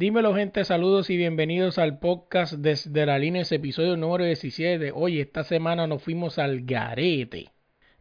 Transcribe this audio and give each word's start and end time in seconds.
Dímelo 0.00 0.34
gente, 0.34 0.64
saludos 0.64 1.10
y 1.10 1.18
bienvenidos 1.18 1.76
al 1.76 1.98
podcast 1.98 2.54
desde 2.54 3.04
la 3.04 3.18
línea, 3.18 3.42
ese 3.42 3.56
episodio 3.56 3.98
número 3.98 4.24
17. 4.24 4.92
Oye, 4.94 5.20
esta 5.20 5.44
semana 5.44 5.86
nos 5.86 6.02
fuimos 6.02 6.38
al 6.38 6.62
garete. 6.62 7.50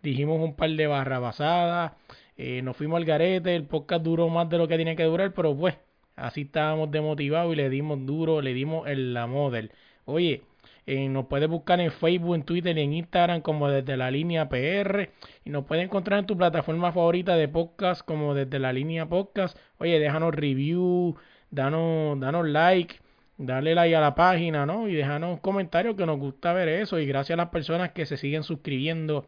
Dijimos 0.02 0.40
un 0.40 0.56
par 0.56 0.70
de 0.70 0.88
barrabasadas, 0.88 1.92
eh, 2.38 2.62
nos 2.62 2.78
fuimos 2.78 2.96
al 3.00 3.04
garete, 3.04 3.54
el 3.54 3.66
podcast 3.66 4.02
duró 4.02 4.30
más 4.30 4.50
de 4.50 4.58
lo 4.58 4.70
que 4.70 4.78
tenía 4.78 4.96
que 4.96 5.04
durar, 5.04 5.34
pero 5.34 5.54
pues 5.54 5.76
así 6.16 6.44
estábamos 6.44 6.90
demotivados 6.90 7.52
y 7.52 7.58
le 7.58 7.70
dimos 7.70 8.06
duro, 8.06 8.42
le 8.42 8.54
dimos 8.54 8.88
el 8.88 9.14
la 9.14 9.28
model. 9.28 9.74
Oye, 10.06 10.44
eh, 10.86 11.10
nos 11.10 11.26
puedes 11.26 11.50
buscar 11.50 11.82
en 11.82 11.92
Facebook, 11.92 12.34
en 12.34 12.44
Twitter 12.44 12.78
en 12.78 12.94
Instagram 12.94 13.42
como 13.42 13.70
desde 13.70 13.98
la 13.98 14.10
línea 14.10 14.48
PR. 14.48 15.10
Y 15.44 15.50
nos 15.50 15.66
puedes 15.66 15.84
encontrar 15.84 16.20
en 16.20 16.28
tu 16.28 16.38
plataforma 16.38 16.94
favorita 16.94 17.36
de 17.36 17.50
podcast 17.50 18.06
como 18.06 18.34
desde 18.34 18.58
la 18.58 18.72
línea 18.72 19.10
podcast. 19.10 19.58
Oye, 19.80 20.00
déjanos 20.00 20.34
review, 20.34 21.18
danos, 21.52 22.20
danos 22.20 22.48
like, 22.48 23.00
dale 23.38 23.76
like 23.76 23.96
a 23.96 24.02
la 24.02 24.16
página, 24.16 24.66
¿no? 24.66 24.88
Y 24.88 24.96
déjanos 24.96 25.40
comentarios 25.40 25.96
que 25.96 26.06
nos 26.06 26.20
gusta 26.20 26.54
ver 26.54 26.70
eso. 26.70 27.00
Y 27.00 27.06
gracias 27.06 27.36
a 27.36 27.42
las 27.44 27.50
personas 27.50 27.92
que 27.92 28.06
se 28.06 28.18
siguen 28.18 28.44
suscribiendo 28.44 29.26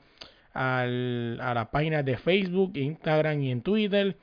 al, 0.53 1.39
a 1.41 1.53
las 1.53 1.67
páginas 1.69 2.05
de 2.05 2.17
Facebook, 2.17 2.73
Instagram 2.75 3.41
y 3.41 3.51
en 3.51 3.61
Twitter. 3.61 4.17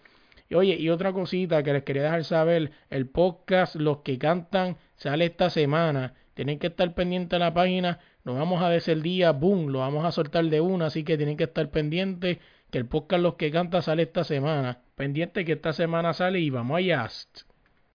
Y 0.49 0.55
oye, 0.55 0.77
y 0.77 0.89
otra 0.89 1.13
cosita 1.13 1.63
que 1.63 1.73
les 1.73 1.83
quería 1.83 2.05
dejar 2.05 2.25
saber, 2.25 2.71
el 2.91 3.07
podcast 3.09 3.77
Los 3.77 3.99
que 3.99 4.19
cantan 4.19 4.77
sale 4.97 5.27
esta 5.27 5.51
semana. 5.51 6.15
Tienen 6.35 6.59
que 6.59 6.69
estar 6.69 6.95
pendientes 6.95 7.31
de 7.31 7.39
la 7.41 7.53
página. 7.53 7.99
Nos 8.25 8.37
vamos 8.37 8.63
a 8.63 8.69
decir 8.71 8.95
el 8.95 9.03
día, 9.03 9.33
boom, 9.33 9.69
lo 9.69 9.81
vamos 9.81 10.05
a 10.05 10.13
soltar 10.13 10.45
de 10.45 10.61
una, 10.61 10.87
así 10.87 11.03
que 11.05 11.17
tienen 11.17 11.37
que 11.37 11.45
estar 11.45 11.71
pendientes 11.71 12.39
que 12.71 12.79
el 12.79 12.87
podcast 12.87 13.23
Los 13.23 13.35
que 13.35 13.51
cantan 13.51 13.83
sale 13.83 14.03
esta 14.05 14.25
semana. 14.25 14.83
Pendiente 14.95 15.45
que 15.45 15.53
esta 15.53 15.73
semana 15.73 16.13
sale 16.15 16.41
y 16.41 16.51
vamos 16.51 16.79
allá. 16.79 17.09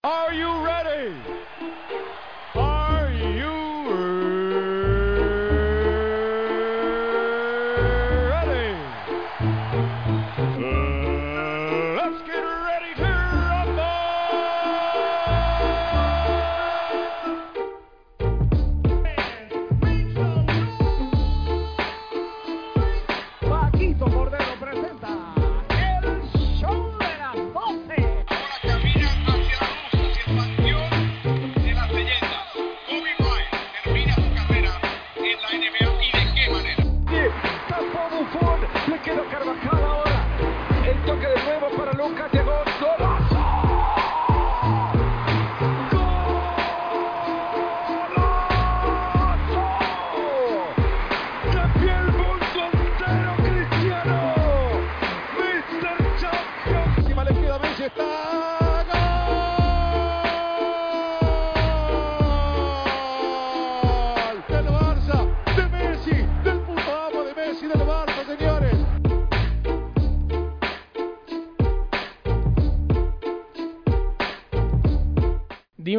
Are 0.06 0.34
you 0.34 0.66
ready? 0.66 1.16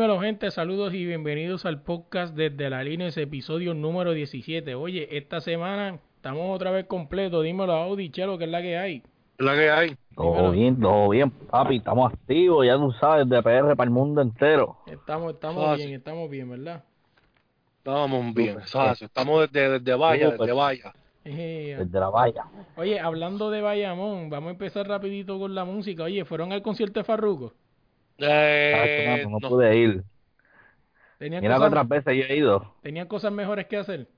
Dímelo 0.05 0.21
gente, 0.21 0.51
saludos 0.51 0.93
y 0.93 1.07
bienvenidos 1.07 1.65
al 1.65 1.81
podcast 1.81 2.37
desde 2.37 2.69
la 2.69 2.85
línea, 2.85 3.07
ese 3.07 3.23
episodio 3.23 3.73
número 3.73 4.13
17. 4.13 4.75
Oye, 4.75 5.09
esta 5.17 5.41
semana 5.41 5.99
estamos 6.17 6.55
otra 6.55 6.71
vez 6.71 6.85
completos. 6.85 7.43
Dímelo 7.43 7.73
a 7.73 7.85
Audi, 7.85 8.11
Chelo, 8.11 8.37
que 8.37 8.45
es 8.45 8.51
la 8.51 8.61
que 8.61 8.77
hay. 8.77 9.03
la 9.39 9.55
que 9.55 9.71
hay. 9.71 9.89
Dímelo. 10.11 10.35
Todo 10.35 10.51
bien, 10.51 10.79
todo 10.79 11.09
bien, 11.09 11.31
papi. 11.31 11.77
Estamos 11.77 12.13
activos, 12.13 12.67
ya 12.67 12.77
tú 12.77 12.93
sabes, 13.01 13.27
de 13.31 13.43
PR 13.43 13.75
para 13.77 13.85
el 13.85 13.91
mundo 13.91 14.21
entero. 14.21 14.77
Estamos, 14.87 15.33
estamos 15.33 15.65
Fácil. 15.65 15.87
bien, 15.87 15.99
estamos 15.99 16.29
bien, 16.31 16.51
¿verdad? 16.51 16.85
Estábamos 17.79 18.35
bien. 18.35 18.59
Estamos 18.61 19.51
desde, 19.51 19.79
desde 19.81 19.97
pues. 19.97 20.39
desde 20.39 20.53
Vaya. 20.53 20.93
Eh, 21.25 21.77
Desde 21.79 21.99
la 21.99 22.11
valla. 22.11 22.45
Oye, 22.77 23.01
hablando 23.01 23.49
de 23.49 23.63
Bayamón, 23.63 24.29
vamos 24.29 24.49
a 24.49 24.51
empezar 24.51 24.87
rapidito 24.87 25.39
con 25.39 25.55
la 25.55 25.65
música. 25.65 26.03
Oye, 26.03 26.27
¿fueron 26.27 26.53
al 26.53 26.61
concierto 26.61 27.01
de 27.01 27.05
Farruko? 27.05 27.55
Eh, 28.19 29.27
no, 29.29 29.41
no. 29.41 29.41
pude 29.41 29.77
ir. 29.77 30.05
¿Tenían 31.19 31.43
Mira 31.43 31.59
que 31.59 31.63
cosas, 31.63 31.67
otras 31.67 31.89
veces 31.89 32.17
yo 32.17 32.23
he 32.25 32.37
ido. 32.39 32.75
tenían 32.83 33.09
cosas 33.09 33.33
mejores 33.33 33.67
que 33.67 33.77
hacer? 33.79 34.09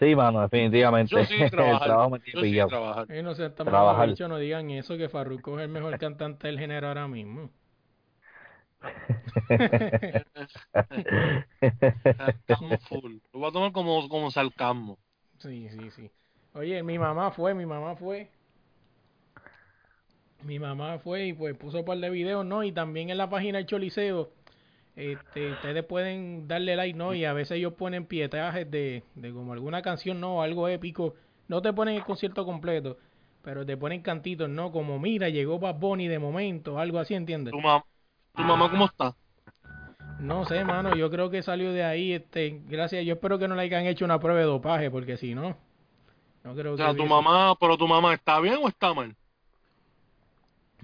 Sí, 0.00 0.14
mano, 0.16 0.42
definitivamente. 0.42 1.14
Yo 1.14 1.24
sí 1.24 1.34
el 1.40 1.50
trabajar. 1.50 1.82
trabajo 1.82 2.16
Yo 2.32 2.44
sí 2.44 2.60
trabajar. 2.66 3.06
Eh, 3.08 3.22
no 3.22 3.34
sé, 3.34 3.46
está 3.46 3.64
Trabajar. 3.64 4.08
dicho, 4.08 4.28
no 4.28 4.38
digan 4.38 4.70
eso, 4.70 4.96
que 4.96 5.08
Farruko 5.08 5.58
es 5.58 5.64
el 5.64 5.68
mejor 5.70 5.96
cantante 5.98 6.46
del 6.48 6.58
género 6.58 6.88
ahora 6.88 7.06
mismo. 7.08 7.50
Estamos 12.18 12.82
full. 12.88 13.18
Lo 13.32 13.40
voy 13.40 13.48
a 13.48 13.52
tomar 13.52 13.72
como, 13.72 14.08
como 14.08 14.30
sarcasmo. 14.30 14.98
Sí, 15.38 15.68
sí, 15.70 15.90
sí. 15.90 16.10
Oye, 16.54 16.82
mi 16.82 16.98
mamá 16.98 17.30
fue, 17.30 17.54
mi 17.54 17.66
mamá 17.66 17.94
fue. 17.96 18.30
Mi 20.44 20.58
mamá 20.58 20.98
fue 20.98 21.26
y 21.26 21.32
pues 21.32 21.56
puso 21.56 21.78
un 21.80 21.84
par 21.84 21.98
de 21.98 22.10
videos, 22.10 22.44
¿no? 22.44 22.64
Y 22.64 22.72
también 22.72 23.10
en 23.10 23.18
la 23.18 23.30
página 23.30 23.58
del 23.58 23.66
Choliseo, 23.66 24.30
este, 24.96 25.52
ustedes 25.52 25.84
pueden 25.84 26.48
darle 26.48 26.76
like, 26.76 26.96
¿no? 26.98 27.14
Y 27.14 27.24
a 27.24 27.32
veces 27.32 27.58
ellos 27.58 27.74
ponen 27.74 28.06
pietajes 28.06 28.70
de, 28.70 29.04
de 29.14 29.32
como 29.32 29.52
alguna 29.54 29.82
canción, 29.82 30.20
¿no? 30.20 30.42
Algo 30.42 30.68
épico. 30.68 31.14
No 31.48 31.62
te 31.62 31.72
ponen 31.72 31.96
el 31.96 32.04
concierto 32.04 32.44
completo, 32.44 32.98
pero 33.42 33.66
te 33.66 33.76
ponen 33.76 34.02
cantitos, 34.02 34.48
¿no? 34.48 34.72
Como, 34.72 34.98
mira, 34.98 35.28
llegó 35.30 35.58
Bad 35.58 35.76
Bunny 35.80 36.08
de 36.08 36.18
momento, 36.18 36.78
algo 36.78 36.98
así, 36.98 37.14
¿entiendes? 37.14 37.52
¿Tu, 37.52 37.60
ma- 37.60 37.84
¿Tu 38.34 38.42
mamá 38.42 38.68
cómo 38.70 38.86
está? 38.86 39.16
No 40.20 40.44
sé, 40.44 40.64
mano, 40.64 40.94
yo 40.94 41.10
creo 41.10 41.30
que 41.30 41.42
salió 41.42 41.72
de 41.72 41.84
ahí, 41.84 42.12
este, 42.12 42.62
gracias, 42.68 43.04
yo 43.04 43.14
espero 43.14 43.38
que 43.38 43.48
no 43.48 43.54
le 43.56 43.62
hayan 43.62 43.86
hecho 43.86 44.04
una 44.04 44.20
prueba 44.20 44.40
de 44.40 44.46
dopaje, 44.46 44.90
porque 44.90 45.16
si 45.16 45.34
no, 45.34 45.56
no 46.44 46.54
creo 46.54 46.74
O 46.74 46.76
que 46.76 46.82
sea, 46.82 46.92
tu 46.94 47.02
hubiese- 47.04 47.08
mamá, 47.08 47.54
pero 47.60 47.76
tu 47.76 47.86
mamá 47.88 48.14
está 48.14 48.40
bien 48.40 48.56
o 48.62 48.68
está 48.68 48.94
mal? 48.94 49.16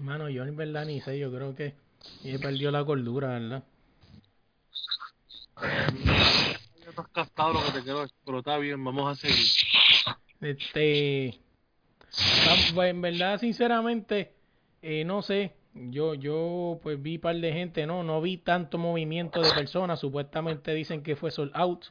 Mano, 0.01 0.29
yo 0.29 0.43
en 0.45 0.55
verdad 0.55 0.85
ni 0.85 0.99
sé, 0.99 1.19
yo 1.19 1.31
creo 1.31 1.55
que 1.55 1.75
ella 2.23 2.39
perdió 2.39 2.71
la 2.71 2.83
cordura, 2.83 3.27
¿verdad? 3.29 3.63
Ya 6.83 6.89
estás 6.89 7.05
gastado 7.13 7.53
lo 7.53 7.65
que 7.65 7.71
te 7.71 7.83
quiero 7.83 8.07
pero 8.25 8.39
está 8.39 8.57
bien, 8.57 8.83
vamos 8.83 9.11
a 9.11 9.15
seguir. 9.15 9.45
Este, 10.41 11.39
tam- 12.09 12.73
pues, 12.73 12.89
en 12.89 13.01
verdad, 13.01 13.39
sinceramente, 13.39 14.33
eh, 14.81 15.03
no 15.05 15.21
sé, 15.21 15.53
yo, 15.75 16.15
yo 16.15 16.79
pues 16.81 17.01
vi 17.01 17.19
par 17.19 17.35
de 17.35 17.53
gente, 17.53 17.85
no, 17.85 18.01
no 18.03 18.21
vi 18.21 18.37
tanto 18.37 18.79
movimiento 18.79 19.41
de 19.41 19.51
personas, 19.51 19.99
supuestamente 19.99 20.73
dicen 20.73 21.03
que 21.03 21.15
fue 21.15 21.29
sold 21.29 21.51
out, 21.53 21.85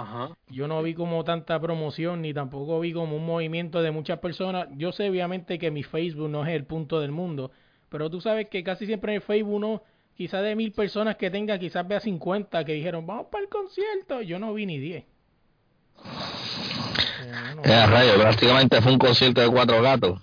Ajá. 0.00 0.36
yo 0.48 0.68
no 0.68 0.82
vi 0.82 0.94
como 0.94 1.24
tanta 1.24 1.60
promoción, 1.60 2.22
ni 2.22 2.32
tampoco 2.34 2.80
vi 2.80 2.92
como 2.94 3.16
un 3.16 3.26
movimiento 3.26 3.82
de 3.82 3.90
muchas 3.90 4.18
personas, 4.20 4.68
yo 4.72 4.92
sé 4.92 5.10
obviamente 5.10 5.58
que 5.58 5.70
mi 5.70 5.82
Facebook 5.82 6.30
no 6.30 6.46
es 6.46 6.54
el 6.54 6.64
punto 6.66 7.00
del 7.00 7.12
mundo, 7.12 7.50
pero 7.90 8.10
tú 8.10 8.20
sabes 8.20 8.48
que 8.48 8.64
casi 8.64 8.86
siempre 8.86 9.12
en 9.12 9.16
el 9.16 9.22
Facebook 9.22 9.54
uno, 9.56 9.82
quizás 10.16 10.42
de 10.42 10.56
mil 10.56 10.72
personas 10.72 11.16
que 11.16 11.30
tenga, 11.30 11.58
quizás 11.58 11.86
vea 11.86 12.00
50 12.00 12.64
que 12.64 12.72
dijeron, 12.74 13.06
vamos 13.06 13.26
para 13.30 13.44
el 13.44 13.50
concierto, 13.50 14.22
yo 14.22 14.38
no 14.38 14.54
vi 14.54 14.66
ni 14.66 14.78
10. 14.78 15.04
Eh, 17.16 17.52
no, 17.54 17.62
Eh, 17.64 17.86
rayo, 17.86 18.14
prácticamente 18.20 18.80
fue 18.82 18.92
un 18.92 18.98
concierto 18.98 19.40
de 19.40 19.50
cuatro 19.50 19.80
gatos. 19.82 20.20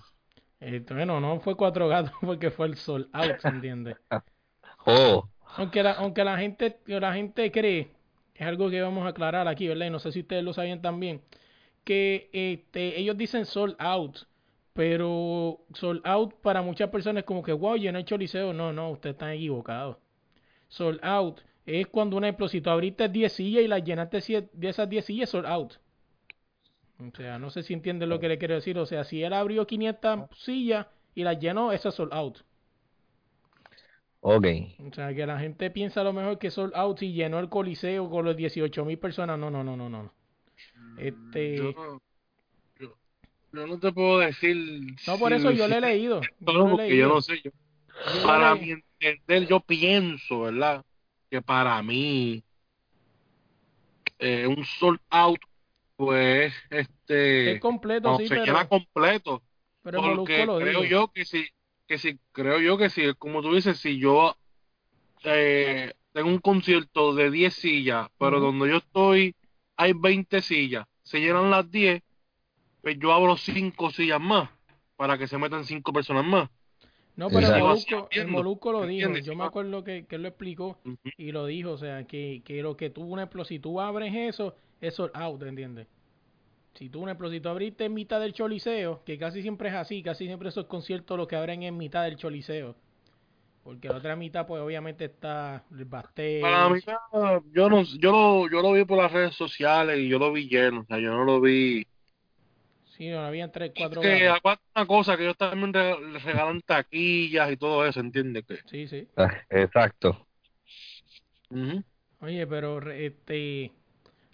eh, 0.61 0.83
bueno, 0.89 1.19
no 1.19 1.39
fue 1.41 1.55
cuatro 1.57 1.87
gatos 1.89 2.13
porque 2.21 2.51
fue 2.51 2.67
el 2.67 2.75
sol 2.77 3.09
out, 3.13 3.43
¿entiendes? 3.45 3.97
Oh, 4.85 5.23
Aunque 5.55 5.83
la, 5.83 5.91
aunque 5.93 6.23
la 6.23 6.37
gente, 6.37 6.79
la 6.87 7.13
gente 7.13 7.51
cree, 7.51 7.91
es 8.41 8.47
algo 8.47 8.71
que 8.71 8.81
vamos 8.81 9.05
a 9.05 9.09
aclarar 9.09 9.47
aquí, 9.47 9.67
¿verdad? 9.67 9.85
Y 9.85 9.89
no 9.91 9.99
sé 9.99 10.11
si 10.11 10.21
ustedes 10.21 10.43
lo 10.43 10.51
sabían 10.51 10.81
también, 10.81 11.21
que 11.83 12.31
este, 12.33 12.99
ellos 12.99 13.15
dicen 13.15 13.45
sold 13.45 13.75
out, 13.77 14.17
pero 14.73 15.59
sold 15.75 16.01
out 16.05 16.33
para 16.41 16.63
muchas 16.63 16.89
personas 16.89 17.21
es 17.21 17.27
como 17.27 17.43
que, 17.43 17.53
wow, 17.53 17.75
he 17.75 17.99
hecho 17.99 18.17
liceo. 18.17 18.51
No, 18.51 18.73
no, 18.73 18.89
ustedes 18.89 19.13
están 19.13 19.29
equivocados. 19.29 19.97
Sold 20.69 20.99
out 21.03 21.41
es 21.67 21.85
cuando, 21.85 22.17
un 22.17 22.23
ejemplo, 22.23 22.47
si 22.47 22.61
tú 22.61 22.71
abriste 22.71 23.07
10 23.09 23.31
sillas 23.31 23.63
y 23.63 23.67
las 23.67 23.83
llenaste 23.83 24.49
de 24.53 24.69
esas 24.69 24.89
10 24.89 25.05
sillas, 25.05 25.29
sold 25.29 25.45
out. 25.45 25.73
O 26.97 27.15
sea, 27.15 27.37
no 27.37 27.51
sé 27.51 27.61
si 27.61 27.73
entienden 27.75 28.09
lo 28.09 28.19
que 28.19 28.27
le 28.27 28.39
quiero 28.39 28.55
decir. 28.55 28.75
O 28.79 28.87
sea, 28.87 29.03
si 29.03 29.21
él 29.21 29.33
abrió 29.33 29.67
500 29.67 30.35
sillas 30.35 30.87
y 31.13 31.23
las 31.23 31.39
llenó, 31.39 31.73
eso 31.73 31.89
es 31.89 31.95
sold 31.95 32.13
out. 32.13 32.39
Ok. 34.21 34.45
O 34.79 34.93
sea, 34.93 35.13
que 35.13 35.25
la 35.25 35.39
gente 35.39 35.71
piensa 35.71 36.01
a 36.01 36.03
lo 36.03 36.13
mejor 36.13 36.37
que 36.37 36.51
Sold 36.51 36.73
Out 36.75 37.01
y 37.01 37.13
llenó 37.13 37.39
el 37.39 37.49
coliseo 37.49 38.09
con 38.09 38.23
los 38.25 38.37
18 38.37 38.85
mil 38.85 38.97
personas. 38.97 39.37
No, 39.37 39.49
no, 39.49 39.63
no, 39.63 39.75
no, 39.75 39.89
no. 39.89 40.13
Este... 40.97 41.57
Yo, 41.57 41.71
no- 41.73 42.01
yo, 42.79 42.95
yo 43.51 43.67
no 43.67 43.79
te 43.79 43.91
puedo 43.91 44.19
decir. 44.19 44.55
No, 45.07 45.17
por 45.17 45.31
si 45.31 45.37
eso 45.39 45.51
yo 45.51 45.67
lo 45.67 45.69
le 45.69 45.77
he 45.77 45.81
leído. 45.81 46.21
Yo 46.39 46.53
no, 46.53 46.69
porque 46.71 46.95
yo 46.95 47.07
no 47.07 47.21
sé. 47.21 47.41
Yo, 47.43 47.51
para 48.23 48.55
mi 48.55 48.71
entender, 48.71 49.47
yo 49.47 49.59
pienso, 49.59 50.41
¿verdad? 50.41 50.83
Que 51.29 51.41
para 51.41 51.81
mí, 51.81 52.43
eh, 54.19 54.45
un 54.47 54.63
sold 54.65 54.99
out, 55.09 55.39
pues, 55.95 56.53
este, 56.69 57.53
Es 57.53 57.59
completo, 57.59 58.03
cuando 58.03 58.19
sí, 58.19 58.27
se 58.27 58.35
pero, 58.35 58.45
llena 58.45 58.67
completo. 58.67 59.41
pero 59.81 60.01
Porque 60.01 60.45
lo 60.45 60.57
creo 60.59 60.81
dijo. 60.81 60.91
yo 60.91 61.07
que 61.11 61.25
si, 61.25 61.47
que 61.91 61.97
si, 61.97 62.17
creo 62.31 62.61
yo 62.61 62.77
que 62.77 62.89
si, 62.89 63.13
como 63.15 63.41
tú 63.41 63.53
dices, 63.53 63.77
si 63.77 63.99
yo 63.99 64.37
eh, 65.25 65.91
tengo 66.13 66.29
un 66.29 66.39
concierto 66.39 67.13
de 67.13 67.29
10 67.29 67.53
sillas, 67.53 68.07
pero 68.17 68.39
donde 68.39 68.69
yo 68.69 68.77
estoy 68.77 69.35
hay 69.75 69.91
20 69.91 70.41
sillas, 70.41 70.85
se 71.03 71.19
llenan 71.19 71.51
las 71.51 71.69
10, 71.69 72.01
pues 72.81 72.97
yo 72.97 73.11
abro 73.11 73.35
5 73.35 73.91
sillas 73.91 74.21
más 74.21 74.49
para 74.95 75.17
que 75.17 75.27
se 75.27 75.37
metan 75.37 75.65
5 75.65 75.91
personas 75.91 76.23
más. 76.23 76.49
No, 77.17 77.27
pero 77.29 77.53
el. 77.53 77.61
Molusco, 77.61 78.07
el 78.09 78.27
Molusco 78.29 78.71
lo 78.71 78.85
dijo. 78.85 79.13
Yo 79.17 79.35
me 79.35 79.43
acuerdo 79.43 79.83
que, 79.83 80.05
que 80.05 80.15
él 80.15 80.21
lo 80.21 80.29
explicó 80.29 80.79
y 81.17 81.33
lo 81.33 81.45
dijo. 81.45 81.71
O 81.71 81.77
sea, 81.77 82.05
que, 82.05 82.41
que 82.45 82.61
lo 82.61 82.77
que 82.77 82.89
tú, 82.89 83.01
un 83.03 83.19
ejemplo, 83.19 83.43
si 83.43 83.59
tú 83.59 83.81
abres 83.81 84.13
eso, 84.15 84.55
es 84.79 84.95
sold 84.95 85.11
out, 85.13 85.43
¿entiendes? 85.43 85.87
Si 86.73 86.89
tú, 86.89 87.01
un 87.01 87.09
ejemplo, 87.09 87.29
si 87.29 87.39
tú 87.39 87.49
abriste 87.49 87.85
en 87.85 87.93
mitad 87.93 88.19
del 88.19 88.33
choliseo, 88.33 89.03
que 89.05 89.17
casi 89.17 89.41
siempre 89.41 89.69
es 89.69 89.75
así, 89.75 90.01
casi 90.01 90.25
siempre 90.25 90.49
esos 90.49 90.65
conciertos 90.65 91.17
los 91.17 91.27
que 91.27 91.35
abren 91.35 91.63
en 91.63 91.77
mitad 91.77 92.03
del 92.03 92.15
choliseo. 92.15 92.75
Porque 93.63 93.89
la 93.89 93.97
otra 93.97 94.15
mitad, 94.15 94.47
pues 94.47 94.61
obviamente 94.61 95.05
está 95.05 95.63
el 95.77 95.85
bastel. 95.85 96.41
Para 96.41 96.69
mí, 96.69 96.79
yo 97.53 97.69
no, 97.69 97.83
yo 97.99 98.11
lo, 98.11 98.49
yo 98.49 98.61
lo 98.61 98.71
vi 98.73 98.85
por 98.85 98.97
las 98.97 99.11
redes 99.11 99.35
sociales 99.35 99.99
y 99.99 100.09
yo 100.09 100.17
lo 100.17 100.31
vi 100.31 100.47
lleno, 100.47 100.81
o 100.81 100.85
sea, 100.85 100.97
yo 100.97 101.11
no 101.11 101.23
lo 101.23 101.41
vi. 101.41 101.85
Sí, 102.97 103.09
no, 103.09 103.19
habían 103.19 103.51
tres, 103.51 103.71
cuatro 103.75 104.01
que 104.01 104.07
barras. 104.07 104.37
acuérdate 104.37 104.63
una 104.75 104.87
cosa, 104.87 105.17
que 105.17 105.23
ellos 105.23 105.37
también 105.37 105.73
regalan 106.23 106.61
taquillas 106.61 107.51
y 107.51 107.57
todo 107.57 107.85
eso, 107.85 107.99
¿entiendes? 107.99 108.45
Que, 108.47 108.59
Sí, 108.65 108.87
sí. 108.87 109.07
Ah, 109.17 109.31
Exacto. 109.49 110.27
Ujú. 111.51 111.83
Oye, 112.21 112.45
pero 112.47 112.79
este, 112.91 113.71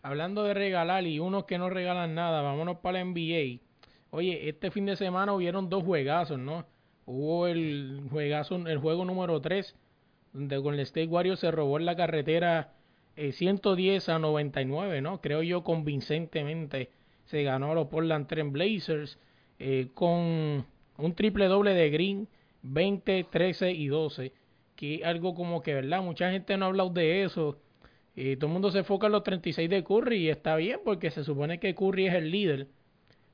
hablando 0.01 0.43
de 0.43 0.53
regalar 0.53 1.05
y 1.05 1.19
unos 1.19 1.45
que 1.45 1.57
no 1.57 1.69
regalan 1.69 2.15
nada, 2.15 2.41
vámonos 2.41 2.77
para 2.77 2.99
la 2.99 3.05
NBA. 3.05 3.59
Oye, 4.11 4.49
este 4.49 4.71
fin 4.71 4.85
de 4.85 4.95
semana 4.95 5.33
hubieron 5.33 5.69
dos 5.69 5.83
juegazos, 5.83 6.39
¿no? 6.39 6.65
Hubo 7.05 7.47
el 7.47 8.07
juegazo, 8.09 8.55
el 8.55 8.77
juego 8.77 9.05
número 9.05 9.39
3, 9.41 9.75
donde 10.33 10.61
con 10.61 10.73
el 10.73 10.81
State 10.81 11.07
Warriors 11.07 11.39
se 11.39 11.51
robó 11.51 11.77
en 11.77 11.85
la 11.85 11.95
carretera 11.95 12.73
eh, 13.15 13.31
110 13.31 14.09
a 14.09 14.19
99, 14.19 15.01
¿no? 15.01 15.21
Creo 15.21 15.41
yo 15.43 15.63
convincentemente 15.63 16.91
se 17.25 17.43
ganó 17.43 17.71
a 17.71 17.75
los 17.75 17.87
Portland 17.87 18.27
Trail 18.27 18.49
Blazers 18.49 19.19
eh, 19.59 19.89
con 19.93 20.65
un 20.97 21.13
triple 21.15 21.47
doble 21.47 21.73
de 21.73 21.89
Green, 21.89 22.27
20, 22.63 23.25
13 23.29 23.71
y 23.71 23.87
12, 23.87 24.33
que 24.75 25.01
algo 25.03 25.33
como 25.35 25.61
que, 25.61 25.73
¿verdad? 25.73 26.01
Mucha 26.01 26.31
gente 26.31 26.57
no 26.57 26.65
ha 26.65 26.67
hablado 26.69 26.89
de 26.89 27.23
eso. 27.23 27.57
Y 28.19 28.35
todo 28.35 28.47
el 28.47 28.53
mundo 28.53 28.71
se 28.71 28.79
enfoca 28.79 29.05
en 29.05 29.11
los 29.11 29.21
36 29.21 29.69
de 29.69 29.83
Curry 29.83 30.17
y 30.17 30.29
está 30.29 30.55
bien 30.55 30.79
porque 30.83 31.11
se 31.11 31.23
supone 31.23 31.59
que 31.59 31.75
Curry 31.75 32.07
es 32.07 32.15
el 32.15 32.31
líder 32.31 32.67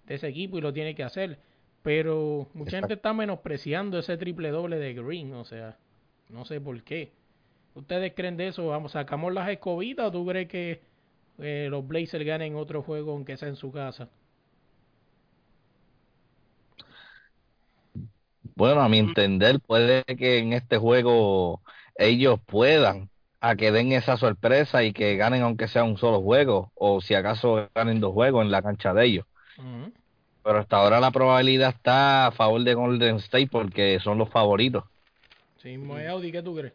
de 0.05 0.15
ese 0.15 0.27
equipo 0.27 0.57
y 0.57 0.61
lo 0.61 0.73
tiene 0.73 0.93
que 0.93 1.03
hacer. 1.03 1.39
Pero 1.83 2.49
mucha 2.53 2.79
gente 2.79 2.95
está 2.95 3.13
menospreciando 3.13 3.97
ese 3.97 4.17
triple 4.17 4.49
doble 4.49 4.77
de 4.77 4.93
Green, 4.93 5.35
o 5.35 5.45
sea, 5.45 5.77
no 6.27 6.43
sé 6.43 6.59
por 6.59 6.83
qué. 6.83 7.13
¿Ustedes 7.75 8.11
creen 8.13 8.35
de 8.35 8.49
eso? 8.49 8.67
Vamos, 8.67 8.91
¿Sacamos 8.91 9.33
las 9.33 9.47
escobitas 9.47 10.07
o 10.07 10.11
tú 10.11 10.25
crees 10.25 10.49
que 10.49 10.81
eh, 11.39 11.67
los 11.69 11.87
Blazers 11.87 12.25
ganen 12.25 12.55
otro 12.55 12.81
juego 12.81 13.13
aunque 13.13 13.37
sea 13.37 13.47
en 13.47 13.55
su 13.55 13.71
casa? 13.71 14.09
Bueno, 18.53 18.81
a 18.81 18.89
mi 18.89 18.99
entender, 18.99 19.61
puede 19.61 20.03
que 20.03 20.39
en 20.39 20.51
este 20.51 20.77
juego 20.77 21.61
ellos 21.95 22.37
puedan 22.45 23.12
a 23.43 23.57
que 23.57 23.73
den 23.73 23.91
esa 23.91 24.15
sorpresa 24.15 24.85
y 24.85 24.93
que 24.93 25.17
ganen 25.17 25.41
aunque 25.41 25.67
sea 25.67 25.83
un 25.83 25.97
solo 25.97 26.21
juego, 26.21 26.71
o 26.75 27.01
si 27.01 27.13
acaso 27.13 27.69
ganen 27.75 27.99
dos 27.99 28.13
juegos 28.13 28.45
en 28.45 28.51
la 28.51 28.61
cancha 28.61 28.93
de 28.93 29.05
ellos. 29.05 29.25
Pero 30.43 30.59
hasta 30.59 30.77
ahora 30.77 31.01
la 31.01 31.11
probabilidad 31.11 31.71
está 31.75 32.27
a 32.27 32.31
favor 32.31 32.63
de 32.63 32.73
Golden 32.73 33.17
State 33.17 33.49
porque 33.51 33.99
son 33.99 34.17
los 34.17 34.29
favoritos. 34.29 34.85
Sí, 35.57 35.77
Moe 35.77 36.07
Audi, 36.07 36.31
¿qué 36.31 36.41
tú 36.41 36.55
crees? 36.55 36.73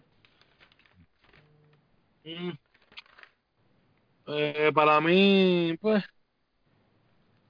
Mm. 2.24 2.50
Eh, 4.26 4.70
para 4.74 5.00
mí, 5.00 5.74
pues, 5.80 6.04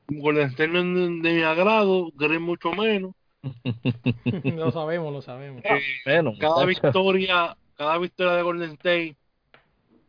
Golden 0.06 0.47
State 0.50 0.69
no 0.69 0.79
es 0.79 1.23
de, 1.23 1.29
de 1.29 1.35
mi 1.35 1.43
agrado, 1.43 2.12
Green 2.14 2.43
mucho 2.43 2.71
menos. 2.71 3.17
lo 4.44 4.71
sabemos, 4.71 5.12
lo 5.12 5.23
sabemos. 5.23 5.64
Eh, 5.64 5.81
Bueno, 6.05 6.35
cada 6.38 6.64
victoria, 6.64 7.56
cada 7.79 7.99
victoria 7.99 8.35
de 8.35 8.43
Golden 8.43 8.73
State 8.73 9.17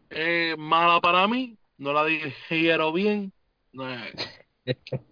es 0.09 0.57
mala 0.57 0.99
para 1.01 1.27
mí, 1.27 1.57
no 1.77 1.93
la 1.93 2.05
digiero 2.05 2.91
bien. 2.91 3.31
no 3.73 3.85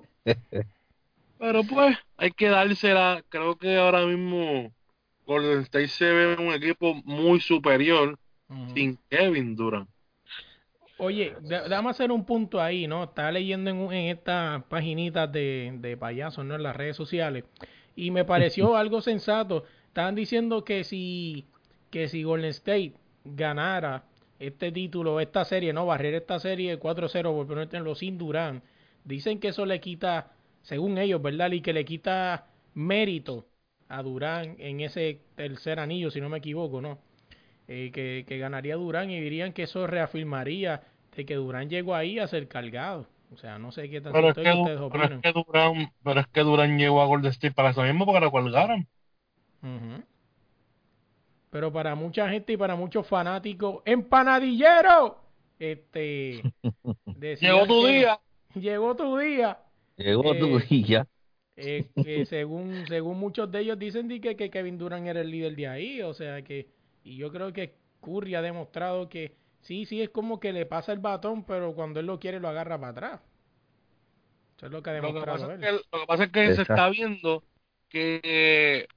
Pero 1.40 1.64
pues, 1.64 1.98
hay 2.18 2.32
que 2.32 2.50
dársela. 2.50 3.24
Creo 3.30 3.56
que 3.58 3.78
ahora 3.78 4.06
mismo 4.06 4.74
Golden 5.26 5.60
State 5.62 5.88
se 5.88 6.06
ve 6.12 6.36
un 6.36 6.54
equipo 6.54 6.96
muy 7.06 7.40
superior 7.40 8.18
sin 8.74 8.98
Kevin 9.10 9.56
Durant. 9.56 9.90
Oye, 11.00 11.34
da- 11.42 11.68
déjame 11.68 11.90
hacer 11.92 12.12
un 12.12 12.26
punto 12.26 12.60
ahí, 12.60 12.88
¿no? 12.88 13.04
Estaba 13.04 13.32
leyendo 13.32 13.70
en, 13.70 13.78
un- 13.78 13.94
en 13.94 14.08
estas 14.18 14.64
paginitas 14.66 15.32
de, 15.32 15.74
de 15.80 15.96
payasos, 15.98 16.44
¿no? 16.44 16.56
En 16.56 16.64
las 16.64 16.76
redes 16.76 16.96
sociales. 16.96 17.44
Y 17.96 18.10
me 18.12 18.26
pareció 18.26 18.76
algo 18.78 19.02
sensato. 19.02 19.64
Estaban 19.88 20.16
diciendo 20.16 20.64
que 20.64 20.84
si, 20.84 21.46
que 21.90 22.08
si 22.08 22.24
Golden 22.24 22.50
State 22.52 22.94
ganara 23.26 24.04
este 24.40 24.72
título, 24.72 25.20
esta 25.20 25.46
serie, 25.46 25.74
¿no? 25.74 25.86
Barrer 25.86 26.14
esta 26.16 26.40
serie 26.40 26.80
4-0 26.80 27.34
por 27.34 27.48
ponértelo 27.48 27.96
sin 27.96 28.18
Durán. 28.18 28.62
Dicen 29.04 29.40
que 29.40 29.50
eso 29.50 29.66
le 29.66 29.80
quita, 29.80 30.32
según 30.62 30.98
ellos, 30.98 31.22
¿verdad? 31.22 31.52
Y 31.52 31.62
que 31.62 31.74
le 31.74 31.86
quita 31.86 32.48
mérito 32.76 33.48
a 33.90 34.04
Durán 34.04 34.56
en 34.60 34.82
ese 34.82 35.22
tercer 35.36 35.80
anillo, 35.80 36.12
si 36.12 36.22
no 36.22 36.30
me 36.30 36.38
equivoco, 36.40 36.82
¿no? 36.82 37.00
eh, 37.68 37.92
que, 37.94 38.26
que 38.28 38.38
ganaría 38.38 38.76
Durán 38.76 39.10
y 39.12 39.20
dirían 39.20 39.54
que 39.54 39.64
eso 39.64 39.88
reafirmaría 39.88 40.84
de 41.16 41.26
que 41.26 41.36
Durán 41.36 41.70
llegó 41.70 41.96
ahí 41.96 42.20
a 42.20 42.28
ser 42.28 42.48
cargado. 42.48 43.08
O 43.34 43.38
sea, 43.38 43.60
no 43.60 43.72
sé 43.72 43.90
qué 43.90 44.02
tan 44.02 44.14
Pero 44.14 44.30
es, 44.32 44.38
que, 44.42 44.52
ustedes 44.52 44.80
pero 44.92 45.06
es 45.06 45.12
opinan. 45.12 45.22
que 45.22 45.32
Durant, 45.32 45.90
pero 46.04 46.20
es 46.20 46.28
que 46.28 46.42
Durant 46.42 46.78
llegó 46.80 47.02
a 47.02 47.06
Golden 47.06 47.32
State 47.32 47.54
para 47.54 47.70
eso 47.70 47.84
mismo, 47.84 48.06
para 48.06 48.20
que 48.20 48.26
lo 48.26 48.32
colgaran. 48.32 48.88
Ujú. 49.64 50.02
Pero 51.50 51.72
para 51.72 51.96
mucha 51.96 52.30
gente 52.30 52.54
y 52.54 52.58
para 52.58 52.76
muchos 52.76 53.08
fanáticos, 53.08 53.82
¡empanadillero! 53.86 55.18
Este, 55.60 56.42
Llegó 57.42 57.66
tu 57.68 57.82
que- 57.86 57.92
día. 57.92 58.20
Llegó 58.56 58.96
tu 58.96 59.18
día. 59.18 59.60
Llegó 59.98 60.36
tu 60.36 60.58
Eh, 60.60 60.68
día. 60.70 61.08
Eh, 61.56 61.90
que 61.96 62.26
según 62.26 62.86
según 62.88 63.18
muchos 63.20 63.52
de 63.52 63.62
ellos 63.62 63.80
dicen 63.80 64.08
di 64.08 64.20
que, 64.20 64.36
que 64.36 64.52
Kevin 64.52 64.78
Durant 64.78 65.08
era 65.08 65.22
el 65.22 65.32
líder 65.32 65.56
de 65.56 65.68
ahí, 65.68 66.02
o 66.04 66.14
sea 66.14 66.44
que 66.44 66.68
y 67.04 67.18
yo 67.18 67.32
creo 67.32 67.52
que 67.52 67.74
Curry 68.02 68.36
ha 68.36 68.42
demostrado 68.44 69.10
que 69.10 69.36
sí, 69.62 69.86
sí 69.88 70.02
es 70.04 70.10
como 70.10 70.40
que 70.40 70.54
le 70.54 70.68
pasa 70.68 70.92
el 70.94 71.00
batón, 71.00 71.44
pero 71.46 71.74
cuando 71.74 72.00
él 72.00 72.06
lo 72.06 72.20
quiere 72.20 72.40
lo 72.40 72.48
agarra 72.50 72.78
para 72.80 72.92
atrás. 72.92 73.22
Eso 74.58 74.66
es 74.68 74.72
lo 74.72 74.82
que 74.84 74.90
ha 74.92 74.94
Lo 74.94 75.02
que 75.02 75.08
demostrado 75.08 75.40
pasa 75.40 75.54
es 75.54 75.60
él. 75.60 75.66
que, 75.66 75.72
lo 75.72 76.00
que, 76.02 76.08
pasa 76.08 76.24
es 76.26 76.32
que 76.32 76.56
se 76.56 76.62
está 76.64 76.90
viendo 76.90 77.44
que 77.90 78.88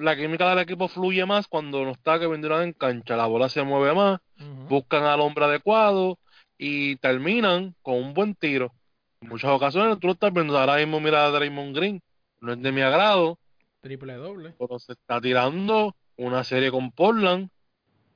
la 0.00 0.16
química 0.16 0.48
del 0.50 0.58
equipo 0.60 0.88
fluye 0.88 1.24
más 1.26 1.46
cuando 1.46 1.84
no 1.84 1.92
está 1.92 2.18
Kevin 2.18 2.40
Durant 2.42 2.64
en 2.64 2.72
cancha. 2.72 3.16
La 3.16 3.26
bola 3.26 3.48
se 3.48 3.62
mueve 3.62 3.94
más, 3.94 4.20
buscan 4.68 5.04
al 5.04 5.20
hombre 5.20 5.44
adecuado 5.44 6.18
y 6.58 6.96
terminan 6.96 7.74
con 7.82 7.94
un 7.94 8.14
buen 8.14 8.34
tiro. 8.34 8.72
En 9.20 9.28
muchas 9.28 9.50
ocasiones 9.50 9.98
tú 10.00 10.06
lo 10.06 10.14
estás 10.14 10.32
viendo. 10.32 10.58
Ahora 10.58 10.76
mismo 10.76 11.00
mira 11.00 11.26
a 11.26 11.30
Draymond 11.30 11.76
Green. 11.76 12.02
No 12.40 12.52
es 12.52 12.62
de 12.62 12.72
mi 12.72 12.80
agrado, 12.80 13.38
Triple 13.82 14.14
doble. 14.14 14.54
pero 14.58 14.78
se 14.78 14.92
está 14.92 15.20
tirando 15.20 15.94
una 16.16 16.42
serie 16.44 16.70
con 16.70 16.90
Portland 16.90 17.50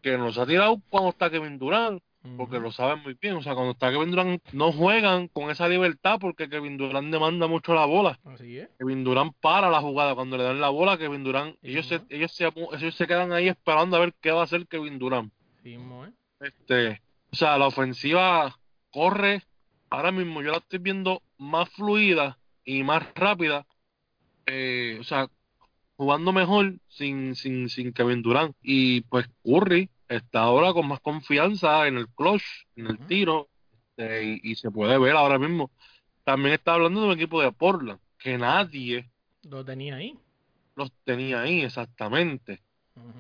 que 0.03 0.17
no 0.19 0.33
se 0.33 0.41
ha 0.41 0.47
tirado 0.47 0.81
cuando 0.89 1.11
está 1.11 1.31
Kevin 1.31 1.59
Durant. 1.59 2.03
Porque 2.37 2.59
lo 2.59 2.73
saben 2.73 3.03
muy 3.03 3.17
bien. 3.21 3.37
O 3.37 3.43
sea, 3.43 3.55
cuando 3.55 3.73
está 3.73 3.91
Kevin 3.91 4.11
Durant, 4.11 4.43
no 4.53 4.73
juegan 4.73 5.29
con 5.29 5.51
esa 5.51 5.69
libertad 5.69 6.19
porque 6.21 6.49
Kevin 6.49 6.77
Durant 6.77 7.13
demanda 7.13 7.47
mucho 7.47 7.75
la 7.75 7.85
bola. 7.85 8.19
Así 8.25 8.59
es. 8.59 8.69
Kevin 8.79 9.05
Durant 9.05 9.35
para 9.41 9.71
la 9.71 9.81
jugada. 9.81 10.15
Cuando 10.15 10.37
le 10.37 10.45
dan 10.45 10.61
la 10.61 10.71
bola, 10.71 10.97
Kevin 10.97 11.25
Durant, 11.25 11.57
Sí, 11.61 11.71
ellos, 11.71 11.87
se, 11.87 12.01
ellos, 12.09 12.33
se, 12.33 12.47
ellos 12.47 12.95
se 12.95 13.07
quedan 13.07 13.33
ahí 13.33 13.49
esperando 13.49 13.97
a 13.97 14.01
ver 14.01 14.15
qué 14.21 14.31
va 14.31 14.41
a 14.41 14.45
hacer 14.45 14.67
Kevin 14.67 14.99
Durant. 14.99 15.33
Sí, 15.63 15.77
mo, 15.77 16.07
¿eh? 16.07 16.13
Este, 16.41 17.03
o 17.31 17.37
sea, 17.37 17.59
la 17.59 17.67
ofensiva 17.67 18.59
corre. 18.91 19.43
Ahora 19.91 20.11
mismo 20.11 20.43
yo 20.43 20.51
la 20.51 20.59
estoy 20.59 20.79
viendo 20.79 21.23
más 21.39 21.69
fluida 21.71 22.39
y 22.65 22.83
más 22.83 23.07
rápida. 23.15 23.67
Eh, 24.47 24.97
o 25.01 25.05
sea, 25.05 25.29
jugando 25.97 26.33
mejor 26.33 26.75
sin, 26.89 27.35
sin, 27.35 27.69
sin 27.69 27.93
Kevin 27.93 28.23
Durant. 28.23 28.57
Y 28.63 29.03
pues 29.03 29.27
Curry 29.45 29.91
está 30.17 30.41
ahora 30.43 30.73
con 30.73 30.89
más 30.89 31.01
confianza 31.01 31.87
en 31.87 31.99
el 31.99 32.09
clutch, 32.09 32.45
en 32.77 32.87
el 32.87 32.99
tiro, 33.07 33.49
este, 33.97 34.25
y, 34.25 34.41
y 34.43 34.55
se 34.57 34.71
puede 34.71 34.99
ver 34.99 35.17
ahora 35.17 35.39
mismo. 35.39 35.71
También 36.25 36.55
está 36.55 36.75
hablando 36.75 37.01
de 37.01 37.07
un 37.09 37.13
equipo 37.13 37.41
de 37.43 37.53
Portland, 37.53 38.01
que 38.19 38.39
nadie 38.39 39.11
Lo 39.43 39.65
tenía 39.65 39.97
ahí. 39.97 40.19
los 40.77 40.93
tenía 41.05 41.43
ahí 41.43 41.63
exactamente, 41.63 42.63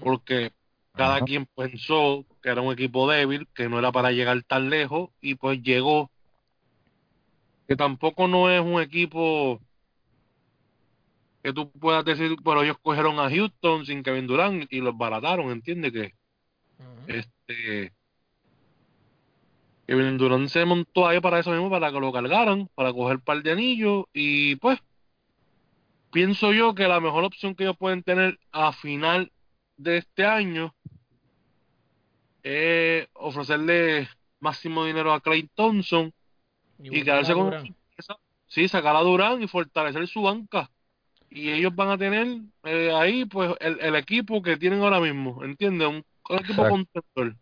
porque 0.00 0.52
cada 0.92 1.20
quien 1.22 1.46
pensó 1.46 2.24
que 2.42 2.48
era 2.50 2.60
un 2.62 2.72
equipo 2.72 3.08
débil, 3.10 3.48
que 3.54 3.68
no 3.68 3.78
era 3.78 3.92
para 3.92 4.12
llegar 4.12 4.42
tan 4.44 4.70
lejos, 4.70 5.10
y 5.20 5.34
pues 5.36 5.62
llegó. 5.62 6.10
Que 7.66 7.76
tampoco 7.76 8.28
no 8.28 8.50
es 8.50 8.60
un 8.60 8.80
equipo 8.80 9.60
que 11.42 11.52
tú 11.52 11.70
puedas 11.72 12.04
decir, 12.04 12.36
pero 12.44 12.62
ellos 12.62 12.78
cogieron 12.82 13.18
a 13.18 13.28
Houston 13.30 13.84
sin 13.86 14.02
Kevin 14.02 14.26
Durant 14.26 14.72
y 14.72 14.80
los 14.80 14.96
barataron, 14.96 15.50
¿entiendes? 15.50 15.92
Que 15.92 16.14
Este 17.06 17.92
Kevin 19.86 20.16
Durant 20.16 20.48
se 20.48 20.64
montó 20.64 21.06
ahí 21.06 21.20
para 21.20 21.38
eso 21.40 21.50
mismo, 21.50 21.68
para 21.70 21.92
que 21.92 22.00
lo 22.00 22.10
cargaran, 22.12 22.68
para 22.74 22.92
coger 22.92 23.20
par 23.20 23.42
de 23.42 23.52
anillos 23.52 24.04
y 24.14 24.56
pues 24.56 24.78
pienso 26.10 26.52
yo 26.52 26.74
que 26.74 26.88
la 26.88 27.00
mejor 27.00 27.24
opción 27.24 27.54
que 27.54 27.64
ellos 27.64 27.76
pueden 27.76 28.02
tener 28.02 28.38
a 28.52 28.72
final 28.72 29.30
de 29.76 29.98
este 29.98 30.24
año 30.24 30.74
es 32.42 33.08
ofrecerle 33.14 34.08
máximo 34.40 34.84
dinero 34.84 35.12
a 35.12 35.20
Clay 35.20 35.48
Thompson 35.54 36.12
y 36.78 37.02
quedarse 37.04 37.32
con 37.34 37.48
esa- 37.96 38.16
sí, 38.46 38.68
sacar 38.68 38.96
a 38.96 39.00
Durant 39.00 39.42
y 39.42 39.48
fortalecer 39.48 40.06
su 40.06 40.22
banca. 40.22 40.70
Y 41.30 41.50
ellos 41.50 41.74
van 41.74 41.88
a 41.90 41.98
tener 41.98 42.26
eh, 42.64 42.92
ahí 42.94 43.24
pues 43.24 43.52
el, 43.60 43.80
el 43.80 43.96
equipo 43.96 44.40
que 44.42 44.56
tienen 44.56 44.80
ahora 44.82 45.00
mismo, 45.00 45.42
¿entiendes? 45.42 45.88
Un, 45.88 46.04
un 46.30 46.36
equipo 46.36 46.62
Exacto. 46.62 46.74
contendor. 46.94 47.36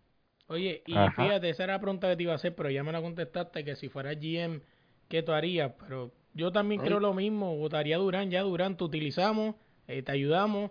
Oye, 0.49 0.83
y 0.87 0.95
Ajá. 0.97 1.25
fíjate, 1.25 1.51
esa 1.51 1.65
era 1.65 1.75
la 1.75 1.81
pregunta 1.81 2.09
que 2.09 2.17
te 2.17 2.23
iba 2.25 2.33
a 2.33 2.37
hacer, 2.37 2.55
pero 2.55 2.71
ya 2.71 2.83
me 2.85 2.93
la 2.93 3.01
contestaste, 3.01 3.65
que 3.65 3.77
si 3.77 3.89
fuera 3.89 4.13
GM, 4.15 4.61
¿qué 5.09 5.23
tú 5.23 5.33
harías? 5.33 5.73
Pero 5.81 6.13
yo 6.35 6.53
también 6.53 6.81
Ay. 6.81 6.89
creo 6.89 7.01
lo 7.01 7.15
mismo, 7.15 7.57
votaría 7.57 7.97
a 7.97 7.99
Durán, 7.99 8.31
ya 8.31 8.43
Durán, 8.43 8.77
te 8.77 8.85
utilizamos, 8.85 9.55
eh, 9.89 10.03
te 10.03 10.13
ayudamos, 10.13 10.71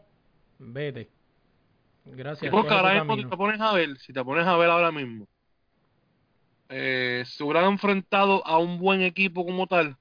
vete. 0.60 1.10
Gracias. 2.06 2.52
porque 2.52 2.74
ahora 2.74 3.06
mismo 3.06 3.30
te 3.30 3.38
pones 3.38 3.62
a 3.62 3.74
ver, 3.74 3.98
si 4.00 4.14
te 4.14 4.24
pones 4.24 4.46
a 4.46 4.58
ver 4.58 4.70
ahora 4.70 4.92
mismo, 4.92 5.28
eh, 6.70 7.24
se 7.26 7.44
hubieran 7.44 7.66
enfrentado 7.74 8.46
a 8.46 8.58
un 8.58 8.80
buen 8.80 9.02
equipo 9.02 9.46
como 9.46 9.68
tal, 9.68 9.96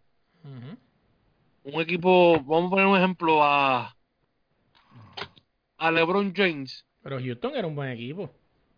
un 1.64 1.80
equipo, 1.80 2.38
vamos 2.40 2.66
a 2.66 2.70
poner 2.70 2.86
un 2.86 2.96
ejemplo 2.98 3.42
a, 3.42 3.94
a 5.78 5.90
LeBron 5.90 6.32
James, 6.32 6.86
Pero 7.02 7.18
Houston 7.18 7.54
era 7.56 7.66
un 7.66 7.74
buen 7.74 7.90
equipo. 7.90 8.30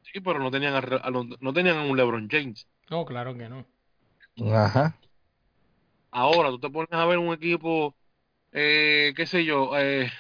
sí, 0.02 0.20
pero 0.20 0.38
no 0.38 0.50
tenían 0.50 0.74
a 0.74 0.80
Re- 0.80 1.00
a 1.02 1.10
los- 1.10 1.26
no 1.40 1.52
tenían 1.52 1.78
a 1.78 1.84
un 1.84 1.96
LeBron 1.96 2.28
James. 2.30 2.66
No, 2.90 3.04
claro 3.04 3.36
que 3.36 3.48
no. 3.48 3.66
Ajá. 4.52 4.94
Ahora 6.10 6.50
tú 6.50 6.58
te 6.60 6.70
pones 6.70 6.92
a 6.92 7.06
ver 7.06 7.18
un 7.18 7.32
equipo, 7.32 7.96
eh, 8.52 9.12
qué 9.16 9.26
sé 9.26 9.44
yo, 9.44 9.78
eh, 9.78 10.10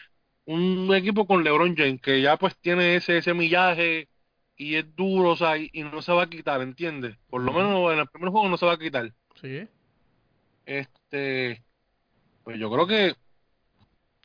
un 0.46 0.94
equipo 0.94 1.26
con 1.26 1.44
LeBron 1.44 1.76
James 1.76 2.00
que 2.02 2.22
ya 2.22 2.36
pues 2.38 2.56
tiene 2.60 2.96
ese, 2.96 3.18
ese 3.18 3.34
millaje 3.34 4.08
y 4.56 4.76
es 4.76 4.94
duro, 4.96 5.30
o 5.30 5.36
sea, 5.36 5.58
y, 5.58 5.70
y 5.72 5.82
no 5.84 6.02
se 6.02 6.12
va 6.12 6.24
a 6.24 6.30
quitar, 6.30 6.60
¿entiendes? 6.62 7.16
Por 7.28 7.42
lo 7.42 7.52
menos 7.52 7.92
en 7.92 8.00
el 8.00 8.08
primer 8.08 8.30
juego 8.30 8.48
no 8.48 8.56
se 8.58 8.66
va 8.66 8.74
a 8.74 8.78
quitar. 8.78 9.12
Sí. 9.40 9.68
Este, 10.66 11.64
pues 12.44 12.58
yo 12.58 12.70
creo 12.72 12.86
que 12.86 13.14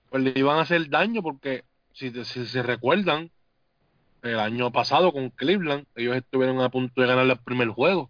pues 0.09 0.23
le 0.23 0.33
iban 0.35 0.57
a 0.57 0.61
hacer 0.61 0.89
daño 0.89 1.21
porque 1.21 1.63
si, 1.93 2.11
te- 2.11 2.25
si 2.25 2.45
se 2.45 2.63
recuerdan, 2.63 3.31
el 4.21 4.39
año 4.39 4.71
pasado 4.71 5.11
con 5.11 5.29
Cleveland, 5.29 5.85
ellos 5.95 6.15
estuvieron 6.15 6.61
a 6.61 6.69
punto 6.69 7.01
de 7.01 7.07
ganar 7.07 7.25
el 7.25 7.37
primer 7.37 7.69
juego. 7.69 8.09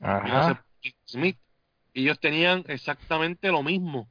A 0.00 0.22
ser 0.22 0.30
Ajá. 0.30 0.64
Smith. 1.06 1.36
Y 1.92 2.02
ellos 2.02 2.20
tenían 2.20 2.64
exactamente 2.68 3.48
lo 3.48 3.62
mismo 3.62 4.08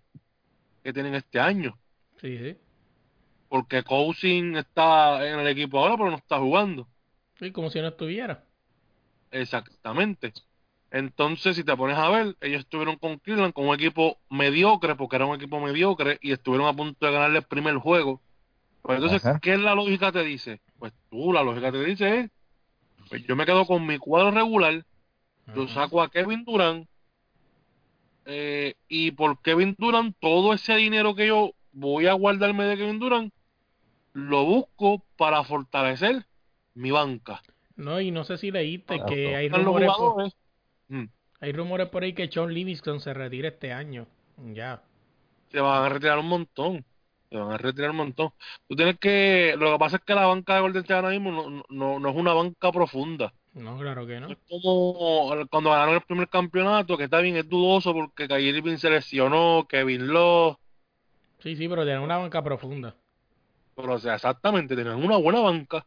que 0.83 0.93
tienen 0.93 1.15
este 1.15 1.39
año. 1.39 1.77
Sí, 2.19 2.37
sí. 2.37 2.57
Porque 3.47 3.83
Cousin 3.83 4.57
está 4.57 5.27
en 5.27 5.39
el 5.39 5.47
equipo 5.47 5.79
ahora, 5.79 5.97
pero 5.97 6.11
no 6.11 6.17
está 6.17 6.37
jugando. 6.37 6.87
Sí, 7.39 7.51
como 7.51 7.69
si 7.69 7.79
no 7.79 7.87
estuviera. 7.87 8.43
Exactamente. 9.31 10.33
Entonces, 10.91 11.55
si 11.55 11.63
te 11.63 11.75
pones 11.77 11.97
a 11.97 12.09
ver, 12.09 12.35
ellos 12.41 12.61
estuvieron 12.61 12.97
con 12.97 13.17
Cleveland 13.19 13.53
con 13.53 13.67
un 13.67 13.75
equipo 13.75 14.17
mediocre, 14.29 14.95
porque 14.95 15.15
era 15.15 15.25
un 15.25 15.35
equipo 15.35 15.59
mediocre, 15.59 16.17
y 16.21 16.31
estuvieron 16.31 16.67
a 16.67 16.73
punto 16.73 17.05
de 17.05 17.11
ganarle 17.11 17.39
el 17.39 17.45
primer 17.45 17.75
juego. 17.75 18.21
Pues 18.89 19.03
entonces, 19.03 19.23
Ajá. 19.23 19.39
¿qué 19.39 19.53
es 19.53 19.59
la 19.59 19.75
lógica 19.75 20.11
te 20.11 20.23
dice? 20.23 20.61
Pues 20.79 20.93
tú, 21.11 21.31
la 21.31 21.43
lógica 21.43 21.71
te 21.71 21.83
dice 21.83 22.21
es, 22.21 22.31
pues 23.07 23.23
yo 23.27 23.35
me 23.35 23.45
quedo 23.45 23.63
con 23.67 23.85
mi 23.85 23.99
cuadro 23.99 24.31
regular, 24.31 24.83
yo 25.55 25.67
saco 25.67 26.01
a 26.01 26.09
Kevin 26.09 26.43
Durant, 26.43 26.89
eh, 28.25 28.73
y 28.87 29.11
por 29.11 29.43
Kevin 29.43 29.75
Durant, 29.77 30.17
todo 30.19 30.55
ese 30.55 30.75
dinero 30.75 31.13
que 31.13 31.27
yo 31.27 31.51
voy 31.71 32.07
a 32.07 32.13
guardarme 32.13 32.63
de 32.63 32.77
Kevin 32.77 32.97
Durant, 32.97 33.31
lo 34.13 34.43
busco 34.45 35.03
para 35.17 35.43
fortalecer 35.43 36.25
mi 36.73 36.89
banca. 36.89 37.43
No, 37.75 38.01
y 38.01 38.09
no 38.09 38.23
sé 38.23 38.39
si 38.39 38.49
leíste 38.49 39.03
que 39.07 39.35
hay 39.35 39.49
rumores, 39.49 39.91
por, 39.95 40.31
mm, 40.87 41.09
hay 41.41 41.51
rumores 41.51 41.89
por 41.89 42.01
ahí 42.01 42.13
que 42.13 42.27
Sean 42.27 42.51
Livingston 42.51 42.99
se 43.01 43.13
retira 43.13 43.49
este 43.49 43.71
año. 43.71 44.07
Ya. 44.51 44.81
se 45.51 45.59
van 45.59 45.83
a 45.83 45.89
retirar 45.89 46.17
un 46.17 46.27
montón. 46.27 46.83
Se 47.29 47.37
van 47.37 47.51
a 47.51 47.57
retirar 47.57 47.91
un 47.91 47.97
montón. 47.97 48.31
Tú 48.67 48.75
tienes 48.75 48.97
que. 48.97 49.55
Lo 49.57 49.73
que 49.73 49.79
pasa 49.79 49.97
es 49.97 50.03
que 50.03 50.15
la 50.15 50.25
banca 50.25 50.55
de 50.55 50.61
Golden 50.61 50.81
State 50.81 50.95
ahora 50.95 51.09
mismo 51.09 51.31
no, 51.31 51.63
no, 51.69 51.99
no 51.99 52.09
es 52.09 52.15
una 52.15 52.33
banca 52.33 52.71
profunda. 52.71 53.33
No, 53.53 53.77
claro 53.77 54.07
que 54.07 54.19
no. 54.19 54.29
Es 54.29 54.37
como 54.47 55.31
cuando 55.49 55.71
ganaron 55.71 55.95
el 55.95 56.01
primer 56.01 56.29
campeonato, 56.29 56.97
que 56.97 57.05
está 57.05 57.19
bien, 57.19 57.35
es 57.35 57.47
dudoso 57.47 57.93
porque 57.93 58.27
Kyrie 58.27 58.49
Irving 58.49 58.77
se 58.77 58.89
lesionó, 58.89 59.65
Kevin 59.67 60.07
Love. 60.07 60.57
Sí, 61.39 61.55
sí, 61.55 61.67
pero 61.67 61.83
tiene 61.83 61.99
una 61.99 62.17
banca 62.17 62.43
profunda. 62.43 62.95
Pero, 63.75 63.93
o 63.93 63.99
sea, 63.99 64.15
exactamente, 64.15 64.75
tenían 64.75 65.03
una 65.03 65.17
buena 65.17 65.39
banca. 65.39 65.85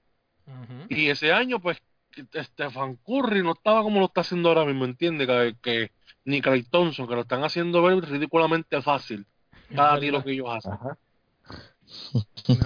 Y 0.88 1.08
ese 1.08 1.32
año, 1.32 1.61
pues, 1.61 1.78
Stephen 2.14 2.99
Curry 3.04 3.42
no 3.42 3.52
estaba 3.52 3.82
como 3.82 4.00
lo 4.00 4.06
está 4.06 4.22
haciendo 4.22 4.49
ahora 4.49 4.64
mismo, 4.64 4.84
¿entiendes? 4.84 5.26
Que, 5.26 5.56
que 5.62 5.90
ni 6.25 6.40
Clay 6.40 6.62
Thompson, 6.64 7.06
que 7.06 7.14
lo 7.14 7.22
están 7.22 7.44
haciendo 7.44 7.82
ver 7.82 8.00
ridículamente 8.04 8.80
fácil. 8.82 9.26
Cada 9.75 9.99
tiro 9.99 10.22
que 10.22 10.32
ellos 10.32 10.49
hacen. 10.50 10.72
Ajá. 10.72 10.99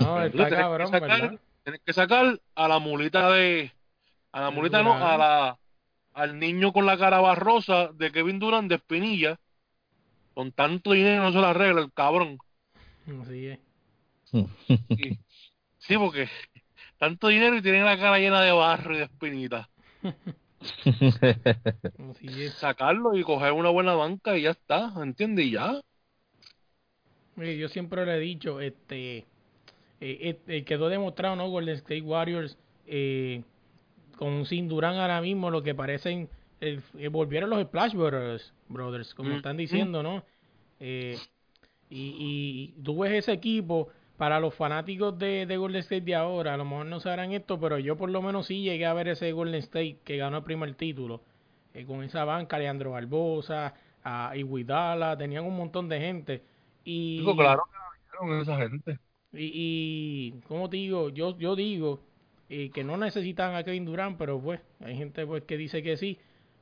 No, 0.00 0.22
está 0.22 0.30
tienes 0.30 0.48
que 0.48 0.54
cabrón, 0.56 0.90
sacar- 0.90 1.20
¿verdad? 1.20 1.40
Tienes 1.64 1.80
que 1.84 1.92
sacar 1.92 2.40
a 2.54 2.68
la 2.68 2.78
mulita 2.78 3.30
de. 3.32 3.72
A 4.32 4.40
la 4.40 4.50
mulita, 4.50 4.82
no, 4.82 4.94
a 4.94 5.16
la, 5.16 5.58
al 6.14 6.38
niño 6.38 6.72
con 6.72 6.86
la 6.86 6.96
cara 6.98 7.20
barrosa 7.20 7.88
de 7.94 8.12
Kevin 8.12 8.38
Durant 8.38 8.68
de 8.68 8.76
Espinilla. 8.76 9.38
Con 10.34 10.52
tanto 10.52 10.92
dinero 10.92 11.22
no 11.22 11.32
se 11.32 11.38
la 11.38 11.50
arregla 11.50 11.80
el 11.80 11.92
cabrón. 11.92 12.38
Así 13.22 13.46
es. 13.46 13.58
Sí, 14.30 15.18
sí, 15.78 15.96
porque 15.96 16.28
tanto 16.98 17.28
dinero 17.28 17.56
y 17.56 17.62
tienen 17.62 17.84
la 17.84 17.96
cara 17.98 18.18
llena 18.18 18.42
de 18.42 18.52
barro 18.52 18.94
y 18.94 18.98
de 18.98 19.04
espinitas. 19.04 19.66
Así 22.10 22.42
es. 22.42 22.54
Sacarlo 22.54 23.16
y 23.16 23.22
coger 23.22 23.52
una 23.52 23.70
buena 23.70 23.94
banca 23.94 24.36
y 24.36 24.42
ya 24.42 24.50
está, 24.50 24.92
¿entiendes? 24.96 25.46
Y 25.46 25.50
ya. 25.52 25.80
Mire, 27.36 27.56
yo 27.56 27.68
siempre 27.68 28.04
le 28.06 28.16
he 28.16 28.20
dicho, 28.20 28.60
este, 28.60 29.18
eh, 30.00 30.38
eh, 30.46 30.64
quedó 30.64 30.88
demostrado, 30.88 31.36
¿no? 31.36 31.48
Golden 31.48 31.76
State 31.76 32.02
Warriors 32.02 32.58
eh, 32.86 33.42
con 34.16 34.46
sin 34.46 34.68
Durán 34.68 34.96
ahora 34.96 35.20
mismo 35.20 35.50
lo 35.50 35.62
que 35.62 35.74
parecen, 35.74 36.28
eh, 36.60 36.80
eh, 36.98 37.08
volvieron 37.08 37.50
los 37.50 37.62
Splash 37.62 37.94
Brothers, 37.94 38.52
brothers 38.68 39.14
como 39.14 39.30
Mm, 39.30 39.36
están 39.36 39.56
mm. 39.56 39.58
diciendo, 39.58 40.02
¿no? 40.02 40.24
Eh, 40.80 41.18
y, 41.90 42.74
y 42.78 42.82
tú 42.82 42.98
ves 42.98 43.12
ese 43.12 43.32
equipo, 43.32 43.88
para 44.16 44.40
los 44.40 44.54
fanáticos 44.54 45.18
de, 45.18 45.44
de 45.46 45.56
Golden 45.56 45.80
State 45.80 46.00
de 46.00 46.14
ahora, 46.14 46.54
a 46.54 46.56
lo 46.56 46.64
mejor 46.64 46.86
no 46.86 47.00
sabrán 47.00 47.32
esto, 47.32 47.60
pero 47.60 47.78
yo 47.78 47.96
por 47.96 48.10
lo 48.10 48.22
menos 48.22 48.46
sí 48.46 48.62
llegué 48.62 48.86
a 48.86 48.94
ver 48.94 49.08
ese 49.08 49.30
Golden 49.32 49.60
State 49.60 49.98
que 50.04 50.16
ganó 50.16 50.38
el 50.38 50.42
primer 50.42 50.74
título, 50.74 51.20
eh, 51.74 51.84
con 51.84 52.02
esa 52.02 52.24
banca, 52.24 52.58
Leandro 52.58 52.92
Barbosa, 52.92 53.74
a 54.02 54.36
Iguidala, 54.36 55.16
tenían 55.18 55.44
un 55.44 55.56
montón 55.56 55.88
de 55.88 56.00
gente. 56.00 56.42
Y, 56.86 57.18
Digo, 57.18 57.36
claro 57.36 57.64
que 57.70 57.76
la 57.76 58.20
vieron 58.22 58.40
esa 58.40 58.56
gente. 58.56 58.98
y, 59.32 59.50
y 60.34 60.40
como 60.46 60.70
te 60.70 60.76
digo, 60.76 61.10
yo, 61.10 61.36
yo 61.36 61.56
digo 61.56 62.00
eh, 62.48 62.70
que 62.70 62.84
no 62.84 62.96
necesitan 62.96 63.56
a 63.56 63.64
Kevin 63.64 63.84
Durant, 63.84 64.16
pero 64.16 64.40
pues 64.40 64.60
hay 64.80 64.96
gente 64.96 65.26
pues 65.26 65.42
que 65.42 65.56
dice 65.56 65.82
que 65.82 65.96
sí. 65.96 66.18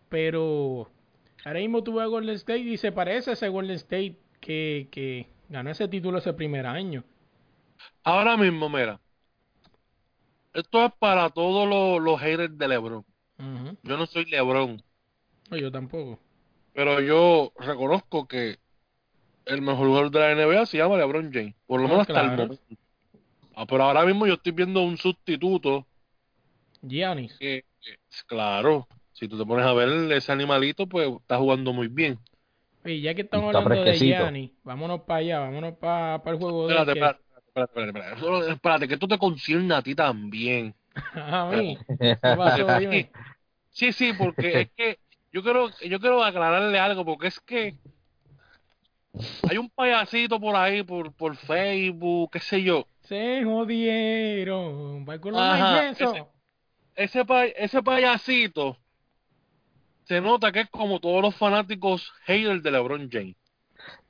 Pero 0.08 0.90
ahora 1.44 1.60
mismo 1.60 1.84
tuve 1.84 2.02
a 2.02 2.06
Golden 2.06 2.34
State 2.36 2.60
y 2.60 2.76
se 2.78 2.90
parece 2.90 3.30
a 3.30 3.32
ese 3.34 3.48
Golden 3.48 3.76
State 3.76 4.16
que, 4.40 4.88
que 4.90 5.28
ganó 5.50 5.70
ese 5.70 5.88
título 5.88 6.18
ese 6.18 6.32
primer 6.32 6.66
año. 6.66 7.04
Ahora 8.02 8.36
mismo, 8.38 8.68
mira. 8.70 8.98
Esto 10.54 10.86
es 10.86 10.92
para 10.98 11.28
todos 11.30 11.68
los, 11.68 12.02
los 12.02 12.20
haters 12.20 12.56
de 12.56 12.68
LeBron. 12.68 13.04
Yo 13.82 13.96
no 13.98 14.06
soy 14.06 14.24
LeBron. 14.24 14.82
No, 15.50 15.56
yo 15.56 15.70
tampoco. 15.70 16.18
Pero 16.72 17.00
yo 17.00 17.52
reconozco 17.58 18.26
que 18.26 18.58
el 19.46 19.62
mejor 19.62 19.86
jugador 19.88 20.10
de 20.10 20.18
la 20.20 20.30
NBA 20.32 20.66
se 20.66 20.78
llama 20.78 20.96
LeBron 20.96 21.32
James. 21.32 21.54
Por 21.66 21.80
lo 21.80 21.86
Ah, 21.86 21.88
menos 21.90 22.08
hasta 22.08 22.20
el 22.20 22.30
momento. 22.30 22.58
Ah, 23.56 23.66
pero 23.66 23.84
ahora 23.84 24.04
mismo 24.04 24.26
yo 24.26 24.34
estoy 24.34 24.52
viendo 24.52 24.82
un 24.82 24.96
sustituto 24.98 25.86
Giannis. 26.82 27.32
que, 27.38 27.64
que, 27.80 27.96
claro, 28.26 28.86
si 29.12 29.28
tú 29.28 29.38
te 29.38 29.44
pones 29.46 29.64
a 29.64 29.72
ver 29.72 29.88
ese 30.12 30.32
animalito, 30.32 30.86
pues 30.86 31.08
está 31.20 31.38
jugando 31.38 31.72
muy 31.72 31.88
bien. 31.88 32.18
Oye, 32.84 33.00
ya 33.00 33.14
que 33.14 33.22
estamos 33.22 33.46
Está 33.46 33.58
hablando 33.58 33.84
de. 33.84 33.98
Giannis, 33.98 34.50
vámonos 34.62 35.00
para 35.02 35.20
allá, 35.20 35.38
vámonos 35.40 35.74
para 35.74 36.22
el 36.26 36.36
juego 36.36 36.68
de 36.68 36.74
Espérate, 36.74 36.92
que- 36.92 37.04
espérate, 37.06 37.22
espérate, 37.46 37.88
espérate, 37.88 38.14
espérate, 38.20 38.52
espérate, 38.52 38.88
que 38.88 38.94
esto 38.94 39.08
te 39.08 39.18
concierne 39.18 39.74
a 39.74 39.82
ti 39.82 39.94
también. 39.94 40.74
A 41.14 41.50
mí. 41.50 41.78
¿Qué 41.98 42.16
pasó? 42.20 42.78
Dime. 42.78 43.10
Sí, 43.70 43.92
sí, 43.92 44.12
porque 44.12 44.60
es 44.62 44.68
que 44.76 44.98
yo 45.32 45.42
quiero, 45.42 45.68
yo 45.84 45.98
quiero 46.00 46.22
aclararle 46.22 46.78
algo, 46.78 47.04
porque 47.04 47.28
es 47.28 47.40
que 47.40 47.74
hay 49.48 49.58
un 49.58 49.70
payasito 49.70 50.40
por 50.40 50.56
ahí, 50.56 50.82
por, 50.82 51.12
por 51.12 51.36
Facebook, 51.36 52.30
qué 52.32 52.40
sé 52.40 52.62
yo. 52.62 52.86
Se 53.02 53.42
jodieron. 53.44 55.04
Va 55.08 55.18
con 55.18 55.32
los 55.32 55.40
Ajá, 55.40 55.88
ese- 55.90 56.24
Ese, 56.96 57.24
pa- 57.24 57.46
ese 57.46 57.82
payasito 57.82 58.76
se 60.04 60.20
nota 60.20 60.52
que 60.52 60.60
es 60.60 60.70
como 60.70 61.00
todos 61.00 61.22
los 61.22 61.34
fanáticos 61.34 62.12
haters 62.24 62.62
de 62.62 62.70
LeBron 62.70 63.08
James. 63.10 63.36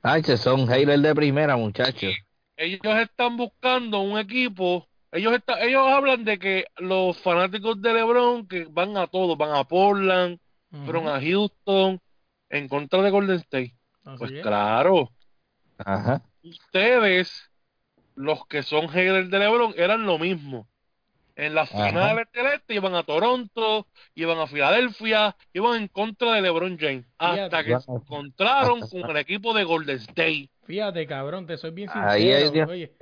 Ay, 0.01 0.23
son 0.23 0.67
haters 0.67 1.01
de 1.01 1.15
primera, 1.15 1.55
muchachos. 1.57 2.13
Ellos 2.57 2.97
están 2.99 3.37
buscando 3.37 4.01
un 4.01 4.17
equipo. 4.19 4.87
Ellos 5.11 5.33
está, 5.33 5.61
ellos 5.61 5.87
hablan 5.87 6.23
de 6.25 6.37
que 6.37 6.65
los 6.77 7.17
fanáticos 7.19 7.81
de 7.81 7.93
LeBron 7.93 8.47
que 8.47 8.65
van 8.69 8.97
a 8.97 9.07
todos, 9.07 9.37
van 9.37 9.55
a 9.55 9.63
Portland, 9.63 10.37
fueron 10.85 11.07
a 11.07 11.21
Houston 11.21 11.99
en 12.49 12.67
contra 12.67 13.01
de 13.01 13.09
Golden 13.11 13.37
State. 13.37 13.74
Así 14.05 14.17
Pues 14.19 14.31
es. 14.31 14.41
claro, 14.41 15.11
Ajá. 15.77 16.21
ustedes, 16.43 17.51
los 18.15 18.45
que 18.47 18.63
son 18.63 18.87
haters 18.89 19.29
de 19.29 19.39
LeBron, 19.39 19.73
eran 19.77 20.05
lo 20.05 20.17
mismo. 20.17 20.67
En 21.35 21.53
las 21.53 21.69
Ajá. 21.73 21.89
finales 21.89 22.27
del 22.33 22.45
este 22.47 22.75
iban 22.75 22.95
a 22.95 23.03
Toronto, 23.03 23.87
iban 24.13 24.37
a 24.39 24.47
Filadelfia, 24.47 25.35
iban 25.51 25.81
en 25.81 25.87
contra 25.89 26.31
de 26.33 26.41
LeBron 26.41 26.77
James. 26.79 27.05
Hasta 27.17 27.61
Fíjate. 27.61 27.65
que 27.65 27.79
se 27.81 27.91
encontraron 27.91 28.79
con 28.87 29.09
el 29.09 29.17
equipo 29.17 29.53
de 29.53 29.65
Golden 29.65 29.97
State. 29.97 30.49
Fíjate, 30.65 31.05
cabrón, 31.05 31.45
te 31.45 31.57
soy 31.57 31.71
bien 31.71 31.89
sincero. 31.89 32.09
Ahí 32.09 32.51
Dios. 32.51 32.69
Oye, 32.69 32.93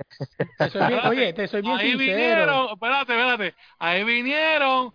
te 0.58 0.68
soy 0.70 0.86
bien, 0.88 1.00
oye, 1.06 1.32
te 1.32 1.46
soy 1.48 1.62
bien 1.62 1.76
Ahí 1.76 1.90
sincero. 1.92 2.12
vinieron, 2.12 2.68
espérate, 2.72 3.12
espérate. 3.12 3.54
Ahí 3.78 4.04
vinieron. 4.04 4.92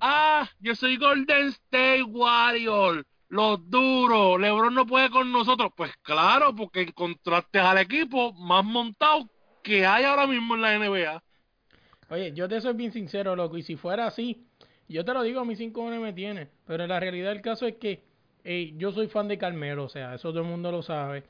Ah, 0.00 0.48
yo 0.58 0.74
soy 0.74 0.96
Golden 0.96 1.46
State 1.48 2.02
Warrior. 2.02 3.06
Los 3.30 3.70
duros. 3.70 4.38
LeBron 4.38 4.74
no 4.74 4.86
puede 4.86 5.08
con 5.10 5.32
nosotros. 5.32 5.72
Pues 5.74 5.92
claro, 6.02 6.54
porque 6.54 6.82
encontraste 6.82 7.58
al 7.58 7.78
equipo 7.78 8.32
más 8.34 8.64
montado 8.64 9.28
que 9.62 9.86
hay 9.86 10.04
ahora 10.04 10.26
mismo 10.26 10.54
en 10.54 10.62
la 10.62 10.78
NBA. 10.78 11.22
Oye, 12.10 12.32
yo 12.32 12.48
te 12.48 12.60
soy 12.60 12.74
bien 12.74 12.92
sincero, 12.92 13.36
loco, 13.36 13.56
y 13.56 13.62
si 13.62 13.76
fuera 13.76 14.06
así, 14.06 14.44
yo 14.88 15.04
te 15.04 15.14
lo 15.14 15.22
digo, 15.22 15.40
a 15.40 15.44
mí 15.44 15.54
cinco 15.54 15.80
cojones 15.80 16.00
me 16.00 16.12
tiene, 16.12 16.48
pero 16.66 16.84
la 16.88 16.98
realidad 16.98 17.30
del 17.30 17.40
caso 17.40 17.66
es 17.66 17.76
que 17.76 18.02
yo 18.76 18.90
soy 18.90 19.06
fan 19.06 19.28
de 19.28 19.38
Carmelo, 19.38 19.84
o 19.84 19.88
sea, 19.88 20.14
eso 20.14 20.30
todo 20.30 20.40
el 20.40 20.48
mundo 20.48 20.72
lo 20.72 20.82
sabe, 20.82 21.22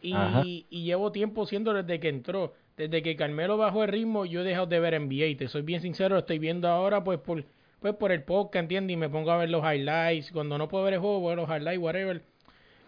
y, 0.00 0.66
y 0.70 0.84
llevo 0.84 1.10
tiempo 1.10 1.44
siendo 1.44 1.72
desde 1.74 1.98
que 1.98 2.08
entró, 2.08 2.54
desde 2.76 3.02
que 3.02 3.16
Carmelo 3.16 3.56
bajó 3.56 3.82
el 3.82 3.90
ritmo, 3.90 4.24
yo 4.24 4.42
he 4.42 4.44
dejado 4.44 4.66
de 4.66 4.78
ver 4.78 5.00
NBA, 5.00 5.26
y 5.26 5.34
te 5.34 5.48
soy 5.48 5.62
bien 5.62 5.80
sincero, 5.80 6.14
lo 6.14 6.20
estoy 6.20 6.38
viendo 6.38 6.68
ahora 6.68 7.02
pues 7.02 7.18
por, 7.18 7.44
pues 7.82 7.94
por 7.96 8.12
el 8.12 8.22
podcast, 8.22 8.62
¿entiendes? 8.62 8.94
Y 8.94 8.96
me 8.96 9.10
pongo 9.10 9.32
a 9.32 9.36
ver 9.36 9.50
los 9.50 9.62
highlights, 9.62 10.30
cuando 10.32 10.56
no 10.56 10.68
puedo 10.68 10.84
ver 10.84 10.94
el 10.94 11.00
juego, 11.00 11.26
veo 11.26 11.36
los 11.36 11.48
highlights, 11.50 11.82
whatever, 11.82 12.22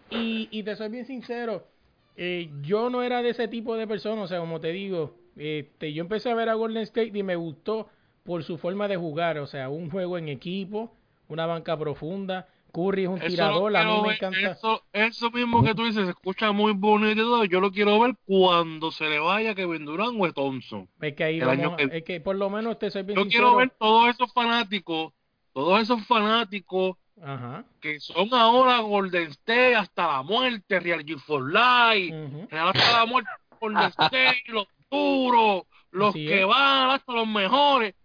y, 0.09 0.47
y 0.51 0.63
te 0.63 0.75
soy 0.75 0.89
bien 0.89 1.05
sincero, 1.05 1.67
eh, 2.15 2.49
yo 2.61 2.89
no 2.89 3.03
era 3.03 3.21
de 3.21 3.31
ese 3.31 3.47
tipo 3.49 3.75
de 3.75 3.87
persona, 3.87 4.21
o 4.21 4.27
sea, 4.27 4.39
como 4.39 4.61
te 4.61 4.69
digo, 4.69 5.15
este, 5.35 5.93
yo 5.93 6.01
empecé 6.01 6.31
a 6.31 6.35
ver 6.35 6.47
a 6.47 6.53
Golden 6.53 6.83
State 6.83 7.11
y 7.13 7.23
me 7.23 7.35
gustó 7.35 7.89
por 8.23 8.43
su 8.43 8.57
forma 8.57 8.87
de 8.87 8.95
jugar, 8.95 9.37
o 9.37 9.47
sea, 9.47 9.69
un 9.69 9.91
juego 9.91 10.17
en 10.17 10.29
equipo, 10.29 10.95
una 11.27 11.45
banca 11.45 11.77
profunda, 11.77 12.47
Curry 12.75 13.03
es 13.03 13.09
un 13.09 13.17
Eso, 13.17 13.27
tirador, 13.27 13.71
lo 13.71 13.77
a 13.79 13.83
mí 13.85 14.01
me 14.07 14.13
encanta. 14.15 14.39
eso, 14.51 14.83
eso 14.91 15.31
mismo 15.31 15.63
que 15.63 15.73
tú 15.73 15.85
dices 15.85 16.03
se 16.05 16.11
escucha 16.11 16.51
muy 16.51 16.73
bonito. 16.73 17.45
Yo 17.45 17.59
lo 17.61 17.71
quiero 17.71 17.99
ver 18.01 18.15
cuando 18.25 18.91
se 18.91 19.05
le 19.09 19.19
vaya 19.19 19.55
Kevin 19.55 19.85
Durant 19.85 20.15
o 20.19 20.33
Thompson. 20.33 20.89
Es 20.99 21.13
que 21.13 21.23
ahí 21.23 21.39
vamos, 21.39 21.77
que- 21.77 21.97
es 21.97 22.03
que 22.03 22.19
por 22.21 22.35
lo 22.35 22.49
menos 22.49 22.77
te 22.77 22.91
soy 22.91 23.03
bien 23.03 23.15
Yo 23.17 23.23
sincero. 23.23 23.43
quiero 23.45 23.57
ver 23.57 23.69
todos 23.79 24.09
esos 24.09 24.33
fanáticos, 24.33 25.13
todos 25.53 25.81
esos 25.81 26.05
fanáticos 26.05 26.97
Ajá. 27.23 27.63
que 27.79 27.99
son 28.01 28.27
ahora 28.33 28.79
Golden 28.79 29.27
State 29.29 29.75
hasta 29.75 30.07
la 30.07 30.21
muerte, 30.23 30.79
Real 30.81 31.05
G 31.05 31.17
for 31.17 31.41
Life. 31.43 32.47
Real 32.51 32.69
hasta 32.73 32.99
la 32.99 33.05
muerte, 33.05 33.29
Golden 33.61 33.83
State, 33.87 34.43
los 34.49 34.67
duros, 34.91 35.63
los 35.91 36.09
Así 36.09 36.25
que 36.25 36.41
es. 36.41 36.45
van 36.47 36.91
hasta 36.91 37.13
los 37.13 37.27
mejores. 37.27 37.95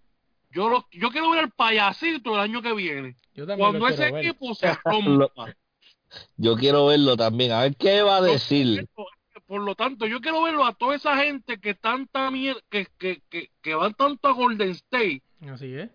Yo 0.53 0.69
los, 0.69 0.85
yo 0.91 1.11
quiero 1.11 1.31
ver 1.31 1.45
el 1.45 1.51
payasito 1.51 2.35
el 2.35 2.41
año 2.41 2.63
que 2.63 2.73
viene. 2.75 3.17
Yo 3.35 3.47
también 3.47 3.69
Cuando 3.71 3.89
ese 3.89 4.11
ver. 4.11 4.27
equipo 4.27 4.55
se 4.55 4.73
rompa. 4.85 5.55
Yo 6.37 6.57
quiero 6.57 6.87
verlo 6.87 7.17
también. 7.17 7.53
A 7.53 7.63
ver 7.63 7.77
qué 7.77 8.03
va 8.03 8.17
a 8.17 8.21
decir. 8.23 8.89
Por 9.47 9.63
lo 9.63 9.75
tanto, 9.75 10.07
yo 10.07 10.21
quiero 10.21 10.43
verlo 10.43 10.65
a 10.65 10.75
toda 10.75 10.95
esa 10.97 11.17
gente 11.17 11.59
que 11.59 11.75
tanta 11.75 12.31
mier- 12.31 12.63
que, 12.69 12.87
que, 12.99 13.21
que, 13.29 13.51
que 13.61 13.75
van 13.75 13.95
tanto 13.95 14.29
a 14.29 14.33
Golden 14.33 14.71
State. 14.71 15.23
Así 15.49 15.75
es. 15.75 15.91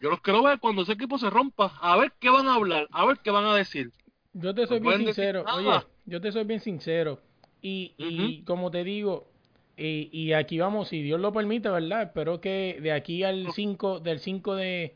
Yo 0.00 0.10
los 0.10 0.20
quiero 0.20 0.42
ver 0.42 0.58
cuando 0.58 0.82
ese 0.82 0.92
equipo 0.92 1.18
se 1.18 1.30
rompa, 1.30 1.78
a 1.80 1.96
ver 1.96 2.12
qué 2.18 2.28
van 2.30 2.48
a 2.48 2.54
hablar, 2.54 2.88
a 2.90 3.06
ver 3.06 3.18
qué 3.22 3.30
van 3.30 3.46
a 3.46 3.54
decir. 3.54 3.90
Yo 4.32 4.54
te 4.54 4.66
soy 4.66 4.80
No 4.80 4.88
bien 4.90 5.04
sincero, 5.06 5.44
oye, 5.54 5.86
yo 6.06 6.20
te 6.20 6.32
soy 6.32 6.44
bien 6.44 6.60
sincero. 6.60 7.20
Y, 7.62 7.94
y 7.96 8.42
como 8.44 8.70
te 8.70 8.84
digo, 8.84 9.28
y, 9.76 10.08
y 10.12 10.32
aquí 10.34 10.58
vamos, 10.58 10.88
si 10.88 11.02
Dios 11.02 11.20
lo 11.20 11.32
permite, 11.32 11.68
¿verdad? 11.68 12.02
Espero 12.02 12.40
que 12.40 12.78
de 12.80 12.92
aquí 12.92 13.22
al 13.24 13.52
5, 13.52 14.00
del 14.00 14.20
5 14.20 14.54
de, 14.56 14.94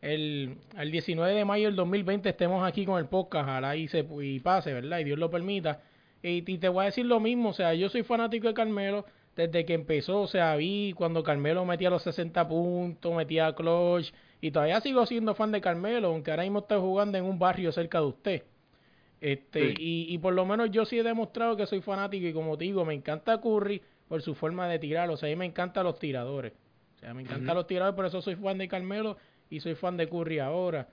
el, 0.00 0.56
al 0.76 0.90
19 0.90 1.32
de 1.34 1.44
mayo 1.44 1.66
del 1.66 1.76
2020 1.76 2.28
estemos 2.28 2.66
aquí 2.66 2.84
con 2.86 2.98
el 2.98 3.06
podcast, 3.06 3.48
ojalá 3.48 3.76
y, 3.76 3.88
se, 3.88 4.06
y 4.22 4.40
pase, 4.40 4.72
¿verdad? 4.72 4.98
Y 5.00 5.04
Dios 5.04 5.18
lo 5.18 5.30
permita. 5.30 5.80
Y, 6.22 6.50
y 6.50 6.58
te 6.58 6.68
voy 6.68 6.82
a 6.82 6.86
decir 6.86 7.06
lo 7.06 7.20
mismo, 7.20 7.50
o 7.50 7.52
sea, 7.52 7.74
yo 7.74 7.88
soy 7.88 8.02
fanático 8.02 8.48
de 8.48 8.54
Carmelo 8.54 9.06
desde 9.36 9.64
que 9.66 9.74
empezó, 9.74 10.22
o 10.22 10.26
sea, 10.26 10.56
vi 10.56 10.92
cuando 10.96 11.22
Carmelo 11.22 11.64
metía 11.64 11.90
los 11.90 12.02
60 12.02 12.48
puntos, 12.48 13.14
metía 13.14 13.54
clutch, 13.54 14.12
y 14.40 14.50
todavía 14.50 14.80
sigo 14.80 15.04
siendo 15.06 15.34
fan 15.34 15.52
de 15.52 15.60
Carmelo, 15.60 16.08
aunque 16.08 16.30
ahora 16.30 16.42
mismo 16.44 16.60
está 16.60 16.78
jugando 16.80 17.18
en 17.18 17.24
un 17.24 17.38
barrio 17.38 17.70
cerca 17.70 18.00
de 18.00 18.06
usted. 18.06 18.42
Este, 19.20 19.70
Sí. 19.70 19.74
y, 19.78 20.14
y 20.14 20.18
por 20.18 20.34
lo 20.34 20.44
menos 20.46 20.70
yo 20.70 20.84
sí 20.84 20.98
he 20.98 21.02
demostrado 21.02 21.56
que 21.56 21.66
soy 21.66 21.80
fanático 21.80 22.26
y 22.26 22.32
como 22.32 22.56
te 22.58 22.64
digo, 22.64 22.84
me 22.84 22.94
encanta 22.94 23.40
Curry 23.40 23.80
por 24.08 24.22
su 24.22 24.34
forma 24.34 24.68
de 24.68 24.78
tirar, 24.78 25.10
o 25.10 25.16
sea, 25.16 25.28
a 25.28 25.30
mí 25.30 25.36
me 25.36 25.46
encantan 25.46 25.84
los 25.84 25.98
tiradores. 25.98 26.52
O 26.96 26.98
sea, 26.98 27.14
me 27.14 27.22
encantan 27.22 27.54
los 27.54 27.66
tiradores, 27.66 27.96
por 27.96 28.06
eso 28.06 28.22
soy 28.22 28.36
fan 28.36 28.58
de 28.58 28.68
Carmelo 28.68 29.16
y 29.50 29.60
soy 29.60 29.74
fan 29.74 29.96
de 29.96 30.08
Curry 30.08 30.38
ahora. 30.38 30.88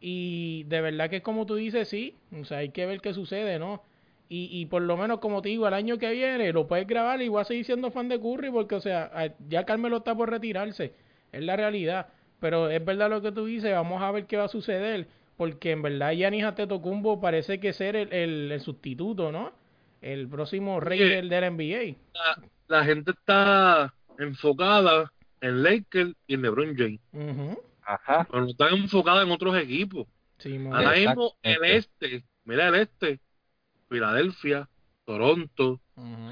Y 0.00 0.64
de 0.64 0.80
verdad 0.80 1.10
que 1.10 1.16
es 1.16 1.22
como 1.22 1.46
tú 1.46 1.54
dices, 1.56 1.88
sí, 1.88 2.16
o 2.38 2.44
sea, 2.44 2.58
hay 2.58 2.70
que 2.70 2.86
ver 2.86 3.00
qué 3.00 3.14
sucede, 3.14 3.58
¿no? 3.58 3.82
Y, 4.28 4.48
y 4.50 4.66
por 4.66 4.82
lo 4.82 4.96
menos, 4.96 5.18
como 5.18 5.42
te 5.42 5.50
digo, 5.50 5.68
el 5.68 5.74
año 5.74 5.98
que 5.98 6.10
viene 6.10 6.52
lo 6.52 6.66
puedes 6.66 6.86
grabar 6.86 7.20
y 7.20 7.28
voy 7.28 7.42
a 7.42 7.44
seguir 7.44 7.64
siendo 7.66 7.90
fan 7.90 8.08
de 8.08 8.18
Curry 8.18 8.50
porque, 8.50 8.76
o 8.76 8.80
sea, 8.80 9.34
ya 9.48 9.64
Carmelo 9.64 9.98
está 9.98 10.14
por 10.14 10.30
retirarse, 10.30 10.94
es 11.32 11.42
la 11.42 11.56
realidad. 11.56 12.06
Pero 12.40 12.70
es 12.70 12.84
verdad 12.84 13.10
lo 13.10 13.22
que 13.22 13.30
tú 13.30 13.44
dices, 13.44 13.72
vamos 13.72 14.02
a 14.02 14.10
ver 14.10 14.26
qué 14.26 14.36
va 14.36 14.44
a 14.44 14.48
suceder, 14.48 15.06
porque 15.36 15.70
en 15.72 15.82
verdad 15.82 16.12
Giannis 16.12 16.44
Antetokounmpo 16.44 17.20
parece 17.20 17.60
que 17.60 17.72
ser 17.72 17.94
el, 17.94 18.12
el, 18.12 18.52
el 18.52 18.60
sustituto, 18.60 19.30
¿no? 19.30 19.52
El 20.02 20.28
próximo 20.28 20.80
rey 20.80 20.98
del, 20.98 21.28
del 21.30 21.52
NBA. 21.54 21.96
La, 22.12 22.42
la 22.68 22.84
gente 22.84 23.12
está 23.12 23.94
enfocada 24.18 25.10
en 25.40 25.62
Lakers 25.62 26.14
y 26.26 26.34
en 26.34 26.42
LeBron 26.42 26.76
James. 26.76 27.00
Ajá. 27.84 28.26
pero 28.30 28.44
no 28.44 28.50
están 28.50 28.74
enfocadas 28.74 29.24
en 29.24 29.32
otros 29.32 29.56
equipos. 29.56 30.06
Sí, 30.38 30.58
Ahora 30.70 30.92
mismo 30.92 31.34
el 31.42 31.64
este, 31.64 32.24
mira 32.44 32.68
el 32.68 32.74
este, 32.76 33.20
Filadelfia, 33.88 34.68
Toronto. 35.04 35.80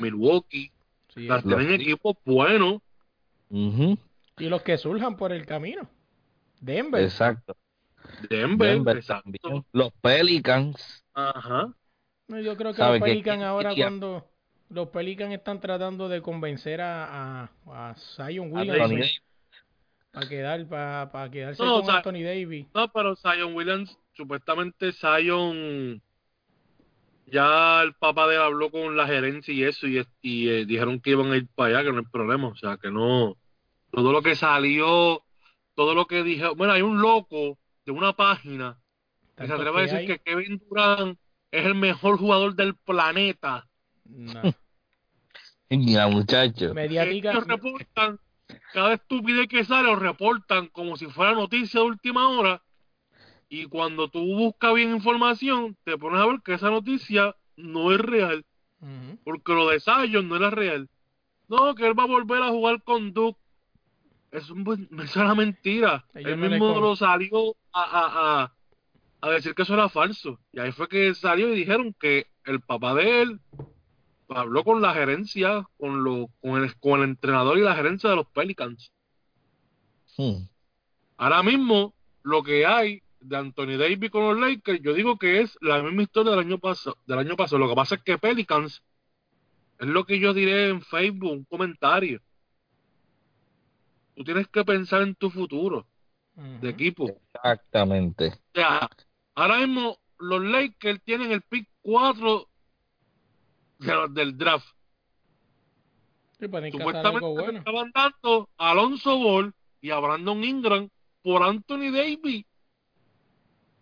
Milwaukee, 0.01 0.73
Sí, 1.15 1.27
las 1.27 1.43
tienen 1.45 1.73
equipos 1.73 2.17
buenos. 2.25 2.81
Ujú. 3.51 3.99
Y 4.39 4.49
los 4.49 4.63
que 4.63 4.79
surjan 4.79 5.17
por 5.17 5.33
el 5.33 5.45
camino. 5.45 5.89
Denver. 6.61 7.03
Exacto. 7.03 7.57
Denver, 8.29 8.75
Denver 8.75 8.97
exacto. 8.97 9.31
también. 9.43 9.65
Los 9.73 9.93
Pelicans. 10.01 11.05
Ajá. 11.15 11.75
No, 12.31 12.41
Yo 12.41 12.57
creo 12.57 12.73
que 12.73 12.79
¿Sabe 12.79 12.99
los 12.99 13.07
qué? 13.07 13.13
Pelicans 13.13 13.43
ahora 13.43 13.75
cuando 13.75 14.27
los 14.69 14.89
Pelicans 14.89 15.33
están 15.35 15.61
tratando 15.61 16.09
de 16.09 16.23
convencer 16.23 16.81
a, 16.81 17.43
a, 17.43 17.51
a 17.91 17.95
Zion 17.97 18.53
Davis. 18.53 19.21
para 20.13 20.29
quedar 20.29 20.67
para, 20.69 21.11
para 21.11 21.31
quedarse 21.31 21.63
No, 21.63 21.77
o 21.77 21.79
con 21.81 21.87
sea- 21.87 21.97
Anthony 21.97 22.23
Davis. 22.23 22.67
No, 22.75 22.89
pero 22.93 23.17
Zion 23.17 23.55
Williams, 23.55 23.99
supuestamente 24.13 24.93
Zion, 24.93 26.01
ya 27.27 27.83
el 27.83 27.95
papá 27.95 28.27
de 28.29 28.37
él 28.37 28.43
habló 28.43 28.71
con 28.71 28.97
la 28.97 29.07
gerencia 29.07 29.53
y 29.55 29.65
eso, 29.65 29.87
y, 29.87 30.05
y 30.23 30.49
eh, 30.49 30.65
dijeron 30.67 31.01
que 31.01 31.11
iban 31.11 31.33
a 31.33 31.37
ir 31.37 31.49
para 31.55 31.79
allá, 31.81 31.85
que 31.87 31.93
no 31.93 31.99
hay 31.99 32.05
problema, 32.11 32.49
o 32.49 32.57
sea, 32.57 32.77
que 32.77 32.91
no, 32.91 33.37
todo 33.93 34.13
lo 34.13 34.23
que 34.23 34.35
salió, 34.37 35.23
todo 35.75 35.95
lo 35.95 36.07
que 36.07 36.23
dije, 36.23 36.49
bueno, 36.57 36.73
hay 36.73 36.83
un 36.83 37.01
loco 37.01 37.59
de 37.85 37.93
una 37.93 38.13
página 38.15 38.79
que 39.37 39.47
se 39.47 39.53
atreve 39.53 39.79
a 39.79 39.83
decir 39.83 39.99
hay. 39.99 40.07
que 40.07 40.19
Kevin 40.19 40.61
Durant 40.69 41.19
es 41.51 41.67
el 41.67 41.75
mejor 41.75 42.19
jugador 42.19 42.55
del 42.55 42.75
planeta. 42.75 43.67
No. 44.05 44.43
Ya, 45.73 46.09
muchacho. 46.09 46.75
Mediática. 46.75 47.31
Ellos 47.31 47.47
reportan, 47.47 48.19
cada 48.73 48.95
estupidez 48.95 49.47
que 49.47 49.65
sale 49.65 49.87
lo 49.87 49.95
reportan 49.95 50.67
como 50.67 50.97
si 50.97 51.07
fuera 51.07 51.33
noticia 51.33 51.79
de 51.79 51.87
última 51.87 52.29
hora. 52.29 52.61
Y 53.49 53.67
cuando 53.67 54.09
tú 54.09 54.19
buscas 54.25 54.75
bien 54.75 54.91
información, 54.91 55.77
te 55.85 55.97
pones 55.97 56.21
a 56.21 56.27
ver 56.27 56.41
que 56.45 56.55
esa 56.55 56.71
noticia 56.71 57.37
no 57.57 57.93
es 57.93 58.01
real. 58.01 58.45
Porque 59.23 59.53
lo 59.53 59.69
de 59.69 59.79
Zion 59.79 60.29
no 60.29 60.35
era 60.35 60.51
real. 60.51 60.89
No, 61.49 61.75
que 61.75 61.87
él 61.87 61.99
va 61.99 62.05
a 62.05 62.07
volver 62.07 62.43
a 62.43 62.49
jugar 62.49 62.83
con 62.83 63.13
Duke. 63.13 63.39
Es 64.31 64.51
un 64.51 64.89
es 65.05 65.17
una 65.17 65.35
mentira. 65.35 66.05
Ellos 66.15 66.39
le 66.39 66.49
mismo 66.49 66.81
lo 66.81 66.97
salió 66.97 67.57
a, 67.73 67.83
a, 67.83 68.43
a, 68.43 68.55
a 69.21 69.31
decir 69.31 69.55
que 69.55 69.63
eso 69.63 69.75
era 69.75 69.89
falso. 69.89 70.39
Y 70.53 70.61
ahí 70.61 70.73
fue 70.73 70.89
que 70.89 71.15
salió 71.15 71.53
y 71.53 71.59
dijeron 71.59 71.95
que 71.99 72.27
el 72.45 72.61
papá 72.61 72.95
de 72.95 73.23
él 73.23 73.41
habló 74.29 74.65
con 74.65 74.81
la 74.81 74.95
gerencia, 74.95 75.67
con, 75.77 76.05
lo, 76.05 76.29
con, 76.41 76.63
el, 76.63 76.75
con 76.79 77.01
el 77.01 77.11
entrenador 77.11 77.59
y 77.59 77.63
la 77.63 77.75
gerencia 77.75 78.11
de 78.11 78.17
los 78.17 78.27
Pelicans. 78.29 78.93
Hmm. 80.17 80.45
Ahora 81.17 81.43
mismo, 81.43 81.95
lo 82.23 82.43
que 82.43 82.67
hay 82.67 83.03
de 83.21 83.37
Anthony 83.37 83.77
Davis 83.77 84.11
con 84.11 84.23
los 84.23 84.39
Lakers, 84.39 84.81
yo 84.83 84.95
digo 84.95 85.19
que 85.19 85.41
es 85.43 85.59
la 85.61 85.83
misma 85.83 86.03
historia 86.03 86.31
del 86.31 86.41
año 86.41 86.59
pasado. 86.59 86.97
Del 87.07 87.19
año 87.19 87.37
pasado. 87.37 87.59
Lo 87.59 87.69
que 87.69 87.75
pasa 87.75 87.97
es 87.97 88.03
que 88.03 88.19
Pelicans 88.19 88.83
es 89.79 89.87
lo 89.87 90.05
que 90.05 90.19
yo 90.19 90.33
diré 90.33 90.69
en 90.69 90.83
Facebook, 90.83 91.33
un 91.33 91.45
comentario. 91.45 92.21
Tú 94.15 94.25
tienes 94.25 94.49
que 94.49 94.65
pensar 94.65 95.03
en 95.03 95.15
tu 95.15 95.31
futuro 95.31 95.87
de 96.35 96.69
equipo. 96.69 97.05
O 97.05 97.21
Exactamente. 97.35 98.39
sea, 98.55 98.89
ahora 99.41 99.59
mismo 99.59 99.99
los 100.19 100.43
Lakers 100.43 101.03
tienen 101.05 101.33
el 101.33 101.43
pick 101.43 101.69
4 101.83 102.47
de 103.79 103.95
los- 103.95 104.15
del 104.15 104.37
draft. 104.37 104.67
Sí, 106.39 106.49
cazar 106.49 106.71
Supuestamente 106.73 107.27
bueno. 107.27 107.59
estaban 107.59 107.91
dando 107.95 108.49
a 108.57 108.71
Alonso 108.71 109.19
Ball 109.19 109.53
y 109.81 109.91
a 109.91 109.99
Brandon 109.99 110.43
Ingram 110.43 110.89
por 111.23 111.43
Anthony 111.43 111.91
Davis. 111.93 112.45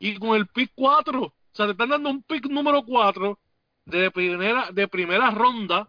Y 0.00 0.16
con 0.18 0.36
el 0.36 0.46
pick 0.48 0.72
4. 0.74 1.22
O 1.22 1.32
sea, 1.52 1.66
te 1.66 1.72
están 1.72 1.88
dando 1.88 2.10
un 2.10 2.22
pick 2.22 2.46
número 2.46 2.84
4 2.84 3.38
de 3.84 4.10
primera, 4.10 4.70
de 4.72 4.86
primera 4.88 5.30
ronda 5.30 5.88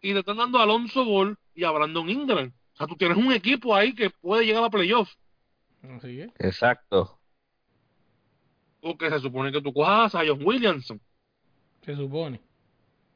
y 0.00 0.12
te 0.12 0.18
están 0.20 0.36
dando 0.36 0.58
a 0.58 0.62
Alonso 0.62 1.04
Ball 1.04 1.36
y 1.54 1.64
a 1.64 1.70
Brandon 1.70 2.08
Ingram. 2.08 2.52
O 2.74 2.76
sea, 2.76 2.86
tú 2.86 2.96
tienes 2.96 3.16
un 3.18 3.32
equipo 3.32 3.74
ahí 3.74 3.94
que 3.94 4.10
puede 4.10 4.44
llegar 4.46 4.64
a 4.64 4.70
playoff. 4.70 5.10
Así 5.82 6.20
es. 6.20 6.30
Exacto. 6.38 7.17
Porque 8.80 9.10
se 9.10 9.20
supone 9.20 9.52
que 9.52 9.60
tú 9.62 9.72
cojas 9.72 10.14
a 10.14 10.22
John 10.26 10.40
Williamson. 10.44 11.00
Se 11.82 11.96
supone. 11.96 12.40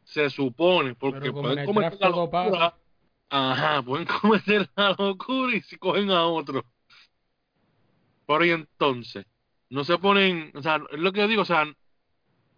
Se 0.04 0.30
supone. 0.30 0.94
Porque 0.94 1.32
pueden 1.42 1.58
cometer 1.64 1.98
la 2.00 2.08
locura. 2.10 2.78
Ajá, 3.30 3.82
pueden 3.82 4.06
cometer 4.20 4.70
la 4.76 4.94
locura 4.98 5.56
y 5.56 5.60
si 5.62 5.76
cogen 5.78 6.10
a 6.10 6.26
otro. 6.26 6.64
Pero 8.26 8.44
y 8.44 8.50
entonces, 8.50 9.26
no 9.70 9.84
se 9.84 9.98
ponen, 9.98 10.52
o 10.54 10.62
sea, 10.62 10.80
es 10.90 10.98
lo 10.98 11.12
que 11.12 11.20
yo 11.20 11.28
digo, 11.28 11.42
o 11.42 11.44
sea, 11.44 11.64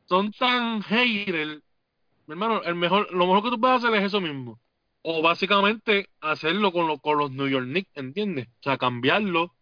son 0.06 0.32
tan 0.32 0.82
haters, 0.82 1.62
mi 2.26 2.32
hermano, 2.34 2.62
el 2.64 2.74
mejor, 2.76 3.12
lo 3.12 3.26
mejor 3.26 3.44
que 3.44 3.50
tú 3.50 3.60
puedes 3.60 3.78
hacer 3.84 3.94
es 3.96 4.04
eso 4.06 4.20
mismo. 4.20 4.60
O 5.02 5.22
básicamente 5.22 6.10
hacerlo 6.20 6.72
con, 6.72 6.88
lo- 6.88 6.98
con 7.00 7.18
los 7.18 7.32
New 7.32 7.48
York 7.48 7.66
Knicks, 7.66 7.90
¿entiendes? 7.96 8.48
O 8.48 8.62
sea, 8.64 8.78
cambiarlo 8.78 9.54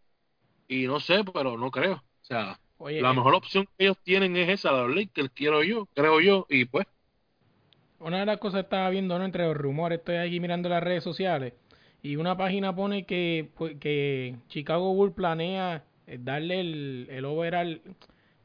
y 0.69 0.87
no 0.89 1.01
sé, 1.01 1.25
pero 1.25 1.59
no 1.59 1.71
creo. 1.73 1.97
O 1.97 2.25
sea, 2.25 2.61
Oye, 2.83 2.99
la 2.99 3.13
eh, 3.13 3.15
mejor 3.15 3.35
opción 3.35 3.67
que 3.67 3.85
ellos 3.85 3.99
tienen 4.03 4.37
es 4.37 4.49
esa, 4.49 4.73
la 4.73 4.89
Lakers, 4.89 5.31
quiero 5.35 5.63
yo, 5.63 5.87
creo 5.95 6.21
yo, 6.21 6.47
y 6.49 6.65
pues, 6.67 6.87
Una 8.01 8.21
de 8.21 8.27
las 8.27 8.39
cosas 8.39 8.61
que 8.61 8.65
estaba 8.67 8.91
viendo, 8.91 9.19
¿no? 9.19 9.25
Entre 9.25 9.45
los 9.45 9.57
rumores, 9.57 9.99
estoy 10.01 10.17
aquí 10.17 10.41
mirando 10.41 10.69
las 10.69 10.83
redes 10.83 11.05
sociales 11.05 11.55
y 12.03 12.17
una 12.17 12.37
página 12.37 12.75
pone 12.75 13.05
que, 13.07 13.51
pues, 13.57 13.77
que 13.79 14.37
Chicago 14.49 14.93
Bulls 14.95 15.15
planea 15.15 15.85
eh, 16.07 16.19
darle 16.21 16.61
el, 16.61 17.07
el 17.11 17.25
overall, 17.25 17.81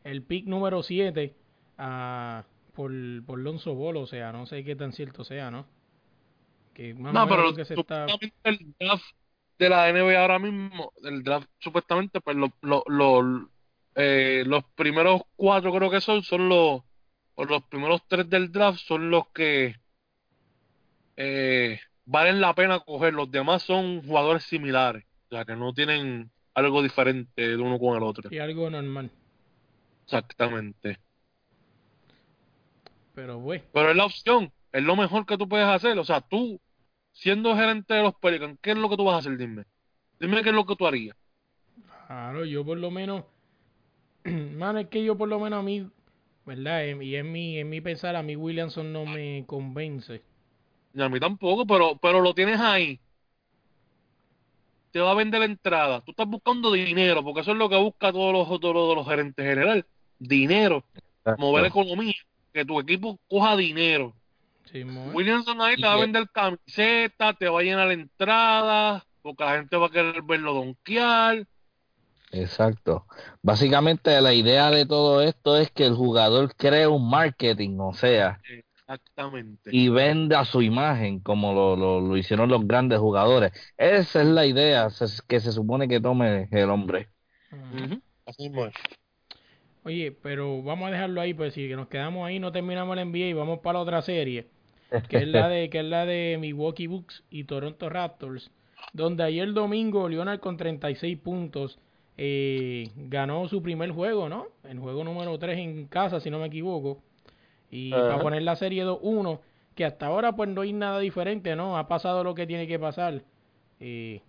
el 0.04 0.21
pick 0.23 0.45
número 0.45 0.84
7 0.84 1.34
a, 1.78 2.45
por, 2.76 2.91
por 3.26 3.39
Lonzo 3.39 3.73
Ball, 3.76 3.97
o 3.97 4.06
sea, 4.08 4.32
no 4.32 4.45
sé 4.45 4.63
qué 4.63 4.76
tan 4.76 4.93
cierto 4.93 5.23
sea, 5.23 5.50
¿no? 5.52 5.65
Que 6.73 6.93
más 6.93 7.15
o 7.15 7.19
No, 7.19 7.28
menos 7.28 7.28
pero 7.28 7.54
que 7.56 7.65
se 7.65 7.73
está... 7.76 8.13
supuestamente 8.13 8.36
el 8.43 8.76
draft 8.80 9.06
de 9.58 9.69
la 9.69 9.89
NBA 9.89 10.21
ahora 10.21 10.39
mismo, 10.39 10.93
el 11.04 11.23
draft 11.23 11.47
supuestamente, 11.60 12.21
pues 12.21 12.36
lo, 12.38 12.54
lo- 12.62 12.84
lo- 12.88 13.50
eh, 14.00 14.44
los 14.46 14.64
primeros 14.76 15.24
cuatro 15.36 15.74
creo 15.74 15.90
que 15.90 16.02
son, 16.02 16.22
son 16.22 16.48
los, 16.48 16.84
o 17.34 17.46
los 17.46 17.64
primeros 17.64 18.04
tres 18.08 18.30
del 18.30 18.52
draft 18.52 18.78
son 18.78 19.10
los 19.10 19.28
que 19.30 19.76
eh, 21.16 21.80
valen 22.06 22.40
la 22.40 22.54
pena 22.54 22.80
coger. 22.80 23.16
Los 23.16 23.32
demás 23.32 23.64
son 23.64 24.04
jugadores 24.04 24.44
similares, 24.44 25.04
o 25.32 25.36
sea 25.36 25.46
que 25.46 25.56
no 25.56 25.74
tienen 25.74 26.30
algo 26.54 26.84
diferente 26.84 27.48
de 27.48 27.58
uno 27.58 27.80
con 27.80 27.98
el 27.98 28.04
otro. 28.04 28.30
Y 28.32 28.38
algo 28.38 28.70
normal. 28.70 29.10
Exactamente. 30.06 31.00
Pero 33.16 33.40
bueno, 33.40 33.64
Pero 33.74 33.90
es 33.90 33.96
la 33.96 34.06
opción, 34.06 34.54
es 34.72 34.84
lo 34.84 34.96
mejor 34.96 35.26
que 35.26 35.40
tú 35.40 35.50
puedes 35.50 35.66
hacer. 35.66 35.98
O 35.98 36.06
sea, 36.06 36.22
tú, 36.22 36.62
siendo 37.14 37.56
gerente 37.56 37.96
de 37.96 38.04
los 38.04 38.14
Pelicans, 38.14 38.60
¿qué 38.62 38.72
es 38.72 38.78
lo 38.78 38.90
que 38.90 38.98
tú 38.98 39.06
vas 39.06 39.16
a 39.16 39.18
hacer? 39.18 39.36
Dime. 39.38 39.66
Dime 40.20 40.44
qué 40.44 40.50
es 40.50 40.56
lo 40.56 40.68
que 40.68 40.76
tú 40.76 40.86
harías. 40.86 41.18
claro, 42.06 42.46
yo 42.46 42.64
por 42.64 42.78
lo 42.78 42.92
menos... 42.92 43.24
Mano, 44.58 44.80
es 44.80 44.88
que 44.88 45.04
yo 45.04 45.18
por 45.18 45.30
lo 45.30 45.40
menos 45.40 45.60
a 45.60 45.63
mí, 45.63 45.90
¿verdad? 46.46 46.86
Y 47.02 47.16
en 47.16 47.32
mi, 47.32 47.58
en 47.58 47.70
mi 47.70 47.82
pensar, 47.82 48.16
a 48.16 48.24
mí 48.24 48.36
Williamson 48.36 48.92
no 48.92 49.06
me 49.06 49.44
convence. 49.48 50.22
Y 50.94 51.02
a 51.02 51.10
mí 51.10 51.20
tampoco, 51.20 51.66
pero, 51.66 51.98
pero 51.98 52.22
lo 52.22 52.34
tienes 52.34 52.60
ahí. 52.60 53.00
Te 54.92 55.00
va 55.00 55.12
a 55.12 55.16
vender 55.16 55.40
la 55.42 55.46
entrada. 55.46 56.02
Tú 56.02 56.12
estás 56.12 56.28
buscando 56.28 56.72
dinero, 56.72 57.24
porque 57.24 57.42
eso 57.42 57.52
es 57.52 57.58
lo 57.58 57.70
que 57.70 57.78
busca 57.78 58.12
todos 58.12 58.34
los, 58.34 58.60
todos 58.60 58.74
los, 58.74 58.96
los 58.96 59.08
gerentes 59.08 59.46
general. 59.46 59.86
Dinero. 60.18 60.84
Exacto. 61.20 61.42
Mover 61.42 61.66
economía. 61.66 62.16
Que 62.54 62.66
tu 62.66 62.80
equipo 62.80 63.20
coja 63.30 63.56
dinero. 63.56 64.13
Sí, 64.72 64.84
Williamson 64.84 65.62
ahí 65.62 65.78
te 65.78 65.86
va 65.86 65.94
a 65.94 66.00
vender 66.00 66.28
camiseta, 66.30 67.34
te 67.34 67.48
va 67.48 67.62
a 67.62 67.63
llenar 67.63 67.90
entrada, 67.92 69.06
porque 69.22 69.44
la 69.46 69.58
gente 69.58 69.78
va 69.78 69.88
a 69.88 69.92
querer 69.92 70.22
verlo 70.24 70.54
donkear. 70.54 71.46
Exacto. 72.32 73.06
Básicamente 73.42 74.20
la 74.22 74.34
idea 74.34 74.70
de 74.70 74.86
todo 74.86 75.22
esto 75.22 75.58
es 75.58 75.72
que 75.72 75.86
el 75.86 75.96
jugador 75.96 76.56
cree 76.56 76.88
un 76.88 77.10
marketing, 77.10 77.78
o 77.80 77.94
sea, 77.94 78.40
Exactamente. 78.88 79.70
y 79.74 79.90
venda 79.90 80.46
su 80.46 80.62
imagen 80.62 81.20
como 81.20 81.54
lo, 81.54 81.76
lo, 81.76 82.02
lo 82.02 82.18
hicieron 82.18 82.50
los 82.50 82.66
grandes 82.68 83.00
jugadores. 83.00 83.52
Esa 83.78 84.22
es 84.22 84.28
la 84.28 84.46
idea 84.46 84.88
que 85.28 85.40
se 85.40 85.52
supone 85.52 85.88
que 85.88 86.00
tome 86.02 86.48
el 86.52 86.70
hombre. 86.70 87.10
Así 88.26 88.52
es. 88.54 88.74
Oye, 89.84 90.12
pero 90.12 90.62
vamos 90.63 90.90
a 90.90 90.92
dejarlo 90.92 91.22
ahí, 91.22 91.34
pues 91.34 91.54
si 91.54 91.68
nos 91.70 91.88
quedamos 91.88 92.28
ahí 92.28 92.40
no 92.40 92.52
terminamos 92.52 92.98
el 92.98 93.10
NBA 93.10 93.28
y 93.30 93.34
vamos 93.34 93.60
para 93.60 93.80
la 93.80 93.84
otra 93.84 94.02
serie, 94.02 94.48
que 95.08 95.18
es 95.18 95.28
la 95.28 95.48
de 95.48 95.70
que 95.70 95.80
es 95.80 95.86
la 95.86 96.06
de 96.06 96.38
Milwaukee 96.40 96.88
Bucks 96.88 97.24
y 97.30 97.46
Toronto 97.46 97.88
Raptors, 97.90 98.52
donde 98.92 99.24
ayer 99.24 99.54
domingo 99.54 100.10
Leonard 100.10 100.42
con 100.42 100.58
36 100.58 101.18
puntos 101.20 101.80
eh, 102.18 102.92
ganó 102.96 103.48
su 103.48 103.62
primer 103.62 103.92
juego, 103.92 104.30
¿no? 104.30 104.48
El 104.64 104.80
juego 104.80 105.04
número 105.04 105.38
3 105.40 105.60
en 105.60 105.88
casa, 105.88 106.20
si 106.20 106.30
no 106.30 106.40
me 106.40 106.48
equivoco. 106.48 107.04
Y 107.72 108.04
para 108.04 108.22
poner 108.22 108.44
la 108.44 108.56
serie 108.56 108.84
2-1, 108.84 109.42
que 109.76 109.86
hasta 109.86 110.08
ahora 110.08 110.34
pues 110.36 110.50
no 110.50 110.62
hay 110.62 110.74
nada 110.74 111.00
diferente, 111.00 111.56
¿no? 111.56 111.78
Ha 111.78 111.88
pasado 111.88 112.24
lo 112.24 112.36
que 112.36 112.48
tiene 112.48 112.68
que 112.68 112.80
pasar. 112.80 113.24
Eh, 113.80 114.22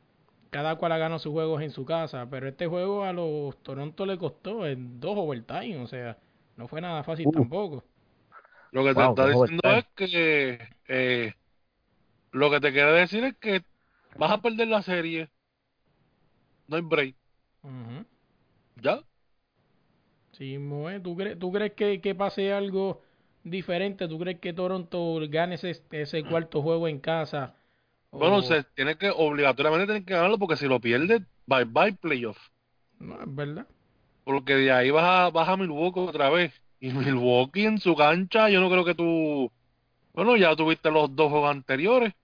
cada 0.51 0.77
cual 0.77 0.92
ha 0.92 0.98
ganado 0.98 1.18
sus 1.20 1.33
juegos 1.33 1.62
en 1.62 1.70
su 1.72 1.85
casa, 1.87 2.29
pero 2.31 2.48
este 2.48 2.66
juego 2.66 3.05
a 3.05 3.12
los 3.12 3.57
Toronto 3.62 4.07
le 4.07 4.18
costó 4.18 4.66
en 4.66 5.01
dos 5.01 5.14
overtime, 5.18 5.79
o 5.79 5.87
sea, 5.87 6.18
no 6.57 6.68
fue 6.68 6.81
nada 6.81 7.05
fácil 7.05 7.31
Uh. 7.31 7.33
tampoco. 7.33 7.85
Lo 8.70 8.85
que 8.85 8.94
te 8.94 9.05
Wow, 9.05 9.07
está 9.07 9.27
diciendo 9.27 9.62
overtime. 9.64 9.79
es 9.79 9.87
que 9.94 10.59
eh, 10.88 11.35
lo 12.33 12.51
que 12.51 12.61
te 12.61 12.72
quiere 12.72 12.92
decir 12.92 13.24
es 13.24 13.37
que 13.38 13.62
vas 14.16 14.33
a 14.33 14.42
perder 14.42 14.68
la 14.68 14.83
serie. 14.83 15.31
No 16.68 16.77
hay 16.77 16.83
break. 16.83 17.16
Ujú. 17.62 18.04
¿Ya? 18.82 19.02
Sí, 20.32 20.58
Moe, 20.58 21.00
¿tú, 21.00 21.16
crees 21.16 21.38
¿tú 21.38 21.50
crees 21.52 21.72
que, 21.74 22.00
que 22.00 22.14
pase 22.14 22.52
algo 22.52 23.02
diferente? 23.44 24.08
¿Tú 24.08 24.18
crees 24.18 24.38
que 24.40 24.52
Toronto 24.52 25.18
gane 25.28 25.56
ese, 25.56 25.82
ese 25.90 26.26
cuarto 26.26 26.62
juego 26.62 26.88
en 26.88 27.00
casa? 27.00 27.56
O- 28.10 28.20
Bueno, 28.20 28.42
se 28.42 28.64
tiene 28.74 28.96
que, 28.98 29.10
obligatoriamente 29.10 29.86
tienen 29.86 30.04
que 30.04 30.12
ganarlo 30.14 30.38
porque 30.38 30.56
si 30.56 30.66
lo 30.66 30.78
pierdes, 30.80 31.22
bye 31.46 31.64
bye 31.64 31.94
playoff. 31.94 32.38
No, 33.00 33.20
es 33.22 33.34
verdad. 33.34 33.66
Porque 34.24 34.54
de 34.54 34.72
ahí 34.72 34.90
vas 34.90 35.04
a, 35.04 35.30
vas 35.30 35.48
a 35.48 35.56
Milwaukee 35.56 36.00
otra 36.00 36.30
vez. 36.30 36.52
Y 36.80 36.90
Milwaukee 36.92 37.64
en 37.66 37.78
su 37.80 37.94
cancha, 37.96 38.48
yo 38.50 38.60
no 38.60 38.70
creo 38.70 38.84
que 38.84 38.94
tú. 38.94 39.50
Bueno, 40.14 40.36
ya 40.36 40.56
tuviste 40.56 40.90
los 40.90 41.14
dos 41.16 41.30
juegos 41.30 41.50
anteriores. 41.52 42.14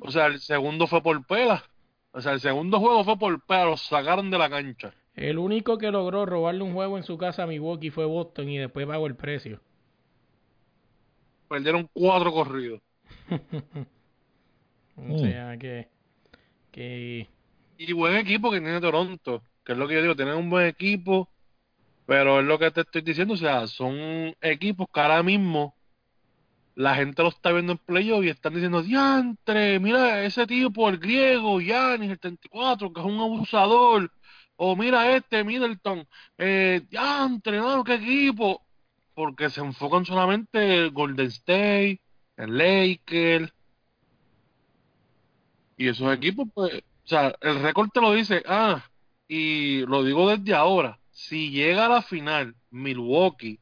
O 0.00 0.10
sea, 0.12 0.26
el 0.28 0.40
segundo 0.40 0.86
fue 0.88 1.02
por 1.02 1.26
pela. 1.26 1.64
O 2.12 2.20
sea, 2.20 2.32
el 2.32 2.40
segundo 2.40 2.78
juego 2.78 3.04
fue 3.04 3.18
por 3.18 3.40
los 3.66 3.80
sacaron 3.82 4.30
de 4.30 4.38
la 4.38 4.50
cancha. 4.50 4.94
El 5.14 5.38
único 5.38 5.78
que 5.78 5.90
logró 5.90 6.26
robarle 6.26 6.62
un 6.62 6.74
juego 6.74 6.96
en 6.96 7.04
su 7.04 7.18
casa 7.18 7.42
a 7.42 7.46
Milwaukee 7.46 7.90
fue 7.90 8.04
Boston 8.04 8.48
y 8.48 8.58
después 8.58 8.86
pagó 8.86 9.06
el 9.06 9.16
precio. 9.16 9.60
Perdieron 11.48 11.88
cuatro 11.92 12.32
corridos. 12.32 12.80
O 14.94 15.18
sea 15.18 15.56
que, 15.56 15.88
que 16.70 17.26
Y 17.78 17.92
buen 17.94 18.14
equipo 18.16 18.50
que 18.50 18.60
tiene 18.60 18.78
Toronto, 18.78 19.42
que 19.64 19.72
es 19.72 19.78
lo 19.78 19.88
que 19.88 19.94
yo 19.94 20.02
digo, 20.02 20.14
tienen 20.14 20.34
un 20.34 20.50
buen 20.50 20.66
equipo, 20.66 21.30
pero 22.04 22.40
es 22.40 22.46
lo 22.46 22.58
que 22.58 22.70
te 22.70 22.82
estoy 22.82 23.00
diciendo, 23.00 23.34
o 23.34 23.38
sea, 23.38 23.66
son 23.66 24.36
equipos 24.42 24.86
que 24.92 25.00
ahora 25.00 25.22
mismo 25.22 25.74
la 26.74 26.94
gente 26.94 27.22
lo 27.22 27.28
está 27.28 27.52
viendo 27.52 27.72
en 27.72 27.78
playoff 27.78 28.24
y 28.24 28.28
están 28.28 28.54
diciendo, 28.54 28.82
diantre, 28.82 29.78
mira 29.80 30.24
ese 30.24 30.46
tipo, 30.46 30.88
el 30.88 30.98
griego, 30.98 31.60
Yanis, 31.60 32.10
el 32.10 32.18
34, 32.18 32.92
que 32.92 33.00
es 33.00 33.06
un 33.06 33.20
abusador, 33.20 34.10
o 34.56 34.76
mira 34.76 35.14
este, 35.16 35.44
Middleton, 35.44 36.06
eh, 36.38 36.82
diantre, 36.90 37.58
no, 37.58 37.84
qué 37.84 37.94
equipo, 37.94 38.62
porque 39.14 39.50
se 39.50 39.60
enfocan 39.60 40.04
solamente 40.06 40.86
en 40.86 40.94
Golden 40.94 41.26
State, 41.26 42.00
en 42.36 42.58
Lakers, 42.58 43.52
y 45.76 45.88
esos 45.88 46.14
equipos, 46.14 46.48
pues, 46.54 46.74
o 46.74 47.08
sea, 47.08 47.34
el 47.40 47.60
récord 47.60 47.90
te 47.90 48.00
lo 48.00 48.12
dice, 48.12 48.42
ah, 48.46 48.84
y 49.28 49.84
lo 49.86 50.04
digo 50.04 50.28
desde 50.28 50.54
ahora, 50.54 50.98
si 51.10 51.50
llega 51.50 51.86
a 51.86 51.88
la 51.88 52.02
final 52.02 52.54
Milwaukee, 52.70 53.58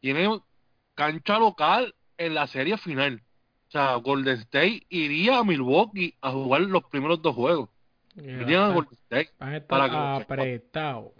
tiene 0.00 0.28
cancha 0.94 1.38
local 1.38 1.94
en 2.18 2.34
la 2.34 2.46
serie 2.46 2.78
final. 2.78 3.22
O 3.68 3.70
sea, 3.72 3.94
Golden 3.96 4.38
State 4.40 4.86
iría 4.90 5.38
a 5.38 5.44
Milwaukee 5.44 6.16
a 6.20 6.30
jugar 6.32 6.62
los 6.62 6.84
primeros 6.84 7.22
dos 7.22 7.34
juegos. 7.34 7.70
que 8.14 8.30
Irían 8.42 8.64
a 8.64 8.68
Golden 8.70 8.98
State, 9.10 9.32
van 9.38 9.54
a 9.54 9.56
para 9.68 9.86
estar 9.86 9.90
que 9.90 9.98
lo 9.98 10.10
sepa. 10.10 10.44
apretados. 10.44 11.12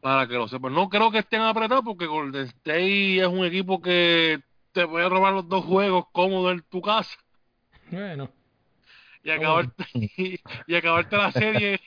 para 0.00 0.26
que 0.26 0.34
lo 0.34 0.48
sepan. 0.48 0.74
No 0.74 0.88
creo 0.88 1.10
que 1.10 1.18
estén 1.18 1.42
apretados 1.42 1.84
porque 1.84 2.06
Golden 2.06 2.44
State 2.46 3.18
es 3.20 3.26
un 3.26 3.44
equipo 3.44 3.80
que 3.82 4.40
te 4.72 4.86
puede 4.86 5.08
robar 5.08 5.32
los 5.34 5.48
dos 5.48 5.64
juegos 5.64 6.06
cómodos 6.12 6.52
en 6.52 6.62
tu 6.62 6.80
casa 6.80 7.18
Bueno, 7.90 8.30
y 9.22 9.30
acabarte, 9.30 9.84
y, 9.94 10.40
y 10.66 10.74
acabarte 10.74 11.16
la 11.16 11.32
serie 11.32 11.80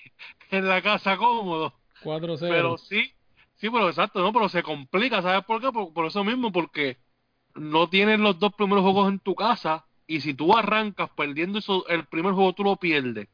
en 0.51 0.67
la 0.67 0.81
casa 0.81 1.17
cómodo. 1.17 1.73
4-0. 2.01 2.39
Pero 2.49 2.77
sí, 2.77 3.13
sí, 3.63 3.69
pero 3.71 3.89
exacto, 3.89 4.21
no, 4.21 4.33
pero 4.33 4.49
se 4.49 4.63
complica, 4.63 5.21
¿sabes 5.21 5.45
por 5.45 5.61
qué? 5.61 5.71
Por, 5.71 5.93
por 5.93 6.05
eso 6.07 6.23
mismo, 6.25 6.51
porque 6.51 6.97
no 7.55 7.89
tienes 7.89 8.19
los 8.19 8.39
dos 8.39 8.53
primeros 8.55 8.83
juegos 8.83 9.09
en 9.09 9.19
tu 9.19 9.35
casa 9.35 9.85
y 10.07 10.21
si 10.21 10.33
tú 10.33 10.55
arrancas 10.57 11.09
perdiendo 11.11 11.59
eso, 11.59 11.87
el 11.87 12.05
primer 12.07 12.33
juego 12.33 12.53
tú 12.53 12.63
lo 12.65 12.77
pierdes, 12.77 13.29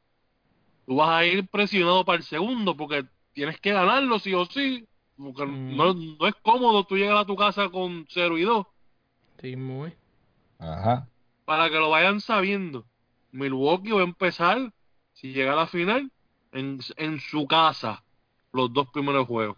tú 0.85 0.97
vas 0.97 1.09
a 1.09 1.25
ir 1.25 1.47
presionado 1.49 2.05
para 2.05 2.17
el 2.19 2.23
segundo 2.23 2.75
porque 2.77 3.05
tienes 3.33 3.59
que 3.59 3.73
ganarlo 3.73 4.19
sí 4.19 4.33
o 4.35 4.45
sí, 4.45 4.87
porque 5.17 5.45
Mm. 5.45 5.77
no, 5.77 5.93
no 5.95 6.27
es 6.27 6.35
cómodo 6.43 6.85
tú 6.85 6.97
llegar 6.97 7.17
a 7.17 7.25
tu 7.25 7.35
casa 7.35 7.69
con 7.69 8.05
0 8.09 8.37
y 8.37 8.43
2 8.43 8.67
sí, 9.41 9.55
muy. 9.55 9.93
Ajá. 10.59 11.07
para 11.45 11.69
que 11.69 11.75
lo 11.75 11.89
vayan 11.89 12.21
sabiendo. 12.21 12.85
Milwaukee 13.31 13.91
va 13.91 14.01
a 14.01 14.03
empezar, 14.03 14.73
si 15.13 15.33
llega 15.33 15.53
a 15.53 15.55
la 15.55 15.67
final, 15.67 16.11
en, 16.51 16.79
en 16.97 17.19
su 17.19 17.47
casa, 17.47 18.03
los 18.51 18.71
dos 18.73 18.89
primeros 18.91 19.27
juegos. 19.27 19.57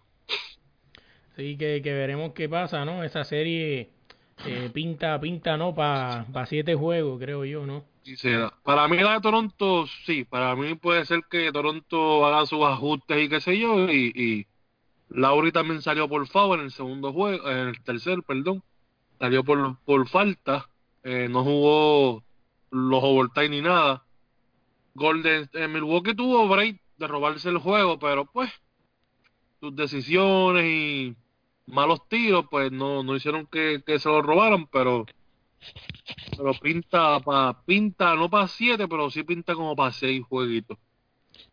Sí, 1.36 1.58
que, 1.58 1.82
que 1.82 1.94
veremos 1.94 2.34
qué 2.34 2.50
pasa, 2.50 2.84
¿no? 2.86 3.04
Esa 3.04 3.24
serie 3.24 3.90
eh, 4.46 4.70
pinta, 4.74 5.20
pinta, 5.20 5.58
¿no? 5.58 5.74
Para 5.74 6.26
pa 6.32 6.46
siete 6.46 6.76
juegos, 6.76 7.20
creo 7.20 7.46
yo, 7.46 7.66
¿no? 7.66 7.84
Sí, 8.04 8.16
será. 8.18 8.54
Para 8.64 8.88
mí 8.88 8.98
la 8.98 9.14
de 9.14 9.22
Toronto, 9.22 9.86
sí, 10.06 10.24
para 10.26 10.56
mí 10.56 10.76
puede 10.76 11.06
ser 11.06 11.22
que 11.30 11.52
Toronto 11.52 12.26
haga 12.26 12.46
sus 12.46 12.64
ajustes 12.64 13.24
y 13.24 13.30
qué 13.30 13.40
sé 13.40 13.60
yo, 13.60 13.90
y, 13.90 14.12
y 14.16 14.48
Lauri 15.10 15.52
también 15.52 15.82
salió 15.82 16.10
por 16.10 16.26
favor 16.28 16.60
en 16.60 16.66
el 16.66 16.72
segundo 16.72 17.14
juego, 17.14 17.50
en 17.50 17.70
el 17.70 17.84
tercer, 17.84 18.24
perdón, 18.24 18.64
salió 19.20 19.44
por, 19.44 19.78
por 19.86 20.08
falta, 20.10 20.68
eh, 21.04 21.28
no 21.30 21.44
jugó 21.44 22.24
los 22.72 23.04
overtime 23.04 23.50
ni 23.50 23.62
nada. 23.62 24.04
Golden, 24.94 25.50
eh, 25.54 25.68
Milwaukee 25.68 26.16
tuvo 26.16 26.48
break 26.48 26.82
de 26.98 27.08
robarse 27.08 27.50
el 27.50 27.58
juego, 27.60 28.00
pero 28.00 28.26
pues 28.26 28.52
sus 29.62 29.76
decisiones 29.78 30.66
y 30.68 31.18
malos 31.68 32.08
tiros, 32.10 32.48
pues 32.52 32.72
no, 32.74 33.04
no 33.04 33.16
hicieron 33.18 33.48
que, 33.48 33.84
que 33.86 34.00
se 34.00 34.10
lo 34.10 34.24
robaran, 34.24 34.68
pero 34.68 35.10
pero 36.36 36.52
pinta 36.64 37.02
pa, 37.26 37.40
pinta 37.68 38.16
no 38.16 38.30
para 38.30 38.48
siete, 38.48 38.88
pero 38.88 39.10
sí 39.10 39.24
pinta 39.24 39.54
como 39.56 39.76
para 39.76 39.92
seis 39.92 40.24
jueguitos. 40.30 40.78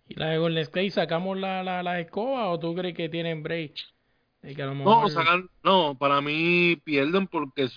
¿Y 0.09 0.15
la 0.15 0.31
de 0.31 0.39
Golden 0.39 0.63
State 0.63 0.91
sacamos 0.91 1.37
la, 1.39 1.63
la, 1.63 1.83
la 1.83 2.01
escoba 2.01 2.49
o 2.51 2.59
tú 2.59 2.75
crees 2.75 2.95
que 2.95 3.09
tienen 3.09 3.43
break? 3.43 3.75
De 4.43 4.55
que 4.55 4.63
a 4.63 4.67
lo 4.67 4.75
No, 4.83 5.09
sacan, 5.09 5.51
no, 5.63 5.97
para 5.99 6.21
mí 6.21 6.77
pierden 6.85 7.27
porque 7.27 7.69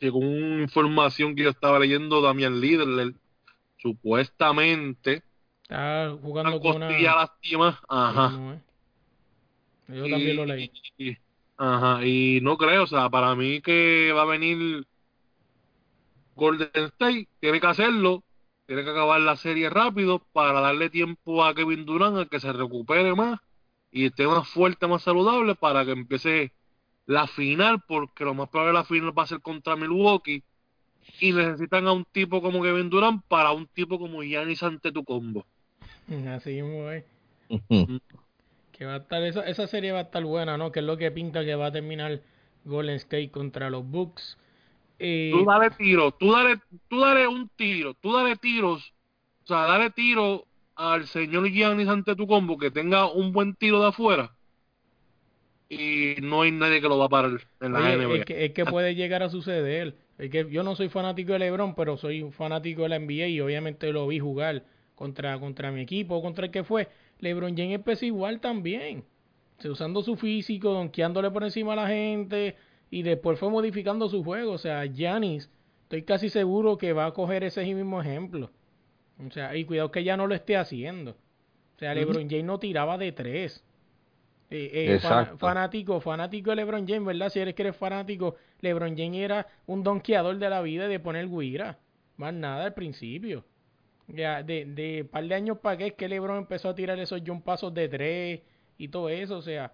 según 0.00 0.60
información 0.62 1.34
que 1.34 1.42
yo 1.44 1.50
estaba 1.50 1.78
leyendo, 1.78 2.20
Damian 2.22 2.60
Líder 2.60 3.14
supuestamente 3.78 5.24
está 5.62 6.16
jugando 6.22 6.60
con 6.60 6.76
una... 6.76 6.92
costilla 6.92 7.14
lastima, 7.16 7.80
ajá. 7.88 8.26
No, 8.28 8.52
eh. 8.54 8.60
Yo 9.88 10.08
también 10.08 10.36
lo 10.36 10.46
leí. 10.46 10.70
Y- 10.98 11.16
Ajá, 11.56 12.04
y 12.04 12.40
no 12.42 12.56
creo, 12.56 12.82
o 12.82 12.86
sea, 12.86 13.08
para 13.08 13.34
mí 13.36 13.60
que 13.60 14.12
va 14.12 14.22
a 14.22 14.26
venir 14.26 14.84
Golden 16.34 16.68
State, 16.74 17.28
tiene 17.38 17.60
que 17.60 17.66
hacerlo, 17.66 18.24
tiene 18.66 18.82
que 18.82 18.90
acabar 18.90 19.20
la 19.20 19.36
serie 19.36 19.70
rápido 19.70 20.18
para 20.32 20.60
darle 20.60 20.90
tiempo 20.90 21.44
a 21.44 21.54
Kevin 21.54 21.84
Durant 21.84 22.18
a 22.18 22.24
que 22.26 22.40
se 22.40 22.52
recupere 22.52 23.14
más 23.14 23.38
y 23.92 24.06
esté 24.06 24.26
más 24.26 24.48
fuerte, 24.48 24.88
más 24.88 25.02
saludable 25.02 25.54
para 25.54 25.84
que 25.84 25.92
empiece 25.92 26.52
la 27.06 27.28
final, 27.28 27.82
porque 27.86 28.24
lo 28.24 28.34
más 28.34 28.48
probable 28.48 28.72
la 28.72 28.84
final 28.84 29.16
va 29.16 29.22
a 29.22 29.26
ser 29.28 29.40
contra 29.40 29.76
Milwaukee 29.76 30.42
y 31.20 31.32
necesitan 31.32 31.86
a 31.86 31.92
un 31.92 32.04
tipo 32.06 32.42
como 32.42 32.62
Kevin 32.62 32.90
Durant 32.90 33.22
para 33.28 33.52
un 33.52 33.68
tipo 33.68 33.98
como 33.98 34.22
Giannis 34.24 34.62
Antetokounmpo. 34.62 35.46
Así 36.34 36.60
mismo 36.60 36.90
es. 36.90 37.04
Que 38.84 38.88
va 38.88 38.94
a 38.94 38.98
estar, 38.98 39.22
esa, 39.22 39.42
esa 39.42 39.66
serie 39.66 39.92
va 39.92 40.00
a 40.00 40.02
estar 40.02 40.24
buena, 40.24 40.56
¿no? 40.58 40.70
Que 40.72 40.80
es 40.80 40.86
lo 40.86 40.96
que 40.96 41.10
pinta 41.10 41.44
que 41.44 41.54
va 41.54 41.66
a 41.66 41.72
terminar 41.72 42.20
Golden 42.64 42.96
State 42.96 43.30
contra 43.30 43.70
los 43.70 43.84
Bucks. 43.88 44.38
Eh, 44.98 45.32
Tú 45.32 45.44
dale 45.44 45.70
tiro, 45.70 46.12
tú 46.12 46.32
dale, 46.32 46.60
tú 46.88 47.00
dale 47.00 47.26
un 47.28 47.48
tiro, 47.56 47.94
tú 47.94 48.12
dale 48.12 48.36
tiros, 48.36 48.94
o 49.44 49.46
sea, 49.46 49.62
dale 49.66 49.90
tiro 49.90 50.46
al 50.76 51.06
señor 51.06 51.48
Giannis 51.50 51.88
ante 51.88 52.16
tu 52.16 52.26
combo 52.26 52.58
que 52.58 52.70
tenga 52.70 53.10
un 53.10 53.32
buen 53.32 53.54
tiro 53.54 53.80
de 53.80 53.88
afuera 53.88 54.36
y 55.68 56.16
no 56.22 56.42
hay 56.42 56.52
nadie 56.52 56.80
que 56.80 56.88
lo 56.88 56.98
va 56.98 57.06
a 57.06 57.08
parar 57.08 57.40
en 57.60 57.72
la 57.72 57.80
Oye, 57.80 57.96
NBA. 57.96 58.14
es 58.18 58.24
que, 58.24 58.44
es 58.44 58.52
que 58.52 58.66
puede 58.66 58.94
llegar 58.94 59.22
a 59.22 59.28
suceder. 59.28 59.96
Es 60.18 60.30
que 60.30 60.48
yo 60.50 60.62
no 60.62 60.76
soy 60.76 60.88
fanático 60.88 61.32
de 61.32 61.40
LeBron, 61.40 61.74
pero 61.74 61.96
soy 61.96 62.22
un 62.22 62.32
fanático 62.32 62.82
de 62.82 62.90
la 62.90 62.96
NBA 62.98 63.28
y 63.28 63.40
obviamente 63.40 63.92
lo 63.92 64.06
vi 64.06 64.18
jugar 64.20 64.64
contra, 64.94 65.38
contra 65.40 65.72
mi 65.72 65.80
equipo, 65.80 66.22
contra 66.22 66.46
el 66.46 66.52
que 66.52 66.64
fue. 66.64 66.88
LeBron 67.20 67.56
James 67.56 67.76
empezó 67.76 68.04
igual 68.04 68.40
también. 68.40 69.04
O 69.58 69.62
sea, 69.62 69.70
usando 69.70 70.02
su 70.02 70.16
físico, 70.16 70.72
donkeándole 70.72 71.30
por 71.30 71.44
encima 71.44 71.74
a 71.74 71.76
la 71.76 71.88
gente 71.88 72.56
y 72.90 73.02
después 73.02 73.38
fue 73.38 73.50
modificando 73.50 74.08
su 74.08 74.24
juego. 74.24 74.52
O 74.52 74.58
sea, 74.58 74.84
Giannis, 74.86 75.50
estoy 75.82 76.02
casi 76.02 76.28
seguro 76.28 76.76
que 76.76 76.92
va 76.92 77.06
a 77.06 77.12
coger 77.12 77.44
ese 77.44 77.64
mismo 77.64 78.00
ejemplo. 78.00 78.50
O 79.24 79.30
sea, 79.30 79.56
y 79.56 79.64
cuidado 79.64 79.90
que 79.90 80.04
ya 80.04 80.16
no 80.16 80.26
lo 80.26 80.34
esté 80.34 80.56
haciendo. 80.56 81.12
O 81.76 81.78
sea, 81.78 81.94
LeBron 81.94 82.28
James 82.28 82.44
no 82.44 82.58
tiraba 82.58 82.98
de 82.98 83.12
tres. 83.12 83.64
Eh, 84.50 84.94
eh, 84.94 85.00
fanático, 85.38 86.00
fanático 86.00 86.50
de 86.50 86.56
LeBron 86.56 86.86
James, 86.86 87.04
¿verdad? 87.04 87.30
Si 87.30 87.40
eres 87.40 87.54
que 87.54 87.62
eres 87.62 87.76
fanático, 87.76 88.36
LeBron 88.60 88.96
James 88.96 89.18
era 89.18 89.46
un 89.66 89.82
donkeador 89.82 90.38
de 90.38 90.50
la 90.50 90.60
vida 90.60 90.86
y 90.86 90.88
de 90.88 91.00
poner 91.00 91.28
guira. 91.28 91.78
Más 92.16 92.32
nada 92.32 92.66
al 92.66 92.74
principio. 92.74 93.44
Ya, 94.06 94.42
de, 94.42 94.66
de 94.66 95.04
par 95.04 95.24
de 95.26 95.34
años 95.34 95.58
para 95.58 95.78
que 95.78 95.86
es 95.88 95.92
que 95.94 96.08
LeBron 96.08 96.36
empezó 96.38 96.68
a 96.68 96.74
tirar 96.74 96.98
esos 97.00 97.22
jump 97.26 97.44
pasos 97.44 97.72
de 97.74 97.88
tres 97.88 98.42
y 98.78 98.88
todo 98.88 99.08
eso. 99.08 99.38
O 99.38 99.42
sea, 99.42 99.72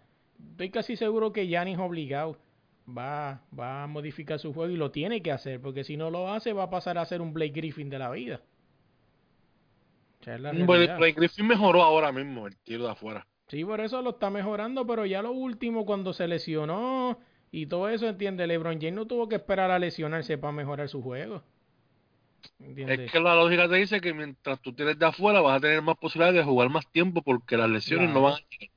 estoy 0.52 0.70
casi 0.70 0.96
seguro 0.96 1.32
que 1.32 1.46
Giannis 1.46 1.78
obligado 1.78 2.38
va, 2.88 3.42
va 3.58 3.82
a 3.84 3.86
modificar 3.86 4.38
su 4.38 4.52
juego 4.54 4.72
y 4.72 4.76
lo 4.76 4.90
tiene 4.92 5.22
que 5.22 5.32
hacer, 5.32 5.60
porque 5.60 5.84
si 5.84 5.96
no 5.96 6.10
lo 6.10 6.30
hace 6.32 6.52
va 6.52 6.64
a 6.64 6.70
pasar 6.70 6.98
a 6.98 7.06
ser 7.06 7.20
un 7.22 7.32
Blake 7.32 7.52
Griffin 7.52 7.90
de 7.90 7.98
la 7.98 8.10
vida. 8.10 8.42
O 10.20 10.24
sea, 10.24 10.38
la 10.38 10.52
Bueno, 10.52 10.66
realidad. 10.74 10.98
Blake 10.98 11.14
Griffin 11.14 11.46
mejoró 11.46 11.82
ahora 11.82 12.12
mismo 12.12 12.46
el 12.46 12.56
tiro 12.58 12.84
de 12.84 12.90
afuera. 12.90 13.26
Sí, 13.48 13.64
por 13.64 13.80
eso 13.80 14.00
lo 14.02 14.10
está 14.10 14.30
mejorando, 14.30 14.86
pero 14.86 15.06
ya 15.06 15.22
lo 15.22 15.32
último, 15.32 15.84
cuando 15.84 16.12
se 16.12 16.28
lesionó 16.28 17.18
y 17.50 17.66
todo 17.66 17.88
eso, 17.88 18.06
entiende, 18.08 18.46
LeBron 18.46 18.74
James 18.80 18.94
no 18.94 19.06
tuvo 19.06 19.28
que 19.28 19.36
esperar 19.36 19.70
a 19.70 19.78
lesionarse 19.78 20.38
para 20.38 20.52
mejorar 20.52 20.88
su 20.88 21.02
juego. 21.02 21.42
¿Entiendes? 22.60 23.06
Es 23.06 23.12
que 23.12 23.20
la 23.20 23.34
lógica 23.34 23.68
te 23.68 23.76
dice 23.76 24.00
que 24.00 24.12
mientras 24.14 24.60
tú 24.60 24.74
tienes 24.74 24.98
de 24.98 25.06
afuera 25.06 25.40
vas 25.40 25.58
a 25.58 25.60
tener 25.60 25.82
más 25.82 25.96
posibilidades 25.98 26.36
de 26.40 26.44
jugar 26.50 26.70
más 26.70 26.90
tiempo 26.92 27.22
porque 27.22 27.56
las 27.56 27.70
lesiones 27.70 28.10
no 28.10 28.22
van 28.22 28.34
a 28.34 28.36
llegar. 28.50 28.70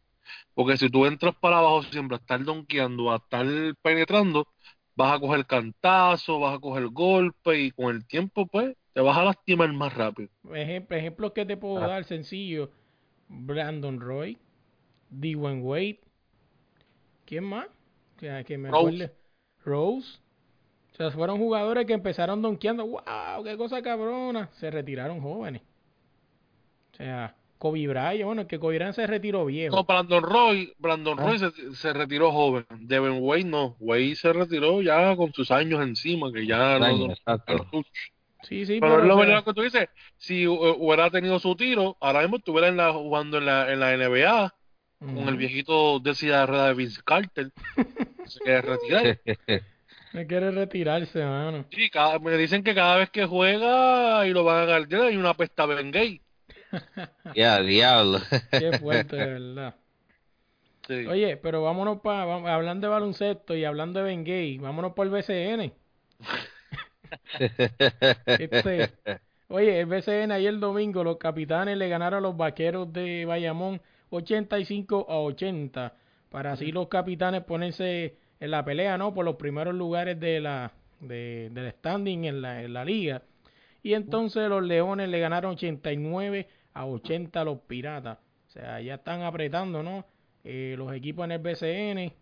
Porque 0.56 0.78
si 0.78 0.90
tú 0.90 1.06
entras 1.06 1.36
para 1.42 1.60
abajo 1.60 1.84
siempre 1.84 2.18
a 2.18 2.20
estar 2.20 2.44
donkeando, 2.44 3.12
a 3.12 3.18
estar 3.18 3.46
penetrando, 3.82 4.48
vas 4.96 5.16
a 5.18 5.20
coger 5.20 5.46
cantazo, 5.48 6.40
vas 6.40 6.56
a 6.58 6.60
coger 6.60 6.88
golpe 6.90 7.60
y 7.62 7.72
con 7.72 7.96
el 7.96 8.06
tiempo 8.08 8.48
pues 8.48 8.76
te 8.94 9.02
vas 9.02 9.18
a 9.18 9.24
lastimar 9.26 9.72
más 9.74 9.94
rápido. 9.96 10.30
Ejemplo, 10.54 10.98
ejemplos 10.98 11.32
que 11.34 11.46
te 11.46 11.58
puedo 11.58 11.82
Ah. 11.82 11.88
dar 11.88 12.04
sencillo. 12.06 12.70
Brandon 13.30 14.00
Roy, 14.00 14.38
Dwayne 15.10 15.62
Wade. 15.62 16.00
¿Quién 17.26 17.44
más? 17.46 17.68
Que, 18.18 18.44
que 18.46 18.58
me 18.58 18.70
Rose. 18.70 18.80
acuerde. 18.80 19.12
Rose. 19.66 20.20
O 20.94 20.96
sea, 20.96 21.12
fueron 21.12 21.38
jugadores 21.40 21.86
que 21.88 21.94
empezaron 21.94 22.42
donkeando, 22.42 22.86
wow, 22.86 23.44
qué 23.44 23.58
cosa 23.58 23.82
cabrona, 23.82 24.50
se 24.54 24.70
retiraron 24.70 25.20
jóvenes. 25.22 25.62
O 26.94 26.96
sea, 26.98 27.36
Kobe 27.58 27.88
Bryant, 27.88 28.24
bueno, 28.26 28.42
es 28.44 28.48
que 28.48 28.60
Kobe 28.60 28.76
Bryant 28.76 28.94
se 28.96 29.08
retiró 29.08 29.46
viejo. 29.46 29.76
No, 29.76 29.84
Brandon 29.86 30.22
Roy, 30.22 30.72
Brandon 30.78 31.20
Ah. 31.20 31.24
Roy 31.26 31.40
se, 31.40 31.52
se 31.76 31.94
retiró 31.94 32.32
joven. 32.32 32.66
Devin 32.82 33.18
Wade 33.22 33.46
no. 33.46 33.76
Wade 33.80 34.16
se 34.16 34.32
retiró 34.34 34.82
ya 34.82 35.16
con 35.16 35.34
sus 35.34 35.50
años 35.50 35.82
encima, 35.82 36.32
que 36.32 36.46
ya 36.46 36.78
no, 36.78 36.86
Años, 36.86 37.22
no-. 37.26 37.84
Sí, 38.44 38.66
Sí, 38.66 38.80
pero 38.82 39.00
es 39.00 39.06
lo 39.06 39.16
verdad 39.18 39.44
que 39.46 39.54
tú 39.54 39.62
dices, 39.62 39.88
si 40.18 40.44
hu- 40.46 40.76
hubiera 40.78 41.10
tenido 41.10 41.40
su 41.40 41.56
tiro, 41.56 41.96
ahora 42.02 42.22
mismo 42.22 42.36
estuviera 42.38 42.68
en 42.68 42.76
la, 42.78 42.92
jugando 42.92 43.38
en 43.38 43.46
la, 43.46 43.72
en 43.72 43.80
la 43.80 43.96
NBA 43.98 44.54
con 45.00 45.28
el 45.30 45.38
viejito 45.38 46.00
de 46.02 46.14
silla 46.14 46.42
de 46.42 46.46
ruedas 46.48 46.68
de 46.68 46.74
Vince 46.76 47.02
Carter. 47.04 47.52
Se 48.28 48.40
quiere 48.42 48.62
retirar. 48.62 49.20
No 50.14 50.28
quiere 50.28 50.52
retirarse, 50.52 51.24
mano. 51.24 51.66
Sí, 51.72 51.90
cada- 51.90 52.20
me 52.20 52.38
dicen 52.38 52.64
que 52.64 52.76
cada 52.76 52.98
vez 52.98 53.10
que 53.10 53.26
juega 53.26 54.26
y 54.28 54.32
lo 54.32 54.44
van 54.44 54.62
a 54.62 54.66
guardar 54.66 55.02
hay 55.02 55.18
una 55.18 55.34
pesta 55.34 55.66
Ben 55.66 55.92
Gay. 55.92 56.22
Ya, 57.36 57.62
diablo. 57.62 58.20
Qué 58.52 58.78
fuerte, 58.80 59.16
de 59.16 59.26
verdad. 59.40 59.76
Sí. 60.88 61.06
Oye, 61.08 61.38
pero 61.38 61.64
vámonos 61.64 62.02
para, 62.02 62.24
hablando 62.54 62.88
de 62.88 62.92
baloncesto 62.92 63.56
y 63.56 63.64
hablando 63.64 64.00
de 64.00 64.06
Ben 64.06 64.24
Gay, 64.24 64.58
vámonos 64.58 64.94
por 64.94 65.08
el 65.08 65.14
BCN. 65.14 65.72
Este, 68.28 68.90
oye, 69.50 69.80
el 69.80 69.86
BCN 69.86 70.32
ayer 70.32 70.58
domingo, 70.58 71.04
los 71.04 71.18
capitanes 71.18 71.78
le 71.78 71.88
ganaron 71.88 72.20
a 72.20 72.22
los 72.22 72.36
vaqueros 72.36 72.92
de 72.92 73.26
Bayamón 73.26 73.82
85 74.10 75.06
a 75.10 75.20
80. 75.20 75.94
Para 76.30 76.54
así 76.54 76.72
los 76.72 76.88
capitanes 76.88 77.44
ponerse 77.44 78.16
en 78.44 78.52
la 78.52 78.66
pelea, 78.66 78.98
¿no? 78.98 79.14
Por 79.14 79.24
los 79.24 79.38
primeros 79.38 79.74
lugares 79.74 80.20
de 80.20 80.42
la, 80.42 80.74
de, 81.00 81.50
del 81.54 81.72
standing 81.72 82.26
en 82.26 82.42
la, 82.42 82.62
en 82.62 82.74
la 82.74 82.84
liga. 82.84 83.22
Y 83.82 83.94
entonces 83.94 84.50
los 84.50 84.62
leones 84.62 85.08
le 85.08 85.18
ganaron 85.22 85.54
89 85.54 86.50
a 86.74 86.86
80 86.86 87.40
a 87.40 87.46
los 87.46 87.60
piratas. 87.60 88.18
O 88.18 88.52
sea, 88.52 88.82
ya 88.82 88.96
están 88.96 89.22
apretando, 89.22 89.82
¿no? 89.82 90.06
Eh, 90.44 90.76
los 90.78 90.94
equipos 90.94 91.24
en 91.24 91.32
el 91.32 91.40
BCN. 91.40 92.14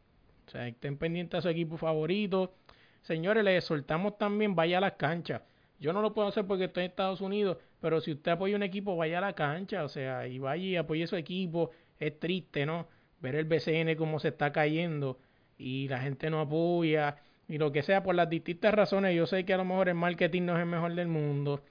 O 0.45 0.51
sea, 0.51 0.67
estén 0.67 0.97
pendientes 0.97 1.39
a 1.39 1.41
su 1.41 1.49
equipo 1.49 1.75
favorito. 1.77 2.53
Señores, 3.01 3.43
les 3.43 3.63
soltamos 3.63 4.19
también, 4.19 4.53
vaya 4.53 4.77
a 4.77 4.81
las 4.81 4.93
canchas. 4.93 5.41
Yo 5.79 5.91
no 5.91 6.03
lo 6.03 6.13
puedo 6.13 6.27
hacer 6.27 6.45
porque 6.45 6.65
estoy 6.65 6.83
en 6.83 6.91
Estados 6.91 7.21
Unidos, 7.21 7.57
pero 7.79 7.99
si 7.99 8.11
usted 8.11 8.33
apoya 8.33 8.55
un 8.55 8.61
equipo, 8.61 8.95
vaya 8.95 9.17
a 9.17 9.21
la 9.21 9.33
cancha, 9.33 9.83
o 9.83 9.89
sea, 9.89 10.27
y 10.27 10.37
vaya 10.37 10.63
y 10.63 10.75
apoye 10.75 11.07
su 11.07 11.15
equipo. 11.15 11.71
Es 11.99 12.19
triste, 12.19 12.67
¿no? 12.67 12.87
Ver 13.21 13.33
el 13.33 13.45
BCN 13.45 13.95
cómo 13.95 14.19
se 14.19 14.27
está 14.27 14.51
cayendo 14.51 15.17
y 15.61 15.87
la 15.87 15.99
gente 15.99 16.29
no 16.29 16.41
apoya 16.41 17.17
y 17.47 17.57
lo 17.57 17.71
que 17.71 17.83
sea 17.83 18.01
por 18.01 18.15
las 18.15 18.29
distintas 18.29 18.73
razones. 18.73 19.15
Yo 19.15 19.27
sé 19.27 19.45
que 19.45 19.53
a 19.53 19.57
lo 19.57 19.65
mejor 19.65 19.89
el 19.89 19.95
marketing 19.95 20.43
no 20.43 20.55
es 20.55 20.61
el 20.61 20.65
mejor 20.65 20.95
del 20.95 21.07
mundo 21.07 21.63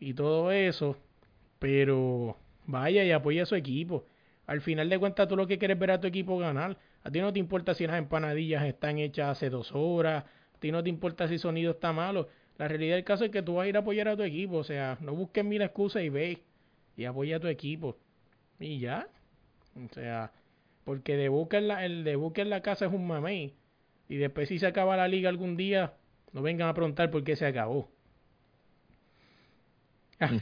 y 0.00 0.14
todo 0.14 0.50
eso, 0.50 0.96
pero 1.58 2.36
vaya 2.66 3.04
y 3.04 3.12
apoya 3.12 3.44
a 3.44 3.46
su 3.46 3.54
equipo. 3.54 4.04
Al 4.46 4.60
final 4.60 4.88
de 4.88 4.98
cuentas, 4.98 5.28
tú 5.28 5.36
lo 5.36 5.46
que 5.46 5.58
quieres 5.58 5.78
ver 5.78 5.90
a 5.92 6.00
tu 6.00 6.06
equipo 6.06 6.38
ganar. 6.38 6.78
A 7.02 7.10
ti 7.10 7.20
no 7.20 7.32
te 7.32 7.38
importa 7.38 7.74
si 7.74 7.86
las 7.86 7.98
empanadillas 7.98 8.64
están 8.64 8.98
hechas 8.98 9.28
hace 9.28 9.50
dos 9.50 9.72
horas. 9.72 10.24
A 10.54 10.58
ti 10.58 10.72
no 10.72 10.82
te 10.82 10.88
importa 10.88 11.28
si 11.28 11.34
el 11.34 11.40
sonido 11.40 11.72
está 11.72 11.92
malo. 11.92 12.28
La 12.58 12.68
realidad 12.68 12.94
del 12.94 13.04
caso 13.04 13.24
es 13.24 13.30
que 13.30 13.42
tú 13.42 13.54
vas 13.56 13.66
a 13.66 13.68
ir 13.68 13.76
a 13.76 13.80
apoyar 13.80 14.08
a 14.08 14.16
tu 14.16 14.22
equipo. 14.22 14.56
O 14.56 14.64
sea, 14.64 14.98
no 15.00 15.14
busques 15.14 15.44
mil 15.44 15.62
excusas 15.62 16.02
y 16.02 16.08
ve 16.08 16.42
y 16.96 17.04
apoya 17.04 17.36
a 17.36 17.40
tu 17.40 17.48
equipo. 17.48 17.96
Y 18.58 18.78
ya. 18.78 19.08
O 19.74 19.92
sea, 19.92 20.32
porque 20.86 21.16
de 21.18 21.26
en 21.26 21.68
la, 21.68 21.84
el 21.84 22.04
de 22.04 22.16
busca 22.16 22.42
en 22.42 22.50
la 22.50 22.62
casa 22.62 22.86
es 22.86 22.94
un 22.94 23.06
mamey. 23.06 23.54
Y 24.08 24.16
después 24.16 24.48
si 24.48 24.58
se 24.58 24.66
acaba 24.68 24.96
la 24.96 25.08
liga 25.08 25.28
algún 25.28 25.56
día, 25.58 25.94
no 26.32 26.42
vengan 26.42 26.68
a 26.70 26.74
preguntar 26.74 27.10
por 27.12 27.24
qué 27.24 27.36
se 27.36 27.46
acabó. 27.46 27.90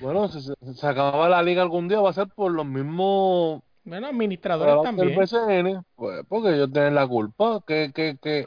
Bueno, 0.01 0.29
si 0.29 0.41
se, 0.41 0.55
se 0.75 0.87
acaba 0.87 1.29
la 1.29 1.43
liga 1.43 1.63
algún 1.63 1.89
día 1.89 2.01
va 2.01 2.11
a 2.11 2.13
ser 2.13 2.29
por 2.29 2.53
los 2.53 2.67
mismos 2.67 3.63
Bueno, 3.85 4.09
administradores 4.09 4.81
del 4.97 5.13
también. 5.13 5.15
BCN, 5.15 5.85
pues, 5.95 6.25
porque 6.29 6.55
ellos 6.55 6.73
tienen 6.73 6.95
la 6.95 7.07
culpa. 7.07 7.63
¿Qué, 7.67 7.93
qué, 7.95 8.19
qué, 8.23 8.47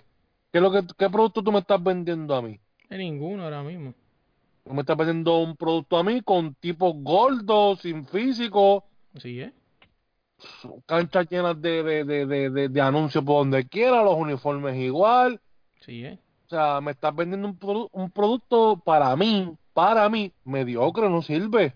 qué, 0.52 0.58
es 0.60 0.62
lo 0.62 0.72
que, 0.72 0.84
¿Qué 0.98 1.10
producto 1.10 1.44
tú 1.44 1.52
me 1.52 1.60
estás 1.60 1.84
vendiendo 1.84 2.36
a 2.36 2.42
mí? 2.42 2.60
Ninguno 2.90 3.44
ahora 3.44 3.64
mismo. 3.64 3.94
Tú 4.64 4.74
me 4.74 4.82
estás 4.82 4.96
vendiendo 4.98 5.40
un 5.40 5.56
producto 5.58 5.98
a 5.98 6.04
mí 6.04 6.22
con 6.22 6.54
tipos 6.56 6.94
gordos, 6.98 7.80
sin 7.82 8.06
físico, 8.06 8.86
Sí, 9.20 9.42
¿eh? 9.42 9.54
Canchas 10.86 11.28
llenas 11.30 11.62
de, 11.62 11.84
de, 11.84 12.26
de, 12.26 12.70
de, 12.70 12.82
anuncios 12.82 13.24
por 13.24 13.40
donde 13.40 13.68
quiera, 13.68 14.04
los 14.04 14.16
uniformes 14.16 14.76
igual. 14.78 15.42
Sí, 15.82 16.06
¿eh? 16.06 16.20
O 16.46 16.50
sea, 16.50 16.80
me 16.82 16.92
estás 16.92 17.16
vendiendo 17.16 17.48
un, 17.48 17.60
produ- 17.60 17.90
un 17.92 18.10
producto 18.12 18.82
para 18.84 19.16
mí, 19.16 19.56
para 19.74 20.08
mí, 20.10 20.32
mediocre, 20.44 21.10
no 21.10 21.22
sirve. 21.22 21.74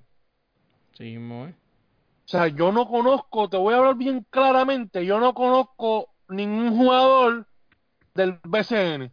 Sí, 0.93 1.17
mismo, 1.17 1.47
¿eh? 1.47 1.55
O 2.25 2.29
sea, 2.31 2.47
yo 2.47 2.71
no 2.71 2.87
conozco, 2.87 3.49
te 3.49 3.57
voy 3.57 3.73
a 3.73 3.77
hablar 3.77 3.95
bien 3.95 4.25
claramente, 4.29 5.05
yo 5.05 5.19
no 5.19 5.33
conozco 5.33 6.07
ningún 6.29 6.77
jugador 6.77 7.45
del 8.13 8.39
BCN. 8.43 9.11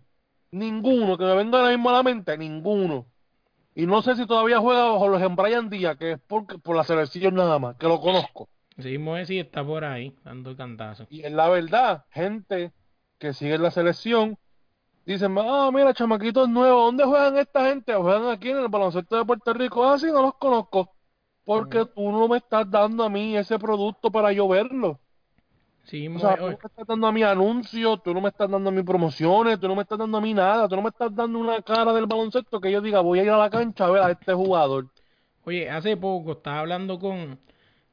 Ninguno 0.52 1.18
que 1.18 1.24
me 1.24 1.34
venga 1.34 1.58
ahora 1.58 1.70
mismo 1.70 1.90
a 1.90 1.94
la 1.94 2.02
mente, 2.02 2.38
ninguno. 2.38 3.06
Y 3.74 3.86
no 3.86 4.02
sé 4.02 4.16
si 4.16 4.26
todavía 4.26 4.60
juega 4.60 4.84
bajo 4.90 5.08
los 5.08 5.36
Brian 5.36 5.68
Díaz, 5.68 5.96
que 5.96 6.12
es 6.12 6.20
por, 6.20 6.60
por 6.62 6.76
la 6.76 6.84
selección 6.84 7.34
nada 7.34 7.58
más, 7.58 7.76
que 7.76 7.86
lo 7.88 8.00
conozco. 8.00 8.48
Sí, 8.78 8.90
mismo 8.90 9.16
es 9.16 9.28
y 9.30 9.40
está 9.40 9.64
por 9.64 9.84
ahí, 9.84 10.14
dando 10.24 10.56
cantazo. 10.56 11.06
Y 11.10 11.22
es 11.22 11.32
la 11.32 11.48
verdad, 11.48 12.04
gente 12.10 12.72
que 13.18 13.32
sigue 13.32 13.58
la 13.58 13.70
selección, 13.72 14.38
dicen, 15.04 15.34
ah, 15.38 15.70
mira, 15.72 15.92
chamaquitos 15.92 16.48
nuevos, 16.48 16.86
¿dónde 16.86 17.04
juegan 17.04 17.36
esta 17.38 17.68
gente? 17.68 17.94
Juegan 17.94 18.28
aquí 18.28 18.50
en 18.50 18.58
el 18.58 18.68
baloncesto 18.68 19.16
de 19.16 19.24
Puerto 19.24 19.52
Rico. 19.52 19.84
Ah, 19.84 19.98
sí, 19.98 20.06
no 20.06 20.22
los 20.22 20.34
conozco. 20.34 20.94
Porque 21.44 21.86
tú 21.86 22.12
no 22.12 22.28
me 22.28 22.36
estás 22.36 22.70
dando 22.70 23.02
a 23.04 23.08
mí 23.08 23.36
ese 23.36 23.58
producto 23.58 24.12
para 24.12 24.32
yo 24.32 24.46
verlo. 24.46 25.00
Sí, 25.84 26.06
O 26.06 26.18
sea, 26.18 26.36
tú 26.36 26.42
no 26.42 26.48
me 26.48 26.52
estás 26.52 26.86
dando 26.86 27.06
a 27.06 27.12
mí 27.12 27.22
anuncios, 27.22 28.02
tú 28.02 28.12
no 28.12 28.20
me 28.20 28.28
estás 28.28 28.50
dando 28.50 28.68
a 28.68 28.72
mí 28.72 28.82
promociones, 28.82 29.58
tú 29.58 29.66
no 29.66 29.74
me 29.74 29.82
estás 29.82 29.98
dando 29.98 30.18
a 30.18 30.20
mí 30.20 30.34
nada, 30.34 30.68
tú 30.68 30.76
no 30.76 30.82
me 30.82 30.90
estás 30.90 31.14
dando 31.14 31.38
una 31.38 31.62
cara 31.62 31.94
del 31.94 32.04
baloncesto 32.04 32.60
que 32.60 32.70
yo 32.70 32.82
diga, 32.82 33.00
voy 33.00 33.20
a 33.20 33.22
ir 33.22 33.30
a 33.30 33.38
la 33.38 33.48
cancha 33.48 33.86
a 33.86 33.90
ver 33.90 34.02
a 34.02 34.10
este 34.10 34.34
jugador. 34.34 34.88
Oye, 35.44 35.70
hace 35.70 35.96
poco 35.96 36.32
estaba 36.32 36.60
hablando 36.60 36.98
con 36.98 37.38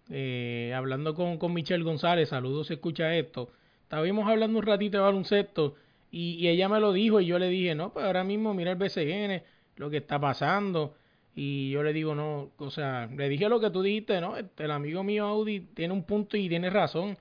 eh, 0.09 0.73
hablando 0.75 1.15
con, 1.15 1.37
con 1.37 1.53
Michelle 1.53 1.83
González, 1.83 2.29
saludos 2.29 2.67
si 2.67 2.73
escucha 2.73 3.15
esto. 3.15 3.49
Estábamos 3.83 4.27
hablando 4.27 4.59
un 4.59 4.65
ratito 4.65 4.97
de 4.97 5.03
baloncesto 5.03 5.75
y, 6.11 6.35
y 6.35 6.47
ella 6.47 6.69
me 6.69 6.79
lo 6.79 6.93
dijo 6.93 7.21
y 7.21 7.25
yo 7.25 7.39
le 7.39 7.49
dije, 7.49 7.75
no, 7.75 7.91
pues 7.91 8.05
ahora 8.05 8.23
mismo 8.23 8.53
mira 8.53 8.71
el 8.71 8.77
BCN, 8.77 9.43
lo 9.77 9.89
que 9.89 9.97
está 9.97 10.19
pasando. 10.19 10.95
Y 11.35 11.69
yo 11.71 11.83
le 11.83 11.91
digo, 11.91 12.15
no, 12.15 12.51
o 12.57 12.69
sea, 12.71 13.07
le 13.07 13.27
dije 13.27 13.49
lo 13.49 13.59
que 13.59 13.69
tú 13.69 13.81
dijiste, 13.81 14.21
¿no? 14.21 14.37
Este, 14.37 14.63
El 14.63 14.71
amigo 14.71 15.03
mío 15.03 15.25
Audi 15.25 15.59
tiene 15.59 15.93
un 15.93 16.03
punto 16.03 16.37
y 16.37 16.47
tiene 16.47 16.69
razón, 16.69 17.17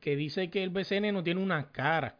que 0.00 0.16
dice 0.16 0.50
que 0.50 0.64
el 0.64 0.70
BCN 0.70 1.12
no 1.14 1.22
tiene 1.22 1.40
una 1.40 1.70
cara. 1.70 2.16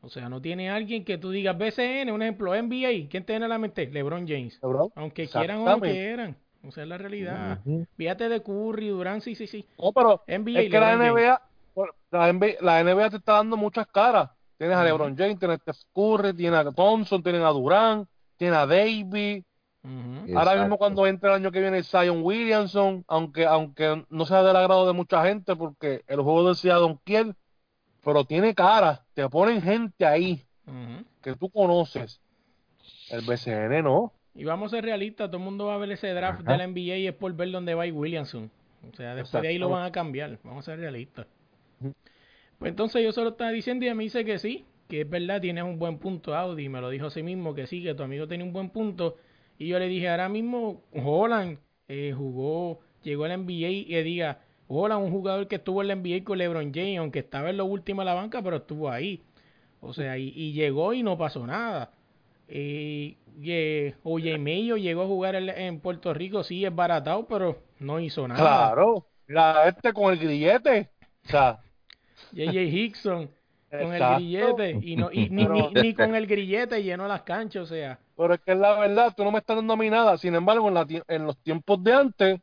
O 0.00 0.08
sea, 0.08 0.28
no 0.28 0.40
tiene 0.40 0.70
alguien 0.70 1.04
que 1.04 1.18
tú 1.18 1.30
digas 1.30 1.58
BCN, 1.58 2.12
un 2.12 2.22
ejemplo, 2.22 2.54
NBA, 2.54 3.08
¿quién 3.10 3.42
a 3.42 3.48
la 3.48 3.58
mente? 3.58 3.88
LeBron 3.90 4.28
James. 4.28 4.60
¿verdad? 4.62 4.86
Aunque 4.94 5.26
quieran 5.26 5.58
o 5.58 5.64
no 5.64 5.80
quieran. 5.80 6.36
O 6.66 6.72
sea, 6.72 6.82
es 6.82 6.88
la 6.88 6.98
realidad. 6.98 7.60
Ujú. 7.64 7.86
Fíjate 7.96 8.28
de 8.28 8.42
Curry, 8.42 8.88
Durán, 8.88 9.20
sí, 9.20 9.34
sí, 9.34 9.46
sí. 9.46 9.66
No, 9.78 9.92
pero 9.92 10.22
NBA 10.26 10.60
es 10.60 10.70
que 10.70 10.80
la. 10.80 10.96
NBA, 10.96 11.40
la 12.10 12.32
NBA, 12.32 12.46
la 12.60 12.82
NBA 12.82 13.10
te 13.10 13.16
está 13.16 13.34
dando 13.34 13.56
muchas 13.56 13.86
caras. 13.86 14.30
Tienes 14.56 14.76
a. 14.76 14.84
LeBron 14.84 15.16
James, 15.16 15.38
tienes 15.38 15.58
a 15.58 15.72
Steph 15.72 15.88
Curry, 15.94 16.34
tienes 16.34 16.58
a 16.58 16.72
Thompson, 16.72 17.22
tienes 17.22 17.42
a 17.42 17.50
Durán, 17.50 18.06
tienes 18.36 18.58
a 18.58 18.66
Davis. 18.66 19.44
Ahora 20.34 20.60
mismo 20.60 20.76
cuando 20.76 21.06
entre 21.06 21.30
el 21.30 21.36
año 21.36 21.50
que 21.50 21.60
viene 21.60 21.82
Zion 21.82 22.22
Williamson, 22.22 23.04
aunque 23.08 23.46
aunque 23.46 24.04
no 24.10 24.26
sea 24.26 24.42
del 24.42 24.56
agrado 24.56 24.86
de 24.86 24.92
mucha 24.92 25.24
gente 25.24 25.56
porque 25.56 26.02
el 26.06 26.20
juego 26.20 26.48
decía 26.48 26.74
Don 26.74 26.98
Kiel, 27.04 27.34
pero 28.04 28.24
tiene 28.24 28.54
cara, 28.54 29.06
te 29.14 29.26
ponen 29.28 29.62
gente 29.62 30.04
ahí 30.04 30.44
que 31.22 31.34
tú 31.36 31.48
conoces. 31.48 32.20
El 33.10 33.24
BCN 33.24 33.82
no. 33.82 34.12
Y 34.38 34.44
vamos 34.44 34.72
a 34.72 34.76
ser 34.76 34.84
realistas, 34.84 35.28
todo 35.28 35.38
el 35.38 35.42
mundo 35.42 35.66
va 35.66 35.74
a 35.74 35.78
ver 35.78 35.90
ese 35.90 36.14
draft 36.14 36.42
Ajá. 36.42 36.52
de 36.52 36.58
la 36.58 36.66
NBA 36.68 36.96
y 36.98 37.06
es 37.08 37.12
por 37.12 37.34
ver 37.34 37.50
dónde 37.50 37.74
va 37.74 37.86
Williamson. 37.86 38.48
O 38.88 38.94
sea, 38.94 39.16
después 39.16 39.42
de 39.42 39.48
ahí 39.48 39.58
lo 39.58 39.68
van 39.68 39.84
a 39.84 39.90
cambiar. 39.90 40.38
Vamos 40.44 40.60
a 40.68 40.70
ser 40.70 40.78
realistas. 40.78 41.26
Pues 42.60 42.70
entonces 42.70 43.02
yo 43.02 43.10
solo 43.10 43.30
estaba 43.30 43.50
diciendo 43.50 43.84
y 43.84 43.92
me 43.94 44.04
dice 44.04 44.24
que 44.24 44.38
sí, 44.38 44.64
que 44.88 45.00
es 45.00 45.10
verdad, 45.10 45.40
tienes 45.40 45.64
un 45.64 45.80
buen 45.80 45.98
punto, 45.98 46.36
Audi. 46.36 46.68
Me 46.68 46.80
lo 46.80 46.88
dijo 46.88 47.06
así 47.06 47.20
mismo, 47.20 47.52
que 47.52 47.66
sí, 47.66 47.82
que 47.82 47.94
tu 47.94 48.04
amigo 48.04 48.28
tiene 48.28 48.44
un 48.44 48.52
buen 48.52 48.70
punto. 48.70 49.16
Y 49.58 49.66
yo 49.66 49.80
le 49.80 49.88
dije, 49.88 50.08
ahora 50.08 50.28
mismo 50.28 50.84
Holland 50.94 51.58
eh, 51.88 52.14
jugó, 52.16 52.78
llegó 53.02 53.24
a 53.24 53.28
la 53.28 53.38
NBA 53.38 53.70
y 53.88 54.02
diga, 54.04 54.38
Holland, 54.68 55.04
un 55.04 55.10
jugador 55.10 55.48
que 55.48 55.56
estuvo 55.56 55.82
en 55.82 55.88
la 55.88 55.96
NBA 55.96 56.22
con 56.22 56.38
LeBron 56.38 56.72
James, 56.72 57.00
aunque 57.00 57.18
estaba 57.18 57.50
en 57.50 57.56
lo 57.56 57.64
último 57.64 58.02
de 58.02 58.06
la 58.06 58.14
banca, 58.14 58.40
pero 58.40 58.58
estuvo 58.58 58.88
ahí. 58.88 59.20
O 59.80 59.92
sea, 59.92 60.16
y, 60.16 60.28
y 60.28 60.52
llegó 60.52 60.94
y 60.94 61.02
no 61.02 61.18
pasó 61.18 61.44
nada. 61.44 61.90
Eh, 62.48 63.16
y, 63.26 63.27
eh, 63.44 63.94
Oye 64.02 64.38
Mayo 64.38 64.76
llegó 64.76 65.02
a 65.02 65.06
jugar 65.06 65.34
en, 65.36 65.48
en 65.48 65.80
Puerto 65.80 66.12
Rico, 66.14 66.42
sí, 66.42 66.64
es 66.64 66.74
baratado, 66.74 67.26
pero 67.26 67.58
no 67.78 68.00
hizo 68.00 68.26
nada. 68.26 68.42
Claro. 68.42 69.06
Mira, 69.26 69.68
este 69.68 69.92
con 69.92 70.12
el 70.12 70.18
grillete. 70.18 70.90
O 71.26 71.28
sea, 71.28 71.60
JJ 72.32 72.62
Hickson, 72.64 73.30
con 73.70 73.94
el 73.94 74.02
Exacto. 74.02 74.14
grillete 74.16 74.78
y 74.82 74.96
no 74.96 75.12
y 75.12 75.28
ni, 75.30 75.46
ni, 75.46 75.74
ni 75.74 75.94
con 75.94 76.14
el 76.14 76.26
grillete 76.26 76.82
lleno 76.82 77.06
las 77.06 77.22
canchas, 77.22 77.64
o 77.64 77.66
sea, 77.66 77.98
Pero 78.16 78.34
es 78.34 78.40
que 78.40 78.54
la 78.54 78.78
verdad, 78.80 79.14
tú 79.16 79.24
no 79.24 79.30
me 79.30 79.38
estás 79.38 79.56
dando 79.56 79.74
a 79.74 79.76
mí 79.76 79.90
nada. 79.90 80.16
Sin 80.18 80.34
embargo, 80.34 80.68
en, 80.68 80.74
la 80.74 80.86
en 81.06 81.26
los 81.26 81.36
tiempos 81.38 81.82
de 81.84 81.92
antes, 81.92 82.40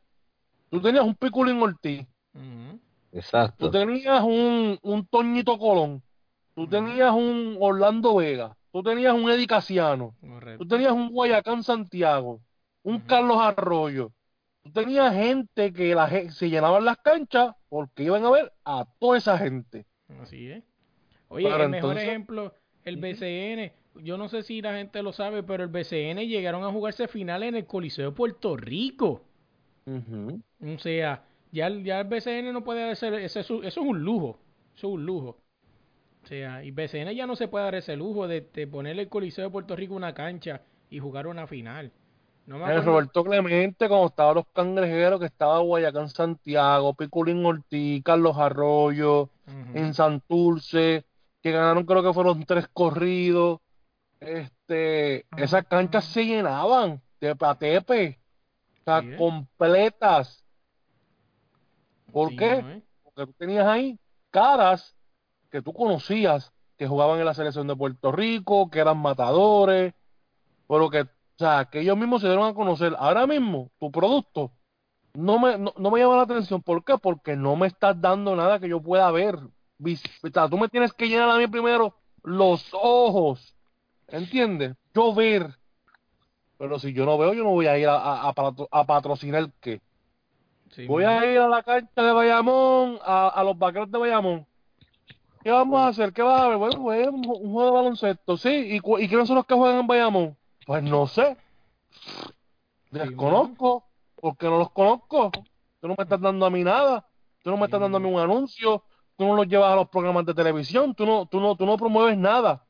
tú 0.70 0.80
tenías 0.80 1.04
un 1.04 1.14
Piculín 1.14 1.60
Ortiz, 1.60 2.06
ujú, 2.34 2.78
tú 3.10 3.18
Exacto. 3.18 3.70
tenías 3.70 4.22
un, 4.22 4.78
un 4.82 5.06
Toñito 5.06 5.58
Colón, 5.58 6.02
tú 6.54 6.68
tenías 6.68 7.12
un 7.12 7.56
Orlando 7.60 8.16
Vega, 8.16 8.56
tú 8.82 8.90
tenías 8.90 9.14
un 9.14 9.30
Eddie 9.30 9.46
Casiano, 9.46 10.14
correcto. 10.20 10.64
tú 10.64 10.68
tenías 10.68 10.92
un 10.92 11.08
Guayacán 11.10 11.62
Santiago, 11.62 12.40
un 12.82 13.00
Carlos 13.00 13.38
Arroyo. 13.40 14.12
Tú 14.62 14.70
tenías 14.72 15.14
gente 15.14 15.72
que 15.72 15.94
la, 15.94 16.10
se 16.30 16.50
llenaban 16.50 16.84
las 16.84 16.98
canchas 16.98 17.54
porque 17.68 18.02
iban 18.02 18.24
a 18.24 18.30
ver 18.30 18.52
a 18.64 18.84
toda 18.98 19.16
esa 19.16 19.38
gente. 19.38 19.86
Así 20.20 20.50
es. 20.50 20.62
Oye, 21.28 21.48
Pero 21.48 21.62
el 21.64 21.70
mejor 21.70 21.90
entonces- 21.92 22.08
ejemplo, 22.08 22.54
el 22.84 22.96
BCN, 22.98 23.72
yo 24.04 24.18
no 24.18 24.28
sé 24.28 24.42
si 24.42 24.60
la 24.60 24.74
gente 24.74 25.02
lo 25.02 25.12
sabe, 25.12 25.42
pero 25.42 25.62
el 25.64 25.70
BCN 25.70 26.26
llegaron 26.26 26.62
a 26.64 26.70
jugarse 26.70 27.08
finales 27.08 27.48
en 27.48 27.54
el 27.56 27.66
Coliseo 27.66 28.10
de 28.10 28.16
Puerto 28.16 28.56
Rico. 28.56 29.22
O 29.86 30.78
sea, 30.78 31.24
ya, 31.52 31.66
el- 31.68 31.84
ya 31.84 32.00
el 32.00 32.08
BCN 32.08 32.52
no 32.52 32.62
puede 32.64 32.90
hacer, 32.90 33.14
ese 33.14 33.40
es 33.40 33.46
su- 33.46 33.62
eso 33.62 33.80
es 33.80 33.86
un 33.86 34.00
lujo, 34.02 34.38
eso 34.76 34.88
es 34.88 34.92
un 34.94 35.06
lujo. 35.06 35.38
O 36.26 36.28
sea, 36.28 36.64
y 36.64 36.72
BCN 36.72 37.14
ya 37.14 37.24
no 37.24 37.36
se 37.36 37.46
puede 37.46 37.66
dar 37.66 37.76
ese 37.76 37.94
lujo 37.94 38.26
de, 38.26 38.40
de 38.52 38.66
ponerle 38.66 39.02
el 39.02 39.08
Coliseo 39.08 39.44
de 39.44 39.50
Puerto 39.50 39.76
Rico 39.76 39.94
una 39.94 40.12
cancha 40.12 40.60
y 40.90 40.98
jugar 40.98 41.28
una 41.28 41.46
final. 41.46 41.92
No 42.46 42.58
me 42.58 42.64
El 42.64 42.70
acuerdo- 42.72 42.90
Roberto 42.90 43.24
Clemente, 43.24 43.88
cuando 43.88 44.08
estaban 44.08 44.34
los 44.34 44.46
cangrejeros, 44.52 45.20
que 45.20 45.26
estaba 45.26 45.60
Guayacán 45.60 46.08
Santiago, 46.08 46.94
Piculín 46.94 47.44
Ortiz, 47.46 48.02
Carlos 48.02 48.36
Arroyo, 48.38 49.30
en 49.72 49.94
Santurce, 49.94 51.04
que 51.40 51.52
ganaron 51.52 51.84
creo 51.86 52.02
que 52.02 52.12
fueron 52.12 52.44
tres 52.44 52.66
corridos. 52.72 53.60
Este, 54.18 55.26
esas 55.36 55.64
canchas 55.66 56.04
se 56.06 56.24
llenaban 56.24 57.00
de 57.20 57.36
patepe, 57.36 58.18
o 58.80 58.84
sea, 58.84 59.00
Sí, 59.00 59.08
¿eh? 59.12 59.16
completas. 59.16 60.44
¿Por 62.12 62.30
Sí, 62.30 62.36
qué? 62.36 62.62
¿no, 62.62 62.70
eh? 62.72 62.82
Porque 63.04 63.26
tú 63.26 63.32
tenías 63.38 63.66
ahí 63.66 63.96
caras 64.30 64.95
que 65.50 65.62
tú 65.62 65.72
conocías, 65.72 66.52
que 66.76 66.86
jugaban 66.86 67.18
en 67.18 67.24
la 67.24 67.34
selección 67.34 67.66
de 67.66 67.76
Puerto 67.76 68.12
Rico, 68.12 68.70
que 68.70 68.80
eran 68.80 68.98
matadores, 68.98 69.94
pero 70.68 70.90
que, 70.90 71.02
o 71.02 71.08
sea, 71.38 71.66
que 71.70 71.80
ellos 71.80 71.96
mismos 71.96 72.20
se 72.20 72.28
dieron 72.28 72.46
a 72.46 72.54
conocer. 72.54 72.94
Ahora 72.98 73.26
mismo, 73.26 73.70
tu 73.78 73.90
producto 73.90 74.52
no 75.14 75.38
me, 75.38 75.56
no, 75.56 75.72
no 75.76 75.90
me 75.90 76.00
llama 76.00 76.16
la 76.16 76.22
atención. 76.22 76.62
¿Por 76.62 76.84
qué? 76.84 76.98
Porque 76.98 77.36
no 77.36 77.56
me 77.56 77.66
estás 77.68 77.98
dando 78.00 78.36
nada 78.36 78.58
que 78.60 78.68
yo 78.68 78.80
pueda 78.80 79.10
ver. 79.10 79.36
O 79.36 80.28
sea, 80.32 80.48
tú 80.48 80.58
me 80.58 80.68
tienes 80.68 80.92
que 80.92 81.08
llenar 81.08 81.30
a 81.30 81.38
mí 81.38 81.46
primero 81.46 81.94
los 82.22 82.68
ojos. 82.72 83.54
¿Entiendes? 84.08 84.74
Yo 84.94 85.14
ver. 85.14 85.54
Pero 86.58 86.78
si 86.78 86.92
yo 86.92 87.04
no 87.04 87.18
veo, 87.18 87.34
yo 87.34 87.44
no 87.44 87.50
voy 87.50 87.66
a 87.66 87.78
ir 87.78 87.88
a, 87.88 87.96
a, 87.96 88.28
a 88.28 88.32
patro- 88.32 88.68
a 88.70 88.84
patrocinar 88.84 89.50
qué. 89.60 89.80
Sí, 90.70 90.86
Voy 90.86 91.04
a 91.04 91.24
ir 91.30 91.38
a 91.38 91.48
la 91.48 91.62
cancha 91.62 92.02
de 92.02 92.12
Bayamón, 92.12 92.98
a, 93.02 93.28
a 93.28 93.44
los 93.44 93.58
vaqueros 93.58 93.90
de 93.90 93.98
Bayamón. 93.98 94.46
¿Qué 95.46 95.52
vamos 95.52 95.78
a 95.80 95.86
hacer? 95.86 96.12
¿Qué 96.12 96.22
vas 96.22 96.40
a 96.40 96.48
ver? 96.48 96.58
Bueno, 96.58 96.82
pues 96.82 97.06
un, 97.06 97.24
un 97.24 97.52
juego 97.52 97.66
de 97.66 97.70
baloncesto, 97.70 98.36
sí. 98.36 98.48
¿Y, 98.48 98.80
cu- 98.80 98.98
¿Y 98.98 99.06
quiénes 99.06 99.28
son 99.28 99.36
los 99.36 99.46
que 99.46 99.54
juegan 99.54 99.78
en 99.78 99.86
Bayamón? 99.86 100.36
Pues 100.66 100.82
no 100.82 101.06
sé. 101.06 101.36
Desconozco, 102.90 103.84
porque 104.16 104.46
no 104.46 104.58
los 104.58 104.72
conozco. 104.72 105.30
Tú 105.80 105.86
no 105.86 105.94
me 105.96 106.02
estás 106.02 106.20
dando 106.20 106.46
a 106.46 106.50
mí 106.50 106.64
nada. 106.64 107.06
Tú 107.44 107.50
no 107.50 107.58
me 107.58 107.66
estás 107.66 107.80
dando 107.80 107.98
a 107.98 108.00
mí 108.00 108.08
un 108.12 108.18
anuncio. 108.18 108.82
Tú 109.16 109.24
no 109.24 109.36
los 109.36 109.46
llevas 109.46 109.72
a 109.72 109.76
los 109.76 109.88
programas 109.88 110.26
de 110.26 110.34
televisión. 110.34 110.96
Tú 110.96 111.06
no, 111.06 111.26
tú 111.26 111.38
no, 111.38 111.54
tú 111.54 111.64
no 111.64 111.76
promueves 111.76 112.18
nada. 112.18 112.66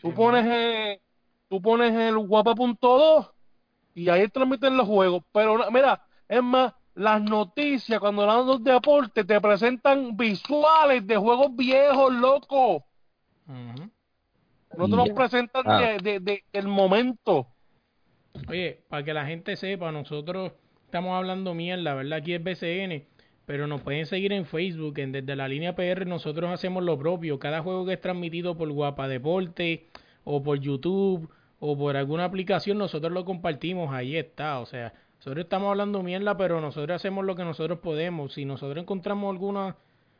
Tú 0.00 0.14
pones, 0.14 0.46
eh, 0.46 1.02
tú 1.48 1.60
pones 1.60 1.92
el 1.92 2.16
guapa.2 2.18 3.32
y 3.96 4.08
ahí 4.10 4.28
transmiten 4.28 4.76
los 4.76 4.86
juegos. 4.86 5.24
Pero 5.32 5.58
mira, 5.72 6.06
es 6.28 6.40
más, 6.40 6.72
las 6.94 7.22
noticias 7.22 7.98
cuando 8.00 8.28
hablan 8.30 8.62
de 8.62 8.72
deporte 8.72 9.24
te 9.24 9.40
presentan 9.40 10.16
visuales 10.16 11.06
de 11.06 11.16
juegos 11.16 11.54
viejos, 11.56 12.12
loco. 12.12 12.84
No 14.76 14.88
te 14.88 14.96
los 14.96 15.10
presentan 15.10 15.62
Ah. 15.66 15.80
de, 15.80 15.98
de- 15.98 16.20
de- 16.20 16.44
del 16.52 16.68
momento. 16.68 17.46
Oye, 18.48 18.80
para 18.88 19.04
que 19.04 19.12
la 19.12 19.26
gente 19.26 19.56
sepa, 19.56 19.92
nosotros 19.92 20.52
estamos 20.86 21.14
hablando 21.14 21.54
mierda, 21.54 21.94
¿verdad? 21.94 22.18
Aquí 22.18 22.32
es 22.32 22.42
BCN, 22.42 23.04
pero 23.44 23.66
nos 23.66 23.82
pueden 23.82 24.06
seguir 24.06 24.32
en 24.32 24.46
Facebook, 24.46 24.98
en 24.98 25.12
Desde 25.12 25.36
la 25.36 25.48
Línea 25.48 25.74
PR, 25.76 26.06
nosotros 26.06 26.50
hacemos 26.50 26.82
lo 26.82 26.98
propio. 26.98 27.38
Cada 27.38 27.60
juego 27.62 27.84
que 27.84 27.94
es 27.94 28.00
transmitido 28.00 28.56
por 28.56 28.70
Guapa 28.70 29.08
Deporte, 29.08 29.88
o 30.24 30.42
por 30.42 30.58
YouTube, 30.58 31.28
o 31.60 31.76
por 31.76 31.96
alguna 31.96 32.24
aplicación, 32.24 32.78
nosotros 32.78 33.12
lo 33.12 33.24
compartimos, 33.24 33.92
ahí 33.92 34.16
está. 34.16 34.60
O 34.60 34.66
sea, 34.66 34.94
nosotros 35.22 35.44
estamos 35.44 35.70
hablando 35.70 36.02
mierda, 36.02 36.36
pero 36.36 36.60
nosotros 36.60 36.96
hacemos 36.96 37.24
lo 37.24 37.36
que 37.36 37.44
nosotros 37.44 37.78
podemos. 37.78 38.34
Si 38.34 38.44
nosotros 38.44 38.82
encontramos 38.82 39.30
alguna 39.30 39.76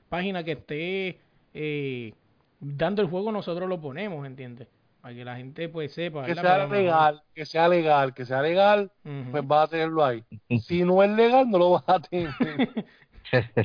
página 0.08 0.44
que 0.44 0.52
esté 0.52 1.18
eh, 1.54 2.14
dando 2.60 3.02
el 3.02 3.08
juego, 3.08 3.32
nosotros 3.32 3.68
lo 3.68 3.80
ponemos, 3.80 4.24
¿entiendes? 4.24 4.68
Para 5.00 5.12
que 5.12 5.24
la 5.24 5.34
gente 5.34 5.68
pues 5.68 5.92
sepa. 5.92 6.24
Que 6.24 6.36
sea 6.36 6.68
no- 6.68 6.72
legal, 6.72 7.20
que 7.34 7.44
sea 7.44 7.66
legal, 7.66 8.14
que 8.14 8.24
sea 8.24 8.42
legal, 8.42 8.92
pues 9.32 9.44
vas 9.44 9.64
a 9.66 9.70
tenerlo 9.72 10.04
ahí. 10.04 10.22
Si 10.60 10.84
no 10.84 11.02
es 11.02 11.10
legal, 11.10 11.50
no 11.50 11.58
lo 11.58 11.70
vas 11.70 11.84
a 11.88 11.98
tener. 11.98 12.30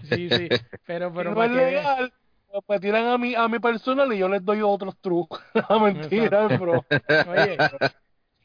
Sí, 0.03 0.29
sí, 0.29 0.47
pero, 0.85 1.09
si 1.09 1.15
pero 1.17 1.31
no 1.31 1.35
para 1.35 1.53
es 1.53 1.59
que 1.59 1.65
legal, 1.65 2.13
pues 2.47 2.63
me 2.67 2.79
tiran 2.79 3.05
a 3.07 3.17
mi, 3.17 3.35
a 3.35 3.47
mi 3.47 3.59
personal 3.59 4.11
y 4.13 4.17
yo 4.17 4.27
les 4.29 4.43
doy 4.43 4.61
otros 4.63 4.97
trucos. 5.01 5.39
No, 5.69 5.79
mentira, 5.81 6.47
bro. 6.47 6.83
Oye, 7.29 7.57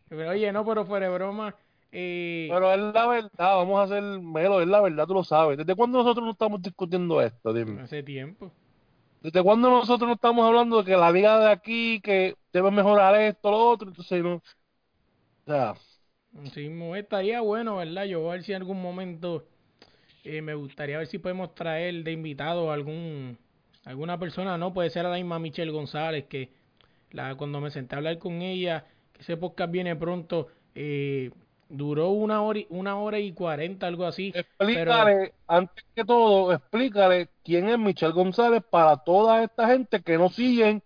pero, 0.08 0.30
oye, 0.30 0.52
no, 0.52 0.64
pero 0.66 0.84
fuera 0.84 1.08
de 1.08 1.14
broma, 1.14 1.54
eh, 1.92 2.48
Pero 2.50 2.72
es 2.72 2.80
la 2.94 3.06
verdad, 3.06 3.30
vamos 3.38 3.78
a 3.78 3.82
hacer 3.82 4.02
melo, 4.02 4.60
es 4.60 4.68
la 4.68 4.80
verdad, 4.80 5.06
tú 5.06 5.14
lo 5.14 5.24
sabes. 5.24 5.58
¿Desde 5.58 5.74
cuándo 5.74 5.98
nosotros 5.98 6.24
no 6.24 6.32
estamos 6.32 6.62
discutiendo 6.62 7.20
esto? 7.20 7.52
Dime. 7.52 7.82
hace 7.82 8.02
tiempo. 8.02 8.50
¿Desde 9.20 9.42
cuándo 9.42 9.70
nosotros 9.70 10.08
no 10.08 10.14
estamos 10.14 10.44
hablando 10.44 10.78
de 10.78 10.84
que 10.84 10.96
la 10.96 11.12
liga 11.12 11.38
de 11.38 11.50
aquí, 11.52 12.00
que 12.00 12.34
debe 12.52 12.70
mejorar 12.70 13.14
esto, 13.20 13.50
lo 13.50 13.68
otro? 13.68 13.88
Entonces, 13.88 14.22
no. 14.22 14.34
O 14.36 14.42
sea, 15.46 15.74
Sí, 16.54 16.70
estaría 16.96 17.40
bueno, 17.42 17.76
¿verdad? 17.76 18.04
Yo 18.04 18.20
voy 18.20 18.30
a 18.30 18.32
ver 18.32 18.42
si 18.42 18.52
en 18.52 18.62
algún 18.62 18.80
momento 18.80 19.44
eh, 20.24 20.40
me 20.40 20.54
gustaría 20.54 20.96
ver 20.96 21.06
si 21.06 21.18
podemos 21.18 21.54
traer 21.54 22.02
de 22.04 22.12
invitado 22.12 22.70
a 22.70 22.74
algún 22.74 23.38
alguna 23.84 24.18
persona, 24.18 24.56
no 24.56 24.72
puede 24.72 24.90
ser 24.90 25.04
a 25.06 25.10
la 25.10 25.16
misma 25.16 25.38
Michelle 25.38 25.72
González, 25.72 26.24
que 26.26 26.50
la 27.10 27.34
cuando 27.34 27.60
me 27.60 27.70
senté 27.70 27.96
a 27.96 27.98
hablar 27.98 28.18
con 28.18 28.40
ella, 28.40 28.86
que 29.12 29.22
ese 29.22 29.36
podcast 29.36 29.70
viene 29.72 29.96
pronto, 29.96 30.48
eh, 30.74 31.30
duró 31.72 32.10
una 32.10 32.42
hora 32.42 32.58
y, 32.60 32.66
una 32.68 32.96
hora 32.98 33.18
y 33.18 33.32
cuarenta, 33.32 33.86
algo 33.86 34.04
así. 34.06 34.30
explícale, 34.34 35.32
antes 35.46 35.84
que 35.94 36.04
todo, 36.04 36.52
explícale 36.52 37.30
quién 37.42 37.68
es 37.68 37.78
Michelle 37.78 38.12
González 38.12 38.62
para 38.68 38.98
toda 38.98 39.42
esta 39.42 39.66
gente 39.68 40.02
que 40.02 40.18
no 40.18 40.28
siguen 40.28 40.82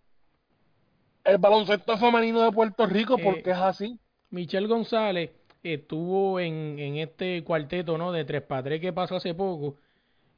el 1.25 1.39
baloncesto 1.39 1.99
femenino 1.99 2.41
de 2.43 2.53
Puerto 2.53 2.87
Rico, 2.87 3.17
Eh, 3.19 3.23
porque 3.25 3.51
es 3.51 3.57
así. 3.57 3.99
Michelle 4.31 4.69
González 4.69 5.31
estuvo 5.65 6.39
en, 6.39 6.79
en 6.79 6.97
este 6.99 7.43
cuarteto 7.43 7.99
¿no? 7.99 8.13
de 8.13 8.25
3 8.25 8.43
para 8.43 8.63
3 8.63 8.81
que 8.81 8.93
pasó 8.93 9.17
hace 9.17 9.35
poco. 9.35 9.77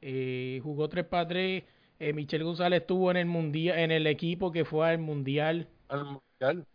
Eh, 0.01 0.59
jugó 0.63 0.89
3 0.89 1.05
para 1.05 1.27
3. 1.27 1.63
Eh, 1.99 2.13
Michelle 2.13 2.43
González 2.43 2.81
estuvo 2.81 3.11
en 3.11 3.17
el 3.17 3.25
mundial, 3.27 3.77
en 3.77 3.91
el 3.91 4.07
equipo 4.07 4.51
que 4.51 4.65
fue 4.65 4.89
al 4.89 4.97
mundial 4.97 5.67
al 5.89 6.05
mundial, 6.05 6.65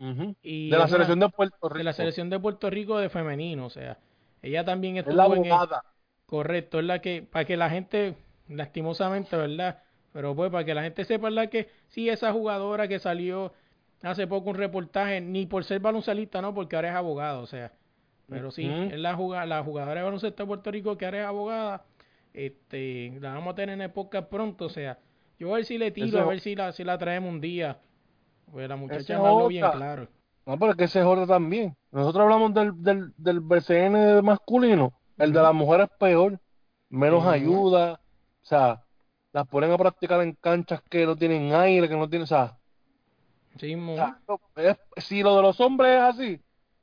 y 0.42 0.70
de 0.70 0.76
la 0.76 0.84
es 0.84 0.90
una- 0.90 0.98
selección 1.06 1.20
de 1.20 1.28
Puerto 1.30 1.68
Rico. 1.68 1.78
de 1.78 1.84
la 1.84 1.92
selección 1.92 2.30
de 2.30 2.38
Puerto 2.40 2.70
Rico 2.70 2.98
de 2.98 3.08
femenino. 3.08 3.66
O 3.66 3.70
sea, 3.70 3.96
ella 4.42 4.64
también 4.64 4.96
es 4.98 5.06
la 5.06 5.22
estuvo 5.24 5.36
en 5.36 5.44
el, 5.46 5.52
abogada. 5.52 5.84
correcto, 6.26 6.78
es 6.80 6.84
la 6.84 7.00
que 7.00 7.22
para 7.22 7.44
que 7.44 7.56
la 7.56 7.70
gente 7.70 8.14
lastimosamente, 8.48 9.36
¿verdad? 9.36 9.78
Pero 10.12 10.34
pues 10.36 10.50
para 10.50 10.64
que 10.64 10.74
la 10.74 10.82
gente 10.82 11.04
sepa, 11.04 11.28
¿verdad? 11.28 11.48
Que 11.48 11.68
sí 11.88 12.08
esa 12.08 12.32
jugadora 12.32 12.86
que 12.88 12.98
salió 12.98 13.52
hace 14.02 14.26
poco 14.26 14.50
un 14.50 14.56
reportaje 14.56 15.20
ni 15.20 15.46
por 15.46 15.64
ser 15.64 15.80
baloncelista, 15.80 16.42
no, 16.42 16.52
porque 16.54 16.76
ahora 16.76 16.90
es 16.90 16.94
abogado, 16.94 17.40
o 17.40 17.46
sea, 17.46 17.72
pero 18.28 18.50
sí, 18.50 18.66
es 18.68 18.98
la, 18.98 19.14
juga- 19.14 19.46
la 19.46 19.62
jugadora 19.62 20.00
de 20.00 20.04
baloncesto 20.04 20.42
de 20.42 20.46
Puerto 20.46 20.70
Rico 20.70 20.96
que 20.98 21.04
ahora 21.06 21.20
es 21.22 21.26
abogada. 21.26 21.84
Este, 22.32 23.16
la 23.20 23.34
vamos 23.34 23.52
a 23.52 23.54
tener 23.54 23.74
en 23.74 23.80
el 23.82 23.90
podcast 23.92 24.28
pronto, 24.28 24.66
o 24.66 24.68
sea, 24.68 24.98
yo 25.38 25.52
a 25.52 25.56
ver 25.56 25.64
si 25.64 25.78
le 25.78 25.90
tiro, 25.90 26.06
Eso- 26.08 26.20
a 26.20 26.24
ver 26.26 26.40
si 26.40 26.54
la, 26.56 26.72
si 26.72 26.84
la 26.84 26.98
traemos 26.98 27.30
un 27.32 27.40
día. 27.40 27.78
Pues 28.50 28.68
la 28.68 28.76
muchacha 28.76 29.16
habló 29.16 29.48
bien 29.48 29.64
claro. 29.70 30.08
No, 30.46 30.58
pero 30.58 30.72
es 30.72 30.76
que 30.76 30.84
ese 30.84 31.00
es 31.00 31.06
otro 31.06 31.26
también. 31.26 31.74
Nosotros 31.90 32.22
hablamos 32.22 32.52
del, 32.52 32.82
del, 32.82 33.12
del 33.16 33.40
BCN 33.40 34.22
masculino. 34.22 34.92
El 35.16 35.32
de 35.32 35.40
las 35.40 35.54
mujeres 35.54 35.88
es 35.90 35.98
peor. 35.98 36.38
Menos 36.90 37.26
ayuda. 37.26 37.94
O 38.42 38.46
sea, 38.46 38.84
las 39.32 39.46
ponen 39.48 39.72
a 39.72 39.78
practicar 39.78 40.20
en 40.20 40.32
canchas 40.34 40.82
que 40.90 41.06
no 41.06 41.16
tienen 41.16 41.54
aire, 41.54 41.88
que 41.88 41.96
no 41.96 42.08
tienen. 42.08 42.24
O 42.24 42.26
sea, 42.26 42.58
Sí, 43.58 43.74
o 43.74 43.94
sea, 43.94 44.20
es- 44.56 45.04
si 45.04 45.22
lo 45.22 45.36
de 45.36 45.42
los 45.42 45.60
hombres 45.60 45.92
es 45.96 46.00
así, 46.02 46.40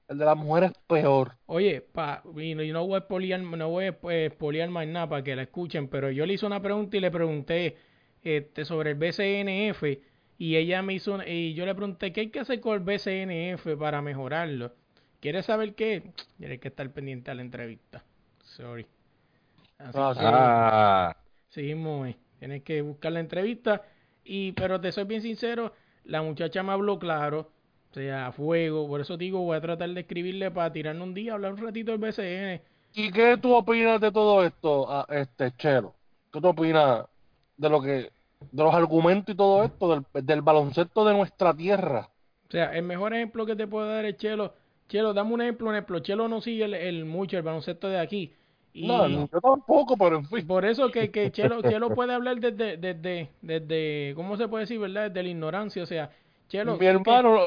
el 0.07 0.18
de 0.18 0.26
las 0.26 0.38
mujeres 0.38 0.72
es 0.72 0.78
peor. 0.88 1.34
Oye, 1.45 1.82
pa, 1.82 2.24
y 2.38 2.55
no, 2.55 2.86
voy 2.88 2.95
a 2.95 2.99
espoliar, 2.99 3.41
no 3.41 3.70
voy 3.70 3.86
a 3.86 3.88
eh, 4.09 4.26
espoliar 4.28 4.70
más 4.70 4.88
nada 4.88 5.09
para 5.09 5.24
que 5.24 5.36
la 5.36 5.43
escuchen, 5.43 5.89
pero 5.89 6.09
yo 6.12 6.26
le 6.26 6.34
hice 6.34 6.45
una 6.45 6.62
pregunta 6.62 6.95
y 6.95 7.01
le 7.01 7.12
pregunté 7.12 7.78
este, 8.24 8.64
sobre 8.66 8.91
el 8.91 8.95
BCNF 8.97 9.84
Y 10.42 10.56
ella 10.56 10.82
me 10.82 10.94
hizo, 10.94 11.20
y 11.24 11.54
yo 11.54 11.68
le 11.68 11.76
pregunté, 11.76 12.12
¿qué 12.12 12.22
hay 12.22 12.30
que 12.30 12.39
hacer 12.39 12.60
con 12.62 12.74
el 12.74 12.80
BCNF 12.80 13.78
para 13.78 14.02
mejorarlo? 14.02 14.72
¿Quieres 15.20 15.46
saber 15.46 15.76
qué? 15.76 16.02
Tienes 16.39 16.60
que 16.60 16.70
estar 16.70 16.89
pendiente 16.89 17.30
a 17.30 17.36
la 17.36 17.44
entrevista. 17.44 18.04
Sorry. 18.44 18.88
Así 19.78 20.00
Ah, 20.02 20.14
que- 20.16 20.20
sí. 20.20 20.26
Ah, 20.28 21.16
Seguimos, 21.50 22.08
eh. 22.08 22.16
tienes 22.39 22.64
que 22.64 22.82
buscar 22.82 23.12
la 23.12 23.20
entrevista. 23.20 23.84
Y, 24.26 24.54
pero 24.54 24.82
te 24.82 24.92
soy 24.92 25.04
bien 25.04 25.22
sincero, 25.22 25.74
la 26.06 26.24
muchacha 26.24 26.64
me 26.64 26.72
habló 26.72 26.98
claro, 26.98 27.52
o 27.92 27.94
sea, 27.94 28.26
a 28.26 28.32
fuego. 28.32 28.88
Por 28.88 29.00
eso 29.02 29.18
digo, 29.18 29.42
voy 29.44 29.58
a 29.58 29.62
tratar 29.62 29.92
de 29.92 30.02
escribirle 30.02 30.50
para 30.50 30.74
tirarnos 30.74 31.08
un 31.08 31.14
día, 31.14 31.34
hablar 31.34 31.54
un 31.54 31.60
ratito 31.62 31.92
del 31.92 32.00
BCN. 32.00 32.62
¿Y 32.96 33.12
qué 33.12 33.38
tú 33.39 33.54
opinas 33.54 34.02
de 34.02 34.12
todo 34.12 34.44
esto, 34.44 34.88
ah, 34.89 35.06
este 35.12 35.52
Chelo? 35.58 35.94
¿Qué 36.34 36.42
tú 36.42 36.48
opinas 36.48 37.06
de 37.58 37.70
lo 37.70 37.80
que, 37.80 38.12
de 38.52 38.64
los 38.64 38.74
argumentos 38.74 39.34
y 39.34 39.38
todo 39.38 39.64
esto 39.64 39.89
del, 39.89 40.26
del 40.26 40.42
baloncesto 40.42 41.06
de 41.06 41.14
nuestra 41.14 41.54
tierra? 41.54 42.10
O 42.48 42.52
sea, 42.52 42.76
el 42.76 42.84
mejor 42.84 43.14
ejemplo 43.14 43.46
que 43.46 43.56
te 43.56 43.68
puedo 43.68 43.88
dar 43.88 44.06
es 44.06 44.18
Chelo. 44.18 44.54
Chelo, 44.89 45.14
dame 45.14 45.34
un 45.34 45.42
ejemplo, 45.42 45.70
un 45.70 45.76
ejemplo. 45.76 46.00
Chelo 46.00 46.28
no 46.28 46.42
sigue 46.42 46.66
el, 46.66 46.74
el 46.74 47.06
mucho 47.06 47.38
el 47.38 47.44
baloncesto 47.44 47.88
de 47.88 48.00
aquí. 48.00 48.34
Y 48.74 48.88
No, 48.88 49.08
yo 49.08 49.42
tampoco, 49.42 49.98
pero 49.98 50.18
en 50.18 50.26
fin. 50.26 50.48
por 50.48 50.66
eso 50.66 50.92
que, 50.92 51.12
que 51.12 51.32
Chelo, 51.32 51.62
Chelo 51.62 51.94
puede 51.94 52.14
hablar 52.14 52.39
desde, 52.39 52.78
desde, 52.78 53.30
desde, 53.42 54.14
¿cómo 54.16 54.38
se 54.38 54.48
puede 54.48 54.64
decir, 54.64 54.80
verdad? 54.80 55.10
Desde 55.12 55.24
la 55.24 55.30
ignorancia. 55.30 55.84
O 55.84 55.86
sea, 55.86 56.12
Chelo. 56.50 56.74
Mi 56.74 56.80
que- 56.80 56.88
hermano, 56.88 57.39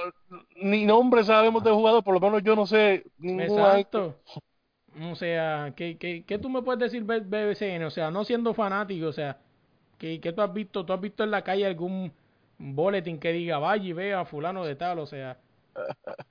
ni 0.62 0.84
nombre 0.86 1.22
sabemos 1.24 1.62
de 1.64 1.70
jugador, 1.70 2.02
por 2.02 2.14
lo 2.14 2.20
menos 2.20 2.42
yo 2.42 2.56
no 2.56 2.66
sé 2.66 3.04
Exacto. 3.22 4.16
O 5.10 5.14
sea, 5.16 5.72
¿qué, 5.76 5.98
qué, 5.98 6.24
qué 6.24 6.38
tú 6.38 6.48
me 6.48 6.62
puedes 6.62 6.80
decir 6.80 7.02
BBCN? 7.04 7.84
O 7.84 7.90
sea, 7.90 8.10
no 8.10 8.24
siendo 8.24 8.54
fanático, 8.54 9.08
o 9.08 9.12
sea, 9.12 9.38
¿qué, 9.98 10.20
qué 10.20 10.32
tú 10.32 10.42
has 10.42 10.52
visto? 10.52 10.84
¿Tú 10.84 10.92
has 10.92 11.00
visto 11.00 11.24
en 11.24 11.30
la 11.30 11.42
calle 11.42 11.66
algún 11.66 12.12
boletín 12.58 13.18
que 13.18 13.32
diga 13.32 13.58
vaya 13.58 13.84
y 13.84 13.92
vea 13.92 14.20
a 14.20 14.24
fulano 14.24 14.64
de 14.64 14.76
tal? 14.76 14.98
O 14.98 15.06
sea, 15.06 15.38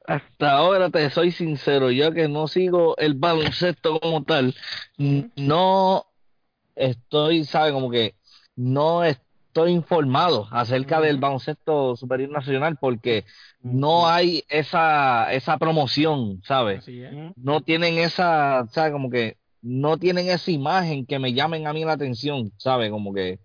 hasta 0.05 0.51
ahora 0.51 0.89
te 0.89 1.09
soy 1.09 1.31
sincero, 1.31 1.91
yo 1.91 2.11
que 2.11 2.27
no 2.27 2.47
sigo 2.47 2.97
el 2.97 3.13
baloncesto 3.15 3.99
como 3.99 4.23
tal, 4.23 4.53
no 4.97 6.05
estoy, 6.75 7.45
sabe, 7.45 7.71
como 7.71 7.89
que 7.89 8.15
no 8.55 9.03
estoy 9.03 9.71
informado 9.71 10.47
acerca 10.51 10.99
del 11.01 11.13
Ujú. 11.15 11.21
baloncesto 11.21 11.95
superior 11.95 12.29
nacional 12.31 12.77
porque 12.79 13.25
no 13.61 14.07
hay 14.09 14.43
esa 14.49 15.31
esa 15.33 15.57
promoción, 15.57 16.41
¿sabes? 16.43 16.79
así 16.79 17.03
es. 17.03 17.13
No 17.35 17.61
tienen 17.61 17.97
esa, 17.97 18.67
¿sabes? 18.71 18.91
Como 18.91 19.09
que 19.09 19.37
no 19.61 19.97
tienen 19.97 20.29
esa 20.29 20.51
imagen 20.51 21.05
que 21.05 21.19
me 21.19 21.33
llamen 21.33 21.67
a 21.67 21.73
mí 21.73 21.85
la 21.85 21.93
atención, 21.93 22.51
¿sabes? 22.57 22.91
Como 22.91 23.13
que 23.13 23.39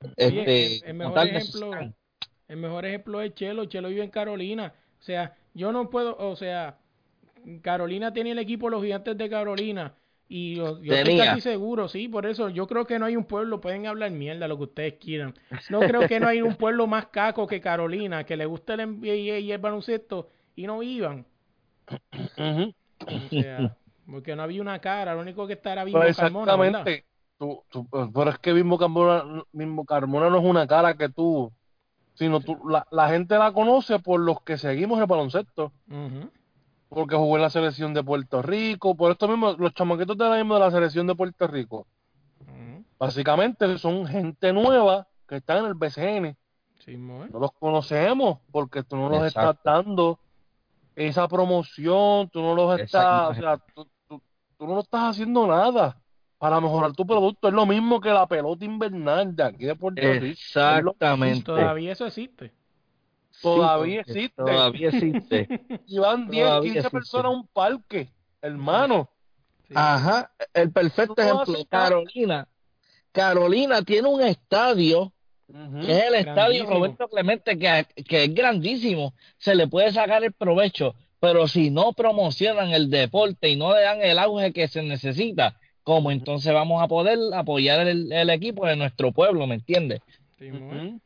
Oye, 0.00 0.40
este, 0.40 0.90
el, 0.90 0.94
mejor 0.94 1.26
ejemplo, 1.26 1.70
el 2.48 2.56
mejor 2.56 2.84
ejemplo 2.86 3.20
es 3.20 3.34
Chelo. 3.34 3.64
Chelo 3.66 3.88
vive 3.88 4.04
en 4.04 4.10
Carolina. 4.10 4.74
O 5.00 5.02
sea, 5.02 5.36
yo 5.54 5.72
no 5.72 5.90
puedo, 5.90 6.16
o 6.18 6.36
sea, 6.36 6.78
Carolina 7.62 8.12
tiene 8.12 8.32
el 8.32 8.38
equipo 8.38 8.70
Los 8.70 8.82
Gigantes 8.82 9.16
de 9.16 9.30
Carolina. 9.30 9.94
Y 10.28 10.56
yo, 10.56 10.82
yo 10.82 10.92
estoy 10.92 11.18
casi 11.18 11.40
seguro, 11.40 11.86
sí, 11.86 12.08
por 12.08 12.26
eso 12.26 12.48
yo 12.48 12.66
creo 12.66 12.84
que 12.84 12.98
no 12.98 13.06
hay 13.06 13.14
un 13.14 13.26
pueblo, 13.26 13.60
pueden 13.60 13.86
hablar 13.86 14.10
mierda 14.10 14.48
lo 14.48 14.56
que 14.56 14.64
ustedes 14.64 14.94
quieran. 14.94 15.34
No 15.70 15.78
creo 16.00 16.08
que 16.08 16.18
no 16.18 16.26
hay 16.26 16.42
un 16.42 16.56
pueblo 16.56 16.88
más 16.88 17.06
caco 17.06 17.46
que 17.46 17.60
Carolina, 17.60 18.24
que 18.24 18.36
le 18.36 18.44
gusta 18.44 18.74
el 18.74 18.88
NBA 18.88 19.38
y 19.38 19.52
el 19.52 19.58
baloncesto 19.58 20.28
y 20.56 20.66
no 20.66 20.82
iban. 20.82 21.24
O 21.88 23.28
sea, 23.30 23.76
porque 24.10 24.34
no 24.34 24.42
había 24.42 24.60
una 24.60 24.80
cara, 24.80 25.14
lo 25.14 25.20
único 25.20 25.46
que 25.46 25.52
está 25.52 25.72
era 25.72 25.84
Bimbo 25.84 26.00
Pues 26.00 26.16
Carmona, 26.16 26.56
¿verdad? 26.56 26.84
Tú, 27.38 27.62
tú- 27.68 27.86
pero 27.90 28.30
es 28.30 28.38
que 28.38 28.54
mismo 28.54 28.78
Carmona, 28.78 29.42
mismo 29.52 29.84
Carmona 29.84 30.30
no 30.30 30.38
es 30.38 30.44
una 30.44 30.66
cara 30.66 30.96
que 30.96 31.08
tú, 31.10 31.52
sino 32.14 32.40
tú, 32.40 32.56
la, 32.68 32.86
la 32.90 33.08
gente 33.10 33.36
la 33.36 33.52
conoce 33.52 33.98
por 33.98 34.20
los 34.20 34.40
que 34.42 34.56
seguimos 34.56 34.98
el 35.00 35.06
baloncesto, 35.06 35.72
porque 36.88 37.16
jugó 37.16 37.36
en 37.36 37.42
la 37.42 37.50
selección 37.50 37.92
de 37.92 38.02
Puerto 38.02 38.40
Rico, 38.40 38.94
por 38.96 39.10
esto 39.12 39.28
mismo, 39.28 39.52
los 39.58 39.74
chamaquitos 39.74 40.16
de 40.16 40.24
ahora 40.24 40.38
mismo 40.38 40.54
de 40.54 40.60
la 40.60 40.70
selección 40.70 41.06
de 41.06 41.14
Puerto 41.14 41.46
Rico, 41.46 41.86
básicamente 42.98 43.76
son 43.76 44.06
gente 44.06 44.52
nueva 44.52 45.06
que 45.28 45.36
está 45.36 45.58
en 45.58 45.66
el 45.66 45.74
BCN, 45.74 46.36
Sí, 46.78 46.92
¿eh? 46.92 46.96
no 47.30 47.38
los 47.38 47.52
conocemos 47.52 48.38
porque 48.50 48.82
tú 48.82 48.96
no 48.96 49.24
Exacto. 49.24 49.50
estás 49.50 49.56
dando 49.64 50.18
esa 50.94 51.28
promoción, 51.28 52.30
tú 52.30 52.40
no 52.40 52.54
los 52.54 52.78
estás, 52.80 53.30
o 53.30 53.34
sea, 53.34 53.58
tú, 53.74 53.86
tú- 54.08 54.22
tú 54.56 54.66
no 54.66 54.80
estás 54.80 55.10
haciendo 55.10 55.46
nada 55.46 56.00
para 56.38 56.60
mejorar 56.60 56.92
tu 56.92 57.06
producto. 57.06 57.48
Es 57.48 57.54
lo 57.54 57.66
mismo 57.66 58.00
que 58.00 58.10
la 58.10 58.26
pelota 58.26 58.64
invernal 58.64 59.34
de 59.34 59.42
aquí 59.42 59.64
de 59.64 59.74
Puerto 59.74 60.02
Rico. 60.02 60.26
Exactamente. 60.26 61.44
Todavía 61.44 61.92
eso 61.92 62.06
existe. 62.06 62.52
Todavía 63.42 64.00
existe. 64.00 64.34
Todavía 64.36 64.88
existe. 64.88 65.48
Y 65.86 65.98
van 65.98 66.28
10, 66.28 66.44
Todavía 66.44 66.60
15 66.62 66.78
existe. 66.78 66.90
personas 66.90 67.26
a 67.26 67.30
un 67.30 67.46
parque, 67.48 68.10
hermano. 68.40 69.10
Sí. 69.68 69.74
Ajá, 69.76 70.30
el 70.54 70.72
perfecto 70.72 71.20
ejemplo. 71.20 71.54
Carolina. 71.68 72.48
Carolina 73.12 73.82
tiene 73.82 74.08
un 74.08 74.20
estadio, 74.22 75.12
que 75.48 75.92
es 75.92 76.04
el 76.04 76.14
estadio. 76.16 76.66
Roberto 76.66 77.08
Clemente, 77.08 77.58
que, 77.58 77.86
que 78.04 78.24
es 78.24 78.34
grandísimo, 78.34 79.14
se 79.38 79.54
le 79.54 79.66
puede 79.66 79.90
sacar 79.90 80.22
el 80.22 80.32
provecho, 80.32 80.94
pero 81.18 81.48
si 81.48 81.70
no 81.70 81.94
promocionan 81.94 82.70
el 82.70 82.90
deporte 82.90 83.48
y 83.48 83.56
no 83.56 83.74
le 83.74 83.82
dan 83.82 84.02
el 84.02 84.18
auge 84.18 84.52
que 84.52 84.68
se 84.68 84.82
necesita, 84.82 85.58
¿cómo 85.86 86.12
entonces 86.12 86.52
vamos 86.54 86.82
a 86.84 86.88
poder 86.88 87.18
apoyar 87.34 87.88
el, 87.88 88.12
el 88.12 88.30
equipo 88.30 88.66
de 88.66 88.76
nuestro 88.76 89.12
pueblo, 89.12 89.46
¿me 89.48 89.56
entiendes? 89.56 90.02
Sí. 90.38 91.00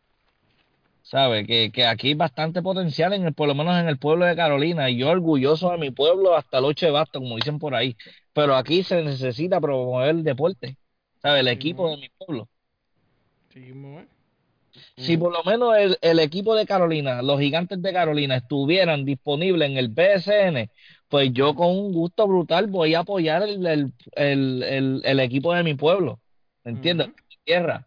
¿Sabe? 1.03 1.47
Que, 1.47 1.73
que 1.73 1.87
aquí 1.87 2.09
hay 2.09 2.15
bastante 2.15 2.63
potencial, 2.63 3.13
en 3.15 3.25
el, 3.27 3.35
por 3.35 3.49
lo 3.49 3.55
menos 3.55 3.79
en 3.81 3.89
el 3.89 3.99
pueblo 3.99 4.27
de 4.27 4.37
Carolina, 4.37 4.91
y 4.91 4.99
yo 4.99 5.09
orgulloso 5.11 5.71
de 5.73 5.79
mi 5.79 5.91
pueblo 5.91 6.37
hasta 6.37 6.59
el 6.59 6.65
8 6.67 6.87
de 6.87 6.93
basta, 6.93 7.19
como 7.19 7.37
dicen 7.37 7.59
por 7.59 7.75
ahí, 7.75 7.97
pero 8.33 8.55
aquí 8.55 8.83
se 8.85 9.03
necesita 9.03 9.61
promover 9.61 10.11
el 10.11 10.25
deporte, 10.25 10.77
¿sabe? 11.23 11.41
El 11.41 11.49
Sí, 11.49 11.49
equipo 11.49 11.91
de 11.91 11.97
mi 11.97 12.09
pueblo. 12.11 12.49
Sí. 14.97 14.97
Si 14.97 15.17
por 15.17 15.33
lo 15.33 15.43
menos 15.45 15.77
el, 15.77 15.99
el 16.01 16.19
equipo 16.21 16.55
de 16.55 16.67
Carolina, 16.67 17.23
los 17.23 17.41
gigantes 17.41 17.81
de 17.83 17.93
Carolina, 17.93 18.37
estuvieran 18.37 19.05
disponibles 19.05 19.71
en 19.71 19.77
el 19.79 19.89
BSN, 19.89 20.71
pues 21.11 21.33
yo 21.33 21.55
con 21.55 21.69
un 21.69 21.93
gusto 21.93 22.27
brutal 22.27 22.69
voy 22.69 22.95
a 22.95 23.01
apoyar 23.01 23.43
el, 23.43 23.67
el, 23.67 23.93
el, 24.13 24.63
el, 24.63 25.03
el 25.05 25.21
equipo 25.21 25.53
de 25.53 25.65
mi 25.65 25.75
pueblo, 25.75 26.21
¿me 26.65 26.71
entiendes? 26.71 27.09
Mi 27.09 27.37
tierra. 27.45 27.87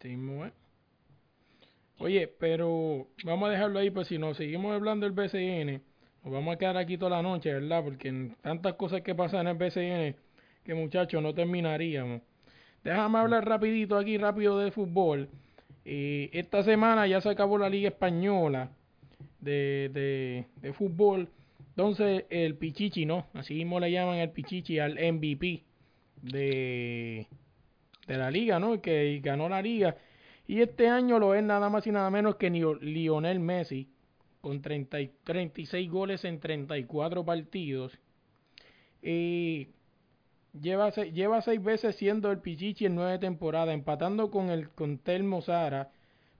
Sí, 0.00 0.14
¿eh? 0.14 0.52
Oye, 1.98 2.26
pero 2.26 3.06
vamos 3.24 3.48
a 3.48 3.52
dejarlo 3.52 3.78
ahí, 3.78 3.90
pues 3.90 4.08
si 4.08 4.18
nos 4.18 4.36
seguimos 4.36 4.74
hablando 4.74 5.06
del 5.08 5.12
BCN, 5.12 5.82
nos 6.24 6.32
vamos 6.32 6.54
a 6.54 6.58
quedar 6.58 6.76
aquí 6.76 6.96
toda 6.96 7.16
la 7.16 7.22
noche, 7.22 7.52
¿verdad? 7.52 7.84
Porque 7.84 8.08
en 8.08 8.34
tantas 8.42 8.74
cosas 8.74 9.02
que 9.02 9.14
pasan 9.14 9.46
en 9.46 9.48
el 9.48 9.56
BCN, 9.56 10.16
que 10.64 10.74
muchachos, 10.74 11.22
no 11.22 11.34
terminaríamos. 11.34 12.22
Déjame 12.82 13.18
hablar 13.18 13.46
rapidito 13.46 13.98
aquí, 13.98 14.16
rápido 14.16 14.58
de 14.58 14.70
fútbol. 14.70 15.28
Eh, 15.84 16.30
esta 16.32 16.62
semana 16.62 17.06
ya 17.06 17.20
se 17.20 17.28
acabó 17.28 17.58
la 17.58 17.68
Liga 17.68 17.88
Española 17.88 18.70
de, 19.40 19.90
de, 19.92 20.46
de 20.60 20.72
fútbol. 20.72 21.28
Entonces, 21.76 22.24
el 22.30 22.56
Pichichi, 22.56 23.04
¿no? 23.04 23.26
Así 23.34 23.54
mismo 23.54 23.78
le 23.78 23.90
llaman 23.92 24.16
el 24.16 24.30
Pichichi 24.30 24.78
al 24.78 24.94
MVP 24.94 25.62
de, 26.22 27.26
de 28.06 28.16
la 28.16 28.30
liga, 28.30 28.58
¿no? 28.58 28.80
Que 28.80 29.20
ganó 29.22 29.48
la 29.48 29.60
liga. 29.60 29.94
Y 30.46 30.62
este 30.62 30.88
año 30.88 31.18
lo 31.18 31.34
es 31.34 31.42
nada 31.42 31.68
más 31.68 31.86
y 31.86 31.90
nada 31.92 32.08
menos 32.10 32.36
que 32.36 32.48
Lionel 32.50 33.40
Messi, 33.40 33.90
con 34.40 34.62
30 34.62 35.00
y 35.02 35.12
36 35.24 35.90
goles 35.90 36.24
en 36.24 36.40
34 36.40 37.24
partidos. 37.26 37.92
Y 39.02 39.68
lleva, 40.58 40.90
lleva 40.90 41.42
seis 41.42 41.62
veces 41.62 41.96
siendo 41.96 42.30
el 42.30 42.38
Pichichi 42.38 42.86
en 42.86 42.94
nueve 42.94 43.18
temporadas, 43.18 43.74
empatando 43.74 44.30
con 44.30 44.48
el 44.48 44.70
con 44.70 44.98
Telmo 44.98 45.42
Sara 45.42 45.90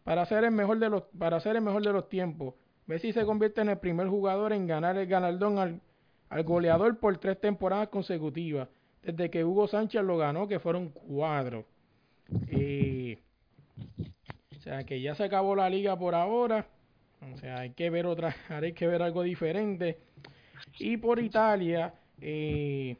para 0.02 0.24
ser 0.24 0.44
el 0.44 0.52
mejor 0.52 0.78
de 0.78 0.88
los 0.88 1.02
para 1.18 1.40
ser 1.40 1.56
el 1.56 1.62
mejor 1.62 1.84
de 1.84 1.92
los 1.92 2.08
tiempos. 2.08 2.54
Messi 2.86 3.12
se 3.12 3.24
convierte 3.24 3.60
en 3.60 3.68
el 3.68 3.78
primer 3.78 4.08
jugador 4.08 4.52
en 4.52 4.66
ganar 4.66 4.96
el 4.96 5.06
galardón 5.06 5.58
al, 5.58 6.42
goleador 6.44 6.98
por 6.98 7.18
tres 7.18 7.40
temporadas 7.40 7.88
consecutivas, 7.88 8.68
desde 9.02 9.30
que 9.30 9.44
Hugo 9.44 9.66
Sánchez 9.66 10.02
lo 10.02 10.16
ganó, 10.16 10.46
que 10.46 10.60
fueron 10.60 10.90
cuatro. 10.90 11.64
Eh, 12.48 13.18
o 14.56 14.60
sea 14.60 14.84
que 14.84 15.00
ya 15.00 15.14
se 15.14 15.24
acabó 15.24 15.54
la 15.54 15.70
liga 15.70 15.98
por 15.98 16.14
ahora. 16.14 16.66
O 17.32 17.36
sea, 17.38 17.60
hay 17.60 17.70
que 17.70 17.90
ver 17.90 18.06
otra, 18.06 18.34
hay 18.48 18.72
que 18.72 18.86
ver 18.86 19.02
algo 19.02 19.22
diferente. 19.22 19.98
Y 20.78 20.96
por 20.96 21.18
Italia, 21.18 21.94
eh, 22.20 22.96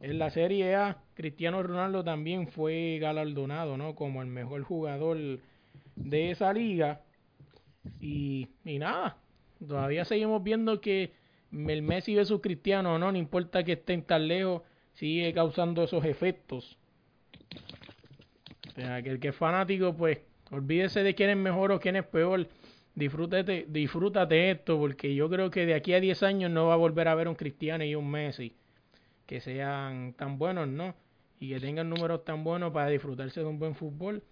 en 0.00 0.18
la 0.18 0.30
Serie 0.30 0.74
A, 0.74 0.98
Cristiano 1.14 1.62
Ronaldo 1.62 2.02
también 2.02 2.48
fue 2.48 2.98
galardonado, 3.00 3.76
¿no? 3.76 3.94
Como 3.94 4.20
el 4.20 4.28
mejor 4.28 4.62
jugador 4.62 5.16
de 5.94 6.30
esa 6.30 6.52
liga. 6.52 7.02
Y, 8.00 8.48
y 8.64 8.78
nada, 8.78 9.16
todavía 9.66 10.04
seguimos 10.04 10.42
viendo 10.42 10.80
que 10.80 11.12
el 11.52 11.82
Messi 11.82 12.14
versus 12.14 12.40
Cristiano, 12.40 12.98
¿no? 12.98 13.12
No 13.12 13.18
importa 13.18 13.64
que 13.64 13.72
estén 13.72 14.02
tan 14.02 14.28
lejos, 14.28 14.62
sigue 14.94 15.32
causando 15.32 15.84
esos 15.84 16.04
efectos. 16.04 16.78
O 18.68 18.70
sea, 18.72 19.02
que 19.02 19.10
el 19.10 19.20
que 19.20 19.28
es 19.28 19.36
fanático, 19.36 19.94
pues, 19.94 20.18
Olvídese 20.52 21.02
de 21.02 21.14
quién 21.14 21.30
es 21.30 21.36
mejor 21.38 21.72
o 21.72 21.80
quién 21.80 21.96
es 21.96 22.04
peor. 22.04 22.46
Disfrútate, 22.94 23.64
disfrútate 23.70 24.50
esto, 24.50 24.78
porque 24.78 25.14
yo 25.14 25.30
creo 25.30 25.50
que 25.50 25.64
de 25.64 25.72
aquí 25.72 25.94
a 25.94 26.00
10 26.00 26.22
años 26.22 26.50
no 26.50 26.66
va 26.66 26.74
a 26.74 26.76
volver 26.76 27.08
a 27.08 27.14
ver 27.14 27.26
un 27.26 27.34
Cristiano 27.34 27.84
y 27.84 27.94
un 27.94 28.10
Messi 28.10 28.54
que 29.26 29.40
sean 29.40 30.12
tan 30.12 30.38
buenos, 30.38 30.68
¿no? 30.68 30.94
Y 31.40 31.48
que 31.50 31.60
tengan 31.60 31.88
números 31.88 32.24
tan 32.26 32.44
buenos 32.44 32.70
para 32.72 32.88
disfrutarse 32.88 33.40
de 33.40 33.46
un 33.46 33.58
buen 33.58 33.74
fútbol. 33.74 34.22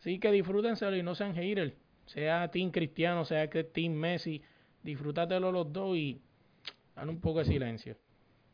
Sí 0.00 0.18
que 0.18 0.30
disfrútenselo 0.30 0.96
y 0.96 1.02
no 1.02 1.14
sean 1.14 1.34
haters. 1.34 1.72
Sea 2.12 2.50
Team 2.50 2.72
Cristiano, 2.72 3.24
sea 3.24 3.48
que 3.48 3.62
Team 3.62 3.92
Messi, 3.92 4.42
disfrútatelo 4.82 5.52
los 5.52 5.72
dos 5.72 5.96
y 5.96 6.20
dan 6.96 7.08
un 7.08 7.20
poco 7.20 7.38
de 7.38 7.44
silencio. 7.44 7.96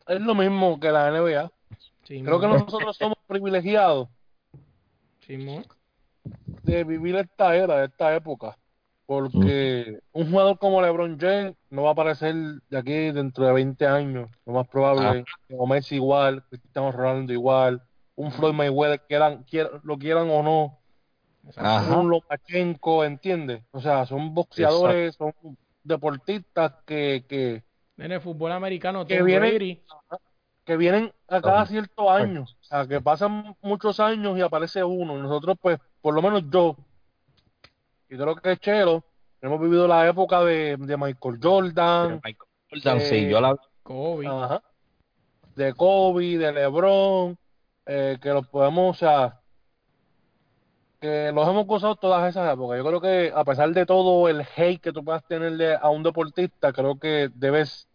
Es 0.07 0.21
lo 0.21 0.35
mismo 0.35 0.79
que 0.79 0.93
la 0.93 1.09
NBA. 1.09 1.51
Sí, 2.03 2.23
Creo 2.23 2.39
que 2.39 2.49
nosotros 2.49 2.97
somos 2.97 3.17
privilegiados 3.27 4.09
sí, 5.21 5.39
de 6.65 6.85
vivir 6.85 7.17
esta 7.17 7.57
era, 7.57 7.83
esta 7.85 8.15
época. 8.15 8.59
Porque 9.07 10.01
un 10.13 10.31
jugador 10.31 10.59
como 10.59 10.83
LeBron 10.83 11.19
James 11.19 11.55
no 11.71 11.85
va 11.85 11.91
a 11.91 11.93
aparecer 11.93 12.35
de 12.69 12.79
aquí 12.79 13.11
dentro 13.11 13.47
de 13.47 13.53
20 13.55 13.87
años. 13.87 14.29
Lo 14.45 14.53
más 14.53 14.69
probable, 14.69 15.25
o 15.51 15.67
Messi 15.67 15.95
igual, 15.95 16.45
Cristiano 16.51 16.93
Ronaldo 16.93 17.33
igual, 17.33 17.83
un 18.17 18.33
Floyd 18.33 18.53
Mayweather, 18.53 19.01
quieran, 19.09 19.45
quier- 19.45 19.81
lo 19.83 19.97
quieran 19.97 20.29
o 20.29 20.43
no, 20.43 20.79
Ajá. 21.57 21.97
un 21.99 22.11
Lomachenko, 22.11 23.05
¿entiendes? 23.05 23.63
O 23.71 23.81
sea, 23.81 24.05
son 24.07 24.35
boxeadores, 24.35 25.15
son 25.15 25.33
deportistas 25.85 26.73
que, 26.85 27.25
que, 27.29 27.63
En 27.99 28.13
el 28.13 28.21
fútbol 28.21 28.53
americano, 28.53 29.07
Que 29.07 29.19
Tom 29.19 29.27
viene- 29.27 29.51
Brady, 29.51 29.83
que 30.65 30.77
vienen 30.77 31.13
a 31.29 31.41
cada 31.41 31.63
Ajá. 31.63 31.67
ciertos 31.67 32.11
años, 32.11 32.57
o 32.61 32.65
sea, 32.65 32.87
que 32.87 33.01
pasan 33.01 33.57
muchos 33.63 34.01
años 34.01 34.37
y 34.37 34.41
aparece 34.43 34.83
uno. 34.83 35.17
Nosotros, 35.17 35.57
pues, 35.61 35.79
por 36.03 36.13
lo 36.15 36.21
menos 36.23 36.43
yo, 36.51 36.77
y 38.09 38.17
creo 38.17 38.35
que 38.37 38.57
Chelo, 38.57 39.05
hemos 39.41 39.61
vivido 39.61 39.87
la 39.87 40.07
época 40.09 40.43
de, 40.45 40.77
de 40.77 40.97
Michael 40.97 41.39
Jordan, 41.43 42.21
Michael 42.25 42.49
Jordan, 42.71 43.01
sí, 43.01 43.29
yo 43.29 43.41
la 43.41 43.57
Kobe. 43.85 44.27
ajá, 44.27 44.61
de 45.55 45.73
Kobe, 45.75 46.37
de 46.39 46.53
LeBron, 46.53 47.39
eh, 47.87 48.19
que 48.21 48.31
los 48.31 48.47
podemos, 48.49 48.97
o 48.97 48.99
sea, 48.99 49.41
que 51.07 51.33
los 51.33 51.49
hemos 51.49 51.67
gozado 51.67 51.97
todas 51.97 52.29
esas 52.29 52.53
épocas. 52.53 52.79
Yo 52.79 52.85
creo 52.85 53.01
que 53.01 53.33
a 53.35 53.45
pesar 53.45 53.71
de 53.73 53.87
todo 53.87 54.29
el 54.29 54.41
hate 54.57 54.81
que 54.81 54.93
tú 54.93 55.05
puedas 55.05 55.25
tenerle 55.27 55.75
a 55.75 55.89
un 55.89 56.03
deportista, 56.03 56.73
creo 56.73 56.99
que 56.99 57.31
debes 57.35 57.89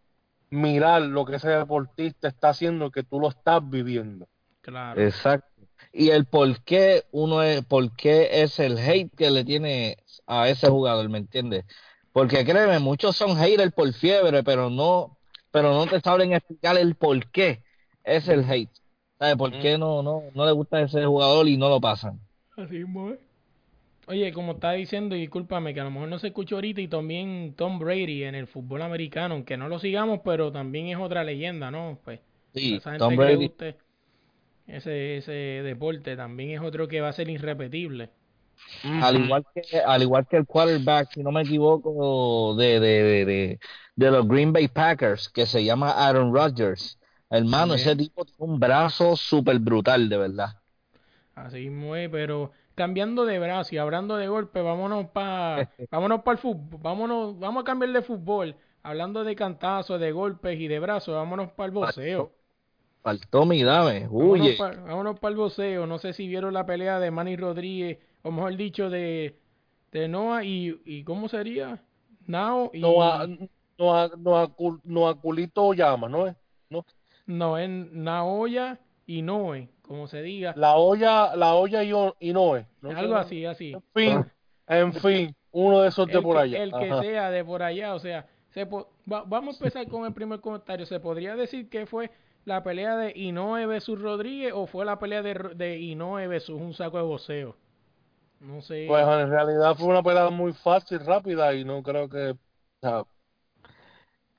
mirar 0.50 1.02
lo 1.02 1.26
que 1.26 1.36
ese 1.36 1.50
deportista 1.50 2.28
está 2.28 2.50
haciendo, 2.50 2.92
que 2.92 3.04
tú 3.04 3.20
lo 3.20 3.30
estás 3.30 3.62
viviendo. 3.70 4.28
Claro. 4.62 5.02
Exacto. 5.02 5.50
Y 5.92 6.10
el 6.10 6.26
por 6.26 6.62
qué 6.64 7.04
uno 7.12 7.44
es, 7.44 7.66
por 7.66 7.96
qué 7.96 8.44
es 8.44 8.60
el 8.60 8.78
hate 8.78 9.14
que 9.16 9.30
le 9.30 9.44
tiene 9.44 9.98
a 10.26 10.48
ese 10.48 10.70
jugador, 10.70 11.10
¿me 11.10 11.18
entiendes? 11.18 11.66
Porque 12.14 12.46
créeme, 12.46 12.80
muchos 12.80 13.16
son 13.16 13.38
haters 13.38 13.74
por 13.74 13.92
fiebre, 13.94 14.44
pero 14.44 14.70
no, 14.70 15.18
pero 15.52 15.74
no 15.74 15.88
te 15.88 16.00
saben 16.00 16.34
explicar 16.34 16.78
el 16.78 16.96
por 16.96 17.30
qué 17.32 17.64
es 18.04 18.28
el 18.28 18.50
hate. 18.50 18.72
¿Sabes? 19.20 19.36
¿Por 19.36 19.52
qué 19.60 19.78
no, 19.78 20.02
no, 20.02 20.24
no 20.34 20.46
le 20.46 20.52
gusta 20.52 20.82
ese 20.82 21.06
jugador 21.06 21.48
y 21.48 21.58
no 21.58 21.70
lo 21.70 21.80
pasan? 21.80 22.20
Así 22.64 22.76
mismo 22.80 23.12
es. 23.12 23.20
Oye, 24.08 24.34
como 24.34 24.54
estaba 24.54 24.74
diciendo, 24.74 25.16
y 25.16 25.22
discúlpame, 25.22 25.74
que 25.74 25.82
a 25.82 25.86
lo 25.86 25.92
mejor 25.92 26.10
no 26.10 26.20
se 26.20 26.28
escuchó 26.30 26.56
ahorita, 26.56 26.82
y 26.82 26.88
también 26.90 27.56
Tom 27.56 27.80
Brady 27.80 28.24
en 28.26 28.36
el 28.36 28.48
fútbol 28.48 28.82
americano, 28.84 29.36
aunque 29.36 29.58
no 29.58 29.70
lo 29.70 29.80
sigamos, 29.80 30.22
pero 30.26 30.52
también 30.52 30.88
es 30.88 30.98
otra 30.98 31.24
leyenda, 31.24 31.72
¿no? 31.72 32.00
Pues, 32.06 32.20
Sí, 32.54 32.82
esa 32.82 32.94
gente 32.94 32.98
Tom 32.98 33.16
que 33.18 33.36
Brady. 33.36 33.36
guste 33.36 33.78
ese, 34.68 35.18
ese 35.18 35.32
deporte 35.34 36.16
también 36.18 36.52
es 36.52 36.62
otro 36.62 36.88
que 36.88 37.02
va 37.02 37.10
a 37.10 37.14
ser 37.14 37.30
irrepetible. 37.30 38.12
Al 38.98 39.18
igual 39.18 39.46
que, 39.54 39.80
al 39.80 40.02
igual 40.04 40.28
que 40.28 40.38
el 40.38 40.46
quarterback, 40.46 41.12
si 41.14 41.24
no 41.24 41.32
me 41.32 41.42
equivoco, 41.42 42.56
de, 42.56 42.80
de, 42.80 43.04
de, 43.04 43.26
de, 43.26 43.60
de 43.96 44.12
los 44.12 44.28
Green 44.28 44.54
Bay 44.54 44.68
Packers, 44.68 45.30
que 45.30 45.46
se 45.46 45.64
llama 45.64 45.92
Aaron 45.92 46.34
Rodgers. 46.34 47.00
Hermano, 47.30 47.74
ese 47.76 47.96
tipo 47.96 48.26
tiene 48.26 48.52
un 48.54 48.60
brazo 48.60 49.16
súper 49.16 49.60
brutal, 49.60 50.10
de 50.10 50.18
verdad. 50.18 50.50
Así 51.46 51.70
mismo 51.70 51.96
es, 51.96 52.10
pero 52.10 52.52
cambiando 52.76 53.26
de 53.26 53.40
brazo 53.40 53.76
y 53.76 53.78
hablando 53.78 54.18
de 54.18 54.28
golpe, 54.28 54.62
vámonos 54.62 55.08
para 55.08 55.70
vámonos 55.92 56.22
para 56.24 56.34
el 56.34 56.40
fútbol, 56.40 56.80
vámonos, 56.82 57.40
vamos 57.40 57.62
a 57.62 57.66
cambiar 57.66 57.92
de 57.92 58.02
fútbol, 58.02 58.56
hablando 58.84 59.24
de 59.24 59.36
cantazos, 59.36 60.00
de 60.00 60.12
golpes 60.12 60.60
y 60.60 60.68
de 60.68 60.80
brazos, 60.80 61.16
vámonos 61.16 61.52
para 61.52 61.66
el 61.68 61.72
boxeo. 61.72 62.32
Faltó 63.04 63.46
mi 63.46 63.64
dame, 63.64 64.08
Vámonos 64.08 64.40
huye. 64.40 64.54
pa- 64.58 64.72
Vámonos 64.72 65.20
para 65.20 65.32
el 65.32 65.38
boxeo. 65.38 65.88
No 65.88 65.98
sé 65.98 66.14
si 66.14 66.28
vieron 66.28 66.54
la 66.54 66.66
pelea 66.66 67.00
de 67.00 67.10
Manny 67.10 67.36
Rodríguez, 67.36 67.98
o 68.22 68.32
mejor 68.32 68.56
dicho, 68.56 68.90
de, 68.92 69.36
de 69.92 70.08
Noah 70.08 70.44
y, 70.44 70.80
y 70.86 71.04
¿cómo 71.04 71.28
sería? 71.28 71.82
Nao 72.28 72.70
y... 72.74 72.82
No 72.82 73.02
a, 73.02 73.26
no 73.80 73.96
a, 73.98 74.10
no 74.18 74.38
a, 74.38 74.48
cul- 74.56 74.82
no 74.84 75.08
a 75.08 75.20
culito 75.20 75.74
llama, 75.74 76.08
¿no 76.08 76.28
es? 76.28 76.36
No. 76.70 76.86
No, 77.26 77.58
es 77.58 77.70
Naoya 77.70 78.80
y 79.08 79.22
Noe, 79.24 79.70
como 79.92 80.08
se 80.08 80.22
diga. 80.22 80.54
La 80.56 80.76
olla, 80.76 81.36
la 81.36 81.54
olla 81.54 81.84
y, 81.84 81.92
o- 81.94 82.16
y 82.20 82.34
Noé. 82.34 82.66
¿no? 82.82 82.92
Algo 82.98 83.16
así, 83.16 83.46
así. 83.46 83.74
En 83.74 83.84
fin, 83.94 84.26
en 84.68 84.94
fin, 84.94 85.36
uno 85.52 85.82
de 85.82 85.90
esos 85.90 86.08
de 86.08 86.22
por 86.22 86.38
que, 86.38 86.42
allá. 86.44 86.64
el 86.64 86.72
que 86.72 86.90
Ajá. 86.90 87.02
sea 87.02 87.30
de 87.30 87.44
por 87.44 87.62
allá, 87.62 87.94
o 87.94 88.00
sea, 88.00 88.26
se 88.50 88.66
po- 88.66 88.90
va- 89.12 89.24
vamos 89.26 89.56
a 89.56 89.66
empezar 89.66 89.88
con 89.88 90.06
el 90.06 90.14
primer 90.14 90.40
comentario. 90.40 90.86
¿Se 90.86 91.00
podría 91.00 91.36
decir 91.36 91.70
que 91.70 91.86
fue 91.86 92.10
la 92.46 92.64
pelea 92.64 92.96
de 92.98 93.12
Inoue 93.16 93.66
versus 93.68 94.02
Rodríguez 94.02 94.54
o 94.56 94.66
fue 94.66 94.86
la 94.86 94.98
pelea 94.98 95.22
de, 95.22 95.34
de 95.56 95.78
Inoue 95.80 96.28
versus 96.28 96.60
un 96.60 96.74
saco 96.74 96.98
de 96.98 97.04
boxeo? 97.04 97.56
No 98.40 98.62
sé. 98.62 98.86
Pues 98.88 99.06
en 99.06 99.30
realidad 99.30 99.76
fue 99.76 99.88
una 99.88 100.02
pelea 100.02 100.30
muy 100.30 100.54
fácil, 100.54 101.00
rápida 101.06 101.54
y 101.54 101.64
no 101.64 101.84
creo 101.84 102.10
que... 102.10 102.30
o 102.32 102.38
sea, 102.82 103.04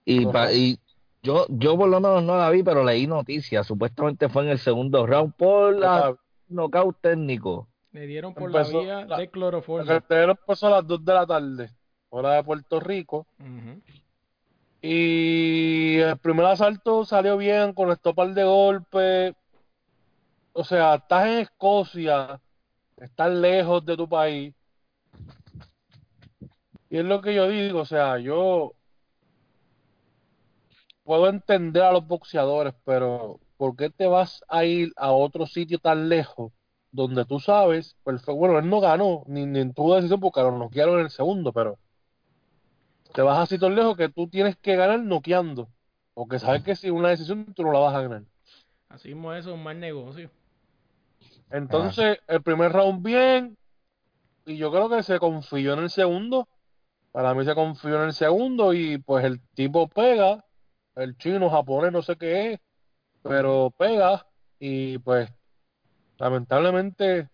Y, 0.04 0.26
pa- 0.26 0.52
y 0.52 0.78
yo, 1.22 1.46
yo 1.48 1.76
por 1.76 1.88
lo 1.88 2.00
menos 2.00 2.22
no 2.22 2.36
la 2.36 2.50
vi, 2.50 2.62
pero 2.62 2.82
leí 2.84 3.06
noticias. 3.06 3.66
Supuestamente 3.66 4.28
fue 4.28 4.42
en 4.44 4.50
el 4.50 4.58
segundo 4.58 5.06
round 5.06 5.34
por 5.34 5.76
la 5.76 6.14
knockout 6.48 6.96
técnico. 7.00 7.68
Le 7.92 8.06
dieron 8.06 8.34
por 8.34 8.50
la 8.50 8.60
Empezó 8.60 8.80
vía 8.80 9.04
la- 9.06 9.16
de 9.18 9.22
el 9.24 9.30
cloroformo. 9.30 9.86
cartelero 9.86 10.32
empezó 10.32 10.66
a 10.66 10.70
las 10.70 10.86
2 10.86 11.04
de 11.04 11.14
la 11.14 11.26
tarde, 11.26 11.70
hora 12.10 12.32
de 12.34 12.44
Puerto 12.44 12.80
Rico. 12.80 13.26
Y 14.80 15.98
el 15.98 16.16
primer 16.18 16.46
asalto 16.46 17.04
salió 17.04 17.36
bien, 17.36 17.72
conectó 17.72 18.10
un 18.10 18.16
par 18.16 18.34
de 18.34 18.44
golpes. 18.44 19.34
O 20.54 20.64
sea, 20.64 20.96
estás 20.96 21.26
en 21.26 21.38
Escocia, 21.38 22.40
estás 22.96 23.30
lejos 23.32 23.84
de 23.86 23.96
tu 23.96 24.08
país. 24.08 24.54
Y 26.90 26.98
es 26.98 27.04
lo 27.04 27.22
que 27.22 27.34
yo 27.34 27.48
digo, 27.48 27.80
o 27.80 27.84
sea, 27.86 28.18
yo 28.18 28.72
puedo 31.04 31.28
entender 31.28 31.82
a 31.82 31.92
los 31.92 32.06
boxeadores, 32.06 32.74
pero 32.84 33.40
¿por 33.56 33.76
qué 33.76 33.90
te 33.90 34.06
vas 34.06 34.44
a 34.48 34.64
ir 34.64 34.92
a 34.96 35.12
otro 35.12 35.46
sitio 35.46 35.78
tan 35.78 36.08
lejos 36.08 36.52
donde 36.90 37.24
tú 37.24 37.40
sabes, 37.40 37.96
perfecto, 38.04 38.34
bueno, 38.34 38.58
él 38.58 38.68
no 38.68 38.80
ganó, 38.80 39.24
ni, 39.26 39.46
ni 39.46 39.60
en 39.60 39.72
tu 39.72 39.92
decisión 39.94 40.20
porque 40.20 40.42
lo 40.42 40.58
noquearon 40.58 40.98
en 40.98 41.06
el 41.06 41.10
segundo, 41.10 41.52
pero 41.52 41.78
te 43.14 43.22
vas 43.22 43.38
así 43.38 43.58
tan 43.58 43.74
lejos 43.74 43.96
que 43.96 44.10
tú 44.10 44.28
tienes 44.28 44.56
que 44.56 44.76
ganar 44.76 45.00
noqueando, 45.00 45.68
porque 46.14 46.38
sabes 46.38 46.62
que 46.62 46.76
si 46.76 46.90
una 46.90 47.08
decisión 47.08 47.52
tú 47.54 47.62
no 47.62 47.72
la 47.72 47.78
vas 47.78 47.94
a 47.94 48.02
ganar. 48.02 48.22
Así 48.90 49.08
mismo 49.08 49.32
eso 49.32 49.50
es 49.50 49.54
un 49.56 49.62
mal 49.62 49.80
negocio. 49.80 50.30
Entonces, 51.50 52.18
el 52.28 52.42
primer 52.42 52.72
round 52.72 53.02
bien, 53.02 53.56
y 54.44 54.56
yo 54.56 54.70
creo 54.70 54.88
que 54.88 55.02
se 55.02 55.18
confió 55.18 55.74
en 55.74 55.80
el 55.80 55.90
segundo. 55.90 56.48
Para 57.10 57.34
mí 57.34 57.44
se 57.44 57.54
confió 57.54 57.96
en 57.96 58.08
el 58.08 58.12
segundo 58.12 58.72
y 58.72 58.98
pues 58.98 59.24
el 59.24 59.40
tipo 59.54 59.86
pega, 59.88 60.44
el 60.96 61.16
chino, 61.16 61.48
japonés, 61.50 61.92
no 61.92 62.02
sé 62.02 62.16
qué 62.16 62.52
es, 62.52 62.60
pero 63.22 63.72
pega 63.76 64.26
y 64.58 64.98
pues 64.98 65.28
lamentablemente 66.18 67.28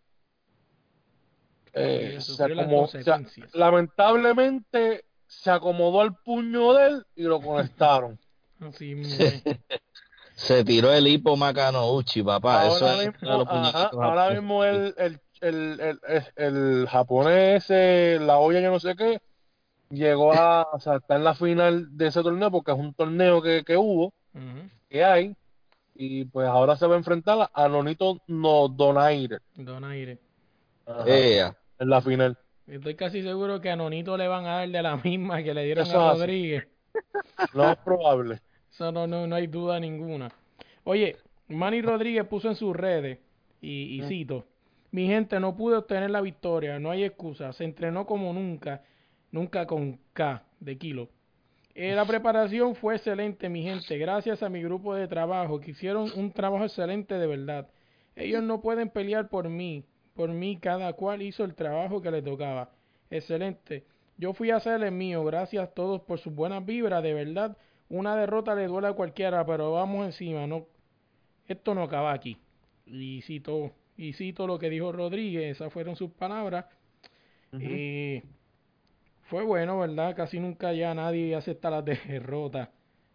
eh, 1.73 2.17
se 2.21 2.45
acomodó- 2.45 2.87
se- 3.05 3.59
lamentablemente 3.59 5.05
se 5.27 5.51
acomodó 5.51 6.01
al 6.01 6.17
puño 6.17 6.73
de 6.75 6.87
él 6.87 7.07
y 7.17 7.23
lo 7.25 7.41
conectaron. 7.41 8.19
Así 8.61 8.93
es. 8.93 9.43
Se 10.35 10.65
tiró 10.65 10.93
el 10.93 11.09
hipo 11.09 11.37
Macanouchi, 11.37 12.23
papá. 12.23 12.63
Ahora 12.63 13.03
es 13.03 13.13
mismo, 13.13 13.29
ajá, 13.67 13.91
ahora 14.05 14.31
mismo 14.31 14.65
el, 14.65 14.95
el, 14.97 15.21
el, 15.41 15.81
el, 15.81 16.01
el- 16.07 16.33
el 16.37 16.89
japonés, 16.89 17.65
ese, 17.65 18.21
la 18.21 18.39
olla 18.39 18.61
yo 18.61 18.71
no 18.71 18.79
sé 18.79 18.95
qué, 18.95 19.21
llegó 19.91 20.33
a, 20.33 20.69
o 20.73 20.81
sea, 20.81 20.97
está 20.97 21.17
en 21.17 21.25
la 21.25 21.35
final 21.35 21.97
de 21.97 22.09
ese 22.09 22.23
torneo 22.23 22.51
porque 22.51 22.73
es 22.73 22.79
un 22.79 22.95
torneo 22.95 23.43
que, 23.43 23.65
que 23.65 23.77
hubo, 23.77 24.13
que 24.89 25.05
hay, 25.05 25.37
y 25.95 26.25
pues 26.27 26.47
ahora 26.47 26.77
se 26.77 26.87
va 26.87 26.95
a 26.95 26.99
enfrentar 26.99 27.51
a 27.53 27.69
Nonito 27.69 28.19
no 28.29 28.69
Donaire 28.69 29.39
Donaire. 29.57 30.19
Ea. 31.07 31.57
en 31.79 31.91
la 31.91 32.01
final. 32.01 32.39
Estoy 32.67 32.95
casi 32.95 33.23
seguro 33.23 33.61
que 33.61 33.71
a 33.71 33.77
Nonito 33.77 34.17
le 34.17 34.29
van 34.29 34.47
a 34.47 34.57
dar 34.57 34.69
de 34.69 34.83
la 34.83 34.97
misma 34.97 35.43
que 35.43 35.55
le 35.55 35.65
dieron 35.65 35.87
Eso 35.87 36.01
a. 36.01 36.13
Rodríguez. 36.13 36.69
Lo 37.55 37.71
es 37.71 37.77
probable. 37.79 38.41
Eso 38.71 38.93
no, 38.93 39.07
no, 39.07 39.27
no 39.27 39.35
hay 39.35 39.47
duda 39.47 39.81
ninguna. 39.81 40.31
Oye, 40.85 41.17
Manny 41.49 41.83
Rodríguez 41.83 42.25
puso 42.27 42.49
en 42.49 42.55
sus 42.55 42.77
redes, 42.77 43.19
y, 43.61 43.99
y 43.99 44.03
cito, 44.03 44.47
Mi 44.91 45.07
gente 45.07 45.41
no 45.41 45.57
pude 45.57 45.77
obtener 45.77 46.11
la 46.11 46.21
victoria, 46.21 46.79
no 46.79 46.91
hay 46.91 47.05
excusa. 47.05 47.53
Se 47.53 47.65
entrenó 47.65 48.07
como 48.07 48.33
nunca, 48.33 48.83
nunca 49.31 49.67
con 49.67 49.99
K 50.13 50.45
de 50.61 50.79
kilo. 50.79 51.09
Eh, 51.75 51.95
la 51.95 52.05
preparación 52.05 52.75
fue 52.75 52.97
excelente, 52.97 53.49
mi 53.49 53.63
gente. 53.63 53.99
Gracias 53.99 54.43
a 54.43 54.49
mi 54.49 54.61
grupo 54.63 54.95
de 54.95 55.07
trabajo, 55.07 55.61
que 55.61 55.71
hicieron 55.71 56.11
un 56.17 56.33
trabajo 56.33 56.65
excelente 56.65 57.15
de 57.15 57.27
verdad. 57.27 57.69
Ellos 58.17 58.43
no 58.43 58.61
pueden 58.61 58.91
pelear 58.91 59.29
por 59.29 59.49
mí. 59.49 59.85
Por 60.15 60.31
mí, 60.31 60.57
cada 60.57 60.93
cual 60.95 61.23
hizo 61.23 61.45
el 61.45 61.55
trabajo 61.55 62.03
que 62.03 62.11
le 62.11 62.21
tocaba. 62.21 62.73
Excelente. 63.11 63.85
Yo 64.17 64.33
fui 64.33 64.51
a 64.51 64.57
hacer 64.57 64.83
el 64.83 64.91
mío. 64.91 65.25
Gracias 65.25 65.63
a 65.63 65.71
todos 65.71 66.01
por 66.01 66.19
sus 66.19 66.35
buenas 66.35 66.67
vibras. 66.67 67.01
De 67.05 67.15
verdad, 67.15 67.57
una 67.89 68.17
derrota 68.17 68.57
le 68.57 68.67
duele 68.67 68.89
a 68.89 68.95
cualquiera, 68.95 69.47
pero 69.47 69.71
vamos 69.71 70.05
encima. 70.05 70.49
No, 70.49 70.67
esto 71.47 71.75
no 71.77 71.85
acaba 71.85 72.13
aquí. 72.13 72.37
Y 72.87 73.23
cito, 73.23 73.71
y 73.97 74.15
cito 74.15 74.49
lo 74.49 74.59
que 74.59 74.69
dijo 74.69 74.91
Rodríguez. 74.91 75.53
Esas 75.53 75.73
fueron 75.73 75.95
sus 75.95 76.11
palabras. 76.11 76.65
Eh, 77.53 78.25
fue 79.29 79.45
bueno, 79.45 79.79
¿verdad? 79.79 80.17
Casi 80.17 80.41
nunca 80.41 80.73
ya 80.73 80.95
nadie 80.95 81.35
acepta 81.37 81.71
las 81.71 81.85
derrotas. 82.09 82.69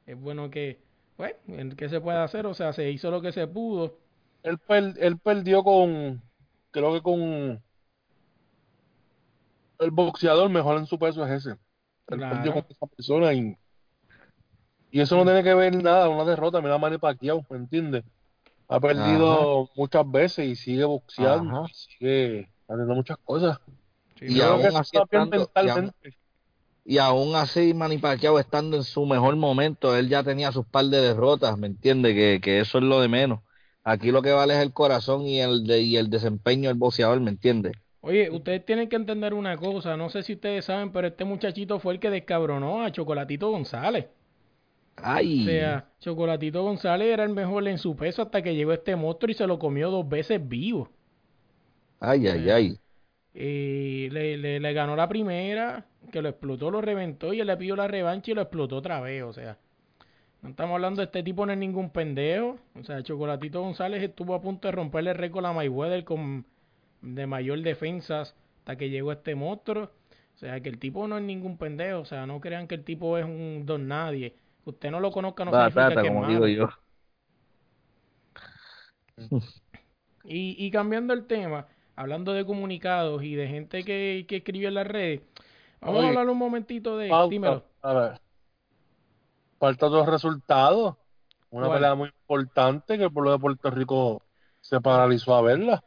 Es 0.05 0.19
bueno 0.19 0.49
que, 0.49 0.79
pues, 1.17 1.35
¿qué 1.77 1.89
se 1.89 2.01
puede 2.01 2.17
hacer? 2.19 2.45
O 2.45 2.53
sea, 2.53 2.73
se 2.73 2.89
hizo 2.91 3.11
lo 3.11 3.21
que 3.21 3.31
se 3.31 3.47
pudo. 3.47 3.97
Él, 4.43 4.57
per- 4.59 4.93
él 4.99 5.19
perdió 5.19 5.63
con, 5.63 6.21
creo 6.71 6.93
que 6.93 7.01
con 7.01 7.61
el 9.79 9.91
boxeador 9.91 10.49
mejor 10.49 10.77
en 10.77 10.87
su 10.87 10.97
peso 10.97 11.23
es 11.25 11.31
ese. 11.45 11.51
Él 11.51 11.59
Claro. 12.17 12.27
perdió 12.27 12.53
con 12.53 12.65
esa 12.69 12.87
persona 12.87 13.33
y, 13.33 13.55
y 14.91 15.01
eso 15.01 15.15
no 15.17 15.23
tiene 15.25 15.43
que 15.43 15.53
ver 15.53 15.75
nada, 15.81 16.09
una 16.09 16.23
derrota, 16.25 16.61
mira 16.61 16.77
Manny 16.77 16.97
Pacquiao, 16.97 17.45
¿me 17.49 17.57
entiendes? 17.57 18.03
Ha 18.69 18.79
perdido 18.79 19.69
muchas 19.75 20.09
veces 20.11 20.47
y 20.47 20.55
sigue 20.55 20.85
boxeando, 20.85 21.63
Ajá. 21.63 21.67
sigue 21.67 22.49
haciendo 22.67 22.95
muchas 22.95 23.17
cosas. 23.19 23.59
Sí, 24.27 24.33
Y 24.35 24.41
aún 24.41 24.61
así 24.75 24.97
estando- 24.97 25.51
y 25.55 25.67
aún- 25.69 25.93
mentalmente. 25.93 26.17
Y 26.85 26.97
aún 26.97 27.35
así, 27.35 27.73
Manny 27.73 27.97
Pacquiao 27.97 28.39
estando 28.39 28.75
en 28.77 28.83
su 28.83 29.05
mejor 29.05 29.35
momento, 29.37 29.95
él 29.95 30.09
ya 30.09 30.23
tenía 30.23 30.51
sus 30.51 30.65
par 30.65 30.85
de 30.85 30.99
derrotas, 31.01 31.57
¿me 31.57 31.67
entiende? 31.67 32.13
Que, 32.13 32.39
que 32.41 32.59
eso 32.59 32.77
es 32.79 32.83
lo 32.83 32.99
de 33.01 33.07
menos. 33.07 33.39
Aquí 33.83 34.11
lo 34.11 34.21
que 34.21 34.31
vale 34.31 34.53
es 34.55 34.61
el 34.61 34.73
corazón 34.73 35.25
y 35.27 35.39
el, 35.41 35.65
de, 35.65 35.81
y 35.81 35.97
el 35.97 36.09
desempeño 36.09 36.69
del 36.69 36.77
boxeador, 36.77 37.19
¿me 37.21 37.31
entiende? 37.31 37.71
Oye, 38.01 38.29
ustedes 38.29 38.65
tienen 38.65 38.89
que 38.89 38.97
entender 38.97 39.33
una 39.33 39.57
cosa, 39.57 39.95
no 39.97 40.09
sé 40.09 40.23
si 40.23 40.33
ustedes 40.33 40.65
saben, 40.65 40.91
pero 40.91 41.07
este 41.07 41.23
muchachito 41.25 41.79
fue 41.79 41.93
el 41.93 41.99
que 41.99 42.09
descabronó 42.09 42.83
a 42.83 42.91
Chocolatito 42.91 43.49
González. 43.49 44.07
Ay, 44.95 45.41
O 45.41 45.45
sea, 45.45 45.89
Chocolatito 45.99 46.63
González 46.63 47.09
era 47.13 47.23
el 47.23 47.29
mejor 47.31 47.67
en 47.67 47.77
su 47.77 47.95
peso 47.95 48.21
hasta 48.23 48.41
que 48.41 48.55
llegó 48.55 48.73
este 48.73 48.95
monstruo 48.95 49.31
y 49.31 49.33
se 49.35 49.47
lo 49.47 49.57
comió 49.59 49.89
dos 49.91 50.07
veces 50.07 50.45
vivo. 50.47 50.89
ay, 51.99 52.27
ay, 52.27 52.49
ay. 52.49 52.79
Y 53.33 54.09
le, 54.11 54.37
le, 54.37 54.59
le 54.59 54.73
ganó 54.73 54.95
la 54.95 55.07
primera, 55.07 55.85
que 56.11 56.21
lo 56.21 56.29
explotó, 56.29 56.69
lo 56.69 56.81
reventó 56.81 57.33
y 57.33 57.39
él 57.39 57.47
le 57.47 57.57
pidió 57.57 57.75
la 57.75 57.87
revancha 57.87 58.31
y 58.31 58.35
lo 58.35 58.41
explotó 58.41 58.77
otra 58.77 59.01
vez. 59.01 59.23
O 59.23 59.33
sea, 59.33 59.57
no 60.41 60.49
estamos 60.49 60.75
hablando 60.75 60.99
de 61.01 61.05
este 61.05 61.23
tipo, 61.23 61.45
no 61.45 61.53
es 61.53 61.57
ningún 61.57 61.89
pendejo. 61.89 62.57
O 62.79 62.83
sea, 62.83 63.01
Chocolatito 63.01 63.61
González 63.61 64.03
estuvo 64.03 64.35
a 64.35 64.41
punto 64.41 64.67
de 64.67 64.73
romperle 64.73 65.11
el 65.11 65.17
récord 65.17 65.45
a 65.45 65.53
Mayweather 65.53 66.03
con 66.03 66.45
de 67.01 67.27
mayor 67.27 67.61
defensas 67.61 68.35
hasta 68.59 68.75
que 68.75 68.89
llegó 68.89 69.11
este 69.11 69.35
monstruo. 69.35 69.85
O 70.35 70.37
sea, 70.37 70.59
que 70.61 70.69
el 70.69 70.79
tipo 70.79 71.07
no 71.07 71.17
es 71.17 71.23
ningún 71.23 71.57
pendejo. 71.57 71.99
O 72.01 72.05
sea, 72.05 72.25
no 72.25 72.39
crean 72.39 72.67
que 72.67 72.75
el 72.75 72.83
tipo 72.83 73.17
es 73.17 73.25
un 73.25 73.63
don 73.65 73.87
nadie. 73.87 74.35
Que 74.63 74.69
usted 74.69 74.91
no 74.91 74.99
lo 74.99 75.11
conozca 75.11 75.45
no 75.45 75.51
significa 75.51 75.89
que 75.89 76.01
es 76.01 76.07
como 76.07 76.21
malo. 76.21 76.45
digo 76.45 76.47
yo. 76.47 76.69
Y, 80.25 80.55
y 80.57 80.71
cambiando 80.71 81.13
el 81.13 81.25
tema, 81.25 81.67
hablando 81.95 82.33
de 82.33 82.45
comunicados 82.45 83.23
y 83.23 83.35
de 83.35 83.47
gente 83.47 83.83
que, 83.83 84.25
que 84.27 84.37
escribió 84.37 84.67
en 84.69 84.73
las 84.75 84.87
redes, 84.87 85.21
vamos 85.81 85.97
Oye, 85.99 86.05
a 86.05 86.09
hablar 86.09 86.29
un 86.29 86.37
momentito 86.37 86.97
de... 86.97 87.09
Pauta, 87.09 87.29
Dímelo. 87.31 87.63
A 87.81 87.93
ver. 87.93 88.21
Falta 89.59 89.87
dos 89.87 90.07
resultados. 90.07 90.95
Una 91.49 91.67
¿Cuál? 91.67 91.77
pelea 91.79 91.95
muy 91.95 92.09
importante 92.09 92.97
que 92.97 93.03
el 93.05 93.11
pueblo 93.11 93.31
de 93.31 93.39
Puerto 93.39 93.69
Rico 93.69 94.21
se 94.61 94.81
paralizó 94.81 95.35
a 95.35 95.41
verla. 95.41 95.83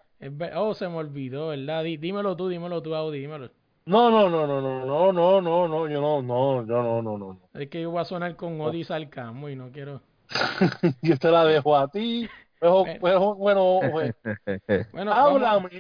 Oh, 0.55 0.75
se 0.75 0.89
me 0.89 0.97
olvidó, 0.97 1.49
¿verdad? 1.49 1.85
Dí- 1.85 1.99
dímelo 1.99 2.37
tú, 2.37 2.49
dímelo 2.49 2.83
tú, 2.83 2.95
Audi, 2.95 3.19
dímelo. 3.21 3.51
No, 3.85 4.11
no, 4.11 4.29
no, 4.31 4.47
no, 4.47 4.61
no, 4.61 4.85
no, 4.85 5.13
no, 5.13 5.41
no, 5.41 5.69
no, 5.69 5.89
yo 5.89 6.01
no, 6.01 6.23
no, 6.23 6.67
yo 6.67 6.83
no, 6.83 7.03
no, 7.03 7.19
no. 7.19 7.41
Es 7.55 7.69
que 7.69 7.83
yo 7.83 7.91
voy 7.91 8.01
a 8.01 8.05
sonar 8.05 8.35
con 8.35 8.61
odio 8.61 8.81
y 8.81 8.85
sarcasmo 8.85 9.49
y 9.49 9.57
no 9.57 9.71
quiero... 9.71 10.01
Yo 11.03 11.17
te 11.19 11.31
la 11.31 11.45
dejo 11.45 11.77
a 11.77 11.87
ti. 11.89 12.29
Pero, 12.59 12.85
Bueno. 12.85 12.99
pero, 13.03 13.35
bueno, 13.35 13.81
pues, 13.93 14.15
Bueno, 14.93 15.11
vamos- 15.11 15.71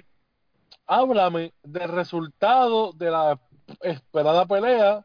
háblame, 0.86 1.52
del 1.62 1.88
resultado 1.88 2.92
de 2.92 3.10
la 3.10 3.40
esperada 3.80 4.46
pelea 4.46 5.04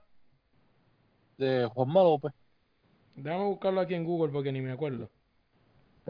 de 1.37 1.65
Juanma 1.73 2.03
López. 2.03 2.31
déjame 3.15 3.45
buscarlo 3.45 3.81
aquí 3.81 3.95
en 3.95 4.03
Google 4.05 4.31
porque 4.31 4.51
ni 4.51 4.61
me 4.61 4.71
acuerdo. 4.71 5.09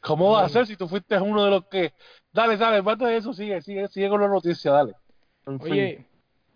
¿Cómo 0.00 0.32
va 0.32 0.44
a 0.44 0.48
ser 0.48 0.66
si 0.66 0.76
tú 0.76 0.88
fuiste 0.88 1.18
uno 1.20 1.44
de 1.44 1.50
los 1.50 1.64
que... 1.66 1.92
Dale, 2.32 2.56
dale, 2.56 2.78
aparte 2.78 3.04
de 3.04 3.18
eso, 3.18 3.32
sigue, 3.32 3.60
sigue, 3.62 3.86
sigue 3.88 4.08
con 4.08 4.20
la 4.20 4.28
noticia, 4.28 4.72
dale. 4.72 4.94
En 5.46 5.60
fin. 5.60 5.72
Oye, 5.72 6.06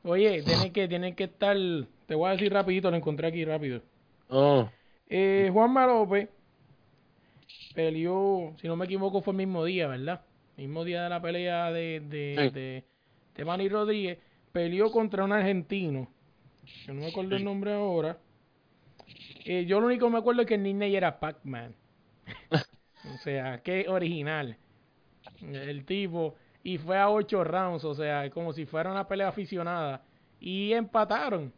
oye, 0.02 0.42
tienen 0.42 0.72
que, 0.72 0.88
tienen 0.88 1.14
que 1.14 1.24
estar... 1.24 1.56
Te 2.06 2.14
voy 2.14 2.28
a 2.28 2.32
decir 2.32 2.52
rapidito, 2.52 2.90
lo 2.90 2.96
encontré 2.96 3.28
aquí 3.28 3.44
rápido. 3.44 3.82
Ah, 4.30 4.68
Eh, 5.08 5.48
Juanma 5.52 5.86
López 5.86 6.28
peleó, 7.74 8.54
si 8.60 8.66
no 8.68 8.76
me 8.76 8.84
equivoco, 8.86 9.22
fue 9.22 9.32
el 9.32 9.38
mismo 9.38 9.64
día, 9.64 9.86
¿verdad? 9.86 10.22
Mismo 10.56 10.84
día 10.84 11.04
de 11.04 11.10
la 11.10 11.20
pelea 11.20 11.70
de, 11.70 12.00
de, 12.00 12.34
Sí. 12.38 12.54
de, 12.54 12.84
de 13.34 13.44
Manny 13.44 13.68
Rodríguez. 13.68 14.18
Peleó 14.52 14.90
contra 14.90 15.24
un 15.24 15.32
argentino. 15.32 16.08
Que 16.84 16.92
no 16.92 17.02
me 17.02 17.08
acuerdo 17.08 17.36
el 17.36 17.44
nombre 17.44 17.74
ahora. 17.74 18.18
Eh, 19.44 19.66
yo 19.66 19.80
lo 19.80 19.86
único 19.86 20.06
que 20.06 20.12
me 20.12 20.18
acuerdo 20.18 20.42
es 20.42 20.48
que 20.48 20.54
el 20.54 20.62
nickname 20.62 20.96
era 20.96 21.20
Pac-Man. 21.20 21.74
o 23.14 23.18
sea, 23.18 23.60
qué 23.62 23.86
original. 23.88 24.56
El 25.42 25.84
tipo. 25.84 26.34
Y 26.64 26.78
fue 26.78 26.98
a 26.98 27.10
ocho 27.10 27.44
rounds, 27.44 27.84
o 27.84 27.94
sea, 27.94 28.28
como 28.30 28.52
si 28.52 28.64
fuera 28.66 28.90
una 28.90 29.06
pelea 29.06 29.28
aficionada. 29.28 30.02
Y 30.40 30.72
empataron. 30.72 31.52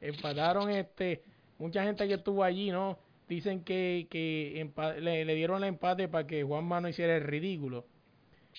Empataron 0.00 0.70
este. 0.70 1.22
Mucha 1.58 1.82
gente 1.82 2.06
que 2.06 2.14
estuvo 2.14 2.44
allí, 2.44 2.70
¿no? 2.70 2.98
Dicen 3.30 3.64
que, 3.64 4.08
que 4.10 4.70
le, 5.00 5.24
le 5.24 5.34
dieron 5.36 5.58
el 5.64 5.70
empate 5.70 6.08
para 6.08 6.26
que 6.28 6.42
Juanma 6.44 6.82
no 6.82 6.88
hiciera 6.90 7.16
el 7.16 7.24
ridículo. 7.24 7.86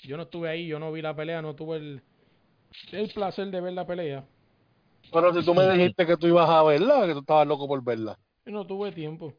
Yo 0.03 0.17
no 0.17 0.23
estuve 0.23 0.49
ahí, 0.49 0.67
yo 0.67 0.79
no 0.79 0.91
vi 0.91 1.01
la 1.01 1.15
pelea, 1.15 1.41
no 1.41 1.55
tuve 1.55 1.77
el, 1.77 2.03
el 2.93 3.09
placer 3.13 3.47
de 3.51 3.61
ver 3.61 3.73
la 3.73 3.87
pelea. 3.87 4.25
Pero 5.11 5.33
si 5.33 5.43
tú 5.45 5.53
me 5.55 5.65
dijiste 5.71 6.05
que 6.05 6.17
tú 6.17 6.27
ibas 6.27 6.49
a 6.49 6.63
verla, 6.63 7.05
que 7.07 7.13
tú 7.13 7.19
estabas 7.19 7.47
loco 7.47 7.67
por 7.67 7.83
verla. 7.83 8.17
Yo 8.45 8.51
no 8.51 8.67
tuve 8.67 8.91
tiempo. 8.91 9.33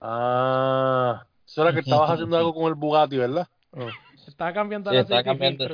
Ah, 0.00 1.26
eso 1.46 1.62
era 1.62 1.72
que 1.72 1.80
estabas 1.80 2.10
haciendo 2.10 2.36
algo 2.36 2.54
con 2.54 2.64
el 2.66 2.74
Bugatti, 2.74 3.16
¿verdad? 3.18 3.46
Estaba 4.26 4.52
cambiando 4.54 4.90
Sí, 4.90 4.96
aceite 4.96 5.30
y 5.32 5.36
cambiando. 5.38 5.68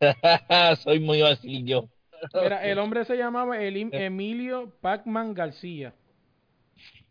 Soy 0.82 1.00
muy 1.00 1.22
vacío. 1.22 1.88
Mira, 2.32 2.64
el 2.64 2.78
hombre 2.78 3.04
se 3.04 3.16
llamaba 3.16 3.58
Elim- 3.62 3.92
Emilio 3.96 4.70
Pacman 4.80 5.34
García. 5.34 5.94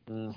Mm. 0.07 0.31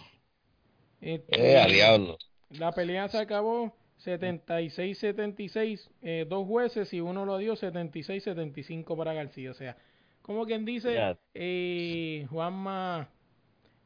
Este, 1.01 1.53
Eh, 1.53 1.61
a 1.61 1.67
diablo. 1.67 2.19
La 2.51 2.73
pelea 2.73 3.09
se 3.09 3.19
acabó 3.19 3.75
76-76, 4.05 5.91
eh, 6.03 6.27
dos 6.29 6.47
jueces 6.47 6.93
y 6.93 7.01
uno 7.01 7.25
lo 7.25 7.39
dio 7.39 7.57
76-75 7.57 8.97
para 8.97 9.14
García. 9.14 9.51
O 9.51 9.55
sea, 9.55 9.77
como 10.23 10.45
quien 10.47 10.64
dice, 10.64 11.17
eh, 11.35 12.27
Juanma 12.31 13.09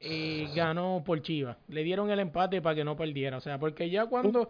eh, 0.01 0.49
ganó 0.55 1.03
por 1.05 1.23
Chivas. 1.23 1.57
Le 1.69 1.83
dieron 1.85 2.11
el 2.11 2.21
empate 2.21 2.63
para 2.63 2.75
que 2.75 2.85
no 2.85 2.97
perdiera. 2.97 3.37
O 3.37 3.41
sea, 3.41 3.59
porque 3.59 3.91
ya 3.91 4.05
¿Tú 4.05 4.11
cuando, 4.11 4.49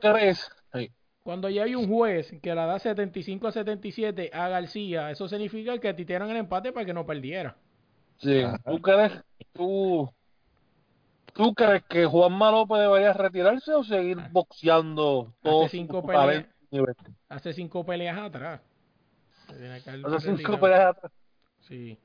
cuando 1.22 1.49
ya 1.51 1.64
hay 1.64 1.74
un 1.74 1.89
juez 1.89 2.33
que 2.43 2.55
la 2.55 2.66
da 2.66 2.78
75 2.78 3.49
a 3.49 3.53
77 3.53 4.31
a 4.33 4.49
García, 4.49 5.11
eso 5.11 5.28
significa 5.28 5.78
que 5.78 5.93
te 5.95 6.05
dieron 6.05 6.31
el 6.31 6.37
empate 6.37 6.72
para 6.72 6.87
que 6.87 6.95
no 6.95 7.07
perdiera. 7.07 7.57
sí, 8.18 8.43
¿tú 8.64 8.81
crees, 8.81 9.12
tú, 9.53 10.11
tú 11.35 11.55
crees 11.55 11.83
que 11.85 12.07
Juanma 12.07 12.51
López 12.51 12.78
debería 12.78 13.12
retirarse 13.12 13.72
o 13.72 13.85
seguir 13.85 14.18
boxeando 14.31 15.33
todo 15.43 15.64
Hace 15.64 15.76
cinco 15.76 16.07
peleas. 16.07 16.47
Hace 17.28 17.53
cinco 17.53 17.85
peleas 17.85 18.18
atrás. 18.18 18.61
Hace 19.49 20.37
cinco 20.37 20.59
peleas 20.61 20.97
atrás. 20.97 21.12
Sí. 21.61 21.99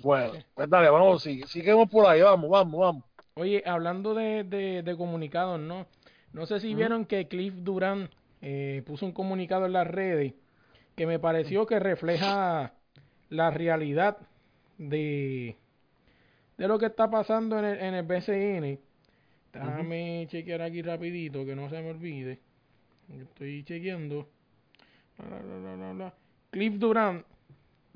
Bueno, 0.00 0.34
pues 0.54 0.68
dale, 0.68 0.90
vamos, 0.90 1.22
sigue, 1.22 1.46
seguimos 1.46 1.88
por 1.88 2.06
ahí, 2.06 2.20
vamos, 2.20 2.50
vamos, 2.50 2.80
vamos. 2.80 3.04
Oye, 3.36 3.62
hablando 3.64 4.14
de, 4.14 4.44
de, 4.44 4.82
de 4.82 4.96
comunicados, 4.96 5.58
¿no? 5.58 5.86
No 6.32 6.46
sé 6.46 6.60
si 6.60 6.74
vieron 6.74 7.06
que 7.06 7.28
Cliff 7.28 7.54
Durán 7.58 8.10
eh, 8.42 8.82
puso 8.86 9.06
un 9.06 9.12
comunicado 9.12 9.66
en 9.66 9.72
las 9.72 9.86
redes 9.86 10.34
que 10.96 11.06
me 11.06 11.18
pareció 11.18 11.66
que 11.66 11.78
refleja 11.78 12.74
la 13.30 13.50
realidad 13.50 14.18
de, 14.78 15.56
de 16.56 16.68
lo 16.68 16.78
que 16.78 16.86
está 16.86 17.10
pasando 17.10 17.58
en 17.58 17.64
el, 17.64 17.80
en 17.80 17.94
el 17.94 18.04
BCN. 18.04 18.80
Déjame 19.52 20.26
chequear 20.28 20.62
aquí 20.62 20.82
rapidito, 20.82 21.44
que 21.44 21.54
no 21.54 21.68
se 21.70 21.80
me 21.80 21.90
olvide. 21.90 22.40
Estoy 23.08 23.64
chequeando. 23.64 24.28
La, 25.18 25.40
la, 25.40 25.58
la, 25.58 25.76
la, 25.76 25.94
la. 25.94 26.14
Cliff 26.50 26.74
Durant 26.74 27.24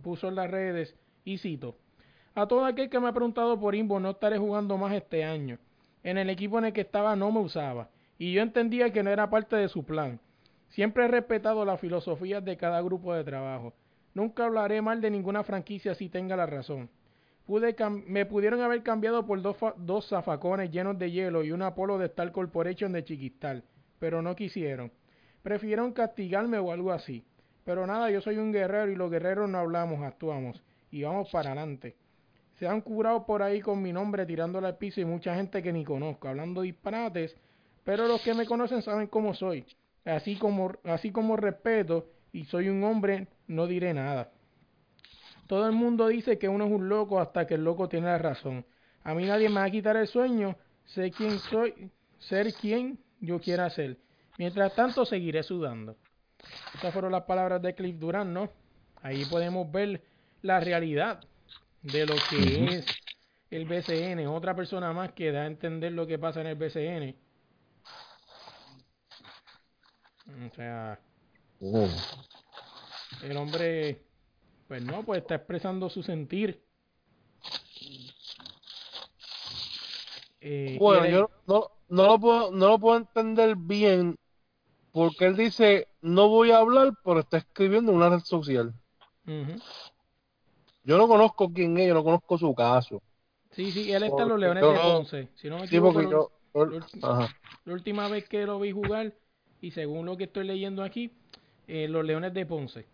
puso 0.03 0.29
en 0.29 0.37
las 0.37 0.51
redes 0.51 0.95
y 1.25 1.39
cito. 1.39 1.77
A 2.35 2.47
todo 2.47 2.65
aquel 2.65 2.89
que 2.89 3.01
me 3.01 3.09
ha 3.09 3.13
preguntado 3.13 3.59
por 3.59 3.75
Imbo 3.75 3.99
no 3.99 4.11
estaré 4.11 4.39
jugando 4.39 4.77
más 4.77 4.95
este 4.95 5.25
año. 5.25 5.59
En 6.05 6.19
el 6.19 6.31
equipo 6.31 6.59
en 6.59 6.67
el 6.67 6.73
que 6.73 6.83
estaba 6.83 7.17
no 7.17 7.33
me 7.33 7.41
usaba. 7.41 7.89
Y 8.19 8.33
yo 8.33 8.43
entendía 8.43 8.93
que 8.93 9.03
no 9.03 9.11
era 9.11 9.29
parte 9.31 9.57
de 9.57 9.69
su 9.69 9.85
plan. 9.85 10.21
Siempre 10.69 11.05
he 11.05 11.09
respetado 11.09 11.65
las 11.65 11.81
filosofías 11.81 12.45
de 12.45 12.57
cada 12.57 12.81
grupo 12.83 13.15
de 13.15 13.25
trabajo. 13.25 13.75
Nunca 14.15 14.45
hablaré 14.45 14.83
mal 14.83 15.01
de 15.01 15.11
ninguna 15.11 15.43
franquicia 15.43 15.95
si 15.95 16.09
tenga 16.09 16.37
la 16.37 16.47
razón. 16.47 16.89
Pude 17.49 17.75
me 18.05 18.27
pudieron 18.27 18.61
haber 18.61 18.83
cambiado 18.83 19.25
por 19.25 19.41
dos, 19.41 19.57
dos 19.79 20.07
zafacones 20.07 20.71
llenos 20.71 20.99
de 20.99 21.11
hielo 21.11 21.43
y 21.43 21.51
un 21.51 21.63
Apolo 21.63 21.97
de 21.97 22.05
Star 22.05 22.31
Corporation 22.31 22.93
de 22.93 23.03
Chiquistal, 23.03 23.65
pero 23.99 24.21
no 24.21 24.37
quisieron. 24.37 24.93
Prefirieron 25.43 25.95
castigarme 25.95 26.59
o 26.59 26.73
algo 26.73 26.93
así. 26.93 27.25
Pero 27.65 27.87
nada, 27.87 28.11
yo 28.11 28.21
soy 28.21 28.37
un 28.37 28.53
guerrero 28.53 28.93
y 28.93 28.97
los 28.97 29.11
guerreros 29.11 29.49
no 29.49 29.57
hablamos, 29.57 30.03
actuamos. 30.03 30.63
Y 30.91 31.05
vamos 31.05 31.31
para 31.31 31.53
adelante. 31.53 31.97
Se 32.59 32.69
han 32.69 32.83
curado 32.83 33.25
por 33.25 33.43
ahí 33.43 33.63
con 33.63 33.81
mi 33.81 33.95
nombre 33.95 34.27
tirándole 34.27 34.67
al 34.67 34.77
piso 34.77 35.01
y 35.01 35.07
mucha 35.07 35.35
gente 35.35 35.63
que 35.63 35.73
ni 35.73 35.87
conozco, 35.87 36.29
hablando 36.29 36.61
disparates, 36.61 37.35
pero 37.83 38.07
los 38.07 38.21
que 38.21 38.35
me 38.35 38.45
conocen 38.45 38.83
saben 38.83 39.07
cómo 39.07 39.33
soy. 39.33 39.65
Así 40.05 40.37
como, 40.37 40.73
así 40.85 41.13
como 41.13 41.35
respeto 41.35 42.11
y 42.31 42.45
soy 42.45 42.69
un 42.69 42.85
hombre, 42.85 43.27
no 43.47 43.67
diré 43.67 43.95
nada. 43.95 44.33
Todo 45.49 45.67
el 45.67 45.73
mundo 45.73 46.07
dice 46.09 46.39
que 46.39 46.49
uno 46.49 46.67
es 46.67 46.71
un 46.71 46.89
loco 46.89 47.19
hasta 47.19 47.47
que 47.47 47.55
el 47.55 47.65
loco 47.65 47.89
tiene 47.89 48.07
la 48.07 48.19
razón. 48.19 48.65
A 49.03 49.15
mí 49.15 49.25
nadie 49.25 49.49
me 49.49 49.57
va 49.57 49.65
a 49.65 49.71
quitar 49.71 49.97
el 49.97 50.07
sueño, 50.07 50.57
sé 50.85 51.11
quién 51.11 51.39
soy, 51.39 51.91
ser 52.19 52.53
quien 52.53 52.99
yo 53.19 53.41
quiera 53.41 53.71
ser. 53.71 53.97
Mientras 54.37 54.75
tanto, 54.75 55.07
seguiré 55.07 55.43
sudando. 55.43 55.97
Estas 56.75 56.93
fueron 56.93 57.13
las 57.13 57.25
palabras 57.25 57.63
de 57.63 57.75
Cliff 57.75 57.99
Durant, 57.99 58.31
¿no? 58.31 58.51
Ahí 59.03 59.25
podemos 59.25 59.73
ver 59.73 60.03
la 60.43 60.61
realidad 60.61 61.21
de 61.83 62.07
lo 62.07 62.15
que 62.29 62.65
es 62.67 62.87
el 63.51 63.65
BCN. 63.65 64.27
Otra 64.27 64.55
persona 64.55 64.93
más 64.93 65.13
que 65.13 65.33
da 65.33 65.43
a 65.43 65.47
entender 65.47 65.93
lo 65.93 66.07
que 66.07 66.19
pasa 66.19 66.43
en 66.43 66.49
el 66.49 66.57
BCN. 66.57 67.17
O 70.47 70.55
sea, 70.55 71.01
el 73.23 73.37
hombre, 73.37 74.03
pues 74.69 74.83
no, 74.83 75.03
pues 75.03 75.23
está 75.23 75.37
expresando 75.37 75.89
su 75.89 76.03
sentir. 76.03 76.63
Eh, 80.41 80.77
Bueno, 80.79 81.07
yo 81.07 81.31
no, 81.47 81.71
no, 81.89 82.07
lo 82.07 82.21
puedo, 82.21 82.51
no 82.53 82.69
lo 82.69 82.79
puedo 82.79 82.97
entender 82.99 83.57
bien 83.57 84.17
porque 84.93 85.27
él 85.27 85.37
dice, 85.37 85.87
no 86.03 86.29
voy 86.29 86.51
a 86.51 86.59
hablar, 86.59 86.93
pero 87.05 87.21
está 87.21 87.39
escribiendo 87.39 87.91
en 87.93 87.99
una 87.99 88.11
red 88.11 88.21
social. 88.21 88.75
Yo 90.85 90.97
no 90.97 91.09
conozco 91.09 91.53
quién 91.53 91.77
es, 91.79 91.89
yo 91.89 91.95
no 91.95 92.05
conozco 92.05 92.39
su 92.39 92.55
caso. 92.55 93.03
Sí, 93.53 93.73
sí, 93.73 93.91
él 93.93 94.03
está 94.03 94.23
en 94.23 94.29
los 94.29 94.39
Leones 94.39 94.65
yo- 94.65 94.73
de 94.73 94.79
Ponce. 94.81 95.29
Si 95.37 95.49
no 95.49 95.59
me 95.59 95.67
Sí, 95.67 95.77
equivoco, 95.77 96.03
yo... 96.03 96.31
la 97.65 97.73
última 97.73 98.09
vez 98.09 98.29
que 98.29 98.47
lo 98.47 98.61
vi 98.61 98.73
jugar, 98.73 99.15
y 99.61 99.71
según 99.71 100.07
lo 100.07 100.17
que 100.17 100.25
estoy 100.25 100.47
leyendo 100.47 100.83
aquí, 100.83 101.13
eh, 101.67 101.89
los 101.89 102.05
Leones 102.05 102.33
de 102.35 102.47
Ponce. 102.47 102.87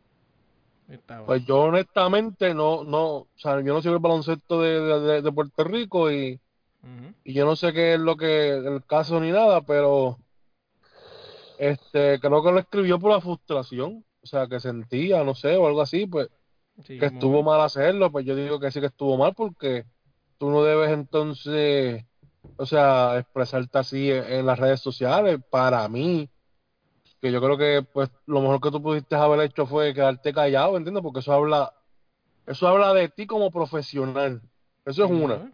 Pues 1.27 1.45
yo 1.47 1.63
honestamente 1.63 2.55
no, 2.55 2.85
no, 2.85 3.07
o 3.17 3.29
sea, 3.37 3.61
yo 3.63 3.73
no 3.75 3.81
sigo 3.83 3.95
el 3.95 4.01
baloncesto 4.01 4.61
de, 4.61 4.81
de- 4.81 5.23
de- 5.23 5.33
Puerto 5.33 5.65
Rico 5.65 6.11
y, 6.13 6.39
y 7.25 7.35
yo 7.35 7.47
no 7.47 7.57
sé 7.57 7.73
qué 7.73 7.95
es 7.95 8.01
lo 8.01 8.17
que, 8.17 8.51
el 8.51 8.85
caso 8.87 9.21
ni 9.21 9.31
nada, 9.33 9.63
pero 9.63 10.19
este, 11.59 12.19
creo 12.21 12.43
que 12.43 12.53
lo 12.53 12.59
escribió 12.59 12.99
por 12.99 13.13
la 13.13 13.21
frustración, 13.21 14.05
o 14.23 14.27
sea, 14.27 14.47
que 14.47 14.61
sentía, 14.61 15.23
no 15.25 15.35
sé, 15.35 15.57
o 15.57 15.67
algo 15.67 15.81
así, 15.83 16.07
pues, 16.07 16.29
Sí, 16.85 16.99
que 16.99 17.07
estuvo 17.07 17.43
mal 17.43 17.61
hacerlo, 17.61 18.11
pues 18.13 18.27
yo 18.27 18.37
digo 18.37 18.61
que 18.61 18.71
sí 18.71 18.81
que 18.81 18.87
estuvo 18.87 19.17
mal 19.17 19.35
porque 19.35 19.85
tú 20.39 20.51
no 20.51 20.63
debes 20.65 20.91
entonces, 20.91 22.05
o 22.57 22.67
sea, 22.67 23.19
expresarte 23.19 23.79
así 23.79 24.11
en, 24.11 24.25
en 24.25 24.47
las 24.47 24.59
redes 24.59 24.81
sociales, 24.81 25.39
para 25.51 25.89
mí, 25.89 26.31
que 27.25 27.33
yo 27.33 27.41
creo 27.41 27.57
que 27.57 27.83
pues 27.91 28.11
lo 28.27 28.43
mejor 28.43 28.61
que 28.61 28.71
tú 28.71 28.83
pudiste 28.83 29.15
haber 29.17 29.41
hecho 29.41 29.65
fue 29.65 29.95
quedarte 29.95 30.31
callado, 30.31 30.77
¿entiendes? 30.77 31.03
Porque 31.03 31.21
eso 31.21 31.33
habla, 31.33 31.73
eso 32.47 32.69
habla 32.69 32.93
de 32.93 33.09
ti 33.09 33.27
como 33.27 33.51
profesional, 33.51 34.43
eso 34.85 35.07
es 35.07 35.11
una, 35.11 35.51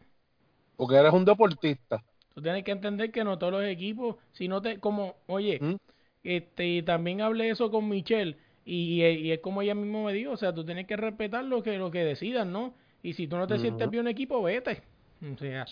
porque 0.77 0.97
eres 0.97 1.13
un 1.13 1.25
deportista. 1.25 2.03
Tú 2.35 2.43
tienes 2.43 2.65
que 2.65 2.73
entender 2.73 3.13
que 3.13 3.23
no 3.23 3.39
todos 3.39 3.53
los 3.53 3.65
equipos, 3.65 4.17
si 4.33 4.49
no 4.49 4.61
te, 4.61 4.81
como, 4.81 5.15
oye, 5.29 5.61
¿Mm? 5.61 5.77
este, 6.25 6.83
también 6.83 7.21
hablé 7.21 7.51
eso 7.51 7.71
con 7.71 7.89
Michelle, 7.89 8.37
y, 8.65 9.05
y 9.05 9.31
es 9.31 9.39
como 9.39 9.63
ella 9.63 9.77
mismo 9.77 10.07
me 10.07 10.13
dijo, 10.13 10.33
o 10.33 10.37
sea, 10.37 10.53
tú 10.53 10.65
tienes 10.65 10.89
que 10.89 10.97
respetar 10.97 11.45
lo 11.45 11.63
que, 11.63 11.79
lo 11.79 11.93
que 11.93 12.05
decidan, 12.05 12.51
¿no? 12.51 12.75
Y 13.01 13.13
si 13.13 13.29
tú 13.29 13.37
no 13.37 13.47
te 13.47 13.61
sientes 13.61 13.89
bien 13.89 14.03
un 14.03 14.09
equipo, 14.09 14.43
vete. 14.43 14.83
O 15.23 15.39
sea, 15.39 15.67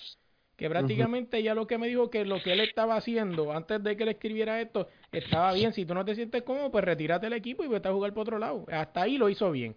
que 0.59 0.68
prácticamente 0.68 1.38
ella 1.38 1.54
lo 1.54 1.68
que 1.68 1.78
me 1.78 1.86
dijo 1.86 2.11
que 2.11 2.24
lo 2.24 2.42
que 2.42 2.52
él 2.52 2.59
estaba 2.59 2.96
haciendo 2.96 3.52
antes 3.52 3.80
de 3.80 3.96
que 3.96 4.02
él 4.02 4.09
escribiera 4.09 4.61
esto 4.61 4.88
estaba 5.12 5.52
bien. 5.52 5.72
Si 5.72 5.86
tú 5.86 5.94
no 5.94 6.04
te 6.04 6.16
sientes 6.16 6.42
cómodo, 6.42 6.72
pues 6.72 6.84
retírate 6.84 7.26
del 7.26 7.34
equipo 7.34 7.62
y 7.62 7.68
vete 7.68 7.86
a 7.86 7.92
jugar 7.92 8.12
por 8.12 8.22
otro 8.22 8.40
lado. 8.40 8.66
Hasta 8.68 9.02
ahí 9.02 9.18
lo 9.18 9.28
hizo 9.28 9.52
bien. 9.52 9.76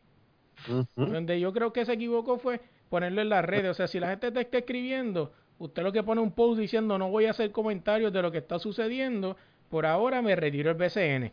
Donde 0.96 1.40
yo 1.40 1.54
creo 1.54 1.72
que 1.72 1.86
se 1.86 1.94
equivocó 1.94 2.40
fue 2.40 2.62
ponerlo 2.90 3.22
en 3.22 3.30
las 3.30 3.46
redes. 3.46 3.70
O 3.70 3.74
sea, 3.76 3.88
si 3.88 4.00
la 4.00 4.10
gente 4.10 4.32
te 4.32 4.42
está 4.42 4.58
escribiendo, 4.58 5.32
usted 5.60 5.84
lo 5.84 5.92
que 5.92 6.02
pone 6.02 6.20
un 6.20 6.32
post 6.32 6.60
diciendo 6.60 6.98
no 6.98 7.12
voy 7.12 7.26
a 7.26 7.32
hacer 7.32 7.52
comentarios 7.52 8.12
de 8.12 8.24
lo 8.24 8.32
que 8.32 8.40
está 8.40 8.58
sucediendo, 8.58 9.38
por 9.70 9.86
ahora 9.86 10.24
me 10.24 10.36
retiro 10.36 10.72
el 10.72 10.78
BCN. 10.78 11.32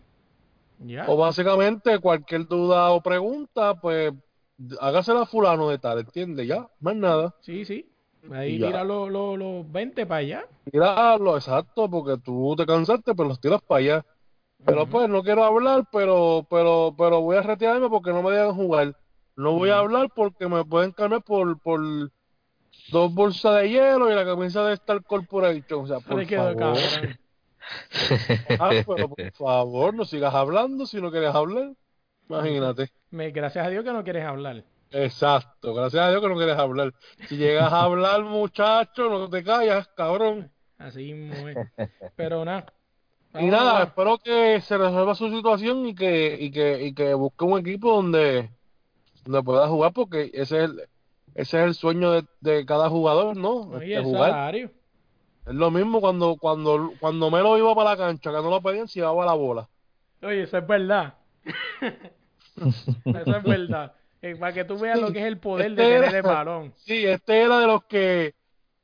Ya. 0.81 1.07
O 1.09 1.17
básicamente 1.17 1.99
cualquier 2.01 2.47
duda 2.47 2.91
o 2.91 3.03
pregunta, 3.03 3.81
pues 3.81 4.13
hágasela 4.79 5.23
a 5.23 5.27
fulano 5.27 5.71
de 5.71 5.79
tal, 5.79 6.01
¿entiendes? 6.01 6.47
Ya, 6.47 6.69
más 6.81 6.97
nada. 6.97 7.35
Sí, 7.41 7.65
sí. 7.65 7.89
Ahí 8.33 8.59
tira 8.59 8.85
los 8.85 9.11
los 9.11 9.39
los 9.39 9.71
20 9.71 10.07
para 10.07 10.19
allá. 10.19 10.47
Tirarlo, 10.71 11.37
exacto, 11.37 11.89
porque 11.89 12.19
tú 12.23 12.55
te 12.57 12.67
cansaste, 12.67 13.15
pero 13.15 13.29
los 13.29 13.41
tiras 13.41 13.61
para 13.63 13.79
allá. 13.79 14.07
Pero 14.65 14.87
pues 14.87 15.09
no 15.09 15.23
quiero 15.23 15.45
hablar, 15.45 15.85
pero 15.93 16.47
pero 16.51 16.95
pero 16.97 17.21
voy 17.21 17.37
a 17.37 17.43
retirarme 17.43 17.89
porque 17.89 18.11
no 18.11 18.23
me 18.23 18.33
dejan 18.33 18.55
jugar. 18.55 18.97
No 19.37 19.53
voy 19.53 19.71
a 19.71 19.79
hablar 19.79 20.09
porque 20.15 20.49
me 20.49 20.65
pueden 20.65 20.93
cambiar 20.93 21.23
por 21.23 21.59
por 21.61 21.81
dos 22.91 23.15
bolsas 23.15 23.63
de 23.63 23.71
hielo 23.71 24.11
y 24.11 24.15
la 24.15 24.25
camisa 24.25 24.65
de 24.65 24.75
Star 24.75 25.03
Corporation. 25.05 25.85
O 25.85 25.87
sea, 25.87 26.01
Se 26.01 26.09
por 26.09 26.27
favor. 26.27 26.79
Ah, 28.59 28.71
pero 28.87 29.09
por 29.09 29.33
favor, 29.33 29.95
no 29.95 30.05
sigas 30.05 30.35
hablando 30.35 30.87
si 30.87 31.01
no 31.01 31.11
quieres 31.11 31.35
hablar. 31.35 31.73
Imagínate. 32.29 32.91
Me, 33.11 33.31
gracias 33.31 33.67
a 33.67 33.71
Dios 33.71 33.85
que 33.85 33.93
no 33.93 34.05
quieres 34.05 34.25
hablar. 34.25 34.65
Exacto, 34.91 35.75
gracias 35.75 36.03
a 36.03 36.11
Dios 36.11 36.23
que 36.23 36.29
no 36.29 36.37
quieres 36.37 36.57
hablar. 36.57 36.95
Si 37.27 37.37
llegas 37.37 37.73
a 37.73 37.83
hablar, 37.83 38.23
muchacho, 38.25 39.11
no 39.11 39.29
te 39.29 39.45
callas, 39.45 39.89
cabrón. 39.97 40.51
Así 40.79 41.13
mismo 41.13 41.49
es. 41.49 41.57
Pero 42.17 42.45
nada. 42.45 42.73
Y 43.35 43.47
nada, 43.47 43.81
a- 43.81 43.85
espero 43.85 44.19
que 44.19 44.61
se 44.63 44.79
resuelva 44.79 45.15
su 45.15 45.29
situación 45.31 45.87
y 45.87 45.95
que, 45.95 46.37
y 46.41 46.51
que, 46.51 46.83
y 46.87 46.95
que 46.95 47.13
busque 47.15 47.45
un 47.45 47.59
equipo 47.59 47.93
donde, 47.97 48.51
donde 49.25 49.43
pueda 49.43 49.69
jugar, 49.69 49.93
porque 49.93 50.31
ese 50.33 50.65
es 50.65 50.71
el, 50.71 50.81
ese 51.35 51.59
es 51.61 51.65
el 51.67 51.75
sueño 51.75 52.11
de, 52.13 52.25
de 52.41 52.65
cada 52.65 52.89
jugador, 52.89 53.37
¿no? 53.37 53.61
Oye, 53.69 53.87
Este, 53.87 53.99
el 53.99 54.05
jugar. 54.05 54.31
salario. 54.31 54.71
Es 55.47 55.55
lo 55.55 55.71
mismo 55.71 56.01
cuando, 56.01 56.37
cuando, 56.37 56.93
cuando 56.99 57.31
Melo 57.31 57.57
iba 57.59 57.75
para 57.75 57.91
la 57.91 57.97
cancha, 57.97 58.31
que 58.31 58.37
no 58.37 58.51
lo 58.51 58.63
pedían, 58.63 58.89
si 58.89 59.01
llevaba 59.01 59.27
la 59.27 59.35
bola. 59.35 59.69
Oye, 60.23 60.43
eso 60.43 60.59
es 60.59 60.67
verdad. 60.67 61.15
eso 62.57 63.37
es 63.37 63.45
verdad. 63.45 63.93
Eh, 64.23 64.35
para 64.37 64.53
que 64.53 64.65
tú 64.65 64.79
veas 64.79 64.99
lo 65.01 65.13
que 65.13 65.21
es 65.21 65.27
el 65.27 65.39
poder 65.39 65.75
de 65.75 65.83
Este 65.83 65.95
tener 65.95 66.09
era- 66.09 66.17
el 66.19 66.23
balón. 66.23 66.73
Sí, 66.77 67.05
este 67.07 67.41
era 67.43 67.61
de 67.61 67.67
los 67.67 67.85
que 67.85 68.35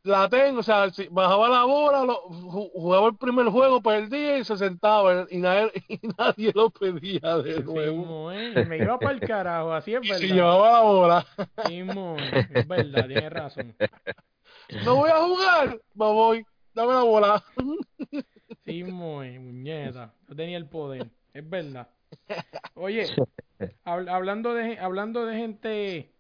la 0.05 0.29
tengo, 0.29 0.61
o 0.61 0.63
sea, 0.63 0.91
si 0.91 1.09
bajaba 1.11 1.49
la 1.49 1.65
bola, 1.65 2.05
lo- 2.05 2.21
jugaba 2.29 3.09
el 3.09 3.17
primer 3.17 3.47
juego, 3.47 3.81
perdía 3.83 4.39
y 4.39 4.45
se 4.45 4.57
sentaba 4.57 5.27
y 5.31 5.39
nadie, 5.39 5.73
y 5.89 6.01
nadie 6.19 6.53
lo 6.55 6.71
pedía 6.71 7.39
de 7.39 7.61
nuevo. 7.63 8.33
Y 8.33 8.65
Me 8.67 8.77
iba 8.79 8.99
para 8.99 9.13
el 9.13 9.21
carajo, 9.21 9.73
así 9.73 9.95
es 9.95 10.01
verdad. 10.09 10.19
si 10.19 10.27
llevaba 10.29 10.73
la 10.73 10.81
bola, 10.83 11.27
es. 11.69 12.47
Es 12.55 12.69
verdad, 12.69 13.07
tienes 13.07 13.33
razón. 13.33 13.75
no 14.85 14.95
voy 14.97 15.11
a 15.11 15.17
jugar, 15.17 15.69
me 15.95 16.05
voy, 16.07 16.47
dame 16.75 16.93
la 16.93 17.03
bola. 17.03 17.45
Sí, 18.65 18.85
muy, 18.85 19.39
muñeca. 19.39 20.13
Yo 20.29 20.37
tenía 20.37 20.57
el 20.59 20.67
poder. 20.67 21.07
Es 21.33 21.49
verdad. 21.49 21.89
Oye, 22.75 23.07
hab- 23.85 24.09
hablando 24.09 24.55
de 24.55 24.79
hablando 24.79 25.27
de 25.27 25.37
gente, 25.37 26.11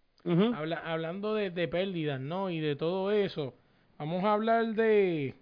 habla- 0.54 0.82
hablando 0.84 1.34
de, 1.34 1.50
de 1.50 1.68
pérdidas, 1.68 2.20
¿no? 2.20 2.50
Y 2.50 2.60
de 2.60 2.76
todo 2.76 3.10
eso. 3.12 3.54
Vamos 3.98 4.24
a 4.24 4.32
hablar 4.32 4.74
de. 4.74 5.34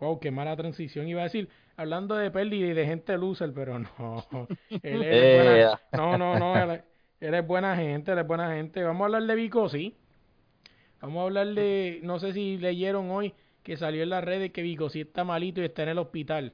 Wow, 0.00 0.18
qué 0.20 0.30
mala 0.30 0.56
transición 0.56 1.08
iba 1.08 1.20
a 1.20 1.24
decir. 1.24 1.48
Hablando 1.76 2.16
de 2.16 2.30
pérdida 2.30 2.66
y 2.68 2.72
de 2.74 2.86
gente 2.86 3.16
loser, 3.16 3.52
pero 3.54 3.78
no. 3.78 4.24
Él 4.82 5.02
es 5.02 5.36
buena- 5.36 5.58
Ea. 5.58 5.80
no, 5.92 6.18
no, 6.18 6.38
no. 6.38 6.56
Él, 6.72 6.82
él 7.20 7.34
es 7.34 7.46
buena 7.46 7.76
gente, 7.76 8.12
él 8.12 8.18
es 8.18 8.26
buena 8.26 8.54
gente. 8.54 8.82
Vamos 8.82 9.02
a 9.02 9.04
hablar 9.06 9.22
de 9.24 9.34
Vico, 9.34 9.68
sí. 9.68 9.94
Vamos 11.00 11.20
a 11.20 11.24
hablar 11.24 11.48
de. 11.48 12.00
No 12.02 12.18
sé 12.18 12.32
si 12.32 12.58
leyeron 12.58 13.10
hoy 13.10 13.32
que 13.62 13.76
salió 13.76 14.02
en 14.02 14.10
las 14.10 14.24
redes 14.24 14.52
que 14.52 14.62
Vico 14.62 14.88
sí 14.90 15.00
está 15.02 15.24
malito 15.24 15.60
y 15.60 15.64
está 15.64 15.82
en 15.84 15.90
el 15.90 15.98
hospital. 15.98 16.52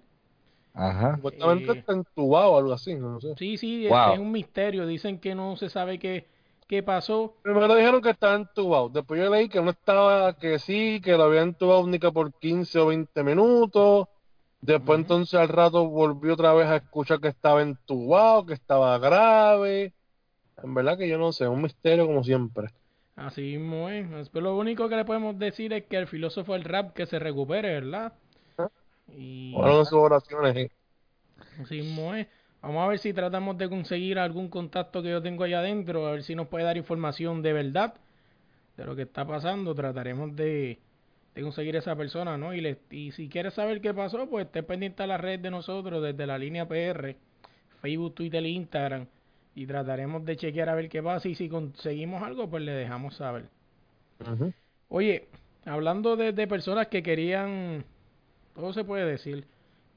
Ajá. 0.79 1.17
Supuestamente 1.17 1.73
Eh, 1.73 1.79
está 1.81 1.93
entubado 1.93 2.53
o 2.53 2.59
algo 2.59 2.73
así, 2.73 2.95
no 2.95 3.21
sé. 3.21 3.35
Sí, 3.37 3.57
sí, 3.57 3.89
Wow. 3.89 4.15
es 4.15 4.19
un 4.21 4.33
misterio. 4.33 4.87
Dicen 4.87 5.19
que 5.19 5.35
no 5.35 5.57
se 5.57 5.69
sabe 5.69 5.99
qué, 5.99 6.27
qué 6.69 6.83
pasó. 6.83 7.35
Primero 7.43 7.75
dijeron 7.75 8.01
que 8.01 8.11
estaba 8.11 8.37
entubado, 8.37 8.89
después 8.89 9.21
yo 9.21 9.29
leí 9.31 9.49
que 9.49 9.61
no 9.61 9.71
estaba, 9.71 10.39
que 10.39 10.59
sí, 10.59 11.01
que 11.03 11.13
lo 11.17 11.25
habían 11.25 11.49
entubado 11.49 11.81
única 11.81 12.13
por 12.13 12.33
15 12.35 12.79
o 12.79 12.87
20 12.87 13.25
minutos. 13.25 14.07
Después 14.61 14.99
entonces 15.01 15.35
al 15.39 15.49
rato 15.49 15.89
volvió 15.89 16.35
otra 16.35 16.53
vez 16.53 16.67
a 16.67 16.77
escuchar 16.77 17.21
que 17.21 17.29
estaba 17.29 17.63
entubado, 17.63 18.47
que 18.47 18.55
estaba 18.55 18.99
grave. 18.99 19.95
En 20.63 20.75
verdad 20.75 20.99
que 20.99 21.09
yo 21.09 21.19
no 21.19 21.33
sé, 21.33 21.49
un 21.49 21.63
misterio 21.63 22.07
como 22.07 22.23
siempre. 22.25 22.69
Así 23.17 23.43
mismo 23.43 23.89
es. 23.89 24.29
Pero 24.31 24.45
lo 24.45 24.57
único 24.57 24.89
que 24.89 24.97
le 24.97 25.05
podemos 25.05 25.39
decir 25.39 25.73
es 25.73 25.85
que 25.87 25.97
el 25.97 26.07
filósofo 26.07 26.53
del 26.53 26.65
rap 26.65 26.93
que 26.95 27.07
se 27.07 27.19
recupere, 27.19 27.73
¿verdad? 27.81 28.13
Y 29.17 29.53
Fueron 29.55 29.85
sus 29.85 29.95
oraciones. 29.99 30.57
eh. 30.57 30.71
así 31.63 31.77
mismo 31.77 32.15
es. 32.15 32.27
Vamos 32.61 32.85
a 32.85 32.89
ver 32.89 32.99
si 32.99 33.13
tratamos 33.13 33.57
de 33.57 33.69
conseguir 33.69 34.19
algún 34.19 34.49
contacto 34.49 35.03
que 35.03 35.11
yo 35.11 35.23
tengo 35.23 35.45
allá 35.45 35.61
adentro, 35.61 36.07
a 36.07 36.13
ver 36.13 36.23
si 36.25 36.35
nos 36.35 36.49
puede 36.49 36.65
dar 36.65 36.77
información 36.77 37.41
de 37.41 37.53
verdad 37.53 37.95
de 38.77 38.85
lo 38.85 38.97
que 38.97 39.03
está 39.03 39.25
pasando. 39.25 39.75
Trataremos 39.75 40.35
de, 40.35 40.79
de 41.35 41.43
conseguir 41.43 41.77
esa 41.77 41.95
persona, 41.95 42.37
¿no? 42.37 42.53
Y, 42.55 42.61
le, 42.61 42.79
y 42.91 43.13
si 43.13 43.29
quieres 43.29 43.55
saber 43.55 43.81
qué 43.81 43.95
pasó, 43.95 44.29
pues 44.29 44.47
esté 44.47 44.63
pendiente 44.65 45.05
a 45.05 45.07
la 45.07 45.19
red 45.19 45.39
de 45.39 45.51
nosotros 45.53 46.03
desde 46.03 46.27
la 46.27 46.37
línea 46.37 46.67
PR, 46.67 47.15
Facebook, 47.81 48.15
Twitter 48.17 48.45
e 48.45 48.49
Instagram. 48.49 49.07
Y 49.55 49.67
trataremos 49.67 50.25
de 50.25 50.37
chequear 50.37 50.69
a 50.69 50.75
ver 50.75 50.89
qué 50.89 51.03
pasa 51.03 51.29
y 51.29 51.35
si 51.37 51.49
conseguimos 51.49 52.23
algo, 52.23 52.49
pues 52.51 52.63
le 52.65 52.73
dejamos 52.73 53.15
saber. 53.17 53.45
Oye, 54.89 55.29
hablando 55.65 56.17
de, 56.17 56.33
de 56.33 56.47
personas 56.47 56.89
que 56.89 57.03
querían, 57.03 57.85
todo 58.59 58.73
se 58.73 58.85
puede 58.85 59.07
decir, 59.07 59.47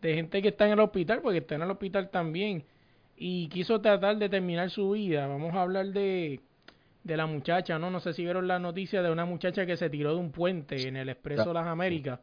de 0.01 0.13
gente 0.15 0.41
que 0.41 0.49
está 0.49 0.65
en 0.65 0.73
el 0.73 0.79
hospital, 0.79 1.21
porque 1.21 1.39
está 1.39 1.55
en 1.55 1.63
el 1.63 1.71
hospital 1.71 2.09
también, 2.09 2.63
y 3.15 3.47
quiso 3.49 3.81
tratar 3.81 4.17
de 4.17 4.29
terminar 4.29 4.69
su 4.69 4.91
vida. 4.91 5.27
Vamos 5.27 5.53
a 5.53 5.61
hablar 5.61 5.87
de, 5.87 6.41
de 7.03 7.17
la 7.17 7.25
muchacha, 7.25 7.77
¿no? 7.79 7.89
No 7.91 7.99
sé 7.99 8.13
si 8.13 8.23
vieron 8.23 8.47
la 8.47 8.59
noticia 8.59 9.01
de 9.01 9.11
una 9.11 9.25
muchacha 9.25 9.65
que 9.65 9.77
se 9.77 9.89
tiró 9.89 10.13
de 10.13 10.19
un 10.19 10.31
puente 10.31 10.87
en 10.87 10.95
el 10.95 11.09
Expreso 11.09 11.53
Las 11.53 11.67
Américas, 11.67 12.19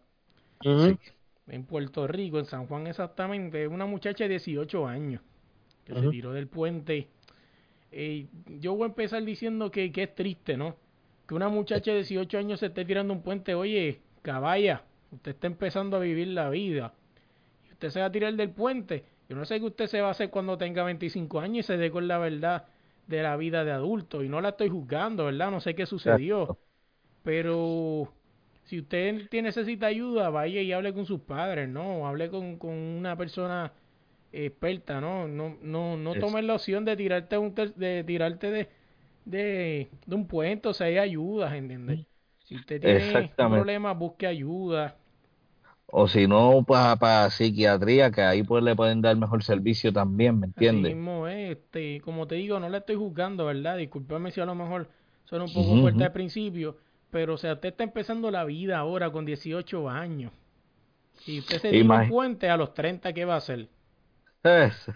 en 1.48 1.64
Puerto 1.64 2.06
Rico, 2.06 2.38
en 2.38 2.46
San 2.46 2.66
Juan 2.66 2.86
exactamente. 2.86 3.66
Una 3.68 3.86
muchacha 3.86 4.24
de 4.24 4.30
18 4.30 4.86
años 4.86 5.22
que 5.84 5.94
se 5.94 6.08
tiró 6.08 6.32
del 6.32 6.48
puente. 6.48 7.08
Eh, 7.90 8.26
yo 8.60 8.74
voy 8.74 8.84
a 8.84 8.86
empezar 8.88 9.24
diciendo 9.24 9.70
que, 9.70 9.90
que 9.90 10.02
es 10.04 10.14
triste, 10.14 10.56
¿no? 10.56 10.76
Que 11.26 11.34
una 11.34 11.48
muchacha 11.48 11.90
de 11.92 11.98
18 11.98 12.38
años 12.38 12.60
se 12.60 12.66
esté 12.66 12.84
tirando 12.84 13.14
un 13.14 13.22
puente. 13.22 13.54
Oye, 13.54 14.00
caballa, 14.22 14.84
usted 15.12 15.32
está 15.32 15.46
empezando 15.46 15.96
a 15.96 16.00
vivir 16.00 16.28
la 16.28 16.50
vida. 16.50 16.94
Y 17.68 17.72
usted 17.72 17.90
se 17.90 18.00
va 18.00 18.06
a 18.06 18.12
tirar 18.12 18.34
del 18.34 18.50
puente. 18.50 19.04
Yo 19.28 19.36
no 19.36 19.44
sé 19.44 19.60
qué 19.60 19.66
usted 19.66 19.86
se 19.86 20.00
va 20.00 20.08
a 20.08 20.12
hacer 20.12 20.30
cuando 20.30 20.56
tenga 20.58 20.84
25 20.84 21.40
años 21.40 21.64
y 21.64 21.66
se 21.66 21.76
dé 21.76 21.90
con 21.90 22.08
la 22.08 22.18
verdad 22.18 22.66
de 23.06 23.22
la 23.22 23.36
vida 23.36 23.64
de 23.64 23.72
adulto. 23.72 24.22
Y 24.24 24.28
no 24.28 24.40
la 24.40 24.50
estoy 24.50 24.68
juzgando, 24.70 25.26
¿verdad? 25.26 25.50
No 25.50 25.60
sé 25.60 25.74
qué 25.74 25.86
sucedió. 25.86 26.42
Exacto. 26.42 26.58
Pero 27.22 28.12
si 28.64 28.80
usted 28.80 29.28
tiene- 29.30 29.48
necesita 29.48 29.86
ayuda, 29.86 30.30
vaya 30.30 30.60
y 30.62 30.72
hable 30.72 30.92
con 30.94 31.06
sus 31.06 31.20
padres, 31.20 31.68
¿no? 31.68 32.06
Hable 32.06 32.30
con, 32.30 32.58
con 32.58 32.70
una 32.72 33.16
persona 33.16 33.72
experta, 34.32 35.00
¿no? 35.00 35.26
No, 35.28 35.56
no, 35.62 35.96
no 35.96 36.14
Es- 36.14 36.20
tomes 36.20 36.44
la 36.44 36.54
opción 36.54 36.84
de 36.84 36.96
tirarte 36.96 37.38
un 37.38 37.54
ter- 37.54 37.74
de 37.74 38.04
tirarte 38.04 38.50
de, 38.50 38.68
de, 39.24 39.88
de 40.06 40.14
un 40.14 40.26
puente, 40.26 40.68
o 40.68 40.74
sea, 40.74 40.86
hay 40.86 40.98
ayudas, 40.98 41.52
¿entiendes? 41.54 42.06
Si 42.44 42.56
usted 42.56 42.80
tiene 42.80 42.96
Exactamente. 43.08 43.58
problemas, 43.58 43.98
busque 43.98 44.26
ayuda. 44.26 44.96
O 45.90 46.08
si 46.08 46.26
no, 46.26 46.64
para 46.64 47.28
psiquiatría, 47.30 48.10
que 48.10 48.22
ahí 48.22 48.42
pues 48.42 48.62
le 48.64 48.74
pueden 48.76 49.02
dar 49.02 49.16
mejor 49.16 49.42
servicio 49.44 49.92
también, 49.92 50.38
¿me 50.40 50.46
entiendes? 50.46 50.96
mismo 50.96 51.26
es, 51.28 51.56
este, 51.56 52.00
como 52.02 52.26
te 52.26 52.34
digo, 52.34 52.60
no 52.60 52.68
la 52.68 52.78
estoy 52.78 52.96
juzgando, 52.96 53.46
¿verdad? 53.46 53.76
Discúlpame 53.78 54.30
si 54.30 54.40
a 54.40 54.46
lo 54.46 54.54
mejor 54.54 54.90
suena 55.24 55.44
un 55.44 55.52
poco 55.52 55.76
Ujú, 55.76 55.78
fuerte 55.78 56.04
ujú. 56.04 56.04
al 56.04 56.12
principio, 56.12 56.76
pero 57.10 57.34
o 57.34 57.38
sea, 57.38 57.54
usted 57.54 57.70
está 57.70 57.84
empezando 57.84 58.30
la 58.30 58.44
vida 58.44 58.78
ahora 58.78 59.10
con 59.10 59.24
18 59.24 59.88
años. 59.88 60.32
Si 61.14 61.40
usted 61.40 61.58
se 61.60 61.74
Imagi- 61.80 62.06
puente 62.06 62.50
a 62.50 62.56
los 62.58 62.74
30, 62.74 63.12
¿qué 63.14 63.24
va 63.26 63.34
a 63.34 63.38
hacer? 63.38 63.68
Es, 64.42 64.90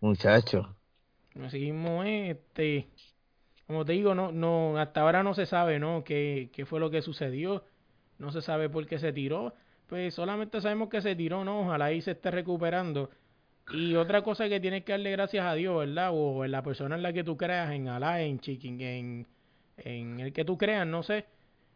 muchacho. 0.00 0.76
Así 1.42 1.60
mismo 1.60 2.02
es, 2.04 2.36
este, 2.36 2.88
como 3.66 3.84
te 3.84 3.92
digo, 3.94 4.14
no, 4.14 4.32
no, 4.32 4.78
hasta 4.78 5.02
ahora 5.02 5.22
no 5.22 5.34
se 5.34 5.46
sabe, 5.46 5.78
¿no? 5.78 6.04
¿Qué, 6.04 6.50
qué 6.54 6.66
fue 6.66 6.80
lo 6.80 6.90
que 6.90 7.02
sucedió? 7.02 7.64
No 8.18 8.32
se 8.32 8.42
sabe 8.42 8.70
por 8.70 8.86
qué 8.86 8.98
se 8.98 9.12
tiró. 9.12 9.54
Pues 9.88 10.14
solamente 10.14 10.60
sabemos 10.60 10.88
que 10.88 11.00
se 11.02 11.16
tiró, 11.16 11.44
¿no? 11.44 11.62
Ojalá 11.62 11.86
ahí 11.86 12.00
se 12.02 12.12
esté 12.12 12.30
recuperando. 12.30 13.10
Y 13.70 13.94
otra 13.96 14.22
cosa 14.22 14.48
que 14.48 14.60
tienes 14.60 14.84
que 14.84 14.92
darle 14.92 15.12
gracias 15.12 15.46
a 15.46 15.54
Dios, 15.54 15.78
¿verdad? 15.78 16.10
O 16.14 16.44
en 16.44 16.52
la 16.52 16.62
persona 16.62 16.96
en 16.96 17.02
la 17.02 17.12
que 17.12 17.24
tú 17.24 17.36
creas, 17.36 17.70
en 17.72 17.88
Alá, 17.88 18.22
en 18.22 18.40
Chicken, 18.40 18.80
en, 18.82 19.26
en 19.78 20.20
el 20.20 20.32
que 20.32 20.44
tú 20.44 20.58
creas, 20.58 20.86
no 20.86 21.02
sé. 21.02 21.26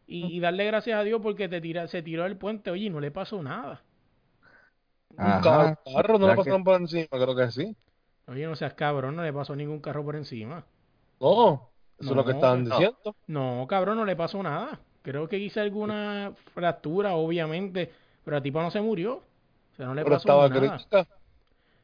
Y, 0.06 0.36
y 0.36 0.40
darle 0.40 0.66
gracias 0.66 0.98
a 1.00 1.04
Dios 1.04 1.20
porque 1.22 1.48
te 1.48 1.60
tira, 1.60 1.88
se 1.88 2.02
tiró 2.02 2.24
del 2.24 2.36
puente, 2.38 2.70
oye, 2.70 2.86
y 2.86 2.90
no 2.90 3.00
le 3.00 3.10
pasó 3.12 3.42
nada. 3.42 3.84
Un 5.16 5.32
Ajá. 5.34 5.76
carro 5.94 6.18
no 6.18 6.26
¿Verdad 6.26 6.36
lo 6.36 6.42
que- 6.42 6.42
pasaron 6.42 6.64
por 6.64 6.78
encima, 6.80 7.06
creo 7.10 7.34
que 7.36 7.50
sí. 7.50 7.76
Oye, 8.26 8.46
no 8.46 8.56
seas 8.56 8.74
cabrón, 8.74 9.14
no 9.14 9.22
le 9.22 9.32
pasó 9.32 9.54
ningún 9.54 9.78
carro 9.80 10.04
por 10.04 10.16
encima. 10.16 10.66
No, 11.20 11.72
eso 11.98 12.10
es 12.12 12.16
lo 12.16 12.24
que 12.24 12.32
estaban 12.32 12.64
no. 12.68 12.76
diciendo. 12.76 13.16
No, 13.26 13.66
cabrón, 13.68 13.96
no 13.98 14.04
le 14.04 14.16
pasó 14.16 14.42
nada. 14.42 14.80
Creo 15.02 15.28
que 15.28 15.38
hice 15.38 15.60
alguna 15.60 16.32
fractura, 16.54 17.14
obviamente, 17.14 17.90
pero 18.24 18.36
la 18.36 18.42
tipa 18.42 18.62
no 18.62 18.70
se 18.70 18.80
murió. 18.80 19.14
O 19.16 19.76
sea, 19.76 19.86
no 19.86 19.94
le 19.94 20.04
Pero 20.04 20.16
pasó 20.16 20.18
estaba 20.18 20.48
nada. 20.48 20.60
crítica. 20.60 21.08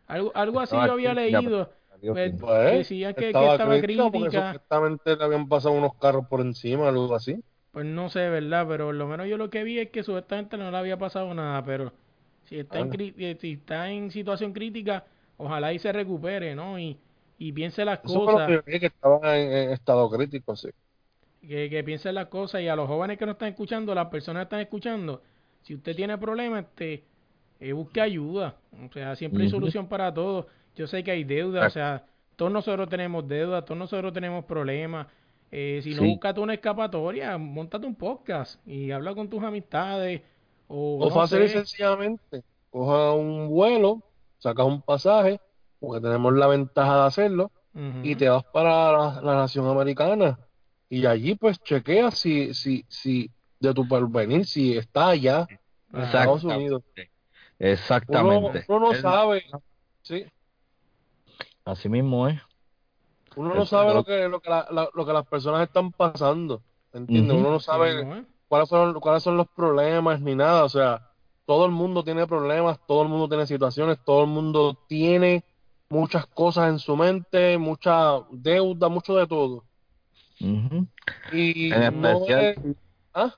Algo, 0.08 0.32
algo 0.34 0.60
así 0.60 0.76
Estaba 0.76 0.86
yo 0.86 0.92
había 0.92 1.14
crítica, 1.14 1.40
leído. 1.40 1.72
Pues, 2.00 2.32
sí. 2.32 2.38
Pues, 2.38 2.72
decían 2.78 3.14
que, 3.14 3.20
que 3.20 3.26
estaba 3.28 3.52
estaba 3.54 3.78
crítica 3.80 4.10
crítica. 4.10 4.52
supuestamente 4.52 5.16
le 5.16 5.24
habían 5.24 5.48
pasado 5.48 5.74
unos 5.74 5.94
carros 5.96 6.26
por 6.28 6.40
encima, 6.40 6.88
algo 6.88 7.14
así. 7.14 7.42
Pues 7.72 7.86
no 7.86 8.08
sé, 8.10 8.28
¿verdad? 8.28 8.66
Pero 8.68 8.92
lo 8.92 9.06
menos 9.06 9.26
yo 9.28 9.36
lo 9.36 9.50
que 9.50 9.62
vi 9.64 9.78
es 9.78 9.90
que 9.90 10.02
supuestamente 10.02 10.56
no 10.56 10.70
le 10.70 10.76
había 10.76 10.98
pasado 10.98 11.32
nada. 11.34 11.64
Pero 11.64 11.92
si 12.44 12.58
está, 12.58 12.80
en, 12.80 12.88
Ah. 12.88 12.90
cri- 12.90 13.14
eh, 13.18 13.36
si 13.40 13.52
está 13.54 13.90
en 13.90 14.10
situación 14.10 14.52
crítica, 14.52 15.04
ojalá 15.36 15.72
y 15.72 15.78
se 15.78 15.92
recupere, 15.92 16.54
¿no? 16.54 16.78
Y, 16.78 16.98
y 17.38 17.52
piense 17.52 17.84
las 17.84 18.00
Eso 18.02 18.20
fue 18.22 18.32
lo 18.34 18.40
cosas. 18.40 18.48
que 18.64 18.70
vi, 18.72 18.80
que 18.80 18.86
estaba 18.86 19.36
en, 19.38 19.52
en 19.52 19.70
estado 19.70 20.08
crítico, 20.10 20.56
sí. 20.56 20.68
Que, 21.46 21.68
que 21.70 21.84
piensen 21.84 22.14
las 22.14 22.26
cosas 22.26 22.60
y 22.62 22.68
a 22.68 22.76
los 22.76 22.86
jóvenes 22.88 23.18
que 23.18 23.26
nos 23.26 23.34
están 23.34 23.48
escuchando, 23.48 23.94
las 23.94 24.06
personas 24.08 24.40
que 24.42 24.44
están 24.44 24.60
escuchando, 24.60 25.22
si 25.62 25.74
usted 25.74 25.94
tiene 25.94 26.16
problemas, 26.18 26.64
este, 26.64 27.04
eh, 27.60 27.72
busque 27.72 28.00
ayuda. 28.00 28.56
O 28.88 28.92
sea, 28.92 29.16
siempre 29.16 29.44
hay 29.44 29.50
solución 29.50 29.88
para 29.88 30.12
todo. 30.12 30.46
Yo 30.76 30.86
sé 30.86 31.02
que 31.02 31.10
hay 31.10 31.24
deuda, 31.24 31.66
o 31.66 31.70
sea, 31.70 32.04
todos 32.36 32.52
nosotros 32.52 32.88
tenemos 32.88 33.26
deuda, 33.26 33.64
todos 33.64 33.78
nosotros 33.78 34.12
tenemos 34.12 34.44
problemas. 34.44 35.06
Eh, 35.50 35.80
si 35.82 35.90
no, 35.94 36.02
Sí. 36.02 36.08
búscate 36.08 36.40
una 36.40 36.54
escapatoria, 36.54 37.36
montate 37.38 37.86
un 37.86 37.94
podcast 37.94 38.64
y 38.66 38.90
habla 38.90 39.14
con 39.14 39.28
tus 39.30 39.42
amistades. 39.42 40.22
O, 40.68 40.98
O 41.00 41.08
no 41.08 41.14
fácil 41.14 41.42
y 41.42 41.48
sé. 41.48 41.54
sencillamente, 41.54 42.42
coja 42.70 43.12
un 43.14 43.48
vuelo, 43.48 44.02
sacas 44.38 44.66
un 44.66 44.82
pasaje, 44.82 45.40
porque 45.80 46.00
tenemos 46.02 46.34
la 46.34 46.46
ventaja 46.46 47.00
de 47.00 47.06
hacerlo, 47.06 47.50
y 48.02 48.16
te 48.16 48.28
vas 48.28 48.42
para 48.44 48.90
la, 48.92 49.20
la 49.22 49.34
nación 49.36 49.66
americana. 49.68 50.38
Y 50.90 51.04
allí 51.06 51.34
pues 51.34 51.58
chequeas 51.62 52.16
si, 52.18 52.54
si, 52.54 52.84
si 52.88 53.30
de 53.60 53.74
tu 53.74 53.86
porvenir, 53.86 54.46
si 54.46 54.76
está 54.76 55.08
allá 55.08 55.46
en 55.92 56.00
Estados. 56.00 56.44
Unidos. 56.44 56.82
Uno, 56.86 57.04
Exactamente. 57.58 58.64
uno 58.68 58.80
no 58.80 58.92
Es- 58.92 59.00
sabe, 59.02 59.44
sí, 60.02 60.24
Así 61.64 61.88
mismo 61.88 62.28
es. 62.28 62.40
uno 63.36 63.54
no 63.54 63.62
Es- 63.62 63.68
sabe 63.68 63.92
lo- 63.92 64.04
que, 64.04 64.28
lo 64.28 64.40
que, 64.40 64.48
la- 64.48 64.66
la- 64.70 64.88
lo 64.94 65.04
que 65.06 65.12
las 65.12 65.26
personas 65.26 65.62
están 65.66 65.92
pasando, 65.92 66.62
¿entiendes? 66.92 67.36
Uno 67.36 67.50
no 67.50 67.60
sabe 67.60 68.24
cuáles 68.48 68.68
son, 68.68 68.98
cuáles 69.00 69.22
son 69.22 69.36
los 69.36 69.48
problemas 69.48 70.20
ni 70.20 70.34
nada. 70.34 70.64
O 70.64 70.68
sea, 70.68 71.10
todo 71.44 71.66
el 71.66 71.72
mundo 71.72 72.02
tiene 72.04 72.26
problemas, 72.26 72.78
todo 72.86 73.02
el 73.02 73.08
mundo 73.08 73.28
tiene 73.28 73.46
situaciones, 73.46 73.98
todo 74.04 74.22
el 74.22 74.30
mundo 74.30 74.78
tiene 74.88 75.44
muchas 75.90 76.26
cosas 76.26 76.68
en 76.70 76.78
su 76.78 76.96
mente, 76.96 77.58
mucha 77.58 78.20
deuda, 78.30 78.88
mucho 78.88 79.14
de 79.16 79.26
todo. 79.26 79.64
Y 80.40 81.72
En 81.72 82.00
no 82.00 82.08
especial, 82.08 82.44
es- 82.44 82.58
¿Ah? 83.14 83.34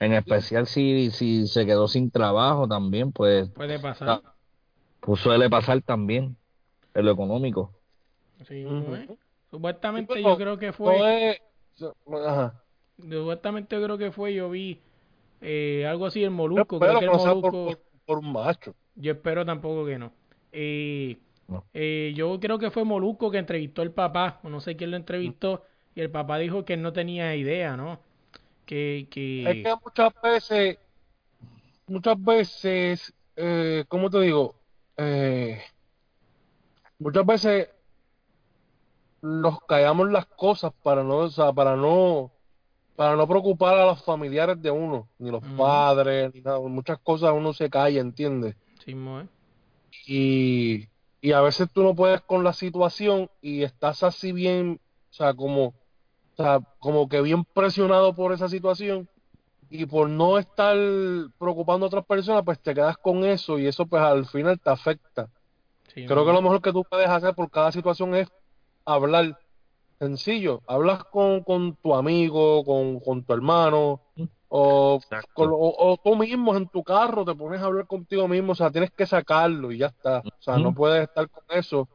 en 0.00 0.12
especial 0.14 0.66
si, 0.66 1.10
si 1.10 1.46
se 1.46 1.64
quedó 1.66 1.86
sin 1.88 2.10
trabajo 2.10 2.66
también, 2.66 3.12
pues, 3.12 3.48
Puede 3.50 3.78
pasar. 3.78 4.22
Pues 5.00 5.20
suele 5.20 5.48
pasar 5.48 5.80
también 5.82 6.36
en 6.94 7.04
lo 7.04 7.12
económico. 7.12 7.72
¿eh? 8.50 8.66
Ujú. 8.66 9.18
Supuestamente 9.50 10.14
Sí, 10.14 10.22
yo 10.22 10.36
pero 10.36 10.36
creo 10.36 10.58
que 10.58 10.72
fue. 10.72 11.30
es- 11.30 11.40
Ajá. 12.26 12.62
Supuestamente 13.00 13.76
yo 13.76 13.82
creo 13.84 13.96
que 13.98 14.10
fue, 14.10 14.34
yo 14.34 14.50
vi 14.50 14.80
eh, 15.40 15.86
algo 15.88 16.06
así, 16.06 16.24
el 16.24 16.30
Molusco, 16.32 16.80
creo 16.80 16.94
espero 16.94 16.98
que 16.98 17.04
el 17.04 17.26
Molusco, 17.28 17.64
por, 17.66 17.78
por 18.04 18.18
un 18.18 18.32
macho. 18.32 18.74
yo 18.96 19.12
espero 19.12 19.46
tampoco 19.46 19.86
que 19.86 19.96
no. 19.98 20.10
Eh, 20.50 21.16
No. 21.46 21.64
eh, 21.72 22.12
yo 22.16 22.40
creo 22.40 22.58
que 22.58 22.72
fue 22.72 22.82
Molusco 22.84 23.30
que 23.30 23.38
entrevistó 23.38 23.82
al 23.82 23.92
papá, 23.92 24.40
o 24.42 24.48
no 24.48 24.60
sé 24.60 24.76
quién 24.76 24.90
lo 24.90 24.96
entrevistó, 24.96 25.64
y 25.98 26.00
el 26.00 26.10
papá 26.12 26.38
dijo 26.38 26.64
que 26.64 26.74
él 26.74 26.82
no 26.82 26.92
tenía 26.92 27.34
idea, 27.34 27.76
¿no? 27.76 27.98
Que, 28.66 29.00
Es 29.00 29.08
que, 29.08 29.62
que 29.64 29.74
muchas 29.84 30.12
veces 30.22 30.78
muchas 31.88 32.22
veces, 32.22 33.12
eh, 33.34 33.84
¿cómo 33.88 34.08
te 34.08 34.20
digo? 34.20 34.54
Eh, 34.96 35.60
muchas 37.00 37.26
veces 37.26 37.68
nos 39.22 39.60
callamos 39.64 40.08
las 40.12 40.26
cosas 40.26 40.72
para 40.84 41.02
no, 41.02 41.16
o 41.16 41.30
sea, 41.30 41.52
para 41.52 41.74
no, 41.74 42.30
para 42.94 43.16
no 43.16 43.26
preocupar 43.26 43.76
a 43.76 43.86
los 43.86 44.00
familiares 44.04 44.62
de 44.62 44.70
uno, 44.70 45.08
ni 45.18 45.32
los 45.32 45.42
padres, 45.56 46.32
ni 46.32 46.42
nada. 46.42 46.60
Muchas 46.60 47.00
cosas 47.00 47.32
uno 47.34 47.52
se 47.52 47.68
calla, 47.68 48.00
¿entiendes? 48.00 48.54
Sí, 48.84 48.92
¿eh? 48.92 49.26
y, 50.06 50.88
y 51.20 51.32
a 51.32 51.40
veces 51.40 51.68
tú 51.72 51.82
no 51.82 51.96
puedes 51.96 52.20
con 52.20 52.44
la 52.44 52.52
situación 52.52 53.28
y 53.42 53.64
estás 53.64 54.04
así 54.04 54.30
bien, 54.30 54.80
o 55.10 55.12
sea, 55.12 55.34
como, 55.34 55.74
o 56.38 56.44
sea, 56.44 56.60
como 56.78 57.08
que 57.08 57.22
bien 57.22 57.44
presionado 57.54 58.14
por 58.14 58.32
esa 58.32 58.48
situación 58.48 59.08
y 59.70 59.86
por 59.86 60.08
no 60.10 60.38
estar 60.38 60.76
preocupando 61.38 61.86
a 61.86 61.88
otras 61.88 62.06
personas, 62.06 62.42
pues 62.44 62.60
te 62.60 62.74
quedas 62.74 62.96
con 62.98 63.24
eso 63.24 63.58
y 63.58 63.66
eso 63.66 63.86
pues 63.86 64.02
al 64.02 64.26
final 64.26 64.60
te 64.60 64.70
afecta. 64.70 65.30
Sí, 65.94 66.06
Creo 66.06 66.24
que 66.26 66.32
lo 66.32 66.42
mejor 66.42 66.62
que 66.62 66.72
tú 66.72 66.84
puedes 66.84 67.08
hacer 67.08 67.34
por 67.34 67.50
cada 67.50 67.72
situación 67.72 68.14
es 68.14 68.28
hablar 68.86 69.36
sencillo, 70.00 70.62
hablas 70.66 71.04
con, 71.06 71.42
con 71.44 71.76
tu 71.76 71.94
amigo, 71.94 72.64
con, 72.64 73.00
con 73.00 73.24
tu 73.24 73.32
hermano, 73.34 74.02
o, 74.48 75.00
con- 75.34 75.50
o, 75.52 75.74
o 75.92 75.98
tú 76.02 76.16
mismo 76.16 76.56
en 76.56 76.68
tu 76.68 76.84
carro 76.84 77.24
te 77.24 77.34
pones 77.34 77.60
a 77.62 77.66
hablar 77.66 77.86
contigo 77.86 78.28
mismo, 78.28 78.52
o 78.52 78.54
sea, 78.54 78.70
tienes 78.70 78.90
que 78.92 79.06
sacarlo 79.06 79.72
y 79.72 79.78
ya 79.78 79.86
está, 79.88 80.20
o 80.20 80.42
sea, 80.42 80.58
no 80.60 80.74
puedes 80.74 81.04
estar 81.04 81.28
con 81.30 81.44
eso. 81.50 81.88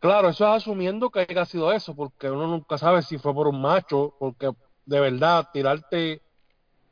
Claro, 0.00 0.28
eso 0.28 0.44
es 0.44 0.62
asumiendo 0.62 1.10
que 1.10 1.26
haya 1.28 1.44
sido 1.44 1.72
eso, 1.72 1.94
porque 1.94 2.30
uno 2.30 2.46
nunca 2.46 2.78
sabe 2.78 3.02
si 3.02 3.18
fue 3.18 3.34
por 3.34 3.48
un 3.48 3.60
macho, 3.60 4.14
porque 4.18 4.50
de 4.84 5.00
verdad 5.00 5.48
tirarte 5.52 6.20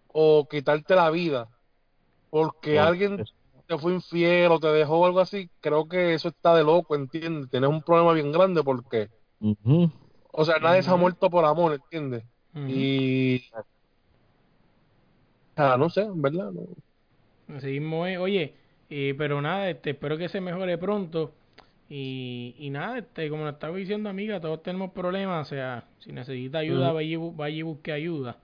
o 0.09 0.47
quitarte 0.49 0.95
la 0.95 1.11
vida, 1.11 1.49
porque 2.31 2.75
Por 2.75 2.83
alguien 2.83 3.25
te 3.67 3.79
fue 3.79 3.95
infiel 3.95 4.53
o 4.53 4.61
te 4.61 4.69
dejó 4.69 4.99
o 5.01 5.07
algo 5.07 5.21
así, 5.21 5.51
creo 5.61 5.89
que 5.89 6.15
eso 6.15 6.29
está 6.29 6.55
de 6.55 6.65
loco, 6.65 6.95
¿entiendes? 6.95 7.51
Tienes 7.51 7.71
un 7.71 7.83
problema 7.83 8.13
bien 8.13 8.33
grande 8.33 8.63
porque, 8.63 9.09
o 10.33 10.45
sea, 10.45 10.59
nadie 10.59 10.83
se 10.83 10.91
ha 10.91 10.97
muerto 10.97 11.31
por 11.31 11.45
amor, 11.45 11.75
¿entiendes? 11.75 12.25
Ujú. 12.55 12.69
Y, 12.69 13.43
o 13.55 13.65
sea, 15.57 15.77
no 15.77 15.89
sé, 15.91 16.03
en 16.03 16.21
verdad, 16.21 16.51
no. 16.53 16.63
Así 17.57 17.67
mismo 17.79 18.07
es. 18.07 18.19
Oye, 18.19 18.55
eh, 18.91 19.15
pero 19.17 19.41
nada, 19.41 19.71
este, 19.71 19.91
espero 19.91 20.19
que 20.19 20.29
se 20.29 20.41
mejore 20.41 20.79
pronto. 20.79 21.33
Y, 21.89 22.55
y 22.59 22.71
nada, 22.71 22.99
este, 22.99 23.29
como 23.31 23.45
nos 23.45 23.55
estaba 23.55 23.77
diciendo 23.77 24.09
amiga, 24.11 24.41
todos 24.41 24.63
tenemos 24.63 24.93
problemas. 24.93 25.47
O 25.47 25.51
sea, 25.51 25.85
si 25.99 26.13
necesita 26.13 26.59
ayuda, 26.59 27.03
y 27.03 27.15
bu- 27.17 27.35
vaya 27.37 27.57
y 27.57 27.63
busque 27.63 27.93
ayuda. 27.93 28.39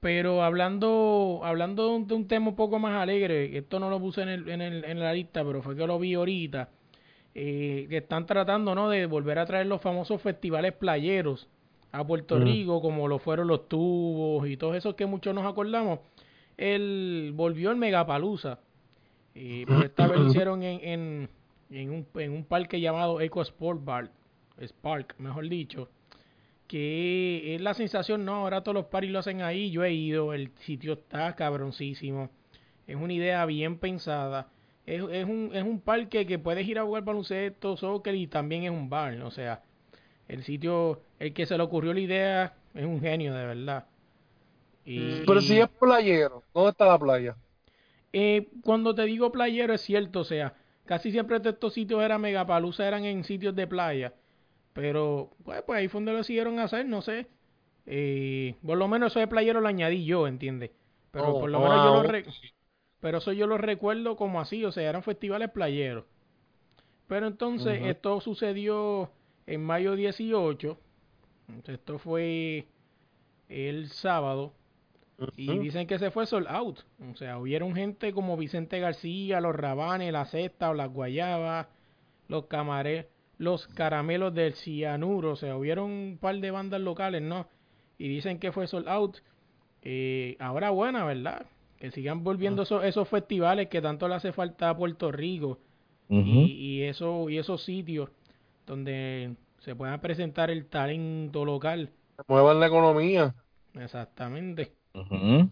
Pero 0.00 0.42
hablando, 0.42 1.40
hablando 1.42 1.88
de 1.88 1.96
un, 1.96 2.06
de 2.06 2.14
un 2.14 2.28
tema 2.28 2.48
un 2.50 2.56
poco 2.56 2.78
más 2.78 3.00
alegre, 3.02 3.56
esto 3.56 3.80
no 3.80 3.90
lo 3.90 3.98
puse 3.98 4.22
en, 4.22 4.28
el, 4.28 4.48
en, 4.48 4.60
el, 4.60 4.84
en 4.84 5.00
la 5.00 5.12
lista, 5.12 5.44
pero 5.44 5.62
fue 5.62 5.74
que 5.76 5.86
lo 5.86 5.98
vi 5.98 6.14
ahorita, 6.14 6.68
eh, 7.34 7.86
que 7.88 7.98
están 7.98 8.26
tratando 8.26 8.74
¿no? 8.74 8.88
de 8.90 9.06
volver 9.06 9.38
a 9.38 9.46
traer 9.46 9.66
los 9.66 9.80
famosos 9.80 10.20
festivales 10.22 10.72
playeros 10.74 11.48
a 11.92 12.06
Puerto. 12.06 12.38
Rico, 12.38 12.80
como 12.82 13.08
lo 13.08 13.18
fueron 13.18 13.48
los 13.48 13.68
tubos 13.68 14.46
y 14.48 14.56
todos 14.56 14.76
esos 14.76 14.94
que 14.94 15.06
muchos 15.06 15.34
nos 15.34 15.46
acordamos. 15.46 16.00
Él 16.56 17.32
volvió 17.34 17.70
el 17.70 17.76
Megapalusa, 17.76 18.60
eh, 19.34 19.64
pero 19.66 19.84
esta 19.84 20.06
vez 20.06 20.18
lo 20.20 20.26
hicieron 20.28 20.62
en, 20.62 20.80
en, 20.82 21.28
en, 21.70 21.90
un, 21.90 22.06
en 22.14 22.32
un 22.32 22.44
parque 22.44 22.80
llamado 22.80 23.20
Eco 23.20 23.42
Sport 23.42 23.84
Bar, 23.84 24.10
Spark, 24.60 25.14
mejor 25.18 25.48
dicho 25.48 25.88
que 26.68 27.54
es 27.54 27.60
la 27.62 27.72
sensación, 27.72 28.26
no, 28.26 28.34
ahora 28.34 28.62
todos 28.62 28.74
los 28.74 28.84
paris 28.86 29.10
lo 29.10 29.18
hacen 29.18 29.40
ahí, 29.40 29.70
yo 29.70 29.84
he 29.84 29.92
ido, 29.92 30.34
el 30.34 30.50
sitio 30.58 30.92
está 30.92 31.34
cabroncísimo, 31.34 32.28
es 32.86 32.94
una 32.94 33.14
idea 33.14 33.44
bien 33.46 33.78
pensada, 33.78 34.48
es, 34.84 35.02
es, 35.10 35.24
un, 35.24 35.50
es 35.54 35.64
un 35.64 35.80
parque 35.80 36.26
que 36.26 36.38
puedes 36.38 36.68
ir 36.68 36.78
a 36.78 36.84
jugar 36.84 37.04
baloncesto, 37.04 37.76
soccer 37.78 38.14
y 38.14 38.26
también 38.26 38.64
es 38.64 38.70
un 38.70 38.90
bar, 38.90 39.14
o 39.22 39.30
sea, 39.30 39.62
el 40.28 40.44
sitio, 40.44 41.00
el 41.18 41.32
que 41.32 41.46
se 41.46 41.56
le 41.56 41.62
ocurrió 41.62 41.94
la 41.94 42.00
idea 42.00 42.54
es 42.74 42.84
un 42.84 43.00
genio 43.00 43.34
de 43.34 43.46
verdad. 43.46 43.86
Y, 44.84 45.22
Pero 45.26 45.40
si 45.40 45.58
es 45.58 45.68
playero, 45.68 46.42
¿dónde 46.52 46.70
está 46.70 46.86
la 46.86 46.98
playa? 46.98 47.36
eh, 48.12 48.48
cuando 48.62 48.94
te 48.94 49.04
digo 49.04 49.32
playero 49.32 49.72
es 49.72 49.80
cierto, 49.80 50.20
o 50.20 50.24
sea, 50.24 50.54
casi 50.88 51.12
siempre 51.12 51.38
estos 51.44 51.74
sitios 51.74 52.02
eran 52.02 52.22
megapalusa, 52.22 52.88
eran 52.88 53.04
en 53.06 53.24
sitios 53.24 53.54
de 53.56 53.68
playa. 53.68 54.14
Pero, 54.74 55.30
pues, 55.44 55.62
pues 55.64 55.78
ahí 55.80 55.88
fue 55.88 56.00
donde 56.00 56.14
lo 56.14 56.24
siguieron 56.24 56.60
hacer, 56.60 56.86
no 56.86 57.02
sé. 57.02 57.28
Eh, 57.86 58.56
por 58.66 58.78
lo 58.78 58.88
menos 58.88 59.12
eso 59.12 59.20
de 59.20 59.28
playero 59.28 59.60
lo 59.62 59.68
añadí 59.68 60.04
yo, 60.06 60.28
¿entiendes? 60.28 60.72
Pero 61.12 61.26
Oh, 61.26 61.38
por 61.38 61.50
lo 61.50 61.60
oh, 61.60 61.62
menos 61.62 61.80
yo 61.82 61.90
lo 61.90 62.02
ah, 62.02 62.04
re- 62.04 62.26
Pero 63.00 63.18
eso 63.18 63.32
yo 63.32 63.46
lo 63.48 63.58
recuerdo 63.58 64.16
como 64.16 64.40
así, 64.40 64.64
o 64.64 64.72
sea, 64.72 64.88
eran 64.88 65.02
festivales 65.04 65.50
playeros. 65.50 66.04
Pero 67.06 67.26
entonces 67.26 67.80
esto 67.84 68.20
sucedió 68.20 69.10
en 69.46 69.64
mayo 69.64 69.96
18. 69.96 70.78
Esto 71.66 71.98
fue 71.98 72.68
el 73.48 73.90
sábado. 73.90 74.54
Y 75.36 75.58
dicen 75.58 75.86
que 75.86 75.98
se 75.98 76.10
fue 76.10 76.26
sold 76.26 76.46
out. 76.48 76.80
O 77.10 77.16
sea, 77.16 77.38
hubieron 77.38 77.74
gente 77.74 78.12
como 78.12 78.36
Vicente 78.36 78.78
García, 78.78 79.40
los 79.40 79.54
Rabanes, 79.54 80.12
la 80.12 80.24
Cesta 80.26 80.70
o 80.70 80.74
las 80.74 80.92
Guayabas, 80.92 81.66
los 82.28 82.46
Camaré, 82.46 83.08
los 83.36 83.66
Caramelos 83.66 84.32
del 84.34 84.54
Cianuro. 84.54 85.32
O 85.32 85.36
sea, 85.36 85.56
hubieron 85.56 85.90
un 85.90 86.18
par 86.20 86.36
de 86.36 86.50
bandas 86.50 86.80
locales, 86.80 87.22
¿no? 87.22 87.48
Y 87.98 88.08
dicen 88.08 88.38
que 88.38 88.52
fue 88.52 88.68
sold 88.68 88.88
out. 88.88 89.18
Eh, 89.82 90.36
ahora 90.38 90.70
buena, 90.70 91.04
¿verdad? 91.04 91.46
Que 91.78 91.90
sigan 91.90 92.22
volviendo 92.22 92.62
esos, 92.62 92.84
esos 92.84 93.08
festivales 93.08 93.68
que 93.68 93.82
tanto 93.82 94.06
le 94.06 94.14
hace 94.14 94.32
falta 94.32 94.70
a 94.70 94.76
Puerto 94.76 95.10
Rico 95.10 95.58
y, 96.08 96.20
y, 96.20 96.82
eso, 96.84 97.28
y 97.28 97.38
esos 97.38 97.62
sitios 97.62 98.10
donde 98.66 99.36
se 99.58 99.74
pueda 99.74 100.00
presentar 100.00 100.50
el 100.50 100.66
talento 100.66 101.44
local. 101.44 101.90
Muevan 102.26 102.60
la 102.60 102.66
economía, 102.66 103.34
Exactamente. 103.74 104.77
Ujú. 104.94 105.50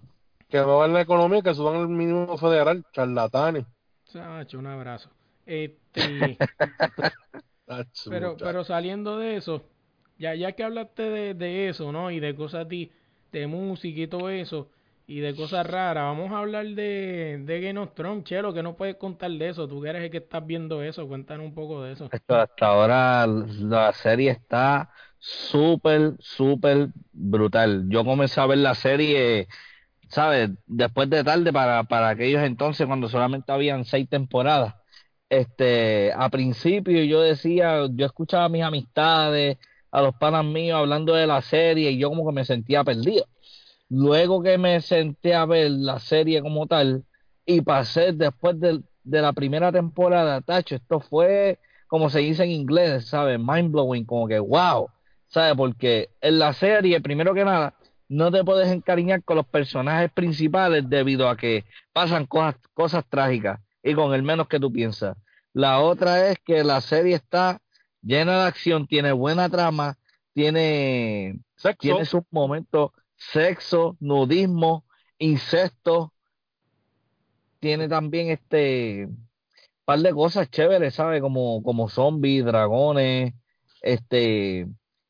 que 0.48 0.62
muevan 0.62 0.92
la 0.92 1.00
economía, 1.02 1.42
que 1.42 1.54
suban 1.54 1.76
el 1.76 1.88
mínimo 1.88 2.36
federal, 2.38 2.84
charlatanes. 2.92 3.64
Sacho, 4.04 4.58
un 4.58 4.66
abrazo. 4.66 5.10
Este, 5.44 6.40
pero, 8.08 8.36
pero 8.40 8.64
saliendo 8.64 9.18
de 9.18 9.36
eso, 9.36 9.62
ya, 10.18 10.34
ya 10.34 10.52
que 10.52 10.64
hablaste 10.64 11.02
de, 11.02 11.34
de 11.34 11.68
eso, 11.68 11.92
¿no? 11.92 12.10
Y 12.10 12.20
de 12.20 12.34
cosas 12.34 12.68
de, 12.68 12.90
de 13.32 13.46
música 13.46 14.00
y 14.00 14.06
todo 14.06 14.30
eso, 14.30 14.68
y 15.06 15.20
de 15.20 15.34
cosas 15.34 15.66
raras, 15.66 16.04
vamos 16.04 16.32
a 16.32 16.38
hablar 16.38 16.66
de, 16.68 17.42
de 17.44 17.60
Game 17.60 17.78
of 17.80 17.94
Thrones, 17.94 18.24
Chelo, 18.24 18.52
que 18.54 18.62
no 18.62 18.76
puedes 18.76 18.96
contar 18.96 19.30
de 19.30 19.48
eso, 19.48 19.68
tú 19.68 19.82
que 19.82 19.88
eres 19.90 20.02
el 20.04 20.10
que 20.10 20.18
estás 20.18 20.44
viendo 20.46 20.82
eso, 20.82 21.06
cuéntanos 21.08 21.46
un 21.46 21.54
poco 21.54 21.82
de 21.82 21.92
eso. 21.92 22.10
Esto 22.10 22.36
hasta 22.36 22.66
ahora 22.66 23.26
la 23.26 23.92
serie 23.92 24.30
está 24.30 24.90
súper, 25.18 26.14
súper 26.20 26.88
brutal. 27.12 27.86
Yo 27.88 28.04
comencé 28.04 28.40
a 28.40 28.46
ver 28.46 28.58
la 28.58 28.74
serie, 28.74 29.48
¿sabes? 30.08 30.50
Después 30.66 31.10
de 31.10 31.24
tarde 31.24 31.52
para, 31.52 31.84
para 31.84 32.10
aquellos 32.10 32.42
entonces 32.42 32.86
cuando 32.86 33.08
solamente 33.08 33.52
habían 33.52 33.84
seis 33.84 34.08
temporadas. 34.08 34.74
Este, 35.28 36.12
a 36.14 36.28
principio 36.30 37.02
yo 37.04 37.20
decía, 37.20 37.86
yo 37.90 38.06
escuchaba 38.06 38.44
a 38.46 38.48
mis 38.48 38.62
amistades, 38.62 39.58
a 39.90 40.02
los 40.02 40.14
panas 40.16 40.44
míos 40.44 40.78
hablando 40.78 41.14
de 41.14 41.26
la 41.26 41.42
serie 41.42 41.90
y 41.90 41.98
yo 41.98 42.10
como 42.10 42.26
que 42.26 42.34
me 42.34 42.44
sentía 42.44 42.84
perdido. 42.84 43.26
Luego 43.88 44.42
que 44.42 44.58
me 44.58 44.80
senté 44.80 45.34
a 45.34 45.46
ver 45.46 45.70
la 45.70 45.98
serie 46.00 46.42
como 46.42 46.66
tal 46.66 47.04
y 47.46 47.60
pasé 47.62 48.12
después 48.12 48.58
de, 48.60 48.82
de 49.04 49.22
la 49.22 49.32
primera 49.32 49.72
temporada, 49.72 50.40
tacho, 50.42 50.76
esto 50.76 51.00
fue 51.00 51.58
como 51.86 52.10
se 52.10 52.20
dice 52.20 52.44
en 52.44 52.50
inglés, 52.50 53.06
¿sabes? 53.08 53.38
Mind 53.38 53.70
blowing, 53.72 54.04
como 54.04 54.26
que 54.28 54.38
wow, 54.38 54.88
¿sabes? 55.28 55.54
Porque 55.56 56.10
en 56.20 56.38
la 56.38 56.52
serie, 56.52 57.00
primero 57.00 57.34
que 57.34 57.44
nada, 57.44 57.74
no 58.08 58.30
te 58.30 58.44
puedes 58.44 58.68
encariñar 58.70 59.22
con 59.24 59.36
los 59.36 59.46
personajes 59.46 60.10
principales 60.12 60.88
debido 60.88 61.28
a 61.28 61.36
que 61.36 61.64
pasan 61.92 62.26
cosas, 62.26 62.56
cosas 62.74 63.04
trágicas 63.08 63.60
y 63.82 63.94
con 63.94 64.14
el 64.14 64.22
menos 64.22 64.48
que 64.48 64.60
tú 64.60 64.72
piensas. 64.72 65.16
La 65.52 65.80
otra 65.80 66.28
es 66.30 66.38
que 66.44 66.62
la 66.64 66.80
serie 66.80 67.16
está 67.16 67.60
llena 68.02 68.42
de 68.42 68.48
acción, 68.48 68.86
tiene 68.86 69.12
buena 69.12 69.48
trama, 69.48 69.96
tiene, 70.32 71.40
Sexo. 71.56 71.78
tiene 71.78 72.04
sus 72.04 72.22
momentos, 72.30 72.90
sexo, 73.16 73.96
nudismo, 74.00 74.84
incesto, 75.18 76.12
tiene 77.58 77.88
también 77.88 78.28
este 78.28 79.08
par 79.84 80.00
de 80.00 80.12
cosas 80.12 80.50
chéveres, 80.50 80.94
¿sabes? 80.94 81.20
Como, 81.20 81.62
como 81.62 81.88
zombies, 81.88 82.44
dragones, 82.44 83.34
este, 83.80 84.66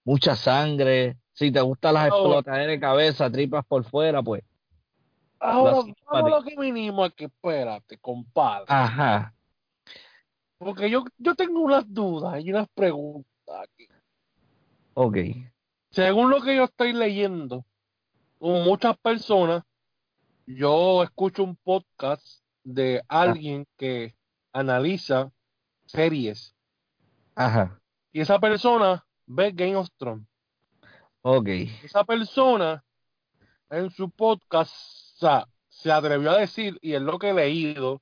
mucha 0.07 0.35
sangre. 0.37 1.19
Si 1.35 1.53
te 1.53 1.61
gustan 1.61 1.95
las 1.95 2.11
Oh. 2.13 2.17
explotaderas 2.17 2.69
de 2.69 2.81
cabeza, 2.81 3.31
tripas 3.31 3.67
por 3.67 3.85
fuera, 3.85 4.23
pues. 4.23 4.43
Ahora, 5.39 5.73
vamos 5.73 5.97
a 6.07 6.21
lo 6.23 6.43
que 6.43 6.55
vinimos 6.59 7.11
aquí, 7.11 7.25
espérate, 7.25 7.99
compadre. 7.99 8.65
Ajá. 8.69 9.35
Porque 10.57 10.89
yo, 10.89 11.05
yo 11.19 11.35
tengo 11.35 11.61
unas 11.61 11.85
dudas 11.93 12.43
y 12.43 12.51
unas 12.51 12.69
preguntas 12.71 13.29
aquí. 13.63 13.87
Ok. 14.95 15.17
Según 15.91 16.31
lo 16.31 16.41
que 16.41 16.57
yo 16.57 16.65
estoy 16.65 16.95
leyendo, 16.95 17.67
con 18.39 18.65
muchas 18.65 18.97
personas 18.97 19.63
yo 20.47 21.03
escucho 21.03 21.43
un 21.45 21.57
podcast 21.57 22.25
de 22.65 23.03
alguien 23.09 23.67
que 23.77 24.15
analiza 24.53 25.31
series 25.85 26.55
Ajá. 27.35 27.79
y 28.13 28.21
esa 28.21 28.39
persona 28.39 29.05
ve 29.27 29.53
Game 29.53 29.77
of 29.77 29.89
Thrones. 29.97 30.27
Ok. 31.23 31.49
Esa 31.83 32.05
persona 32.05 32.85
en 33.71 33.91
su 33.91 34.11
podcast 34.11 34.73
se 35.69 35.93
atrevió 35.93 36.31
a 36.31 36.39
decir, 36.39 36.79
y 36.81 36.95
es 36.95 37.03
lo 37.03 37.19
que 37.19 37.31
he 37.31 37.35
leído, 37.35 38.01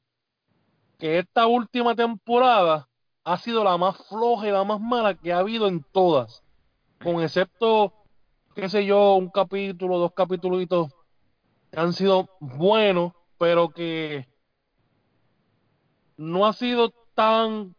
que 0.98 1.18
esta 1.18 1.46
última 1.46 1.94
temporada 1.94 2.88
ha 3.24 3.38
sido 3.38 3.64
la 3.64 3.76
más 3.78 3.96
floja 4.08 4.48
y 4.48 4.52
la 4.52 4.64
más 4.64 4.80
mala 4.80 5.14
que 5.14 5.32
ha 5.32 5.38
habido 5.38 5.66
en 5.66 5.82
todas. 5.92 6.42
Con 7.02 7.22
excepto, 7.22 7.92
qué 8.54 8.68
sé 8.68 8.84
yo, 8.84 9.14
un 9.14 9.30
capítulo, 9.30 9.98
dos 9.98 10.12
capítulos 10.12 10.66
que 11.70 11.80
han 11.80 11.92
sido 11.92 12.28
buenos, 12.40 13.12
pero 13.38 13.70
que 13.70 14.28
no 16.16 16.46
ha 16.46 16.52
sido 16.52 16.90
tan 17.14 17.74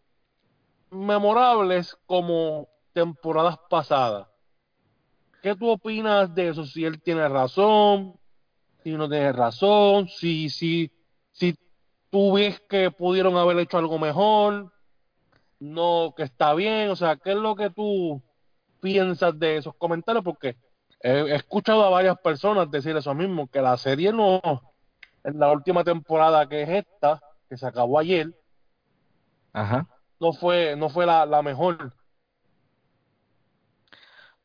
memorables 0.90 1.98
como 2.06 2.68
temporadas 2.96 3.58
pasadas. 3.70 4.28
¿Qué 5.44 5.54
tú 5.54 5.70
opinas 5.70 6.34
de 6.34 6.48
eso? 6.48 6.66
Si 6.66 6.86
él 6.86 7.02
tiene 7.04 7.28
razón, 7.28 8.18
si 8.84 8.94
no 8.94 9.10
tiene 9.10 9.34
razón, 9.34 10.08
si, 10.08 10.50
si, 10.50 10.90
si 11.32 11.56
tú 12.10 12.34
ves 12.34 12.62
que 12.62 12.90
pudieron 12.90 13.36
haber 13.36 13.60
hecho 13.60 13.78
algo 13.78 14.00
mejor, 14.00 14.72
no, 15.60 16.14
que 16.16 16.24
está 16.24 16.54
bien, 16.54 16.90
o 16.90 16.96
sea, 16.96 17.18
¿qué 17.18 17.32
es 17.32 17.38
lo 17.38 17.56
que 17.56 17.70
tú 17.70 18.24
piensas 18.80 19.38
de 19.38 19.58
esos 19.58 19.76
comentarios? 19.76 20.24
Porque 20.24 20.56
he, 21.02 21.36
escuchado 21.36 21.84
a 21.84 21.90
varias 21.90 22.18
personas 22.20 22.72
decir 22.72 22.96
eso 22.96 23.14
mismo, 23.14 23.48
que 23.48 23.62
la 23.62 23.78
serie 23.78 24.14
no, 24.14 24.42
en 25.24 25.38
la 25.38 25.52
última 25.52 25.84
temporada 25.84 26.48
que 26.48 26.64
es 26.64 26.70
esta, 26.70 27.22
que 27.50 27.58
se 27.58 27.68
acabó 27.68 28.00
ayer, 28.00 28.34
Ajá. 29.52 29.86
no 30.20 30.32
fue, 30.32 30.78
no 30.78 30.90
fue 30.90 31.06
la, 31.06 31.26
la 31.26 31.42
mejor. 31.42 31.94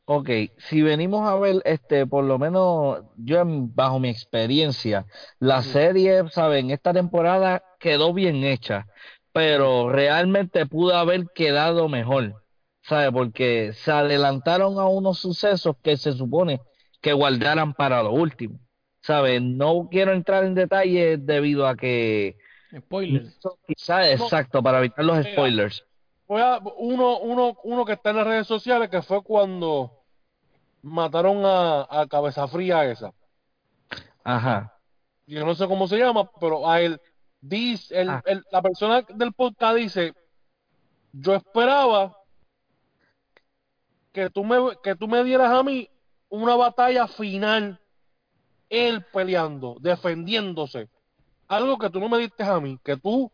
Ok, 0.05 0.29
si 0.57 0.81
venimos 0.81 1.27
a 1.29 1.35
ver, 1.37 1.61
este, 1.63 2.05
por 2.05 2.25
lo 2.25 2.37
menos 2.37 2.99
yo 3.15 3.39
en- 3.41 3.73
bajo 3.73 3.99
mi 3.99 4.09
experiencia, 4.09 5.05
la 5.39 5.61
serie, 5.61 6.23
¿saben? 6.29 6.69
Esta 6.71 6.91
temporada 6.93 7.63
quedó 7.79 8.13
bien 8.13 8.43
hecha, 8.43 8.87
pero 9.31 9.89
realmente 9.89 10.65
pudo 10.65 10.95
haber 10.95 11.27
quedado 11.33 11.87
mejor, 11.87 12.43
¿sabe? 12.81 13.11
Porque 13.11 13.71
se 13.73 13.91
adelantaron 13.91 14.79
a 14.79 14.87
unos 14.87 15.19
sucesos 15.19 15.75
que 15.81 15.95
se 15.95 16.11
supone 16.11 16.59
que 16.99 17.13
guardaran 17.13 17.73
para 17.73 18.03
lo 18.03 18.11
último, 18.11 18.59
¿sabe? 19.01 19.39
No 19.39 19.87
quiero 19.89 20.11
entrar 20.11 20.43
en 20.43 20.55
detalles 20.55 21.25
debido 21.25 21.67
a 21.67 21.77
que 21.77 22.35
Spoilers. 22.77 23.39
quizás, 23.65 24.07
exacto, 24.07 24.61
para 24.61 24.79
evitar 24.79 25.05
los 25.05 25.23
spoilers. 25.23 25.85
A- 26.37 26.61
uno, 26.77 27.19
uno, 27.19 27.57
uno 27.63 27.85
que 27.85 27.93
está 27.93 28.11
en 28.11 28.17
las 28.17 28.27
redes 28.27 28.47
sociales 28.47 28.89
que 28.89 29.01
fue 29.01 29.21
cuando 29.23 30.03
mataron 30.81 31.43
a, 31.45 31.87
a 31.89 32.07
Cabeza 32.07 32.47
Fría 32.47 32.85
esa. 32.85 33.11
Ajá, 34.23 34.77
Yo 35.27 35.45
no 35.45 35.55
sé 35.55 35.67
cómo 35.67 35.87
se 35.87 35.97
llama, 35.97 36.29
pero 36.39 36.69
a 36.69 36.81
él 36.81 36.99
dice, 37.39 37.99
el- 38.01 38.09
Ah. 38.09 38.21
el- 38.25 38.43
la 38.51 38.61
persona 38.61 39.01
del 39.01 39.33
podcast 39.33 39.77
dice, 39.77 40.13
yo 41.13 41.33
esperaba 41.35 42.15
que 44.11 44.29
tú 44.29 44.43
me, 44.43 44.57
que 44.83 44.95
tú 44.95 45.07
me 45.07 45.23
dieras 45.23 45.51
a 45.51 45.63
mí 45.63 45.89
una 46.29 46.55
batalla 46.55 47.07
final, 47.07 47.79
él 48.69 49.05
peleando, 49.13 49.77
defendiéndose. 49.79 50.89
Algo 51.47 51.77
que 51.77 51.89
tú 51.89 51.99
no 51.99 52.07
me 52.09 52.17
diste 52.17 52.43
a 52.43 52.59
mí, 52.59 52.77
que 52.83 52.97
tú 52.97 53.31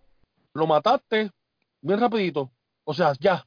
lo 0.54 0.68
mataste 0.68 1.32
bien 1.82 2.00
rapidito. 2.00 2.52
O 2.88 2.94
sea, 2.94 3.14
ya. 3.20 3.46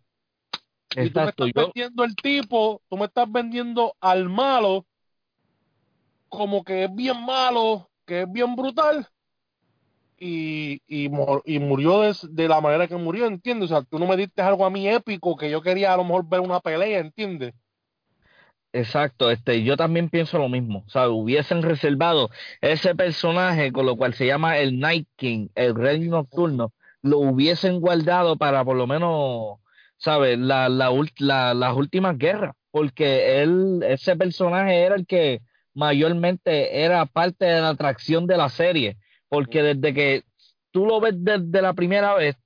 Y 1.01 1.11
tú 1.11 1.21
me 1.23 1.31
exacto. 1.31 1.47
estás 1.47 1.51
Yo, 1.55 1.75
vendiendo 1.75 2.05
el 2.05 2.15
tipo, 2.17 2.83
tú 2.89 2.97
me 2.97 3.07
estás 3.07 3.31
vendiendo 3.31 3.97
al 4.01 4.29
malo 4.29 4.87
como 6.29 6.65
que 6.65 6.85
es 6.85 6.95
bien 6.95 7.25
malo, 7.27 7.91
que 8.07 8.23
es 8.23 8.33
bien 8.33 8.57
brutal. 8.57 9.07
Y, 10.23 10.83
y, 10.87 11.09
mor- 11.09 11.43
y 11.47 11.59
murió 11.59 12.01
de, 12.03 12.15
de 12.31 12.49
la 12.49 12.61
manera 12.61 12.87
que 12.87 12.97
murió, 12.97 13.27
¿entiendes? 13.27 13.71
O 13.71 13.75
sea, 13.75 13.83
tú 13.85 13.99
no 13.99 14.07
me 14.07 14.17
diste 14.19 14.43
algo 14.43 14.67
a 14.67 14.71
mí 14.71 14.87
épico 14.89 15.35
que 15.37 15.51
yo 15.51 15.63
quería 15.63 15.95
a 15.95 15.97
lo 15.97 16.05
mejor 16.05 16.29
ver 16.29 16.41
una 16.41 16.61
pelea, 16.61 16.99
¿entiendes? 17.01 17.55
Exacto, 18.73 19.31
este, 19.33 19.65
yo 19.65 19.77
también 19.77 20.09
pienso 20.11 20.39
lo 20.39 20.49
mismo, 20.49 20.85
o 20.87 20.91
sea, 20.91 21.09
hubiesen 21.09 21.63
reservado 21.63 22.31
ese 22.61 22.95
personaje 22.95 23.73
con 23.73 23.85
lo 23.87 23.97
cual 23.97 24.15
se 24.15 24.27
llama 24.27 24.59
el 24.59 24.79
Night 24.79 25.09
King, 25.17 25.49
el 25.57 25.75
Rey 25.75 25.99
Nocturno, 26.09 26.73
lo 27.03 27.19
hubiesen 27.19 27.81
guardado 27.81 28.37
para 28.37 28.65
por 28.65 28.77
lo 28.77 28.87
menos, 28.87 29.59
¿sabes? 29.99 30.39
La, 30.39 30.69
la, 30.69 30.91
la- 31.19 31.55
las 31.55 31.75
últimas 31.77 32.19
guerras, 32.19 32.55
porque 32.71 33.43
él, 33.43 33.83
ese 33.87 34.17
personaje 34.17 34.83
era 34.83 34.97
el 34.97 35.07
que 35.07 35.41
mayormente 35.75 36.85
era 36.85 37.07
parte 37.07 37.45
de 37.47 37.61
la 37.61 37.71
atracción 37.71 38.27
de 38.27 38.37
la 38.37 38.49
serie, 38.49 38.97
porque 39.29 39.63
desde 39.63 39.95
que 39.95 40.25
tú 40.71 40.87
lo 40.87 41.01
ves 41.01 41.15
desde 41.17 41.63
la 41.63 41.75
primera 41.75 42.15
vez, 42.15 42.37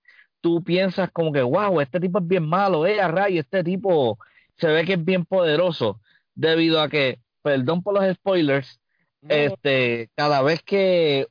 tú 0.40 0.62
piensas 0.62 1.10
como 1.12 1.32
que, 1.32 1.42
wow, 1.42 1.80
este 1.80 2.00
tipo 2.00 2.18
es 2.18 2.26
bien 2.26 2.46
malo, 2.48 2.86
eh, 2.86 3.06
ray, 3.08 3.38
este 3.38 3.64
tipo 3.64 4.18
se 4.56 4.68
ve 4.68 4.84
que 4.84 4.94
es 4.94 5.04
bien 5.04 5.24
poderoso 5.24 6.00
debido 6.34 6.80
a 6.80 6.88
que, 6.88 7.20
perdón 7.42 7.82
por 7.82 7.94
los 7.94 8.14
spoilers, 8.14 8.80
No, 9.22 9.30
este, 9.34 10.10
cada 10.14 10.42
vez 10.42 10.62
que 10.62 11.26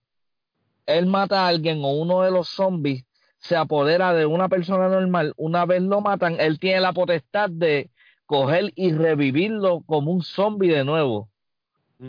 él 0.85 1.05
mata 1.05 1.45
a 1.45 1.47
alguien 1.47 1.79
o 1.83 1.91
uno 1.93 2.21
de 2.23 2.31
los 2.31 2.49
zombies 2.49 3.05
se 3.43 3.55
apodera 3.57 4.13
de 4.13 4.25
una 4.25 4.47
persona 4.47 4.87
normal, 4.87 5.33
una 5.35 5.65
vez 5.65 5.81
lo 5.81 6.01
matan, 6.01 6.37
él 6.39 6.59
tiene 6.59 6.79
la 6.79 6.93
potestad 6.93 7.49
de 7.49 7.91
coger 8.25 8.71
y 8.75 8.93
revivirlo 8.93 9.81
como 9.85 10.11
un 10.11 10.23
zombie 10.23 10.71
de 10.71 10.85
nuevo. 10.85 11.29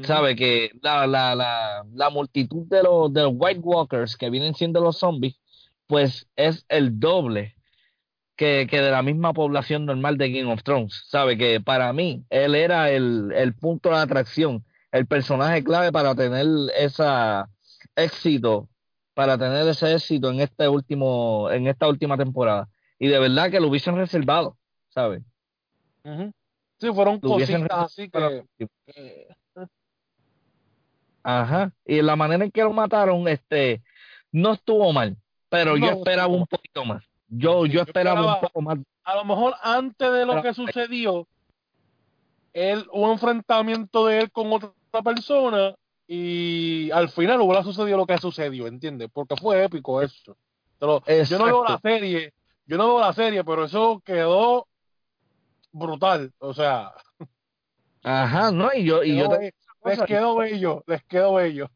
Sabe 0.02 0.34
que 0.34 0.70
la, 0.82 1.06
la, 1.06 1.36
la, 1.36 1.84
la 1.92 2.10
multitud 2.10 2.66
de 2.66 2.82
los, 2.82 3.12
de 3.12 3.22
los 3.22 3.32
White 3.36 3.60
Walkers 3.60 4.16
que 4.16 4.30
vienen 4.30 4.54
siendo 4.54 4.80
los 4.80 4.98
zombies, 4.98 5.38
pues 5.86 6.26
es 6.34 6.64
el 6.68 6.98
doble 6.98 7.54
que, 8.36 8.66
que 8.68 8.80
de 8.80 8.90
la 8.90 9.02
misma 9.02 9.32
población 9.32 9.86
normal 9.86 10.18
de 10.18 10.32
Game 10.32 10.52
of 10.52 10.64
Thrones. 10.64 11.04
Sabe 11.08 11.38
que 11.38 11.60
para 11.60 11.92
mí 11.92 12.24
él 12.30 12.56
era 12.56 12.90
el, 12.90 13.30
el 13.36 13.54
punto 13.54 13.90
de 13.90 13.96
atracción, 13.96 14.64
el 14.90 15.06
personaje 15.06 15.62
clave 15.62 15.92
para 15.92 16.14
tener 16.16 16.46
esa 16.76 17.48
éxito, 17.94 18.68
para 19.14 19.38
tener 19.38 19.66
ese 19.68 19.94
éxito 19.94 20.30
en 20.30 20.40
este 20.40 20.68
último, 20.68 21.48
en 21.50 21.66
esta 21.68 21.86
última 21.88 22.16
temporada. 22.16 22.68
Y 22.98 23.08
de 23.08 23.18
verdad 23.18 23.50
que 23.50 23.60
lo 23.60 23.68
hubiesen 23.68 23.96
reservado, 23.96 24.56
¿sabe? 24.88 25.22
Ujú. 26.04 26.32
Sí, 26.78 26.92
fueron 26.92 27.20
Lo 27.22 27.30
cositas 27.30 27.70
así 27.70 28.08
para- 28.08 28.28
que, 28.58 28.68
que- 28.86 29.28
Ajá. 31.22 31.72
Y 31.86 32.02
la 32.02 32.16
manera 32.16 32.44
en 32.44 32.50
que 32.50 32.62
lo 32.62 32.72
mataron, 32.72 33.26
este, 33.28 33.82
no 34.30 34.52
estuvo 34.52 34.92
mal, 34.92 35.16
pero 35.48 35.76
yo 35.76 35.86
esperaba 35.86 36.28
no. 36.28 36.38
un 36.40 36.46
poquito 36.46 36.84
más. 36.84 37.02
Yo, 37.28 37.64
yo 37.66 37.72
yo 37.74 37.80
esperaba 37.82 38.34
un 38.34 38.40
poco 38.40 38.60
más. 38.60 38.78
a 39.04 39.14
lo 39.16 39.24
mejor 39.24 39.54
antes 39.62 40.12
de 40.12 40.26
lo 40.26 40.32
Pero- 40.32 40.42
que 40.42 40.54
sucedió, 40.54 41.26
él, 42.52 42.86
un 42.92 43.10
enfrentamiento 43.12 44.06
de 44.06 44.20
él 44.20 44.30
con 44.30 44.52
otra 44.52 44.72
persona 45.02 45.74
y 46.06 46.90
al 46.90 47.08
final 47.08 47.40
hubiera 47.40 47.62
sucedido 47.62 47.96
lo 47.96 48.06
que 48.06 48.18
sucedió, 48.18 48.66
¿entiendes? 48.66 49.08
Porque 49.12 49.36
fue 49.36 49.64
épico 49.64 50.02
eso. 50.02 50.36
Pero 50.78 51.02
yo 51.06 51.38
no 51.38 51.44
veo 51.46 51.64
la 51.64 51.78
serie, 51.78 52.34
yo 52.66 52.76
no 52.76 52.88
veo 52.88 53.00
la 53.00 53.12
serie, 53.12 53.44
pero 53.44 53.64
eso 53.64 54.02
quedó 54.04 54.66
brutal, 55.72 56.32
o 56.38 56.52
sea, 56.52 56.92
Ajá, 58.04 58.50
no, 58.50 58.68
y 58.74 58.84
yo, 58.84 59.02
y 59.02 59.16
yo, 59.16 59.28
les 59.84 60.02
quedó 60.02 60.36
bello, 60.36 60.84
les 60.86 61.02
quedó 61.04 61.34
bello. 61.34 61.70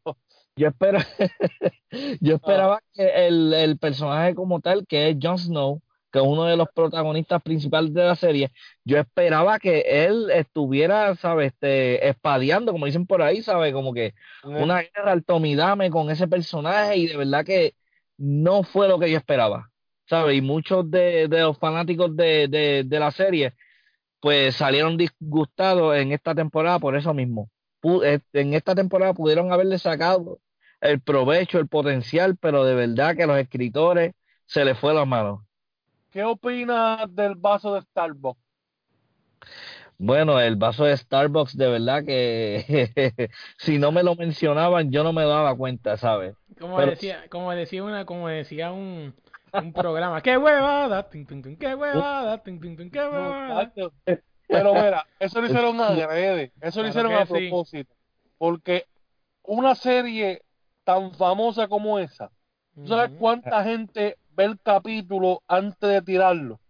yo 0.55 0.67
espero, 0.67 0.99
yo 2.21 2.35
esperaba 2.35 2.81
que 2.93 3.27
el, 3.27 3.51
el 3.51 3.79
personaje 3.79 4.35
como 4.35 4.61
tal, 4.61 4.85
que 4.85 5.09
es 5.09 5.17
Jon 5.19 5.39
Snow, 5.39 5.81
que 6.11 6.19
es 6.19 6.25
uno 6.25 6.45
de 6.45 6.57
los 6.57 6.67
protagonistas 6.73 7.41
principales 7.43 7.93
de 7.93 8.03
la 8.03 8.15
serie, 8.15 8.51
yo 8.83 8.97
esperaba 8.97 9.59
que 9.59 9.81
él 10.05 10.29
estuviera, 10.31 11.15
¿sabes? 11.15 11.53
Este, 11.53 12.07
espadeando, 12.09 12.71
como 12.71 12.85
dicen 12.85 13.05
por 13.05 13.21
ahí, 13.21 13.41
¿sabes? 13.43 13.73
Como 13.73 13.93
que 13.93 14.13
una 14.55 14.81
guerra 14.81 15.11
al 15.13 15.23
tomidame 15.25 15.89
con 15.91 16.09
ese 16.09 16.27
personaje 16.27 16.97
y 16.97 17.07
de 17.07 17.17
verdad 17.17 17.45
que 17.45 17.75
no 18.17 18.63
fue 18.63 18.87
lo 18.87 18.99
que 18.99 19.11
yo 19.11 19.17
esperaba, 19.17 19.71
¿sabes? 20.07 20.37
Y 20.37 20.41
muchos 20.41 20.89
de, 20.91 21.27
de 21.27 21.39
los 21.41 21.57
fanáticos 21.57 22.15
de, 22.15 22.47
de, 22.47 22.83
de 22.85 22.99
la 22.99 23.11
serie 23.11 23.53
pues 24.19 24.55
salieron 24.55 24.97
disgustados 24.97 25.95
en 25.97 26.11
esta 26.11 26.35
temporada 26.35 26.79
por 26.79 26.95
eso 26.95 27.13
mismo. 27.13 27.49
Eh, 28.03 28.19
En 28.33 28.53
esta 28.53 28.75
temporada 28.75 29.13
pudieron 29.13 29.51
haberle 29.53 29.79
sacado 29.79 30.39
el 30.81 31.01
provecho, 31.01 31.59
el 31.59 31.67
potencial, 31.67 32.37
pero 32.37 32.65
de 32.65 32.75
verdad 32.75 33.15
que 33.15 33.23
a 33.23 33.27
los 33.27 33.37
escritores 33.39 34.13
se 34.45 34.65
les 34.65 34.77
fue 34.77 34.93
la 34.93 35.05
mano. 35.05 35.45
¿Qué 36.11 36.23
opinas 36.23 37.13
del 37.15 37.33
vaso 37.35 37.73
de 37.73 37.81
Starbucks? 37.81 38.39
Bueno, 39.97 40.39
el 40.39 40.55
vaso 40.55 40.85
de 40.85 40.95
Starbucks, 40.95 41.57
de 41.57 41.67
verdad 41.67 42.05
que 42.05 43.29
si 43.57 43.77
no 43.79 43.91
me 43.91 44.03
lo 44.03 44.15
mencionaban, 44.15 44.91
yo 44.91 45.03
no 45.03 45.13
me 45.13 45.25
daba 45.25 45.55
cuenta, 45.55 45.97
¿sabes? 45.97 46.35
Como 46.59 46.77
Pero- 46.77 46.91
decía, 46.91 47.27
como 47.29 47.51
decía 47.51 47.83
una, 47.83 48.05
como 48.05 48.27
decía 48.29 48.71
un, 48.71 49.13
un 49.53 49.73
programa, 49.73 50.21
qué 50.21 50.37
huevada, 50.37 51.09
tin, 51.09 51.25
tin, 51.25 51.41
tin, 51.41 51.57
qué 51.57 51.75
huevada, 51.75 52.41
tin, 52.43 52.59
tin, 52.61 52.77
tin, 52.77 52.91
qué 52.91 52.99
huevada. 52.99 53.71
Pero 54.47 54.73
mira, 54.73 55.05
eso 55.19 55.41
lo 55.41 55.47
hicieron 55.47 55.79
adrede, 55.81 56.53
eso 56.61 56.81
lo 56.81 56.87
Claro 56.87 56.89
hicieron 56.89 57.15
a 57.15 57.25
sí. 57.25 57.29
propósito. 57.29 57.93
Porque 58.37 58.85
una 59.43 59.75
serie 59.75 60.43
tan 60.85 61.13
famosa 61.13 61.67
como 61.67 61.99
esa, 61.99 62.31
¿tú 62.83 62.89
sabes 62.89 63.11
cuánta 63.17 63.63
gente 63.63 64.18
ve 64.39 64.45
el 64.45 64.59
capítulo 64.61 65.43
antes 65.47 65.89
de 65.89 66.01
tirarlo? 66.01 66.61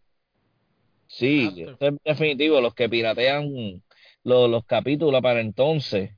Sí, 1.06 1.64
eso 1.68 1.78
es 1.80 1.94
definitivo, 2.04 2.60
los 2.62 2.74
que 2.74 2.90
piratean 2.90 3.84
los, 4.24 4.50
los 4.50 4.66
capítulos 4.66 5.22
para 5.22 5.40
entonces. 5.40 6.12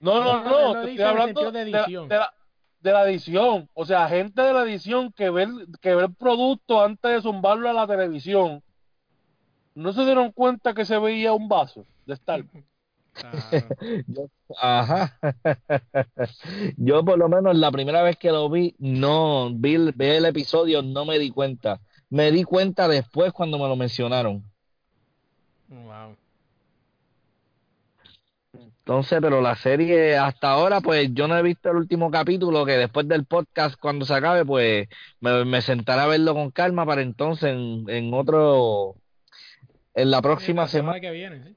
No, 0.00 0.22
No, 0.22 0.44
no, 0.44 0.72
te 0.82 0.90
estoy 0.90 1.04
hablando 1.04 1.50
de 1.52 1.64
de 1.64 1.70
la, 1.70 1.78
edición. 1.80 2.08
de 2.08 2.16
la- 2.16 2.34
de 2.80 2.92
la 2.92 3.04
edición. 3.10 3.68
O 3.74 3.84
sea, 3.84 4.08
gente 4.08 4.40
de 4.40 4.52
la 4.52 4.62
edición 4.62 5.12
que 5.12 5.28
ve, 5.28 5.42
el- 5.44 5.66
que 5.80 5.94
ve 5.94 6.04
el 6.04 6.14
producto 6.14 6.82
antes 6.82 7.10
de 7.10 7.20
zumbarlo 7.20 7.68
a 7.68 7.72
la 7.74 7.86
televisión. 7.86 8.62
No 9.74 9.92
se 9.92 10.04
dieron 10.04 10.32
cuenta 10.32 10.72
que 10.72 10.84
se 10.86 10.98
veía 10.98 11.32
un 11.34 11.48
vaso 11.48 11.84
de 12.06 12.16
Starbucks. 12.16 12.64
Yo- 14.06 14.28
ajá. 14.60 15.18
Yo 16.76 17.04
por 17.04 17.18
lo 17.18 17.28
menos 17.28 17.56
la 17.56 17.70
primera 17.70 18.02
vez 18.02 18.16
que 18.16 18.30
lo 18.30 18.48
vi, 18.50 18.74
no 18.78 19.50
vi, 19.54 19.74
el- 19.74 19.92
vi 19.92 20.06
el 20.06 20.24
episodio, 20.26 20.82
no 20.82 21.04
me 21.04 21.18
di 21.18 21.30
cuenta. 21.30 21.80
Me 22.10 22.30
di 22.30 22.44
cuenta 22.44 22.88
después 22.88 23.32
cuando 23.32 23.58
me 23.58 23.66
lo 23.68 23.76
mencionaron. 23.76 24.44
Wow. 25.68 26.16
Entonces, 28.52 29.18
pero 29.20 29.40
la 29.40 29.56
serie 29.56 30.16
hasta 30.16 30.50
ahora, 30.52 30.80
pues 30.80 31.12
yo 31.12 31.26
no 31.26 31.36
he 31.36 31.42
visto 31.42 31.70
el 31.70 31.76
último 31.76 32.08
capítulo, 32.10 32.64
que 32.64 32.78
después 32.78 33.08
del 33.08 33.26
podcast, 33.26 33.76
cuando 33.80 34.04
se 34.04 34.14
acabe, 34.14 34.44
pues 34.44 34.86
me, 35.20 35.44
me 35.44 35.60
sentaré 35.60 36.02
a 36.02 36.06
verlo 36.06 36.34
con 36.34 36.52
calma 36.52 36.86
para 36.86 37.02
entonces 37.02 37.50
en, 37.50 37.84
en 37.90 38.14
otro, 38.14 38.94
en 39.94 40.10
la 40.12 40.22
próxima 40.22 40.62
La 40.62 40.68
semana, 40.68 41.00
que 41.00 41.10
viene, 41.10 41.42
sí. 41.42 41.56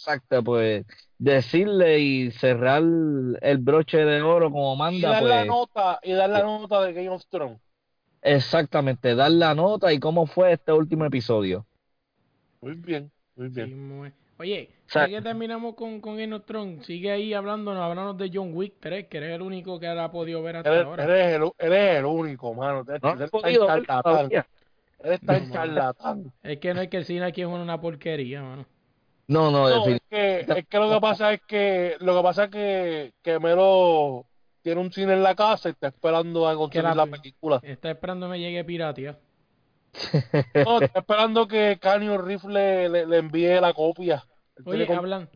Exacta, 0.00 0.42
pues 0.42 0.84
decirle 1.18 1.98
y 2.00 2.30
cerrar 2.32 2.82
el 2.82 3.58
broche 3.58 3.98
de 3.98 4.22
oro 4.22 4.50
como 4.50 4.74
Y 4.74 4.78
manda, 4.78 5.08
dar 5.10 5.22
la 5.22 5.44
pues 5.44 5.46
nota, 5.46 5.98
y 6.02 6.12
dar 6.12 6.30
la 6.30 6.42
nota 6.42 6.80
de 6.82 6.92
Game 6.92 7.08
of 7.10 7.24
Thrones. 7.28 7.60
exactamente, 8.22 9.14
dar 9.14 9.30
la 9.30 9.54
nota 9.54 9.92
y 9.92 10.00
cómo 10.00 10.26
fue 10.26 10.52
este 10.52 10.72
último 10.72 11.04
episodio. 11.04 11.66
Muy 12.60 12.74
bien, 12.74 13.10
muy 13.36 13.50
Sí, 13.54 13.54
bien. 13.56 13.76
muy- 13.88 14.12
Oye, 14.38 14.70
ya 14.94 15.06
que 15.08 15.20
terminamos 15.20 15.74
con, 15.74 16.00
con 16.00 16.16
Game 16.16 16.34
of 16.34 16.44
Thrones, 16.46 16.86
sigue 16.86 17.10
ahí 17.10 17.34
hablándonos, 17.34 17.82
hablándonos 17.82 18.16
de 18.18 18.30
John 18.32 18.54
Wick 18.54 18.74
3, 18.80 19.06
que 19.08 19.18
eres 19.18 19.34
el 19.34 19.42
único 19.42 19.78
que 19.78 19.86
la 19.86 20.04
ha 20.04 20.10
podido 20.12 20.42
ver 20.42 20.56
hasta 20.56 20.70
Eres, 20.70 20.84
ahora. 20.86 21.04
eres 21.04 21.36
el, 21.36 21.50
eres 21.58 21.98
el 21.98 22.04
único, 22.06 22.54
mano. 22.54 22.84
Eres, 22.88 23.02
No 23.02 23.10
eres 23.10 23.30
tan 23.30 23.30
podido 23.30 23.66
ver 23.66 23.86
charlatán. 23.86 24.30
Eres 24.98 25.20
No, 25.22 25.26
tan 25.26 25.50
charlatán. 25.52 26.32
Es 26.42 26.58
que 26.58 26.74
no 26.74 26.80
es 26.82 26.88
que 26.88 26.96
el 26.98 27.04
cine 27.04 27.24
aquí 27.24 27.42
es 27.42 27.46
una 27.48 27.80
porquería, 27.80 28.42
mano. 28.42 28.66
No, 29.30 29.50
no, 29.50 29.68
No, 29.68 29.86
es 29.86 30.00
que, 30.10 30.40
es 30.40 30.66
que 30.66 30.78
lo 30.78 30.90
que 30.90 31.00
pasa 31.00 31.32
es 31.32 31.40
que 31.46 31.96
lo 32.00 32.16
que 32.16 32.22
pasa 32.22 32.44
es 32.44 32.50
que, 32.50 33.12
que 33.22 33.38
Mero 33.38 34.26
tiene 34.62 34.80
un 34.80 34.92
cine 34.92 35.12
en 35.14 35.22
la 35.22 35.34
casa 35.34 35.68
y 35.68 35.72
está 35.72 35.88
esperando 35.88 36.48
a 36.48 36.54
conseguir 36.56 36.84
la- 36.84 36.94
la 36.94 37.06
película. 37.06 37.60
Está 37.62 37.90
esperando 37.90 38.28
me 38.28 38.38
llegue 38.40 38.64
piratia. 38.64 39.18
No, 40.64 40.80
está 40.80 41.00
esperando 41.00 41.46
que 41.48 41.78
Canyon 41.80 42.26
Rifle 42.26 42.88
le, 42.88 43.06
le 43.06 43.16
envíe 43.18 43.60
la 43.60 43.72
copia. 43.72 44.24
Oye, 44.64 44.86
hablan, 44.98 45.28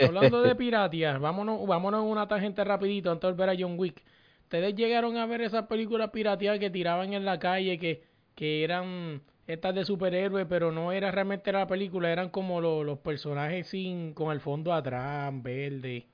hablando 0.00 0.40
de 0.42 0.54
piratia, 0.56 1.18
vámonos, 1.18 1.66
vámonos 1.66 2.02
en 2.04 2.10
una 2.10 2.26
tangente 2.26 2.64
rapidito 2.64 3.10
antes 3.10 3.28
de 3.28 3.32
volver 3.32 3.50
a 3.50 3.56
John 3.58 3.78
Wick. 3.78 4.02
¿Ustedes 4.42 4.74
llegaron 4.74 5.16
a 5.16 5.26
ver 5.26 5.42
esas 5.42 5.66
películas 5.66 6.10
pirateadas 6.10 6.58
que 6.60 6.70
tiraban 6.70 7.12
en 7.12 7.24
la 7.24 7.38
calle, 7.38 7.78
que, 7.78 8.04
que 8.34 8.64
eran 8.64 9.22
estas 9.46 9.74
de 9.74 9.84
superhéroes, 9.84 10.46
pero 10.48 10.72
no 10.72 10.92
era 10.92 11.10
realmente 11.10 11.52
la 11.52 11.66
película, 11.66 12.10
eran 12.10 12.30
como 12.30 12.60
lo- 12.60 12.82
los 12.84 12.98
personajes 12.98 13.66
sin 13.68 14.14
con 14.14 14.32
el 14.32 14.40
fondo 14.40 14.72
atrás, 14.72 15.32
verde. 15.42 16.06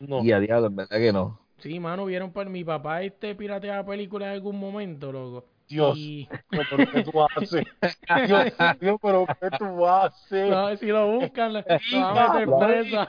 No. 0.00 0.22
y 0.22 0.32
a 0.32 0.40
diablo, 0.40 0.68
verdad 0.70 0.98
que 0.98 1.12
no. 1.12 1.40
Sí, 1.58 1.78
mano, 1.80 2.04
vieron 2.06 2.32
por 2.32 2.48
mi 2.48 2.64
papá 2.64 3.02
este 3.02 3.34
pirateaba 3.34 3.86
películas 3.86 4.26
en 4.28 4.32
algún 4.34 4.58
momento, 4.58 5.12
loco. 5.12 5.46
Dios, 5.66 5.96
Y- 5.96 6.28
no, 6.50 6.60
pero 6.68 6.90
¿qué 6.90 7.02
tú 7.04 7.22
haces? 7.22 7.64
Dios, 8.26 8.52
Dios, 8.80 8.98
pero 9.00 9.26
¿qué 9.40 9.48
tú 9.56 9.86
haces? 9.86 10.50
No, 10.50 10.76
si 10.76 10.86
lo 10.88 11.10
buscan, 11.12 11.52
lo 11.54 11.62
van 11.62 12.18
a 12.18 12.46
meter. 12.68 13.08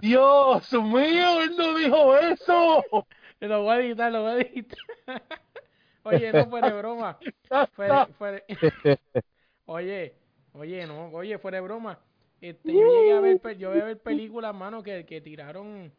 Dios 0.00 0.72
mío, 0.72 1.40
él 1.42 1.56
no 1.56 1.74
dijo 1.74 2.16
eso. 2.16 2.84
Lo 3.40 3.62
voy 3.64 3.76
a 3.76 3.80
editar, 3.80 4.12
lo 4.12 4.22
voy 4.22 4.30
a 4.32 4.36
editar. 4.40 4.78
Oye, 6.06 6.32
no 6.32 6.46
fuera 6.50 6.70
de 6.70 6.78
broma. 6.78 7.18
Fuera, 7.72 8.06
fuera- 8.18 8.42
Oye, 9.66 10.14
oye, 10.54 10.86
no, 10.86 11.08
oye, 11.08 11.38
fuera 11.38 11.56
de 11.56 11.60
broma. 11.62 11.98
Este, 12.40 12.72
yo 12.72 12.78
llegué 12.86 13.12
a 13.12 13.20
ver, 13.20 13.58
yo 13.58 13.70
voy 13.70 13.80
a 13.80 13.84
ver 13.84 13.98
películas, 14.00 14.54
mano, 14.54 14.82
que, 14.82 15.04
que 15.04 15.20
tiraron 15.20 15.92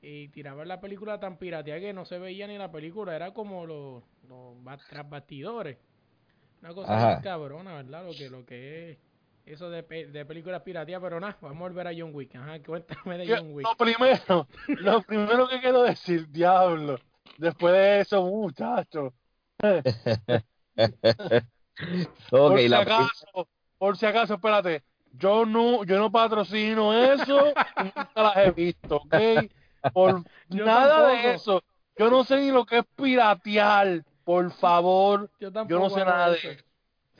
y 0.00 0.28
tiraban 0.28 0.66
la 0.68 0.80
película 0.80 1.20
tan 1.20 1.36
pirateada 1.38 1.80
que 1.80 1.92
no 1.92 2.04
se 2.04 2.18
veía 2.18 2.46
ni 2.46 2.56
la 2.58 2.70
película, 2.72 3.14
era 3.14 3.32
como 3.32 3.66
los, 3.66 4.02
los 4.28 4.62
ba- 4.64 4.78
tras 4.88 5.08
bastidores. 5.08 5.76
Una 6.62 6.74
cosa 6.74 6.94
bien 7.08 7.22
cabrona, 7.22 7.74
¿verdad? 7.74 8.04
Lo 8.06 8.12
que, 8.14 8.30
lo 8.30 8.44
que 8.46 8.90
es 8.92 8.98
eso 9.46 9.68
de, 9.70 9.82
de 9.82 10.24
películas 10.24 10.62
pirateadas, 10.62 11.02
pero 11.02 11.20
nada, 11.20 11.36
vamos 11.40 11.58
a 11.58 11.68
volver 11.68 11.88
a 11.88 11.92
John 11.96 12.14
Wick. 12.14 12.34
Ajá, 12.36 12.60
cuéntame 12.62 13.18
de 13.18 13.26
John 13.36 13.52
Wick. 13.52 13.66
Lo 13.68 13.76
primero, 13.76 14.48
lo 14.80 15.02
primero 15.02 15.48
que 15.48 15.60
quiero 15.60 15.82
decir, 15.82 16.28
diablo, 16.30 16.98
después 17.38 17.72
de 17.74 18.00
eso, 18.00 18.22
muchachos, 18.24 19.12
Por 22.30 22.58
si 22.60 22.68
la 22.68 22.78
acaso, 22.80 23.48
por 23.78 23.96
si 23.96 24.06
acaso, 24.06 24.34
espérate, 24.34 24.82
yo 25.12 25.44
no, 25.46 25.84
yo 25.84 25.98
no 25.98 26.10
patrocino 26.10 26.92
eso, 26.94 27.52
nunca 27.76 28.10
las 28.16 28.36
he 28.36 28.50
visto, 28.50 28.96
¿ok? 28.96 29.14
Por 29.92 30.22
Yo 30.48 30.64
nada 30.64 31.08
de 31.08 31.34
eso, 31.34 31.62
yo 31.96 32.10
no 32.10 32.24
sé 32.24 32.40
ni 32.40 32.50
lo 32.50 32.64
que 32.64 32.78
es 32.78 32.84
piratear, 32.96 34.04
por 34.24 34.50
favor, 34.52 35.30
Yo 35.40 35.48
yo 35.48 35.52
tampoco 35.52 35.80
no 35.80 35.90
sé 35.90 36.04
nada 36.04 36.30
de 36.30 36.38
eso. 36.38 36.50
eso. 36.50 36.64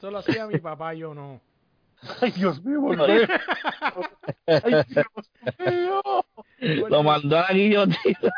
Solo 0.01 0.19
hacía 0.19 0.47
mi 0.47 0.59
papá, 0.59 0.95
yo 0.95 1.15
no. 1.15 1.41
Ay, 2.21 2.33
Dios 2.33 2.63
mío. 2.65 2.81
Ay, 4.47 4.85
Dios 4.89 5.31
mío. 5.59 6.03
lo 6.89 7.03
mandó 7.03 7.39
a 7.39 7.43
la 7.43 7.53
guillotina. 7.53 8.33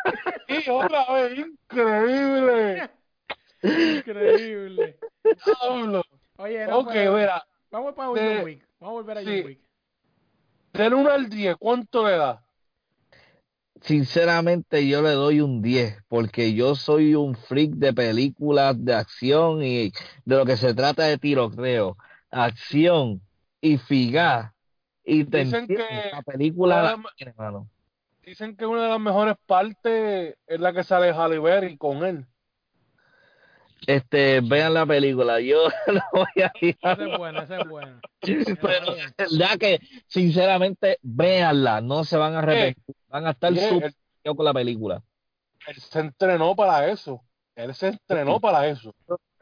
Y 0.49 0.71
otra 0.71 1.13
vez, 1.13 1.39
increíble. 1.39 2.91
Increíble. 3.65 4.99
Diablo. 5.45 6.03
Oye, 6.37 6.67
no, 6.67 6.79
Ok, 6.81 6.91
pero- 6.93 7.17
mira, 7.17 7.45
vamos 7.71 7.95
para 7.95 8.13
de- 8.13 8.37
John 8.37 8.45
Wick. 8.45 8.69
Vamos 8.81 8.91
a 8.91 8.95
volver 9.01 9.19
a 9.19 9.21
sí. 9.23 9.27
John 9.27 9.47
Wick. 9.47 9.61
del 10.73 10.95
1 10.95 11.11
al 11.11 11.29
10, 11.31 11.57
¿cuánto 11.57 12.05
le 12.07 12.17
da? 12.17 12.45
Sinceramente 13.81 14.87
yo 14.89 15.03
le 15.03 15.11
doy 15.11 15.41
un 15.41 15.61
10 15.61 15.99
porque 16.09 16.55
yo 16.55 16.75
soy 16.75 17.15
un 17.15 17.35
freak 17.37 17.73
de 17.73 17.93
películas 17.93 18.83
de 18.83 18.95
acción 18.95 19.63
y 19.63 19.91
de 20.25 20.37
lo 20.37 20.47
que 20.47 20.57
se 20.57 20.73
trata 20.75 21.05
de 21.05 21.19
tiroteo, 21.19 21.97
acción 22.31 23.21
y 23.61 23.77
figa 23.79 24.55
y 25.05 25.25
te 25.25 25.45
Dicen 25.45 25.67
que 25.67 25.77
la 26.13 26.23
película 26.23 26.83
la. 26.83 27.65
Dicen 28.23 28.57
que 28.57 28.65
una 28.65 28.85
de 28.85 28.89
las 28.89 29.01
mejores 29.01 29.37
partes 29.47 30.35
es 30.47 30.61
la 30.61 30.73
que 30.73 30.83
sale 30.83 31.13
Halle 31.13 31.39
Berry 31.39 31.77
con 31.77 32.05
él. 32.07 32.27
Este, 33.87 34.41
vean 34.41 34.75
la 34.75 34.87
película, 34.87 35.41
yo 35.41 35.69
no 35.93 36.03
voy 36.13 36.43
a 36.43 36.53
ir 36.61 36.77
a- 36.83 36.93
es 36.93 37.19
buena, 37.19 37.43
esa 37.43 37.61
es 37.61 37.69
buena. 37.69 38.01
pero 38.21 38.95
verdad 39.19 39.59
que 39.59 39.79
sinceramente 40.07 40.99
véanla, 41.03 41.81
no 41.81 42.05
se 42.05 42.17
van 42.17 42.35
a 42.35 42.39
arrepentir, 42.39 42.95
van 43.09 43.27
a 43.27 43.31
estar 43.31 43.55
súper 43.57 43.93
con 44.25 44.45
la 44.45 44.55
película. 44.55 45.03
él 45.67 45.77
se 45.77 46.01
entrenó 46.01 46.57
para 46.57 46.89
eso. 46.91 47.21
Él 47.57 47.75
se 47.75 47.89
entrenó 47.89 48.41
para 48.41 48.67
eso. 48.69 48.95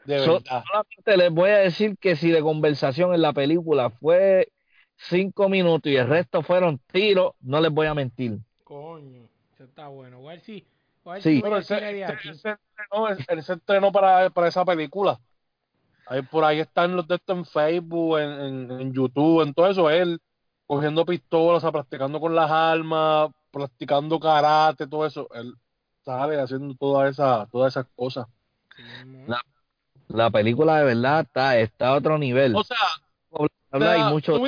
De 0.05 0.19
So- 0.19 0.33
verdad. 0.33 0.63
solamente 0.67 1.17
les 1.17 1.31
voy 1.31 1.49
a 1.51 1.57
decir 1.59 1.95
que 1.97 2.15
si 2.17 2.29
de 2.31 2.41
conversación 2.41 3.13
en 3.13 3.21
la 3.21 3.31
película 3.33 3.89
fue 3.89 4.49
cinco 4.97 5.47
minutos 5.49 5.91
y 5.91 5.95
el 5.95 6.07
resto 6.07 6.41
fueron 6.41 6.79
tiros, 6.91 7.33
no 7.41 7.61
les 7.61 7.71
voy 7.71 7.87
a 7.87 7.93
mentir. 7.93 8.37
Coño, 8.65 9.27
eso 9.53 9.63
está 9.63 9.87
bueno. 9.87 10.19
Igual 10.19 10.41
sí. 10.41 10.65
Sí. 11.21 11.39
Pero 11.43 11.57
él 11.57 11.63
se, 11.63 11.75
él 12.01 12.37
se 12.39 12.49
entrenó, 12.49 13.07
él, 13.09 13.25
él 13.27 13.43
se 13.43 13.53
entrenó 13.53 13.91
para, 13.91 14.29
para 14.29 14.47
esa 14.47 14.63
película. 14.65 15.19
Ahí, 16.07 16.21
por 16.21 16.43
ahí 16.43 16.59
están 16.59 16.95
los 16.95 17.07
de 17.07 17.15
esto 17.15 17.33
en 17.33 17.45
Facebook, 17.45 18.19
en, 18.19 18.31
en, 18.31 18.71
en 18.81 18.93
YouTube, 18.93 19.41
en 19.41 19.53
todo 19.53 19.67
eso. 19.67 19.89
Él 19.89 20.19
cogiendo 20.65 21.05
pistolas, 21.05 21.57
o 21.57 21.61
sea, 21.61 21.71
practicando 21.71 22.19
con 22.19 22.35
las 22.35 22.49
armas, 22.49 23.29
practicando 23.51 24.19
karate, 24.19 24.87
todo 24.87 25.05
eso. 25.05 25.27
Él 25.33 25.53
sale 26.03 26.39
haciendo 26.39 26.73
todas 26.75 27.11
esas 27.11 27.49
todas 27.51 27.73
esas 27.73 27.85
cosas. 27.95 28.27
La- 29.27 29.41
La 30.09 30.29
película 30.29 30.77
de 30.77 30.83
verdad 30.85 31.21
está, 31.21 31.57
está 31.57 31.87
a 31.89 31.95
otro 31.95 32.17
nivel. 32.17 32.55
O 32.55 32.63
sea. 32.63 32.77
O 33.29 33.47
sea, 33.79 33.97
y 33.97 34.03
mucho 34.11 34.33
la- 34.33 34.39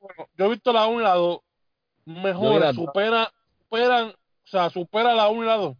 bueno, 0.00 0.28
yo 0.36 0.44
he 0.44 0.48
visto 0.50 0.72
la 0.72 0.86
1 0.86 1.00
y 1.00 1.02
la 1.02 1.14
2 1.14 1.40
Yo 2.06 2.14
vi 2.14 2.20
mejores, 2.20 2.60
las 2.60 2.76
dos. 2.76 2.84
supera, 2.86 3.32
superan, 3.58 4.08
o 4.10 4.46
sea, 4.46 4.70
supera 4.70 5.12
la 5.14 5.28
1 5.28 5.42
y 5.42 5.46
la 5.46 5.56
2. 5.56 5.76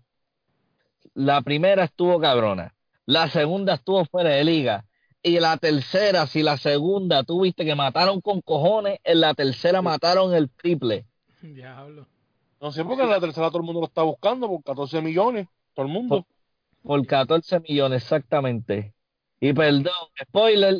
La 1.20 1.42
primera 1.42 1.84
estuvo 1.84 2.18
cabrona, 2.18 2.74
la 3.04 3.28
segunda 3.28 3.74
estuvo 3.74 4.06
fuera 4.06 4.30
de 4.30 4.42
liga. 4.42 4.86
Y 5.22 5.38
la 5.38 5.58
tercera, 5.58 6.26
si 6.26 6.42
la 6.42 6.56
segunda 6.56 7.24
tuviste 7.24 7.66
que 7.66 7.74
mataron 7.74 8.22
con 8.22 8.40
cojones, 8.40 9.00
en 9.04 9.20
la 9.20 9.34
tercera 9.34 9.82
mataron 9.82 10.32
el 10.32 10.48
triple. 10.48 11.04
Diablo. 11.42 12.06
No 12.58 12.72
sé, 12.72 12.86
porque 12.86 13.02
en 13.02 13.10
la 13.10 13.20
tercera 13.20 13.48
todo 13.48 13.58
el 13.58 13.64
mundo 13.64 13.82
lo 13.82 13.88
está 13.88 14.02
buscando 14.02 14.48
por 14.48 14.64
14 14.64 15.02
millones, 15.02 15.46
todo 15.74 15.84
el 15.84 15.92
mundo. 15.92 16.26
Por 16.82 17.06
14 17.06 17.60
millones 17.60 18.02
exactamente. 18.02 18.94
Y 19.40 19.52
perdón, 19.52 19.92
spoiler, 20.22 20.76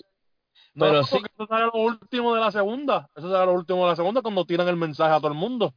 No, 0.73 0.87
pero 0.87 1.05
sí. 1.05 1.17
porque 1.17 1.33
eso 1.35 1.47
sale 1.47 1.67
lo 1.67 1.83
último 1.83 2.35
de 2.35 2.41
la 2.41 2.51
segunda. 2.51 3.11
Eso 3.15 3.31
sale 3.31 3.45
lo 3.45 3.53
último 3.53 3.83
de 3.83 3.91
la 3.91 3.97
segunda 3.97 4.23
cuando 4.23 4.47
tiran 4.47 4.69
el 4.69 4.77
mensaje 4.77 5.13
a 5.13 5.19
todo 5.19 5.29
el 5.29 5.39
mundo. 5.39 5.75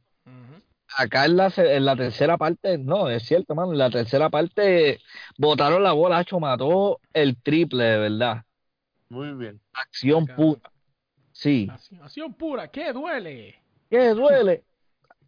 Acá 0.96 1.24
en 1.24 1.36
la, 1.36 1.50
se- 1.50 1.74
en 1.76 1.84
la 1.84 1.96
tercera 1.96 2.36
parte, 2.38 2.78
no, 2.78 3.08
es 3.08 3.24
cierto, 3.24 3.54
mano, 3.54 3.72
en 3.72 3.78
la 3.78 3.90
tercera 3.90 4.30
parte 4.30 5.00
botaron 5.36 5.82
la 5.82 5.92
bola, 5.92 6.18
Hacho 6.18 6.38
mató 6.38 7.00
el 7.12 7.36
triple, 7.42 7.84
de 7.84 7.98
verdad. 7.98 8.44
Muy 9.08 9.32
bien. 9.34 9.60
Acción 9.72 10.26
pura. 10.26 10.60
Sí. 11.32 11.68
Acción, 11.70 12.02
acción 12.02 12.34
pura, 12.34 12.68
¿qué 12.68 12.92
duele? 12.92 13.60
¿Qué 13.90 14.08
duele? 14.10 14.62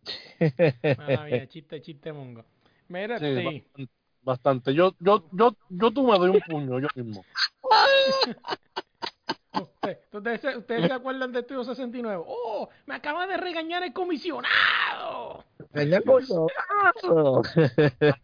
Mía, 1.29 1.47
chiste, 1.49 1.81
chiste 1.83 2.13
mongo. 2.13 2.45
Mira, 2.89 3.19
Sí, 3.19 3.25
bastante, 3.35 3.89
bastante. 4.23 4.75
Yo, 4.75 4.95
yo, 5.01 5.29
yo, 5.33 5.57
yo 5.69 5.91
tú 5.91 6.07
me 6.07 6.17
doy 6.19 6.31
un 6.31 6.41
puño 6.43 6.79
yo 6.79 6.89
mismo. 6.95 7.25
usted- 9.53 9.99
ustedes, 10.13 10.41
se- 10.41 10.57
ustedes 10.57 10.87
se 10.87 10.93
acuerdan 10.93 11.33
de 11.33 11.41
Estudio 11.41 11.65
69. 11.65 12.23
¡Oh! 12.27 12.69
Me 12.87 12.95
acaba 12.95 13.27
de 13.27 13.37
regañar 13.37 13.83
el 13.83 13.93
comisionado. 13.93 15.45
Señor. 15.77 17.43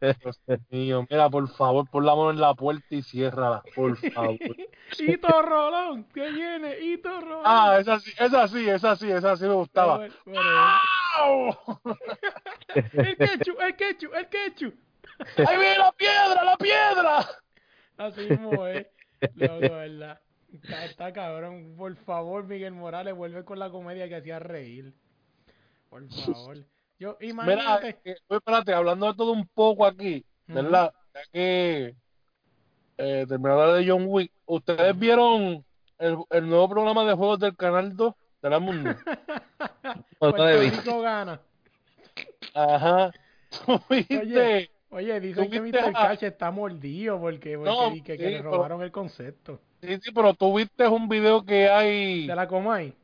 Dios 0.00 0.40
mío, 0.70 1.06
mira, 1.10 1.28
por 1.30 1.48
favor, 1.48 1.88
pon 1.90 2.06
la 2.06 2.14
mano 2.14 2.30
en 2.30 2.40
la 2.40 2.54
puerta 2.54 2.86
y 2.94 3.02
ciérrala, 3.02 3.62
por 3.74 3.96
favor. 4.12 4.38
Hito 4.98 5.42
Rolón, 5.42 6.04
que 6.04 6.30
viene, 6.30 6.78
Hito 6.80 7.20
Rolón. 7.20 7.42
Ah, 7.44 7.78
esa 7.80 7.98
sí, 8.00 8.12
esa 8.18 8.48
sí, 8.48 8.68
esa 8.68 8.96
sí, 8.96 9.10
esa 9.10 9.36
sí 9.36 9.44
me 9.44 9.54
gustaba. 9.54 9.98
Pero- 9.98 10.14
pero- 10.24 10.40
¡Au! 11.18 11.56
el 12.74 13.16
quechu, 13.16 13.52
el 13.60 13.76
quechu, 13.76 14.10
el 14.14 14.28
quechu. 14.28 14.72
¡Ahí 15.46 15.56
viene 15.58 15.78
la 15.78 15.92
piedra, 15.92 16.42
la 16.44 16.56
piedra! 16.56 17.26
Así 17.98 18.20
mismo 18.28 18.66
es. 18.66 18.86
Loco, 19.34 19.60
¿verdad? 19.60 20.20
Está, 20.52 20.84
está 20.86 21.12
cabrón. 21.12 21.74
Por 21.76 21.94
favor, 21.96 22.44
Miguel 22.44 22.72
Morales, 22.72 23.14
vuelve 23.14 23.44
con 23.44 23.58
la 23.58 23.70
comedia 23.70 24.08
que 24.08 24.16
hacía 24.16 24.38
reír. 24.38 24.94
Por 25.90 26.08
favor. 26.08 26.56
Yo, 27.02 27.16
Mira, 27.18 27.32
imagínate. 27.32 27.98
espérate, 28.28 28.72
hablando 28.72 29.06
de 29.08 29.14
todo 29.14 29.32
un 29.32 29.44
poco 29.48 29.84
aquí. 29.84 30.24
¿verdad? 30.46 30.92
Ya 31.12 31.20
que 31.32 31.94
eh, 32.96 33.26
de 33.28 33.84
John 33.88 34.04
Wick, 34.06 34.30
¿ustedes 34.46 34.96
vieron 34.96 35.64
el, 35.98 36.16
el 36.30 36.48
nuevo 36.48 36.68
programa 36.68 37.04
de 37.04 37.14
juegos 37.14 37.40
del 37.40 37.56
Canal 37.56 37.96
2 37.96 38.14
de 38.40 38.50
la 38.50 38.60
Mundo? 38.60 38.94
Puerto 40.20 41.00
gana. 41.00 41.40
Ajá. 42.54 43.10
¿Tú 43.66 43.80
viste? 43.90 44.18
Oye, 44.20 44.70
Oye, 44.90 45.20
dicen 45.20 45.50
que 45.50 45.58
¿Tuviste 45.58 45.80
Mr. 45.82 45.88
a- 45.88 45.92
Cash 46.08 46.22
está 46.22 46.52
mordido 46.52 47.18
porque, 47.18 47.56
porque 47.56 47.70
No, 47.70 47.90
di 47.90 48.02
que, 48.02 48.16
que 48.16 48.24
sí, 48.26 48.30
le 48.30 48.36
pero- 48.38 48.50
robaron 48.52 48.80
el 48.82 48.92
concepto. 48.92 49.58
Sí, 49.80 49.98
sí, 50.00 50.12
pero 50.14 50.34
tú 50.34 50.56
viste 50.56 50.86
un 50.86 51.08
video 51.08 51.44
que 51.44 51.68
hay, 51.68 52.28
¿De 52.28 52.36
la 52.36 52.46
Comay? 52.46 52.94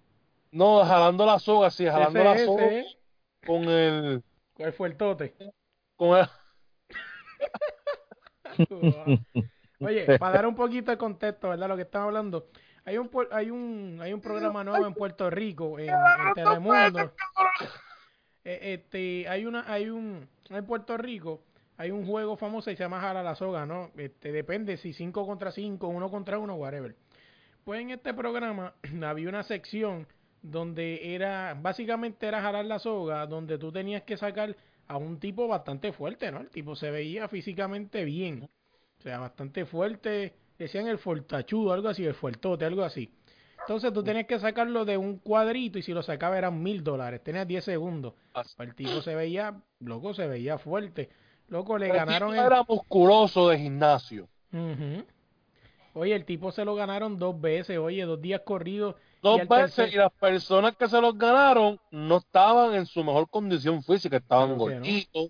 no, 0.53 0.85
jalando 0.85 1.27
la 1.27 1.41
soga, 1.41 1.71
sí, 1.71 1.85
jalando 1.87 2.23
la 2.23 2.35
Ese, 2.35 2.45
soga 2.45 2.67
ese, 2.67 2.98
con 3.47 3.65
el, 3.65 4.23
¿Cuál 4.55 4.73
fue 4.73 4.89
el 4.89 4.97
tote? 4.97 5.35
con 5.97 6.19
el, 6.19 6.29
Oye, 9.81 10.07
para 10.19 10.33
dar 10.35 10.47
un 10.47 10.55
poquito 10.55 10.91
de 10.91 10.99
contexto, 10.99 11.51
¿verdad? 11.51 11.69
Lo 11.69 11.77
que 11.77 11.83
estamos 11.83 12.07
hablando. 12.07 12.49
Hay 12.85 12.99
un, 12.99 13.11
hay 13.31 13.51
un, 13.51 13.99
hay 14.01 14.13
un 14.13 14.21
programa 14.21 14.65
nuevo 14.65 14.87
en 14.87 14.95
Puerto 14.95 15.29
Rico, 15.31 15.79
en, 15.79 15.91
en 15.91 16.35
Telemundo. 16.35 17.13
Eh, 18.45 18.75
Este, 18.75 19.29
hay 19.29 19.45
una, 19.45 19.71
hay 19.71 19.91
un, 19.91 20.27
en 20.49 20.67
Puerto 20.67 20.97
Rico, 20.97 21.43
hay 21.77 21.91
un 21.91 22.07
juego 22.07 22.37
famoso 22.37 22.71
y 22.71 22.77
se 22.77 22.83
llama 22.83 23.01
Jala 23.01 23.23
la 23.23 23.35
Soga, 23.35 23.67
¿no? 23.67 23.91
Este, 23.97 24.33
depende 24.33 24.79
si 24.79 24.95
5 24.95 25.27
contra 25.27 25.53
5, 25.53 25.87
1 25.87 26.11
contra 26.11 26.39
1, 26.39 26.55
whatever. 26.55 26.97
Pues 27.65 27.83
en 27.83 27.91
este 27.91 28.15
programa 28.15 28.73
había 29.05 29.29
una 29.29 29.43
sección 29.43 30.07
donde 30.51 31.15
era, 31.15 31.57
básicamente 31.61 32.27
era 32.27 32.41
jalar 32.41 32.65
la 32.65 32.79
soga, 32.79 33.27
donde 33.27 33.59
tú 33.59 33.71
tenías 33.73 34.03
que 34.03 34.17
sacar 34.17 34.57
a 34.87 34.97
un 34.97 35.19
tipo 35.21 35.47
bastante 35.47 35.93
fuerte, 35.93 36.33
¿no? 36.33 36.41
El 36.41 36.49
tipo 36.49 36.75
se 36.75 36.91
veía 36.91 37.29
físicamente 37.29 38.05
bien. 38.05 38.49
O 38.99 39.03
sea, 39.03 39.19
bastante 39.19 39.65
fuerte. 39.65 40.35
Decían 40.59 40.89
el 40.89 40.99
fortachudo, 40.99 41.73
algo 41.73 41.89
así, 41.89 42.05
el 42.05 42.15
fuertote, 42.15 42.65
algo 42.65 42.83
así. 42.83 43.11
Entonces 43.61 43.93
tú 43.93 44.03
tenías 44.03 44.27
que 44.27 44.39
sacarlo 44.39 44.85
de 44.85 44.97
un 44.97 45.19
cuadrito 45.19 45.79
y 45.79 45.83
si 45.83 45.93
lo 45.93 46.03
sacaba 46.03 46.39
eran 46.39 46.63
mil 46.63 46.83
dólares. 46.83 47.23
Tenías 47.23 47.47
10 47.47 47.65
segundos. 47.65 48.15
El 48.59 48.75
tipo 48.75 49.03
se 49.03 49.15
veía, 49.15 49.61
loco, 49.81 50.15
se 50.15 50.27
veía 50.27 50.59
fuerte. 50.59 51.11
Loco, 51.49 51.77
le 51.77 51.87
el 51.87 51.93
ganaron 51.93 52.31
tipo 52.31 52.41
el... 52.41 52.47
era 52.47 52.63
musculoso 52.67 53.49
de 53.51 53.59
gimnasio. 53.59 54.29
Oye, 55.93 56.15
el 56.15 56.25
tipo 56.25 56.51
se 56.51 56.65
lo 56.65 56.75
ganaron 56.75 57.19
dos 57.19 57.39
veces, 57.41 57.79
oye, 57.79 58.05
dos 58.05 58.21
días 58.21 58.41
corridos. 58.45 58.95
Dos 59.23 59.43
y 59.43 59.47
veces 59.47 59.93
y 59.93 59.97
las 59.97 60.13
personas 60.13 60.77
que 60.77 60.89
se 60.89 61.01
los 61.01 61.17
ganaron 61.19 61.79
no 61.91 62.19
estaban 62.19 62.75
en 62.75 62.87
su 62.87 63.03
mejor 63.05 63.29
condición 63.29 63.83
física, 63.83 64.17
estaban 64.19 64.57
Claro 64.57 64.65
que 64.65 64.81
no. 64.81 64.93
gorditos. 64.93 65.29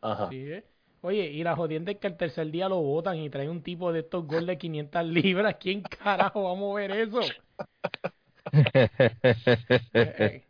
Ajá. 0.00 0.28
Sí, 0.28 0.36
¿eh? 0.52 0.64
Oye, 1.02 1.30
y 1.30 1.42
la 1.44 1.54
jodienda 1.56 1.92
es 1.92 1.98
que 1.98 2.06
el 2.06 2.16
tercer 2.16 2.50
día 2.50 2.68
lo 2.68 2.80
botan 2.80 3.18
y 3.18 3.30
traen 3.30 3.50
un 3.50 3.62
tipo 3.62 3.92
de 3.92 4.00
estos 4.00 4.26
gol 4.26 4.46
de 4.46 4.58
500 4.58 5.04
libras. 5.06 5.56
¿Quién 5.60 5.82
carajo 5.82 6.44
va 6.44 6.52
a 6.52 6.54
mover 6.54 6.90
eso? 6.92 7.20
Eh, 9.92 10.44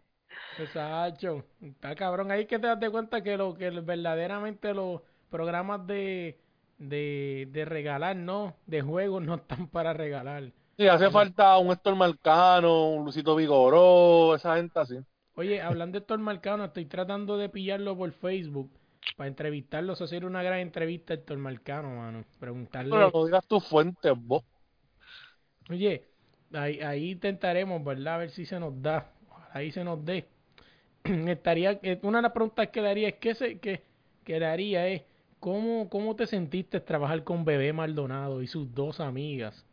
Exacto. 0.57 1.45
Está 1.61 1.95
cabrón. 1.97 2.31
Ahí 2.31 2.47
que 2.47 2.59
te 2.59 2.67
das 2.67 2.79
de 2.81 2.91
cuenta 2.91 3.23
que 3.23 3.37
lo 3.37 3.55
que 3.55 3.71
verdaderamente 3.71 4.73
los 4.75 5.03
programas 5.31 5.87
de, 5.87 6.39
de, 6.79 7.49
de 7.51 7.65
regalar, 7.65 8.17
no, 8.17 8.57
de 8.67 8.83
juegos 8.83 9.23
no 9.23 9.35
están 9.37 9.69
para 9.69 9.93
regalar. 9.93 10.53
Sí, 10.77 10.89
hace 10.89 11.11
falta 11.11 11.57
un 11.59 11.71
Héctor 11.71 11.95
Marcano, 11.95 12.91
un 12.91 13.05
Lucito 13.05 13.37
Vigoró, 13.37 14.35
esa 14.35 14.57
gente 14.57 14.79
así. 14.79 14.97
Oye, 15.37 15.61
hablando 15.61 15.93
de 15.93 16.03
Héctor 16.03 16.19
Marcano, 16.19 16.65
estoy 16.65 16.87
tratando 16.87 17.37
de 17.37 17.49
pillarlo 17.49 17.97
por 17.97 18.11
Facebook 18.13 18.71
para 19.17 19.29
entrevistarlo, 19.29 19.93
hacer 19.93 20.25
una 20.25 20.43
gran 20.43 20.59
entrevista 20.59 21.13
a 21.13 21.17
Héctor 21.17 21.39
Marcano, 21.39 21.91
mano. 21.97 22.25
Preguntarle. 22.41 22.91
Pero 22.91 23.11
no 23.13 23.25
digas 23.25 23.47
tus 23.47 23.65
fuentes, 23.67 24.13
vos. 24.17 24.43
Oye, 25.71 26.05
ahí, 26.53 26.81
ahí 26.81 27.11
intentaremos, 27.13 27.83
¿verdad? 27.85 28.15
A 28.15 28.19
ver 28.19 28.31
si 28.31 28.45
se 28.45 28.59
nos 28.59 28.81
da. 28.83 29.13
Ahí 29.53 29.71
se 29.71 29.85
nos 29.85 30.05
dé. 30.05 30.27
Estaría, 31.05 31.79
eh, 31.83 32.01
una 32.03 32.19
de 32.19 32.23
las 32.23 32.33
preguntas 32.33 32.69
que 32.69 32.83
le 32.83 32.89
haría 32.89 33.09
es, 33.09 33.15
¿qué 33.15 33.35
se, 33.35 33.59
que, 33.59 33.83
que 34.25 34.41
le 34.41 34.47
haría 34.47 34.89
es, 34.89 35.03
¿cómo, 35.39 35.89
¿cómo 35.89 36.17
te 36.17 36.27
sentiste 36.27 36.81
trabajar 36.81 37.23
con 37.23 37.45
Bebé 37.45 37.73
Maldonado 37.73 38.43
y 38.43 38.47
sus 38.47 38.75
dos 38.75 39.01
amigas? 39.01 39.64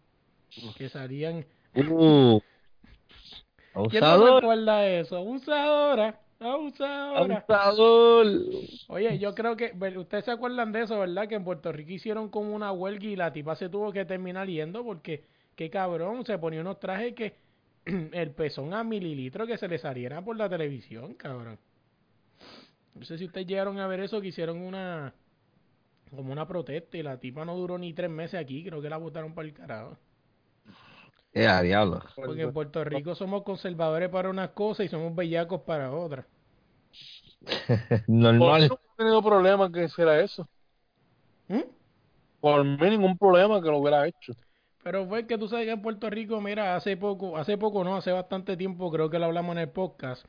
Que 0.78 0.90
salían... 0.90 1.46
Uh, 1.76 2.40
¿Quién 3.90 4.04
no 4.04 4.40
recuerda 4.40 4.86
eso? 4.88 5.18
Abusadora, 5.18 6.20
abusadora. 6.40 7.36
abusador. 7.38 8.28
Oye, 8.90 9.18
yo 9.18 9.34
creo 9.34 9.56
que, 9.56 9.74
ustedes 9.98 10.26
se 10.26 10.32
acuerdan 10.32 10.72
de 10.72 10.84
eso, 10.84 11.00
¿verdad? 11.00 11.28
Que 11.28 11.36
en 11.36 11.44
Puerto 11.46 11.72
Rico 11.72 11.92
hicieron 11.92 12.30
como 12.30 12.54
una 12.54 12.72
huelga 12.72 13.06
y 13.06 13.16
la 13.16 13.32
tipa 13.32 13.56
se 13.56 13.70
tuvo 13.70 13.94
que 13.94 14.04
terminar 14.04 14.48
yendo 14.48 14.84
porque, 14.84 15.24
qué 15.56 15.70
cabrón, 15.70 16.26
se 16.26 16.38
ponía 16.38 16.62
unos 16.62 16.80
trajes 16.80 17.14
que 17.14 17.36
el 17.86 18.32
pezón 18.32 18.74
a 18.74 18.84
mililitros 18.84 19.48
que 19.48 19.58
se 19.58 19.68
le 19.68 19.78
saliera 19.78 20.22
por 20.22 20.36
la 20.36 20.50
televisión, 20.50 21.14
cabrón. 21.14 21.58
No 22.96 23.06
sé 23.06 23.18
si 23.18 23.26
ustedes 23.26 23.48
llegaron 23.48 23.80
a 23.80 23.88
ver 23.88 24.02
eso, 24.02 24.20
que 24.20 24.28
hicieron 24.28 24.62
una, 24.62 25.14
como 26.10 26.34
una 26.34 26.46
protesta 26.46 26.98
y 26.98 27.04
la 27.04 27.18
tipa 27.18 27.46
no 27.46 27.56
duró 27.56 27.78
ni 27.78 27.94
tres 27.94 28.10
meses 28.10 28.40
aquí, 28.40 28.66
creo 28.66 28.82
que 28.82 28.90
la 28.90 28.98
botaron 28.98 29.34
para 29.34 29.48
el 29.48 29.54
carajo. 29.54 29.98
Eh, 31.34 31.48
a 31.48 31.62
diablo. 31.62 32.02
Porque 32.16 32.42
en 32.42 32.54
Puerto 32.54 32.84
Rico 32.84 33.16
somos 33.16 33.44
conservadores 33.44 34.10
para 34.10 34.30
unas 34.30 34.50
cosas 34.50 34.86
y 34.86 34.90
somos 34.90 35.16
bellacos 35.16 35.62
para 35.62 35.92
otras. 35.92 36.26
Por 37.68 37.98
mí 37.98 38.04
Normal. 38.08 38.68
no 38.68 38.76
he 38.76 38.98
tenido 38.98 39.24
problema 39.24 39.72
que 39.72 39.86
hiciera 39.86 40.20
eso. 40.20 40.48
¿Mm? 41.48 41.62
Por 42.42 42.64
mí 42.64 42.90
ningún 42.90 43.18
problema 43.18 43.62
que 43.62 43.70
lo 43.70 43.78
hubiera 43.78 44.06
hecho. 44.08 44.34
Pero 44.84 45.06
fue 45.08 45.28
que 45.28 45.38
tú 45.38 45.48
sabes 45.48 45.66
que 45.66 45.72
en 45.72 45.82
Puerto 45.82 46.10
Rico, 46.10 46.42
mira, 46.42 46.76
hace 46.76 46.98
poco, 46.98 47.38
hace 47.38 47.58
poco 47.58 47.84
no, 47.84 47.96
hace 47.96 48.12
bastante 48.12 48.58
tiempo, 48.58 48.92
creo 48.92 49.10
que 49.10 49.20
lo 49.20 49.26
hablamos 49.26 49.54
en 49.54 49.60
el 49.60 49.70
podcast. 49.70 50.26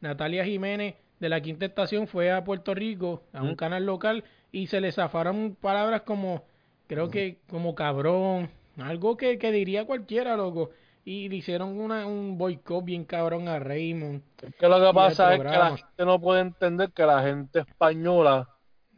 Natalia 0.00 0.44
Jiménez 0.44 0.94
de 1.18 1.28
la 1.28 1.40
Quinta 1.40 1.66
Estación 1.66 2.06
fue 2.06 2.30
a 2.30 2.44
Puerto 2.44 2.74
Rico, 2.74 3.24
a 3.32 3.42
un 3.42 3.56
canal 3.56 3.86
local, 3.86 4.24
y 4.52 4.68
se 4.68 4.80
le 4.80 4.92
zafaron 4.92 5.56
palabras 5.60 6.02
como, 6.02 6.44
creo 6.86 7.10
que 7.10 7.38
como 7.48 7.74
cabrón, 7.74 8.50
algo 8.80 9.16
que, 9.16 9.38
que 9.38 9.52
diría 9.52 9.84
cualquiera, 9.86 10.36
loco. 10.36 10.70
Y 11.04 11.28
le 11.28 11.36
hicieron 11.36 11.78
una, 11.80 12.06
un 12.06 12.36
boicot 12.38 12.84
bien 12.84 13.04
cabrón 13.04 13.48
a 13.48 13.58
Raymond. 13.58 14.22
Es 14.40 14.54
que 14.56 14.68
lo 14.68 14.80
que 14.80 14.92
pasa 14.94 15.34
es 15.34 15.44
que 15.44 15.58
la 15.58 15.70
gente 15.76 16.04
no 16.04 16.20
puede 16.20 16.40
entender 16.40 16.92
que 16.92 17.04
la 17.04 17.22
gente 17.22 17.60
española, 17.60 18.48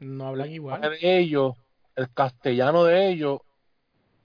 No 0.01 0.27
hablan 0.27 0.51
igual. 0.51 0.81
de 0.81 1.19
ellos, 1.19 1.55
el 1.97 2.13
castellano 2.13 2.85
de 2.85 3.11
ellos, 3.11 3.41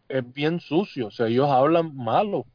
es 0.10 0.32
bien 0.34 0.60
sucio. 0.60 1.08
O 1.08 1.12
sea, 1.12 1.28
ellos 1.28 1.50
hablan 1.50 1.96
malo, 1.96 2.46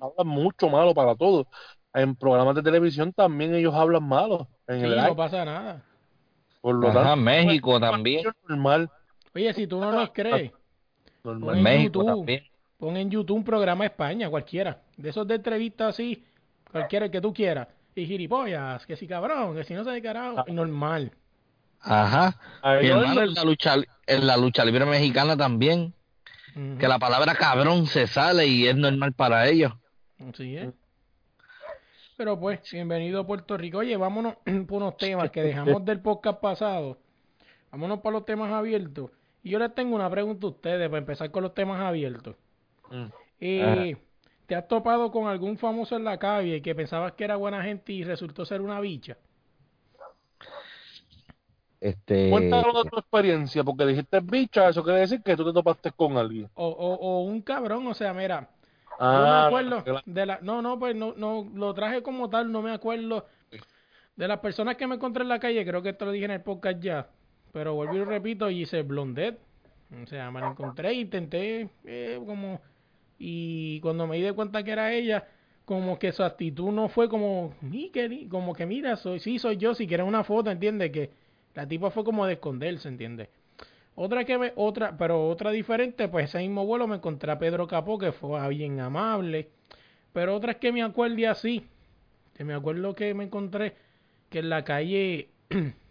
hablan 0.00 0.26
mucho 0.28 0.68
malo 0.70 0.94
para 0.94 1.16
todo. 1.16 1.48
En 1.94 2.16
programas 2.16 2.56
de 2.56 2.62
televisión 2.62 3.12
también 3.12 3.54
ellos 3.54 3.74
hablan 3.74 4.04
malo. 4.08 4.48
En 4.66 4.82
Sí, 4.82 4.86
el 4.86 4.98
no 4.98 5.00
aire. 5.00 5.16
pasa 5.16 5.44
nada. 5.44 5.84
Por 6.62 6.74
lo 6.76 6.88
Ajá, 6.88 7.16
tanto, 7.16 7.20
México 7.20 7.78
también. 7.80 8.24
normal. 8.48 8.90
Oye, 9.34 9.52
si 9.54 9.66
tú 9.66 9.80
no 9.80 9.92
nos 9.92 10.10
crees, 10.10 10.52
normal. 11.24 11.56
en 11.56 11.62
México 11.62 12.00
YouTube. 12.00 12.06
también. 12.06 12.44
pon 12.78 12.96
en 12.96 13.10
YouTube 13.10 13.36
un 13.36 13.44
programa 13.44 13.84
España, 13.84 14.28
cualquiera. 14.28 14.82
De 14.96 15.10
esos 15.10 15.26
de 15.26 15.36
entrevistas 15.36 15.90
así, 15.90 16.24
cualquiera 16.70 17.06
el 17.06 17.10
que 17.12 17.20
tú 17.20 17.32
quieras. 17.32 17.68
Y 17.94 18.06
gilipollas, 18.06 18.86
que 18.86 18.96
si 18.96 19.06
cabrón, 19.06 19.54
que 19.54 19.64
si 19.64 19.74
no 19.74 19.84
se 19.84 19.90
de 19.90 20.02
carajo. 20.02 20.38
Ah. 20.38 20.44
Normal. 20.48 21.12
Ajá. 21.80 22.38
A 22.62 22.76
Mi 22.76 22.88
hermano, 22.88 23.22
en 23.22 23.34
la 23.34 23.44
lucha, 23.44 23.76
en 24.06 24.26
la 24.26 24.36
lucha 24.36 24.64
libre 24.64 24.84
mexicana 24.84 25.36
también, 25.36 25.94
que 26.78 26.88
la 26.88 26.98
palabra 26.98 27.34
cabrón 27.34 27.86
se 27.86 28.06
sale 28.06 28.46
y 28.46 28.66
es 28.66 28.76
normal 28.76 29.12
para 29.12 29.48
ellos. 29.48 29.72
Así 30.18 30.56
es. 30.56 30.68
Pero 32.16 32.38
pues, 32.38 32.60
bienvenido 32.70 33.20
a 33.20 33.26
Puerto 33.26 33.56
Rico. 33.56 33.78
Oye, 33.78 33.96
vámonos 33.96 34.34
por 34.68 34.82
unos 34.82 34.96
temas 34.98 35.30
que 35.30 35.42
dejamos 35.42 35.84
del 35.84 36.00
podcast 36.00 36.38
pasado. 36.40 36.98
Vámonos 37.70 38.00
para 38.00 38.14
los 38.14 38.26
temas 38.26 38.52
abiertos. 38.52 39.10
Y 39.42 39.50
yo 39.50 39.58
les 39.58 39.74
tengo 39.74 39.96
una 39.96 40.10
pregunta 40.10 40.46
a 40.46 40.50
ustedes 40.50 40.88
para 40.88 40.98
empezar 40.98 41.30
con 41.30 41.42
los 41.42 41.54
temas 41.54 41.80
abiertos. 41.80 42.36
Mm. 42.90 43.06
Eh, 43.40 43.96
¿Te 44.46 44.54
has 44.54 44.66
topado 44.68 45.10
con 45.10 45.28
algún 45.28 45.56
famoso 45.56 45.96
en 45.96 46.04
la 46.04 46.18
calle 46.18 46.60
que 46.60 46.74
pensabas 46.74 47.12
que 47.12 47.24
era 47.24 47.36
buena 47.36 47.62
gente 47.62 47.92
y 47.92 48.04
resultó 48.04 48.44
ser 48.44 48.60
una 48.60 48.80
bicha? 48.80 49.16
Este, 51.80 52.28
Cuéntanos 52.28 52.84
de 52.84 52.90
tu 52.90 52.98
experiencia, 52.98 53.64
porque 53.64 53.86
dijiste 53.86 54.20
bicha, 54.20 54.68
eso 54.68 54.82
quiere 54.84 55.00
decir 55.00 55.22
que 55.22 55.34
tú 55.36 55.44
te 55.46 55.52
topaste 55.52 55.92
con 55.92 56.16
alguien. 56.18 56.50
O, 56.54 56.66
o, 56.68 56.94
o 56.94 57.24
un 57.24 57.40
cabrón, 57.40 57.86
o 57.86 57.94
sea, 57.94 58.12
mira, 58.12 58.50
yo 59.06 59.06
Ah, 59.06 59.22
me 59.24 59.46
acuerdo 59.46 59.82
claro. 59.82 60.02
de 60.04 60.26
la... 60.26 60.38
No, 60.42 60.60
no, 60.60 60.78
pues 60.78 60.94
no, 60.94 61.14
no, 61.16 61.48
lo 61.54 61.72
traje 61.72 62.02
como 62.02 62.28
tal, 62.28 62.52
no 62.52 62.60
me 62.60 62.72
acuerdo 62.72 63.26
de 64.16 64.28
las 64.28 64.40
personas 64.40 64.76
que 64.76 64.86
me 64.86 64.96
encontré 64.96 65.22
en 65.22 65.30
la 65.30 65.38
calle, 65.40 65.64
creo 65.64 65.82
que 65.82 65.90
esto 65.90 66.04
lo 66.04 66.12
dije 66.12 66.26
en 66.26 66.32
el 66.32 66.42
podcast 66.42 66.80
ya, 66.80 67.08
pero 67.52 67.74
vuelvo 67.74 67.96
y 67.96 68.04
repito, 68.04 68.50
hice 68.50 68.82
Blondet, 68.82 69.38
o 70.02 70.06
sea, 70.06 70.30
me 70.30 70.40
la 70.40 70.50
encontré, 70.50 70.94
intenté 70.94 71.68
eh, 71.84 72.20
como... 72.24 72.60
Y 73.18 73.80
cuando 73.80 74.06
me 74.06 74.16
di 74.16 74.22
de 74.22 74.32
cuenta 74.32 74.62
que 74.62 74.70
era 74.70 74.92
ella, 74.94 75.28
como 75.66 75.98
que 75.98 76.10
su 76.10 76.22
actitud 76.22 76.72
no 76.72 76.88
fue 76.88 77.08
como, 77.08 77.54
como 78.30 78.54
que 78.54 78.64
mira, 78.64 78.96
soy, 78.96 79.20
sí 79.20 79.38
soy 79.38 79.58
yo, 79.58 79.74
si 79.74 79.86
quieres 79.86 80.06
una 80.06 80.24
foto, 80.24 80.50
¿entiendes? 80.50 80.90
Que 80.90 81.10
la 81.54 81.68
tipa 81.68 81.90
fue 81.90 82.02
como 82.02 82.24
de 82.24 82.34
esconderse, 82.34 82.88
¿entiendes? 82.88 83.28
Otra 83.94 84.24
que 84.24 84.38
me, 84.38 84.52
otra, 84.56 84.96
pero 84.96 85.28
otra 85.28 85.50
diferente, 85.50 86.08
pues 86.08 86.30
ese 86.30 86.38
mismo 86.38 86.64
vuelo 86.64 86.86
me 86.86 86.96
encontré 86.96 87.30
a 87.30 87.38
Pedro 87.38 87.66
Capó, 87.66 87.98
que 87.98 88.12
fue 88.12 88.48
bien 88.48 88.80
amable. 88.80 89.50
Pero 90.12 90.34
otras 90.34 90.56
que 90.56 90.72
me 90.72 90.82
acuerde 90.82 91.26
así, 91.26 91.66
que 92.34 92.44
me 92.44 92.54
acuerdo 92.54 92.94
que 92.94 93.12
me 93.14 93.24
encontré, 93.24 93.74
que 94.30 94.38
en 94.38 94.48
la 94.48 94.64
calle, 94.64 95.28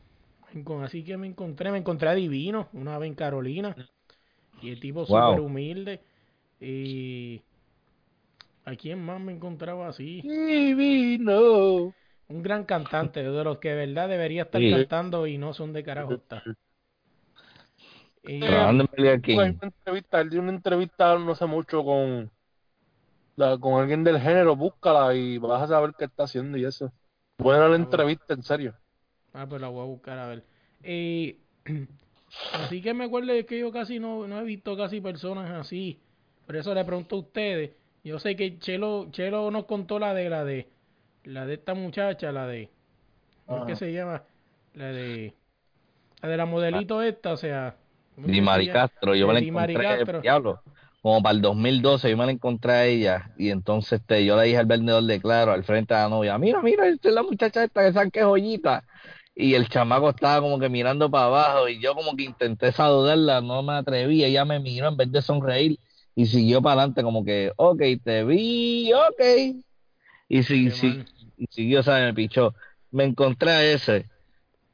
así 0.84 1.04
que 1.04 1.18
me 1.18 1.28
encontré, 1.28 1.72
me 1.72 1.78
encontré 1.78 2.10
a 2.10 2.16
Divino, 2.16 2.70
una 2.74 2.98
vez 2.98 3.08
en 3.10 3.16
Carolina, 3.16 3.76
y 4.62 4.70
el 4.72 4.80
tipo 4.80 5.06
Wow. 5.06 5.30
súper 5.32 5.40
humilde. 5.42 6.02
Y 6.60 7.42
a 8.66 8.76
quién 8.76 9.04
más 9.04 9.20
me 9.22 9.32
encontraba 9.34 9.88
así, 9.88 10.22
Divino. 10.22 11.94
un 12.28 12.44
gran 12.44 12.64
cantante, 12.66 13.24
de 13.24 13.44
los 13.44 13.58
que 13.58 13.70
de 13.70 13.88
verdad 13.88 14.10
debería 14.10 14.44
estar 14.44 14.62
Sí. 14.62 14.72
cantando 14.72 15.26
y 15.26 15.38
no 15.38 15.54
son 15.54 15.74
de 15.74 15.84
carajo. 15.84 16.14
está. 16.14 16.44
Y- 18.24 18.40
Burger 18.42 19.22
King. 19.22 19.36
Pues, 19.36 19.56
una 19.56 19.60
entrevista, 19.64 20.22
él 20.22 20.30
dio 20.30 20.42
una 20.42 20.52
entrevista 20.52 21.18
no 21.18 21.34
sé 21.34 21.46
mucho 21.46 21.84
con, 21.84 22.30
la- 23.36 23.58
con 23.58 23.82
alguien 23.82 24.04
del 24.04 24.20
género, 24.20 24.56
búscala 24.56 25.16
y 25.16 25.38
vas 25.38 25.64
a 25.64 25.68
saber 25.68 25.94
qué 25.98 26.06
está 26.06 26.24
haciendo 26.24 26.58
y 26.58 26.66
eso. 26.66 26.92
Buena 27.38 27.68
la 27.70 27.78
entrevista, 27.78 28.34
en 28.34 28.44
serio. 28.44 28.76
Ah, 29.34 29.46
pues 29.48 29.62
la 29.62 29.68
voy 29.68 29.82
a 29.82 29.86
buscar 29.86 30.18
a 30.18 30.28
ver. 30.28 30.44
Eh, 30.84 31.38
así 32.54 32.82
que 32.82 32.94
me 32.94 33.06
acuerdo 33.06 33.34
que 33.46 33.60
yo 33.60 33.72
casi 33.72 34.00
no, 34.00 34.28
no 34.28 34.40
he 34.40 34.44
visto 34.44 34.76
casi 34.76 35.02
personas 35.02 35.52
así. 35.52 36.00
Por 36.46 36.56
eso 36.56 36.74
le 36.74 36.84
pregunto 36.84 37.16
a 37.16 37.20
ustedes. 37.20 37.72
Yo 38.04 38.18
sé 38.20 38.36
que 38.36 38.58
Chelo, 38.60 39.08
Chelo 39.12 39.52
nos 39.52 39.66
contó 39.66 40.00
la 40.00 40.14
de 40.14 40.30
la 40.30 40.44
de 40.44 40.68
la 41.24 41.46
de 41.46 41.56
esta 41.56 41.74
muchacha, 41.74 42.32
la 42.32 42.48
de 42.48 42.70
¿cómo 43.46 43.66
que 43.66 43.76
se 43.76 43.92
llama? 43.92 44.24
La 44.74 44.92
de 44.92 45.34
la 46.22 46.30
de 46.30 46.38
la 46.38 46.46
modelito 46.46 47.02
esta, 47.02 47.34
o 47.34 47.38
sea, 47.38 47.76
¿cómo 48.16 48.28
es 48.28 48.34
Di 48.34 48.42
Mari? 48.42 48.70
Castro, 48.70 49.16
yo 49.16 49.28
me 49.28 49.34
la 49.34 49.40
encontré, 49.40 49.74
Castro. 49.76 50.22
diablo, 50.22 50.62
como 51.02 51.22
para 51.22 51.36
el 51.36 51.42
2012, 51.42 52.10
yo 52.10 52.18
me 52.18 52.26
la 52.26 52.32
encontré 52.32 52.72
a 52.72 52.86
ella 52.86 53.32
y 53.38 53.50
entonces 53.50 54.00
este, 54.00 54.26
yo 54.26 54.38
le 54.38 54.44
dije 54.44 54.58
al 54.58 54.66
vendedor 54.66 55.04
de 55.04 55.22
claro, 55.22 55.52
al 55.52 55.64
frente 55.64 55.94
de 55.94 56.00
la 56.02 56.10
novia, 56.10 56.38
mira, 56.38 56.62
mira, 56.62 56.88
esta 56.88 57.10
es 57.10 57.16
la 57.16 57.24
muchacha 57.24 57.64
esta 57.64 57.86
que 57.86 57.94
sabe 57.94 58.12
que 58.12 58.20
es 58.20 58.26
joyita. 58.26 58.84
Y 59.42 59.56
el 59.56 59.70
chamaco 59.70 60.10
estaba 60.10 60.42
como 60.42 60.60
que 60.60 60.68
mirando 60.68 61.10
para 61.10 61.28
abajo 61.28 61.70
y 61.70 61.80
yo 61.80 61.96
como 61.96 62.14
que 62.14 62.24
intenté 62.24 62.74
saludarla, 62.74 63.40
no 63.40 63.64
me 63.64 63.72
atreví, 63.72 64.22
ella 64.22 64.44
me 64.44 64.60
miró 64.60 64.90
en 64.90 64.98
vez 64.98 65.10
de 65.14 65.22
sonreír 65.22 65.80
y 66.14 66.26
siguió 66.26 66.62
para 66.62 66.82
adelante 66.82 67.04
como 67.04 67.24
que, 67.24 67.54
ok, 67.56 67.82
te 68.04 68.26
vi, 68.26 68.92
ok. 68.92 69.64
Y, 70.28 70.44
sí, 70.44 70.70
mal. 70.84 71.06
y 71.38 71.46
siguió, 71.52 71.82
¿sabes? 71.84 72.04
Me 72.08 72.14
pichó. 72.14 72.54
Me 72.92 73.06
encontré 73.06 73.52
a 73.52 73.64
ese, 73.64 74.08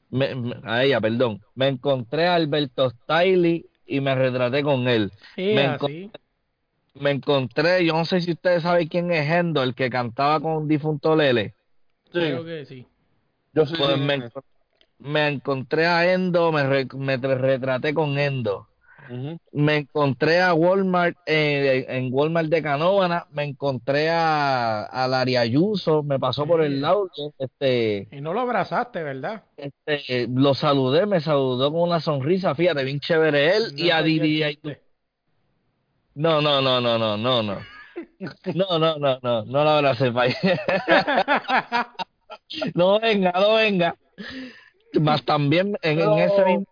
me- 0.10 0.34
me- 0.34 0.56
a 0.64 0.84
ella, 0.84 1.00
perdón. 1.00 1.42
Me 1.54 1.68
encontré 1.68 2.26
a 2.26 2.34
Alberto 2.34 2.90
Stiley 2.90 3.68
y 3.86 4.02
me 4.02 4.16
retraté 4.16 4.64
con 4.64 4.88
él. 4.88 5.12
Sí, 5.36 5.52
me 5.54 5.66
así. 5.66 6.12
Me 6.96 7.12
encontré, 7.12 7.86
yo 7.86 7.94
no 7.94 8.06
sé 8.06 8.20
si 8.20 8.32
ustedes 8.32 8.64
saben 8.64 8.88
quién 8.88 9.12
es 9.12 9.30
Hendo, 9.30 9.62
el 9.62 9.76
que 9.76 9.92
cantaba 9.92 10.40
con 10.40 10.54
un 10.54 10.68
difunto 10.68 11.16
Lele. 11.16 11.54
Sí, 12.06 12.20
Creo 12.20 12.44
que 12.44 12.66
sí. 12.66 12.88
yo 13.54 13.66
sí. 13.68 13.76
Pues 13.78 14.00
me, 14.00 14.18
encon- 14.18 14.44
me 15.00 15.28
encontré 15.28 15.86
a 15.86 16.12
Endo, 16.14 16.52
me, 16.52 16.64
re- 16.64 16.88
me 16.96 17.20
tra- 17.20 17.38
retraté 17.38 17.94
con 17.94 18.18
Endo. 18.18 18.68
Me 19.52 19.78
encontré 19.78 20.42
a 20.42 20.56
Walmart, 20.56 21.16
eh, 21.28 21.86
en 21.90 22.10
Walmart 22.12 22.50
de 22.50 22.64
Canóvana, 22.64 23.28
me 23.32 23.44
encontré 23.44 24.10
a, 24.10 24.82
a 24.84 25.08
Larry 25.08 25.36
Ayuso, 25.38 26.02
me 26.02 26.18
pasó 26.18 26.48
por 26.48 26.64
el 26.64 26.82
lado, 26.82 27.08
este, 27.38 28.08
Y 28.12 28.20
no 28.20 28.34
lo 28.34 28.42
abrazaste, 28.42 29.04
¿verdad? 29.04 29.44
este, 29.58 30.28
lo 30.28 30.56
saludé, 30.56 31.06
me 31.06 31.22
saludó 31.22 31.72
con 31.72 31.82
una 31.82 32.00
sonrisa, 32.00 32.56
fíjate, 32.56 32.84
bien 32.84 33.00
chévere 33.00 33.56
él, 33.56 33.74
y 33.78 33.90
No 33.90 33.96
a 33.96 34.02
dio 34.02 34.24
el 34.24 34.28
Didi 34.30 34.44
chiste. 34.44 34.82
No, 36.16 36.42
no, 36.42 36.60
no, 36.62 36.82
no, 36.82 36.98
no, 36.98 37.16
no, 37.16 37.44
no. 37.44 37.60
No, 38.56 38.80
no, 38.80 38.98
no, 38.98 39.20
no, 39.22 39.46
no 39.46 39.64
la 39.64 39.78
abracé. 39.78 40.12
No 42.74 43.00
venga, 43.00 43.32
no 43.32 43.54
venga. 43.56 43.96
Más 45.00 45.24
también 45.24 45.78
en, 45.82 46.00
ese 46.00 46.46
mismo, 46.46 46.66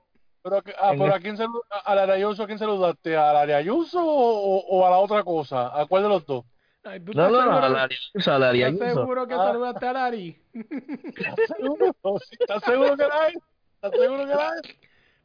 Pero, 0.43 0.57
ah, 0.79 0.91
En 0.91 0.99
pero 0.99 1.05
el- 1.05 1.11
¿a 1.13 1.19
quién 1.19 1.37
a- 1.71 1.91
¿Al 1.91 2.09
Ayuso 2.11 2.43
a 2.43 2.47
quién 2.47 2.59
saludaste? 2.59 3.15
¿Al 3.15 3.49
Ayuso 3.51 4.03
o, 4.05 4.57
o 4.59 4.85
a 4.85 4.89
la 4.89 4.97
otra 4.97 5.23
cosa? 5.23 5.67
¿A 5.79 5.85
cuál 5.85 6.03
de 6.03 6.09
los 6.09 6.25
dos? 6.25 6.43
Ay, 6.83 6.99
¿tú 6.99 7.13
no, 7.13 7.29
no, 7.29 7.31
no, 7.31 7.39
seguro- 7.39 7.57
a 7.65 7.69
Larry 7.69 7.95
Ayuso, 8.13 8.31
a 8.33 8.53
¿Estás 8.53 8.93
seguro 8.93 9.27
que 9.27 9.33
Ah. 9.35 9.37
saludaste 9.37 9.85
a 9.85 9.93
Lari? 9.93 10.37
¿Estás 10.53 11.35
seguro? 11.57 11.95
No, 12.03 12.15
¿Estás 12.39 12.63
seguro 12.63 12.97
que 12.97 13.03
era 13.03 13.27
él? 13.27 13.33
¿Estás 13.75 13.91
seguro 13.99 14.25
que 14.25 14.31
era 14.33 14.47
él? 14.49 14.75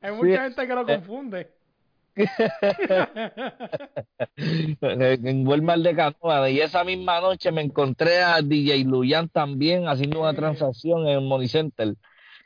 Hay 0.01 0.13
mucha 0.13 0.31
Sí. 0.31 0.39
gente 0.39 0.67
que 0.69 0.75
lo 0.75 0.87
confunde. 0.87 1.51
en 4.37 5.47
Walmart 5.47 5.83
de 5.83 5.95
Canóvana 5.95 6.49
y 6.51 6.61
esa 6.61 6.85
misma 6.85 7.21
noche 7.21 7.51
me 7.53 7.63
encontré 7.63 8.23
a 8.23 8.41
DJ 8.43 8.85
Luyan 8.85 9.29
también 9.29 9.89
haciendo 9.89 10.21
una 10.21 10.35
transacción 10.35 11.03
en 11.03 11.19
el 11.19 11.21
Money 11.23 11.49
Center. 11.49 11.95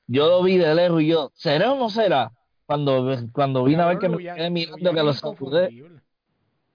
Yo 0.06 0.26
lo 0.28 0.42
vi 0.42 0.58
de 0.58 0.74
lejos 0.74 1.02
y 1.02 1.08
yo, 1.08 1.32
¿será 1.34 1.72
o 1.72 1.76
no 1.78 1.90
será? 1.90 2.32
Cuando, 2.66 3.16
cuando 3.32 3.64
vine 3.64 3.82
a 3.82 3.86
ver 3.86 3.98
que 3.98 4.08
me 4.08 4.18
quedé 4.34 4.50
mirando 4.50 4.78
Luyan 4.80 4.94
que 4.94 5.02
lo 5.02 5.12
es 5.12 5.14
saludé. 5.14 5.74
inconfundible. 5.74 6.02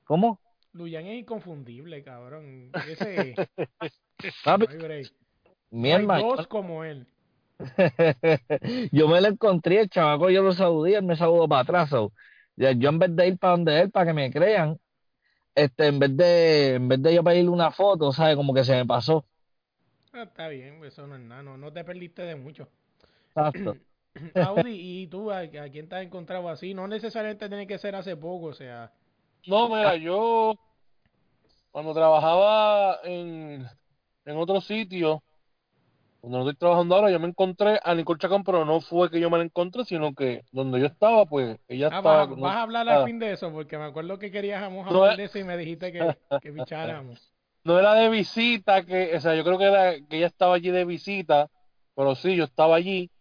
¿Cómo? 0.05 0.39
Luyan 0.73 1.05
es 1.07 1.19
inconfundible, 1.19 2.03
cabrón. 2.03 2.77
Ese. 2.85 3.41
No 5.79 5.89
mi 5.89 5.91
hay 5.91 6.05
hermano, 6.05 6.23
dos 6.35 6.45
como 6.47 6.83
él. 6.83 7.07
yo 8.91 9.07
me 9.07 9.21
lo 9.21 9.27
encontré, 9.27 9.81
el 9.81 9.89
chavaco 9.89 10.29
yo 10.29 10.43
lo 10.43 10.53
saludé, 10.53 10.95
él 10.95 11.03
me 11.03 11.15
saludó 11.15 11.47
para 11.47 11.61
atrás. 11.61 11.89
so, 11.89 12.11
yo 12.55 12.89
en 12.89 12.99
vez 12.99 13.15
de 13.15 13.27
ir 13.27 13.37
para 13.39 13.51
donde 13.53 13.79
él, 13.81 13.91
para 13.91 14.05
que 14.07 14.13
me 14.13 14.31
crean, 14.31 14.79
este, 15.55 15.87
en 15.87 15.99
vez 15.99 16.17
de, 16.17 16.75
en 16.75 16.87
vez 16.89 17.01
de 17.03 17.15
yo 17.15 17.23
pedirle 17.23 17.51
una 17.51 17.71
foto, 17.71 18.11
¿sabes? 18.13 18.35
Como 18.37 18.53
que 18.53 18.63
se 18.63 18.75
me 18.75 18.85
pasó. 18.85 19.25
Ah, 20.11 20.23
está 20.23 20.47
bien, 20.49 20.79
pues 20.79 20.91
eso 20.93 21.07
no 21.07 21.15
es 21.15 21.21
nada. 21.21 21.43
No, 21.43 21.57
no 21.57 21.71
te 21.71 21.83
perdiste 21.85 22.23
de 22.23 22.35
mucho. 22.35 22.69
Exacto. 23.37 23.77
Audi, 24.37 25.01
¿y 25.03 25.07
tú 25.07 25.31
a, 25.31 25.39
a 25.39 25.69
quién 25.69 25.87
te 25.89 25.95
has 25.95 26.03
encontrado 26.03 26.49
así? 26.49 26.73
No 26.73 26.87
necesariamente 26.87 27.47
tiene 27.49 27.67
que 27.67 27.77
ser 27.77 27.95
hace 27.95 28.15
poco, 28.17 28.47
o 28.47 28.53
sea. 28.53 28.91
No, 29.45 29.67
mira, 29.69 29.95
yo 29.95 30.53
cuando 31.71 31.93
trabajaba 31.93 32.99
en, 33.03 33.65
en 34.25 34.37
otro 34.37 34.61
sitio, 34.61 35.23
donde 36.21 36.37
no 36.39 36.43
estoy 36.49 36.57
trabajando 36.59 36.95
ahora, 36.95 37.11
yo 37.11 37.19
me 37.19 37.27
encontré 37.27 37.79
a 37.83 37.95
Nicole 37.95 38.19
Chacón, 38.19 38.43
pero 38.43 38.65
no 38.65 38.81
fue 38.81 39.09
que 39.09 39.19
yo 39.19 39.29
me 39.29 39.37
la 39.37 39.45
encontré, 39.45 39.85
sino 39.85 40.13
que 40.13 40.43
donde 40.51 40.79
yo 40.79 40.87
estaba, 40.87 41.25
pues 41.25 41.57
ella 41.67 41.89
Ah, 41.89 41.97
estaba. 41.97 42.25
vas, 42.25 42.39
vas 42.39 42.55
a 42.55 42.61
hablar 42.63 42.87
al 42.89 42.99
fin 43.01 43.19
de 43.19 43.31
eso, 43.33 43.51
porque 43.51 43.77
me 43.77 43.85
acuerdo 43.85 44.17
que 44.19 44.31
queríamos 44.31 44.87
No, 44.89 45.05
hablar 45.05 45.15
de 45.15 45.23
eso 45.25 45.37
y 45.39 45.43
me 45.43 45.57
dijiste 45.57 45.91
que, 45.91 46.17
que 46.41 46.51
picháramos. 46.53 47.33
no 47.63 47.77
era 47.79 47.93
de 47.95 48.09
visita, 48.09 48.85
que, 48.85 49.15
o 49.15 49.21
sea, 49.21 49.35
yo 49.35 49.43
creo 49.43 49.57
que 49.57 49.65
era 49.65 49.93
que 50.07 50.17
ella 50.17 50.27
estaba 50.27 50.55
allí 50.55 50.69
de 50.71 50.85
visita, 50.85 51.49
pero 51.95 52.15
sí, 52.15 52.35
yo 52.35 52.45
estaba 52.45 52.75
allí 52.77 53.11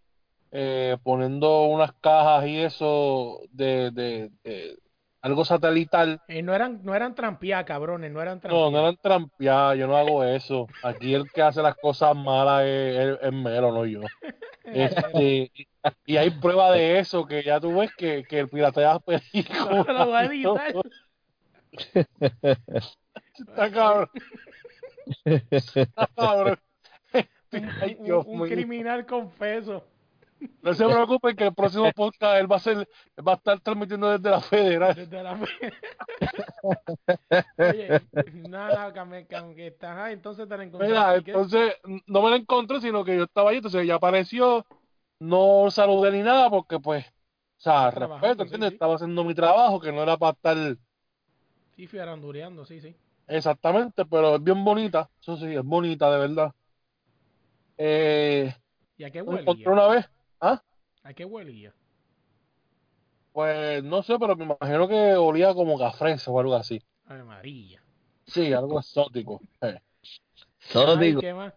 eh, 0.58 0.96
poniendo 1.02 1.64
unas 1.64 1.92
cajas 2.00 2.46
y 2.46 2.58
eso 2.62 3.40
de, 3.50 3.90
de, 3.90 4.30
de 4.44 4.78
algo 5.20 5.44
satelital. 5.44 6.20
Eh, 6.28 6.42
no 6.42 6.54
eran, 6.54 6.80
no 6.84 6.94
eran 6.94 7.14
trampeadas, 7.14 7.64
cabrones, 7.66 8.10
no 8.12 8.22
eran 8.22 8.36
No, 8.36 8.40
trampeadas. 8.40 8.72
no 8.72 8.78
eran 8.80 8.96
trampeadas, 9.02 9.78
yo 9.78 9.86
no 9.86 9.96
hago 9.96 10.24
eso. 10.24 10.66
Aquí 10.82 11.14
el 11.14 11.30
que 11.32 11.42
hace 11.42 11.62
las 11.62 11.76
cosas 11.76 12.16
malas 12.16 12.62
es, 12.64 12.96
es, 12.96 13.18
es 13.22 13.32
Melo, 13.32 13.72
no 13.72 13.84
yo. 13.86 14.00
Este, 14.68 15.52
y 16.04 16.16
hay 16.16 16.30
prueba 16.30 16.72
de 16.72 16.98
eso, 16.98 17.24
que 17.24 17.44
ya 17.44 17.60
tú 17.60 17.76
ves 17.78 17.92
que, 17.96 18.24
que 18.24 18.40
el 18.40 18.48
piratea 18.48 18.98
película. 18.98 19.84
No 19.86 19.92
lo 19.92 20.06
voy 20.06 20.14
a 20.16 20.24
editar. 20.24 20.74
Está 23.38 23.70
cabrón. 23.70 24.08
Está 25.24 26.06
cabrón. 26.16 26.58
Ay, 27.80 27.96
Un, 28.00 28.04
Dios 28.04 28.24
un 28.26 28.38
mío. 28.40 28.48
criminal 28.48 29.06
confeso. 29.06 29.84
No 30.62 30.74
se 30.74 30.84
preocupen 30.84 31.36
que 31.36 31.46
el 31.46 31.54
próximo 31.54 31.90
podcast 31.92 32.40
él 32.40 32.50
va 32.50 32.56
a 32.56 32.60
ser, 32.60 32.88
va 33.26 33.32
a 33.32 33.36
estar 33.36 33.60
transmitiendo 33.60 34.10
desde 34.10 34.30
la 34.30 34.40
federal. 34.40 34.94
Desde 34.94 35.22
la 35.22 35.38
Oye, 37.58 38.00
nada, 38.48 38.92
que, 38.92 39.26
que, 39.54 39.66
estás 39.68 39.96
ahí, 39.96 40.14
entonces 40.14 40.48
te 40.48 40.56
la 40.56 40.64
encontraste. 40.64 40.94
Mira, 40.94 41.16
entonces 41.16 41.74
no 42.06 42.22
me 42.22 42.30
la 42.30 42.36
encontré, 42.36 42.80
sino 42.80 43.04
que 43.04 43.16
yo 43.16 43.24
estaba 43.24 43.50
allí, 43.50 43.58
entonces 43.58 43.82
ella 43.82 43.94
apareció, 43.94 44.66
no 45.20 45.70
saludé 45.70 46.12
ni 46.12 46.22
nada 46.22 46.50
porque 46.50 46.80
pues, 46.80 47.06
o 47.06 47.58
sea, 47.58 47.90
respeto, 47.90 48.42
¿entiendes? 48.42 48.70
sí. 48.70 48.74
Estaba 48.74 48.96
haciendo 48.96 49.24
mi 49.24 49.34
trabajo, 49.34 49.80
que 49.80 49.92
no 49.92 50.02
era 50.02 50.16
para 50.16 50.32
estar 50.32 50.76
Sí, 51.76 51.86
fui 51.86 51.98
arandureando, 51.98 52.64
sí, 52.64 52.80
sí. 52.80 52.96
exactamente, 53.28 54.06
pero 54.06 54.36
es 54.36 54.42
bien 54.42 54.64
bonita, 54.64 55.10
eso 55.20 55.36
sí, 55.36 55.54
es 55.54 55.62
bonita 55.62 56.10
de 56.10 56.18
verdad. 56.18 56.52
Eh, 57.78 58.54
¿Y 58.96 59.04
a 59.04 59.10
qué 59.10 59.22
me 59.22 59.40
encontré 59.40 59.70
una 59.70 59.86
vez, 59.88 60.06
¿ah? 60.40 60.62
¿A 61.02 61.14
qué 61.14 61.24
huelía? 61.24 61.74
Pues 63.32 63.84
no 63.84 64.02
sé, 64.02 64.18
pero 64.18 64.34
me 64.34 64.44
imagino 64.44 64.88
que 64.88 65.14
olía 65.14 65.54
como 65.54 65.78
cafresa 65.78 66.30
o 66.30 66.40
algo 66.40 66.54
así. 66.54 66.82
Ave 67.06 67.22
María. 67.22 67.82
Sí, 68.26 68.52
algo 68.52 68.80
exótico. 68.80 69.40
eh. 69.60 69.78
Solo 70.58 70.92
Ay, 70.92 71.08
digo, 71.08 71.20
¿qué 71.20 71.34
más? 71.34 71.54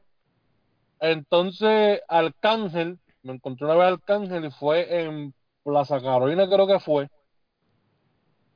Entonces, 0.99 2.01
Arcángel, 2.07 2.99
me 3.23 3.33
encontré 3.33 3.65
una 3.65 3.75
vez 3.75 3.87
Arcángel 3.93 4.45
y 4.45 4.51
fue 4.51 5.03
en 5.03 5.33
Plaza 5.63 6.01
Carolina, 6.01 6.47
creo 6.49 6.67
que 6.67 6.79
fue. 6.79 7.09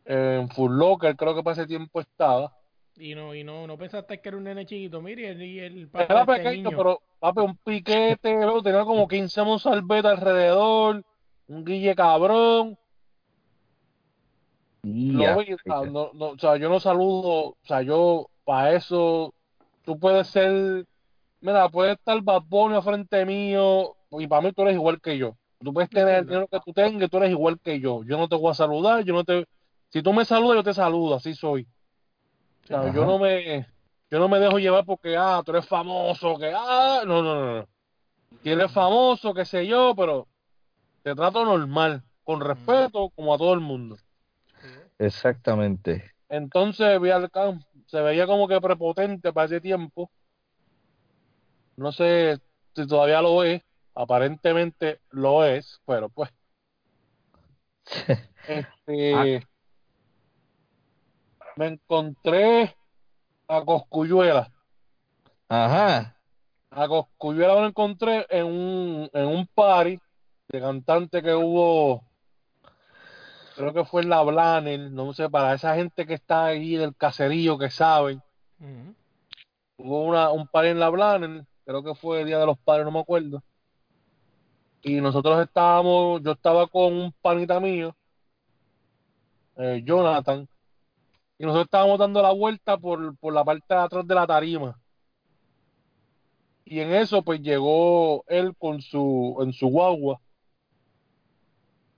En 0.06 0.50
Full 0.50 0.78
Locker, 0.78 1.16
creo 1.16 1.34
que 1.34 1.44
para 1.44 1.54
ese 1.54 1.66
tiempo 1.66 2.02
estaba. 2.02 2.54
Y 2.98 3.16
no, 3.16 3.34
y 3.34 3.44
no, 3.44 3.66
no 3.66 3.78
pensaste 3.78 4.22
que 4.22 4.30
era 4.30 4.38
un 4.38 4.44
nene 4.44 4.66
chiquito. 4.66 5.02
Mire, 5.02 5.34
y 5.34 5.60
el 5.60 5.90
Era 5.94 6.08
papá 6.08 6.34
de 6.34 6.38
este 6.40 6.50
pequeño, 6.50 6.70
niño. 6.70 6.78
pero 6.78 7.02
papi, 7.20 7.40
un 7.42 7.58
piquete, 7.58 8.34
luego 8.36 8.62
tenía 8.62 8.84
como 8.84 9.08
15 9.08 9.42
Monsalveta 9.44 10.12
alrededor, 10.12 11.04
un 11.48 11.66
guille 11.66 11.96
cabrón. 11.96 12.78
ya, 14.84 15.36
Lo 15.36 15.40
vi, 15.40 15.54
o 15.54 15.58
sea, 15.58 15.82
no, 15.90 16.12
no, 16.14 16.26
o 16.28 16.38
sea, 16.38 16.58
yo 16.58 16.70
no 16.70 16.80
saludo, 16.80 17.30
o 17.30 17.58
sea, 17.64 17.82
yo 17.82 18.28
para 18.44 18.74
eso, 18.76 19.34
tú 19.86 19.98
puedes 19.98 20.28
ser, 20.28 20.86
mira, 21.42 21.70
puedes 21.70 21.98
estar 21.98 22.22
Bad 22.22 22.44
al 22.52 22.84
frente 22.84 23.26
mío, 23.26 23.96
y 24.12 24.28
para 24.28 24.42
mí 24.42 24.52
tú 24.52 24.62
eres 24.64 24.76
igual 24.76 25.02
que 25.02 25.18
yo. 25.18 25.36
Tú 25.60 25.74
puedes 25.74 25.90
tener 25.90 26.16
el 26.16 26.26
dinero 26.26 26.48
que 26.48 26.60
tú 26.60 26.74
tengas, 26.74 27.10
tú 27.10 27.18
eres 27.18 27.32
igual 27.32 27.58
que 27.60 27.80
yo. 27.80 28.04
Yo 28.04 28.18
no 28.18 28.28
te 28.28 28.36
voy 28.36 28.52
a 28.52 28.54
saludar, 28.54 29.04
yo 29.06 29.14
no 29.14 29.24
te, 29.24 29.48
si 29.90 30.02
tú 30.02 30.12
me 30.12 30.26
saludas, 30.26 30.58
yo 30.58 30.64
te 30.64 30.74
saludo, 30.74 31.16
así 31.16 31.34
soy. 31.34 31.68
O 32.64 32.68
sea, 32.68 32.94
yo 32.94 33.06
no 33.06 33.20
me, 33.20 33.68
yo 34.10 34.20
no 34.20 34.30
me 34.30 34.40
dejo 34.40 34.60
llevar 34.60 34.86
porque, 34.86 35.18
ah, 35.18 35.42
tú 35.46 35.52
eres 35.52 35.68
famoso, 35.68 36.38
que, 36.38 36.54
ah, 36.56 37.04
no, 37.06 37.22
no, 37.22 37.36
no, 37.36 37.56
no. 37.58 37.68
Eres 38.44 38.72
famoso, 38.72 39.34
qué 39.34 39.46
sé 39.46 39.68
yo, 39.68 39.94
pero 39.96 40.28
te 41.02 41.14
trato 41.16 41.44
normal, 41.44 42.04
con 42.24 42.40
respeto, 42.40 43.10
como 43.10 43.34
a 43.34 43.38
todo 43.38 43.54
el 43.54 43.60
mundo. 43.60 43.98
exactamente. 44.98 46.12
Entonces 46.30 47.00
vi 47.02 47.10
al 47.10 47.30
campo, 47.30 47.66
se 47.88 48.02
veía 48.02 48.26
como 48.26 48.48
que 48.48 48.60
prepotente 48.62 49.34
para 49.34 49.46
ese 49.46 49.62
tiempo. 49.62 50.10
No 51.76 51.92
sé 51.92 52.40
si 52.76 52.88
todavía 52.88 53.22
lo 53.22 53.44
es, 53.44 53.62
aparentemente 53.94 55.00
lo 55.10 55.46
es, 55.46 55.82
pero 55.86 56.10
pues. 56.10 56.30
Este, 58.46 59.48
me 61.56 61.68
encontré 61.68 62.76
a 63.48 63.62
Coscuyuela. 63.64 64.52
Ajá. 65.50 66.16
A 66.70 66.88
Coscuyuela 66.88 67.56
lo 67.56 67.68
encontré 67.68 68.26
en 68.30 68.46
un, 68.46 69.10
en 69.14 69.26
un 69.26 69.48
party 69.48 70.00
de 70.48 70.60
cantante 70.60 71.22
que 71.22 71.34
hubo, 71.34 72.04
creo 73.56 73.74
que 73.74 73.86
fue 73.86 74.02
en 74.02 74.10
la 74.10 74.22
Blaner, 74.24 74.92
no 74.92 75.14
sé, 75.14 75.30
para 75.30 75.54
esa 75.54 75.76
gente 75.76 76.06
que 76.06 76.16
está 76.16 76.46
ahí 76.46 76.76
del 76.76 76.96
caserío 76.96 77.58
que 77.58 77.70
saben. 77.70 78.22
Hubo 79.78 80.04
una, 80.04 80.32
un 80.32 80.48
par 80.48 80.66
en 80.66 80.80
la 80.80 80.90
Blaner, 80.90 81.46
creo 81.66 81.84
que 81.84 81.96
fue 81.96 82.22
el 82.22 82.28
Día 82.28 82.40
de 82.40 82.46
los 82.46 82.58
Padres, 82.58 82.86
no 82.86 82.92
me 82.92 83.00
acuerdo. 83.00 83.44
Y 84.82 85.00
nosotros 85.00 85.42
estábamos, 85.42 86.22
yo 86.24 86.32
estaba 86.32 86.68
con 86.68 86.94
un 86.94 87.14
panita 87.22 87.60
mío, 87.60 87.96
eh, 89.56 89.82
Jonathan, 89.86 90.48
y 91.44 91.46
nosotros 91.46 91.66
estábamos 91.66 92.00
dando 92.00 92.22
la 92.22 92.32
vuelta 92.32 92.78
por, 92.78 93.18
por 93.18 93.34
la 93.34 93.44
parte 93.44 93.66
de 93.68 93.76
atrás 93.76 94.08
de 94.08 94.16
la 94.16 94.26
tarima. 94.26 94.80
Y 96.64 96.80
en 96.80 96.94
eso, 96.94 97.22
pues 97.22 97.42
llegó 97.42 98.24
él 98.30 98.56
con 98.58 98.82
su, 98.82 99.38
en 99.42 99.52
su 99.52 99.68
guagua, 99.68 100.22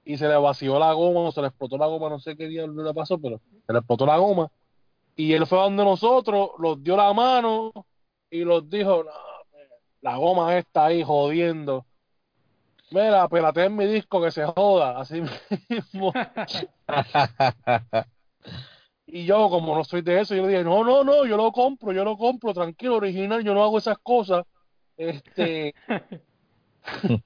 y 0.03 0.17
se 0.17 0.27
le 0.27 0.35
vació 0.37 0.79
la 0.79 0.93
goma, 0.93 1.19
o 1.19 1.31
se 1.31 1.41
le 1.41 1.47
explotó 1.49 1.77
la 1.77 1.85
goma, 1.85 2.09
no 2.09 2.19
sé 2.19 2.35
qué 2.35 2.47
día 2.47 2.65
le 2.65 2.93
pasó, 2.95 3.19
pero 3.19 3.39
se 3.67 3.71
le 3.71 3.77
explotó 3.77 4.07
la 4.07 4.17
goma. 4.17 4.51
Y 5.15 5.33
él 5.33 5.45
fue 5.45 5.59
donde 5.59 5.83
nosotros, 5.83 6.49
los 6.57 6.81
dio 6.81 6.97
la 6.97 7.13
mano 7.13 7.71
y 8.31 8.43
los 8.45 8.67
dijo, 8.67 9.05
la 10.01 10.17
goma 10.17 10.57
está 10.57 10.85
ahí 10.85 11.03
jodiendo. 11.03 11.85
Mira, 12.89 13.29
pelate 13.29 13.65
en 13.65 13.75
mi 13.75 13.85
disco 13.85 14.19
que 14.23 14.31
se 14.31 14.43
joda, 14.43 14.99
así 14.99 15.21
mismo. 15.69 16.11
Y 19.07 19.25
yo, 19.25 19.49
como 19.49 19.75
no 19.75 19.83
soy 19.83 20.01
de 20.01 20.21
eso, 20.21 20.35
yo 20.35 20.43
le 20.43 20.49
dije, 20.49 20.63
no, 20.63 20.83
no, 20.83 21.03
no, 21.03 21.25
yo 21.25 21.37
lo 21.37 21.51
compro, 21.51 21.91
yo 21.93 22.03
lo 22.03 22.17
compro, 22.17 22.53
tranquilo, 22.53 22.95
original, 22.95 23.43
yo 23.43 23.53
no 23.53 23.63
hago 23.63 23.77
esas 23.77 23.97
cosas. 23.99 24.45
Este, 24.97 25.75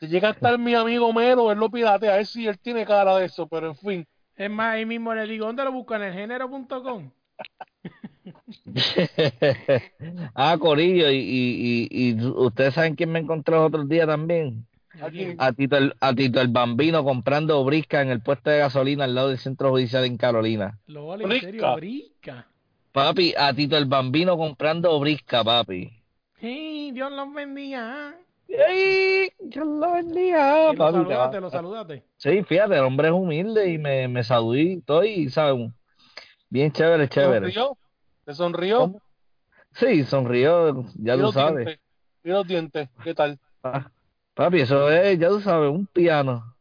si 0.00 0.06
llega 0.08 0.28
a 0.28 0.32
estar 0.32 0.58
mi 0.58 0.74
amigo 0.74 1.12
Melo, 1.12 1.52
él 1.52 1.58
lo 1.58 1.70
piratea, 1.70 2.14
a 2.14 2.16
ver 2.16 2.26
si 2.26 2.46
él 2.46 2.58
tiene 2.58 2.86
cara 2.86 3.16
de 3.16 3.26
eso, 3.26 3.46
pero 3.46 3.68
en 3.68 3.76
fin. 3.76 4.06
Es 4.34 4.50
más, 4.50 4.74
ahí 4.74 4.86
mismo 4.86 5.14
le 5.14 5.26
digo, 5.26 5.46
¿dónde 5.46 5.64
lo 5.64 5.72
buscan? 5.72 6.02
En 6.02 6.08
el 6.08 6.14
género.com. 6.14 7.10
ah, 10.34 10.56
Corillo, 10.58 11.10
y, 11.10 11.16
y, 11.16 11.88
y, 11.90 12.10
y 12.10 12.24
ustedes 12.24 12.74
saben 12.74 12.94
quién 12.94 13.12
me 13.12 13.18
encontró 13.18 13.64
otro 13.64 13.84
día 13.84 14.06
también. 14.06 14.66
A 15.38 15.52
Tito, 15.52 15.76
el, 15.76 15.94
a 16.00 16.14
Tito 16.14 16.40
el 16.40 16.48
Bambino 16.48 17.04
comprando 17.04 17.64
brisca 17.64 18.02
en 18.02 18.10
el 18.10 18.20
puesto 18.20 18.50
de 18.50 18.58
gasolina 18.58 19.04
al 19.04 19.14
lado 19.14 19.28
del 19.28 19.38
centro 19.38 19.70
judicial 19.70 20.04
en 20.04 20.16
Carolina. 20.16 20.78
Lo 20.86 21.06
vale, 21.08 21.24
en 21.24 21.30
Brisca. 21.30 21.46
serio, 21.46 21.74
brisca. 21.76 22.46
Papi, 22.92 23.34
a 23.36 23.52
Tito 23.52 23.76
el 23.76 23.86
Bambino 23.86 24.36
comprando 24.36 24.98
brisca, 25.00 25.44
papi. 25.44 26.02
Sí, 26.40 26.90
Dios 26.92 27.12
los 27.12 27.32
bendiga. 27.32 28.08
¿ah? 28.08 28.14
Dios 28.48 29.66
lo 29.66 29.92
bendiga, 29.92 30.72
lo 30.72 30.78
papi, 30.78 30.92
te 30.92 30.92
saludate, 30.92 31.40
lo 31.40 31.50
saludate. 31.50 32.04
Sí, 32.18 32.42
fíjate, 32.44 32.74
el 32.74 32.80
hombre 32.84 33.08
es 33.08 33.14
humilde 33.14 33.70
y 33.70 33.78
me, 33.78 34.08
me 34.08 34.24
saludí 34.24 34.72
y 34.72 34.80
todo 34.80 35.04
y, 35.04 35.28
¿sabes? 35.28 35.70
Bien 36.48 36.72
chévere, 36.72 37.08
¿Te 37.08 37.14
chévere. 37.14 37.52
sonrió? 37.52 37.78
¿Te 38.24 38.34
sonrió? 38.34 38.78
¿Cómo? 38.78 39.02
Sí, 39.72 40.04
sonrió, 40.04 40.84
ya 40.94 41.14
¿Y 41.14 41.16
tú 41.16 41.22
los 41.22 41.34
sabes. 41.34 41.66
dientes? 41.66 41.80
¿Y 42.24 42.28
los 42.30 42.46
dientes? 42.46 42.88
¿Qué 43.04 43.14
tal? 43.14 43.38
Pa- 43.60 43.92
Papi, 44.36 44.60
eso 44.60 44.88
es, 44.90 45.18
ya 45.18 45.28
tú 45.30 45.40
sabes, 45.40 45.68
un 45.70 45.86
piano. 45.88 46.56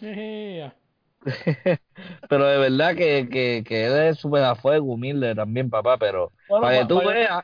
Pero 2.28 2.46
de 2.46 2.58
verdad 2.58 2.94
que, 2.96 3.28
que, 3.30 3.64
que 3.66 3.86
él 3.86 3.92
es 4.10 4.18
súper 4.18 4.44
a 4.44 4.54
fuego, 4.54 4.92
humilde 4.94 5.34
también, 5.34 5.68
papá, 5.70 5.98
pero 5.98 6.32
Bueno, 6.46 6.66
para 6.66 6.78
que 6.78 6.86
tú 6.86 7.02
veas, 7.04 7.42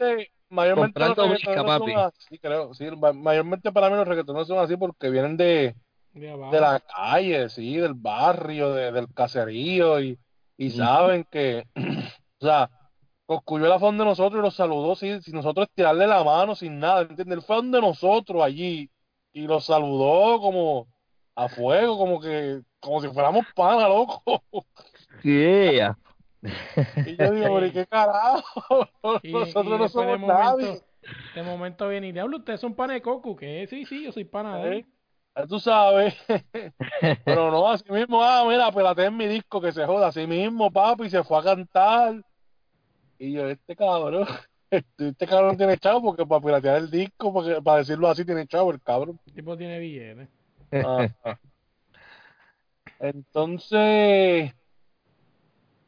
mayormente, 0.48 1.00
mayormente. 3.22 3.64
Sí, 3.64 3.70
para 3.72 3.90
mí 3.90 3.96
los 3.96 4.06
reggaetoneros 4.08 4.48
son 4.48 4.58
así 4.58 4.76
porque 4.76 5.10
vienen 5.10 5.36
de, 5.36 5.74
De 6.12 6.28
de 6.50 6.60
la 6.60 6.80
calle, 6.80 7.48
sí, 7.48 7.76
del 7.76 7.94
barrio, 7.94 8.72
de- 8.72 8.92
del 8.92 9.08
caserío 9.14 10.00
y, 10.00 10.18
y 10.56 10.70
saben 10.70 11.24
que, 11.30 11.64
o 12.40 12.46
sea, 12.46 12.70
Cosculluela 13.26 13.78
fue 13.78 13.88
donde 13.88 14.04
nosotros 14.04 14.40
y 14.40 14.44
los 14.44 14.54
saludó 14.56 14.94
sin, 14.96 15.22
sin 15.22 15.34
nosotros 15.34 15.68
tirarle 15.74 16.06
la 16.06 16.22
mano, 16.24 16.54
sin 16.56 16.78
nada, 16.78 17.02
¿entiendes? 17.02 17.38
Él 17.38 17.42
fue 17.42 17.56
donde 17.56 17.80
nosotros 17.80 18.42
allí 18.42 18.90
y 19.34 19.46
los 19.46 19.66
saludó 19.66 20.40
como 20.40 20.86
a 21.34 21.48
fuego, 21.48 21.98
como 21.98 22.20
que, 22.20 22.62
como 22.80 23.02
si 23.02 23.08
fuéramos 23.08 23.44
pana, 23.54 23.88
loco. 23.88 24.22
Yeah. 25.22 25.98
Y 27.06 27.16
yo 27.16 27.30
digo, 27.32 27.54
pero 27.54 27.66
¿y 27.66 27.72
qué 27.72 27.86
carajo? 27.86 28.88
Y, 29.22 29.32
Nosotros 29.32 29.74
y 29.74 29.78
no 29.82 29.88
somos 29.88 30.12
de 30.12 30.18
momento, 30.18 30.26
nadie. 30.26 30.82
de 31.34 31.42
momento 31.42 31.88
viene 31.88 32.08
y 32.08 32.12
diablo, 32.12 32.38
ustedes 32.38 32.60
son 32.60 32.74
pana 32.74 32.94
de 32.94 33.02
Coco, 33.02 33.34
que 33.34 33.66
sí, 33.66 33.84
sí, 33.86 34.04
yo 34.04 34.12
soy 34.12 34.24
pana 34.24 34.58
de 34.58 34.68
él. 34.68 34.86
¿eh? 35.36 35.46
Tú 35.48 35.58
sabes. 35.58 36.14
Pero 37.24 37.50
no, 37.50 37.68
así 37.68 37.90
mismo, 37.90 38.22
ah, 38.22 38.44
mira, 38.46 38.70
pelate 38.70 39.04
en 39.04 39.16
mi 39.16 39.26
disco 39.26 39.60
que 39.60 39.72
se 39.72 39.84
joda. 39.84 40.08
Así 40.08 40.26
mismo, 40.26 40.70
papi, 40.70 41.10
se 41.10 41.24
fue 41.24 41.38
a 41.38 41.42
cantar. 41.42 42.22
Y 43.18 43.32
yo, 43.32 43.48
este 43.48 43.74
cabrón, 43.74 44.28
este, 44.76 45.26
cabrón 45.26 45.56
tiene 45.56 45.78
chavo 45.78 46.02
porque 46.02 46.26
para 46.26 46.40
piratear 46.40 46.76
el 46.76 46.90
disco, 46.90 47.32
porque, 47.32 47.60
para 47.62 47.78
decirlo 47.78 48.08
así, 48.08 48.24
tiene 48.24 48.46
chavo 48.46 48.70
el 48.72 48.80
cabrón. 48.80 49.18
El 49.26 49.32
tipo 49.32 49.56
tiene 49.56 49.78
billetes. 49.78 50.28
Ah. 50.72 51.08
Entonces, 52.98 54.52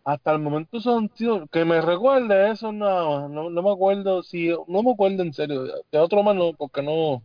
hasta 0.05 0.33
el 0.33 0.39
momento 0.39 0.81
son, 0.81 1.09
tío, 1.09 1.47
que 1.49 1.65
me 1.65 1.81
recuerde 1.81 2.51
eso 2.51 2.71
nada 2.73 3.21
más. 3.21 3.31
No, 3.31 3.51
no 3.51 3.63
me 3.63 3.73
acuerdo, 3.73 4.23
si, 4.23 4.49
no 4.69 4.83
me 4.83 4.93
acuerdo 4.93 5.23
en 5.23 5.33
serio. 5.33 5.65
De 5.91 5.99
otro 5.99 6.23
más 6.23 6.37
no, 6.37 6.53
porque 6.53 6.83
no, 6.83 7.23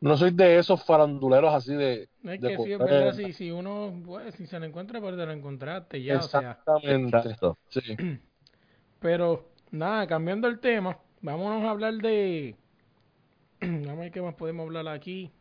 no 0.00 0.16
soy 0.16 0.30
de 0.32 0.58
esos 0.58 0.84
faranduleros 0.84 1.54
así 1.54 1.74
de, 1.74 2.08
No 2.22 2.32
es 2.32 2.40
de 2.40 2.48
que 2.50 2.56
sí, 2.56 2.72
es 2.72 2.78
coger- 2.78 2.84
verdad, 2.84 3.14
si, 3.14 3.32
si 3.32 3.50
uno, 3.50 4.00
pues, 4.04 4.34
si 4.34 4.46
se 4.46 4.58
lo 4.58 4.66
encuentra, 4.66 5.00
pues 5.00 5.16
te 5.16 5.26
lo 5.26 5.32
encontraste 5.32 6.02
ya, 6.02 6.18
o 6.18 6.22
sea. 6.22 6.52
Exactamente. 6.52 7.36
Sí. 7.68 7.96
Pero, 9.00 9.51
nada, 9.72 10.06
cambiando 10.06 10.46
el 10.46 10.60
tema, 10.60 10.98
vámonos 11.20 11.64
a 11.64 11.70
hablar 11.70 11.94
de... 11.94 12.54
Vamos 13.60 13.88
a 13.88 13.94
ver 13.94 14.12
qué 14.12 14.22
más 14.22 14.34
podemos 14.34 14.66
hablar 14.66 14.86
aquí. 14.88 15.32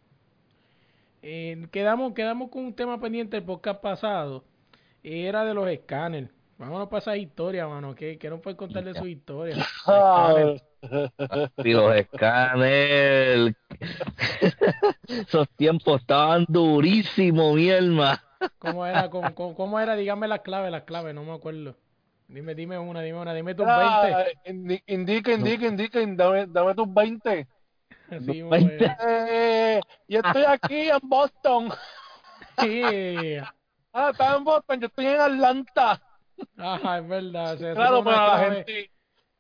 Eh, 1.22 1.68
quedamos, 1.72 2.14
quedamos 2.14 2.50
con 2.50 2.66
un 2.66 2.74
tema 2.74 3.00
pendiente 3.00 3.38
del 3.38 3.46
podcast 3.46 3.82
pasado. 3.82 4.44
Era 5.04 5.46
de 5.46 5.54
los 5.54 5.68
escáneres. 5.68 6.30
Vámonos 6.58 6.90
para 6.90 7.00
esa 7.00 7.18
historia, 7.18 7.68
mano. 7.68 7.96
que 7.96 8.18
que 8.20 8.30
no 8.30 8.40
puedes 8.40 8.58
contar 8.58 8.84
de 8.84 8.94
su 8.94 9.08
historia? 9.08 9.58
Escáner. 9.58 10.62
Y 11.64 11.74
los 11.74 11.96
escáneres. 11.96 13.56
Esos 15.08 15.48
tiempos 15.50 16.02
estaban 16.02 16.46
durísimos, 16.48 17.56
mi 17.56 17.70
hermano. 17.70 18.20
¿Cómo 18.58 18.86
era? 18.86 19.10
¿Cómo, 19.10 19.36
cómo, 19.36 19.56
cómo 19.56 19.80
era? 19.80 19.96
Dígame 19.96 20.28
las 20.28 20.42
claves, 20.42 20.72
las 20.72 20.84
claves, 20.84 21.14
no 21.14 21.24
me 21.24 21.34
acuerdo. 21.34 21.76
Dime, 22.32 22.56
dime 22.56 22.78
una, 22.78 23.02
dime 23.02 23.20
una, 23.20 23.34
dime 23.34 23.54
tus 23.54 23.66
20. 23.66 23.82
ah, 23.84 24.26
indi- 24.46 24.84
indica, 24.88 25.34
indica, 25.34 25.66
indica, 25.68 26.00
dame, 26.06 26.46
dame 26.48 26.74
tus 26.76 26.94
20. 26.94 27.48
Así, 28.10 28.40
los 28.42 28.50
20. 28.50 28.78
pues. 28.78 28.98
Eh, 29.30 29.82
yo 30.08 30.20
estoy 30.20 30.44
aquí 30.48 30.90
en 30.90 31.00
Boston. 31.04 31.70
Sí. 32.60 33.36
Ah, 33.94 34.12
estaba 34.12 34.38
en 34.38 34.46
Boston, 34.46 34.80
yo 34.80 34.88
estoy 34.88 35.06
en 35.06 35.20
Atlanta. 35.20 36.02
Ajá, 36.58 37.00
es 37.00 37.08
verdad. 37.10 37.58
Claro, 37.74 38.02
para 38.06 38.26
la 38.26 38.38
clave. 38.40 38.56
gente, 38.56 38.92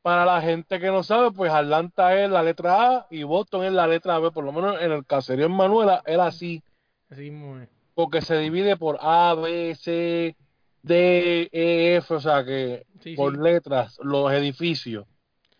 para 0.02 0.26
la 0.26 0.42
gente 0.42 0.78
que 0.78 0.88
no 0.88 1.04
sabe, 1.04 1.32
pues 1.32 1.50
Atlanta 1.54 2.20
es 2.22 2.30
la 2.30 2.44
letra 2.44 2.98
A 2.98 3.08
y 3.10 3.24
Boston 3.24 3.64
es 3.64 3.72
la 3.72 3.88
letra 3.88 4.20
B, 4.20 4.30
por 4.32 4.44
lo 4.44 4.52
menos 4.52 4.82
en 4.82 4.92
el 4.92 5.06
caserío 5.06 5.46
en 5.46 5.54
Manuela 5.54 6.02
era 6.06 6.26
así, 6.26 6.62
Así 7.10 7.32
mismo 7.32 7.60
es. 7.60 7.70
porque 7.94 8.20
se 8.22 8.38
divide 8.40 8.76
por 8.76 8.98
A, 9.00 9.36
B, 9.36 9.74
C, 9.76 10.36
D, 10.84 11.50
E, 11.52 11.96
F, 11.98 12.14
o 12.16 12.20
sea 12.20 12.44
que 12.44 12.86
Sí, 13.02 13.16
por 13.16 13.36
sí. 13.36 13.42
letras 13.42 13.98
los 14.04 14.32
edificios. 14.32 15.06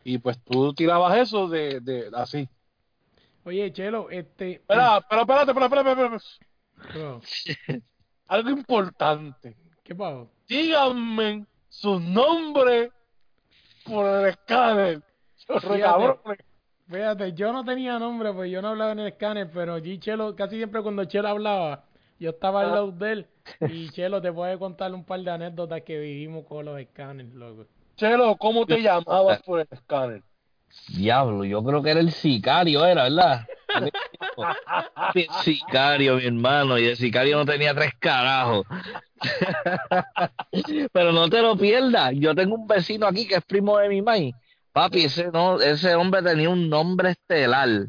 Y 0.04 0.18
pues 0.18 0.40
tú 0.44 0.74
tirabas 0.74 1.18
eso 1.18 1.48
de, 1.48 1.80
de 1.80 2.10
así. 2.14 2.48
Oye, 3.44 3.72
Chelo, 3.74 4.10
este... 4.10 4.54
Espera, 4.54 4.98
espera, 4.98 5.22
espérate, 5.22 5.52
espera, 5.52 5.66
espera, 5.66 6.16
espera. 6.16 7.82
Algo 8.28 8.50
importante. 8.50 9.56
¿Qué 9.84 9.96
pasó? 9.96 10.30
Díganme 10.48 11.46
sus 11.70 12.02
nombres 12.02 12.92
por 13.86 14.06
el 14.08 14.28
escáner. 14.28 15.02
Fíjate. 15.60 16.20
Fíjate, 16.88 17.34
yo 17.34 17.54
no 17.54 17.64
tenía 17.64 17.98
nombre, 18.00 18.34
pues 18.34 18.52
yo 18.52 18.62
no 18.62 18.70
hablaba 18.70 18.92
en 18.92 19.00
el 19.00 19.08
escáner, 19.08 19.50
pero 19.52 19.78
G 19.80 20.00
Chelo, 20.00 20.36
casi 20.36 20.58
siempre 20.58 20.82
cuando 20.82 21.06
Chelo 21.06 21.30
hablaba, 21.30 21.86
yo 22.20 22.32
estaba 22.32 22.62
al 22.62 22.68
Ah. 22.70 22.76
lado 22.76 22.92
de 22.92 23.12
él 23.12 23.28
y 23.62 23.90
Chelo 23.90 24.22
te 24.22 24.32
puede 24.32 24.58
contar 24.58 24.94
un 24.94 25.04
par 25.04 25.20
de 25.22 25.32
anécdotas 25.32 25.82
que 25.82 26.00
vivimos 26.00 26.46
con 26.46 26.66
los 26.66 26.80
escáneres, 26.80 27.34
loco. 27.34 27.66
Chelo, 27.96 28.36
¿cómo 28.38 28.66
te 28.66 28.82
llamabas 28.82 29.42
por 29.46 29.60
el 29.60 29.68
escáner? 29.70 30.24
Diablo, 30.88 31.44
yo 31.44 31.64
creo 31.64 31.84
que 31.84 31.92
era 31.92 32.00
el 32.00 32.12
sicario, 32.12 32.86
era, 32.86 33.04
¿verdad? 33.04 33.46
El 35.16 35.28
sicario, 35.44 36.16
mi 36.16 36.26
hermano, 36.26 36.78
y 36.78 36.86
el 36.86 36.98
sicario 36.98 37.38
no 37.38 37.46
tenía 37.46 37.74
tres 37.74 37.94
carajos. 38.00 38.66
Pero 40.94 41.12
no 41.12 41.30
te 41.30 41.42
lo 41.42 41.58
pierdas, 41.58 42.14
yo 42.16 42.34
tengo 42.36 42.56
un 42.56 42.68
vecino 42.68 43.08
aquí 43.08 43.28
que 43.28 43.36
es 43.36 43.46
primo 43.46 43.78
de 43.78 43.90
mi 43.90 44.02
maíz. 44.02 44.34
Papi, 44.74 45.06
ese, 45.06 45.30
no, 45.32 45.60
ese 45.60 45.96
hombre 45.96 46.22
tenía 46.22 46.50
un 46.50 46.70
nombre 46.70 47.12
estelar. 47.12 47.88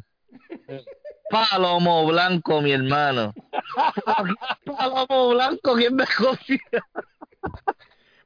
Palomo 1.32 2.06
Blanco, 2.06 2.60
mi 2.60 2.72
hermano. 2.72 3.32
Palomo 4.66 5.30
Blanco, 5.30 5.74
¿quién 5.76 5.96
me 5.96 6.04
confía? 6.18 6.60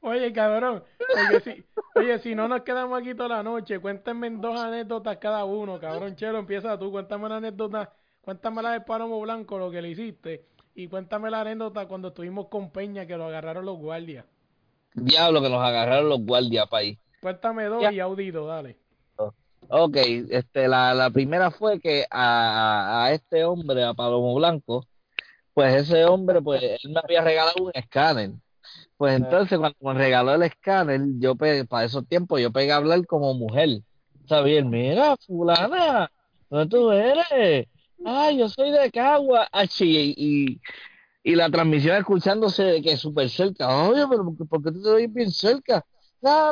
Oye, 0.00 0.32
cabrón, 0.32 0.82
oye 1.14 1.40
si, 1.40 1.64
oye, 1.94 2.18
si 2.18 2.34
no 2.34 2.48
nos 2.48 2.62
quedamos 2.62 3.00
aquí 3.00 3.14
toda 3.14 3.28
la 3.36 3.42
noche, 3.44 3.78
cuéntame 3.78 4.30
dos 4.30 4.58
anécdotas 4.58 5.18
cada 5.18 5.44
uno, 5.44 5.78
cabrón. 5.78 6.16
Chelo, 6.16 6.38
empieza 6.38 6.76
tú, 6.78 6.90
cuéntame 6.90 7.26
una 7.26 7.36
anécdota, 7.36 7.92
cuéntame 8.20 8.62
la 8.62 8.72
de 8.72 8.80
Palomo 8.80 9.20
Blanco, 9.20 9.56
lo 9.56 9.70
que 9.70 9.82
le 9.82 9.90
hiciste, 9.90 10.44
y 10.74 10.88
cuéntame 10.88 11.30
la 11.30 11.42
anécdota 11.42 11.86
cuando 11.86 12.08
estuvimos 12.08 12.48
con 12.48 12.70
Peña, 12.70 13.06
que 13.06 13.16
lo 13.16 13.26
agarraron 13.26 13.64
los 13.64 13.78
guardias. 13.78 14.24
Diablo 14.94 15.40
que 15.42 15.48
nos 15.48 15.62
agarraron 15.62 16.08
los 16.08 16.20
guardias 16.24 16.68
país. 16.68 16.98
Cuéntame 17.20 17.64
dos 17.66 17.82
Ya. 17.82 17.92
y 17.92 18.00
audito, 18.00 18.46
dale. 18.46 18.76
Ok, 19.68 19.96
este, 20.30 20.68
la, 20.68 20.94
la 20.94 21.10
primera 21.10 21.50
fue 21.50 21.80
que 21.80 22.06
a, 22.10 23.04
a 23.04 23.12
este 23.12 23.44
hombre, 23.44 23.84
a 23.84 23.94
Palomo 23.94 24.34
Blanco, 24.34 24.86
pues 25.54 25.74
ese 25.74 26.04
hombre, 26.04 26.40
pues 26.42 26.62
él 26.62 26.90
me 26.92 27.00
había 27.02 27.22
regalado 27.22 27.64
un 27.64 27.70
escáner. 27.74 28.30
Pues 28.96 29.16
entonces 29.16 29.58
cuando 29.58 29.76
me 29.80 29.94
regaló 29.94 30.34
el 30.34 30.42
escáner, 30.42 31.00
yo 31.18 31.34
para 31.34 31.84
esos 31.84 32.06
tiempos 32.06 32.40
yo 32.40 32.52
pegué 32.52 32.72
a 32.72 32.76
hablar 32.76 33.04
como 33.06 33.34
mujer. 33.34 33.80
¿Sabes? 34.28 34.64
Mira, 34.64 35.16
fulana, 35.26 36.10
¿dónde 36.50 36.68
tú 36.68 36.90
eres? 36.90 37.68
Ay, 38.04 38.38
yo 38.38 38.48
soy 38.48 38.70
de 38.70 38.90
Cagua. 38.90 39.48
Achi, 39.52 40.14
y, 40.16 40.60
y 41.22 41.34
la 41.34 41.50
transmisión 41.50 41.96
escuchándose 41.96 42.62
de 42.62 42.82
que 42.82 42.96
súper 42.96 43.28
cerca. 43.28 43.88
Oye, 43.88 44.04
pero 44.08 44.24
¿por 44.48 44.62
qué, 44.62 44.72
tú 44.72 44.82
te 44.82 44.90
ves 44.90 45.12
bien 45.12 45.30
cerca? 45.30 45.84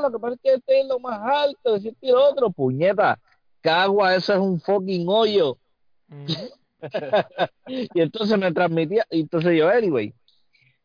Lo 0.03 0.13
que 0.13 0.19
pasa 0.19 0.35
es 0.35 0.41
que 0.41 0.55
este 0.55 0.81
es 0.81 0.87
lo 0.87 0.99
más 1.01 1.21
alto, 1.21 1.75
decir 1.75 1.97
y 2.01 2.11
lo 2.11 2.31
otro, 2.31 2.51
puñeta. 2.51 3.19
Cagua, 3.61 4.15
eso 4.15 4.33
es 4.35 4.39
un 4.39 4.61
fucking 4.61 5.07
hoyo. 5.09 5.59
Y 7.67 8.01
entonces 8.01 8.39
me 8.39 8.53
transmitía, 8.53 9.07
y 9.11 9.21
entonces 9.21 9.57
yo, 9.57 9.69
anyway. 9.71 10.13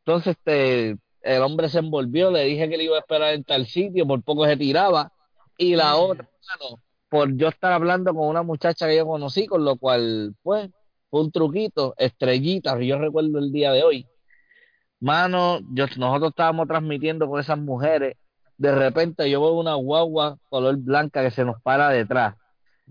Entonces, 0.06 0.38
este, 0.38 0.98
el 1.22 1.41
hombre 1.41 1.68
se 1.68 1.80
envolvió, 1.80 2.32
le 2.32 2.45
dije 2.45 2.70
que 2.70 2.78
le 2.78 2.86
iba 2.86 2.95
a 2.95 3.02
esperar 3.02 3.34
en 3.34 3.44
tal 3.44 3.66
sitio, 3.68 4.07
por 4.07 4.24
poco 4.24 4.45
se 4.45 4.56
tiraba. 4.56 5.11
Y 5.57 5.76
la 5.76 5.91
Mm. 5.95 5.99
otra, 5.99 6.30
mano, 6.48 6.82
por 7.10 7.36
yo 7.36 7.49
estar 7.49 7.74
hablando 7.74 8.14
con 8.14 8.28
una 8.28 8.44
muchacha 8.44 8.88
que 8.88 8.95
yo 8.95 9.06
conocí, 9.06 9.45
con 9.45 9.66
lo 9.66 9.76
cual, 9.76 10.34
pues, 10.41 10.70
fue 11.10 11.22
un 11.22 11.32
truquito, 11.32 11.94
estrellita, 11.98 12.78
que 12.78 12.88
yo 12.88 12.98
recuerdo 12.98 13.40
el 13.40 13.52
día 13.52 13.74
de 13.74 13.84
hoy. 13.84 14.07
Mano, 15.02 15.60
yo, 15.74 15.86
nosotros 15.98 16.30
estábamos 16.30 16.68
transmitiendo 16.68 17.28
con 17.28 17.40
esas 17.41 17.57
mujeres, 17.57 18.16
de 18.60 18.76
repente 18.76 19.30
yo 19.30 19.41
veo 19.41 19.53
una 19.53 19.73
guagua 19.76 20.38
color 20.49 20.76
blanca 20.76 21.23
que 21.23 21.31
se 21.31 21.45
nos 21.45 21.61
para 21.61 21.90
detrás 21.90 22.36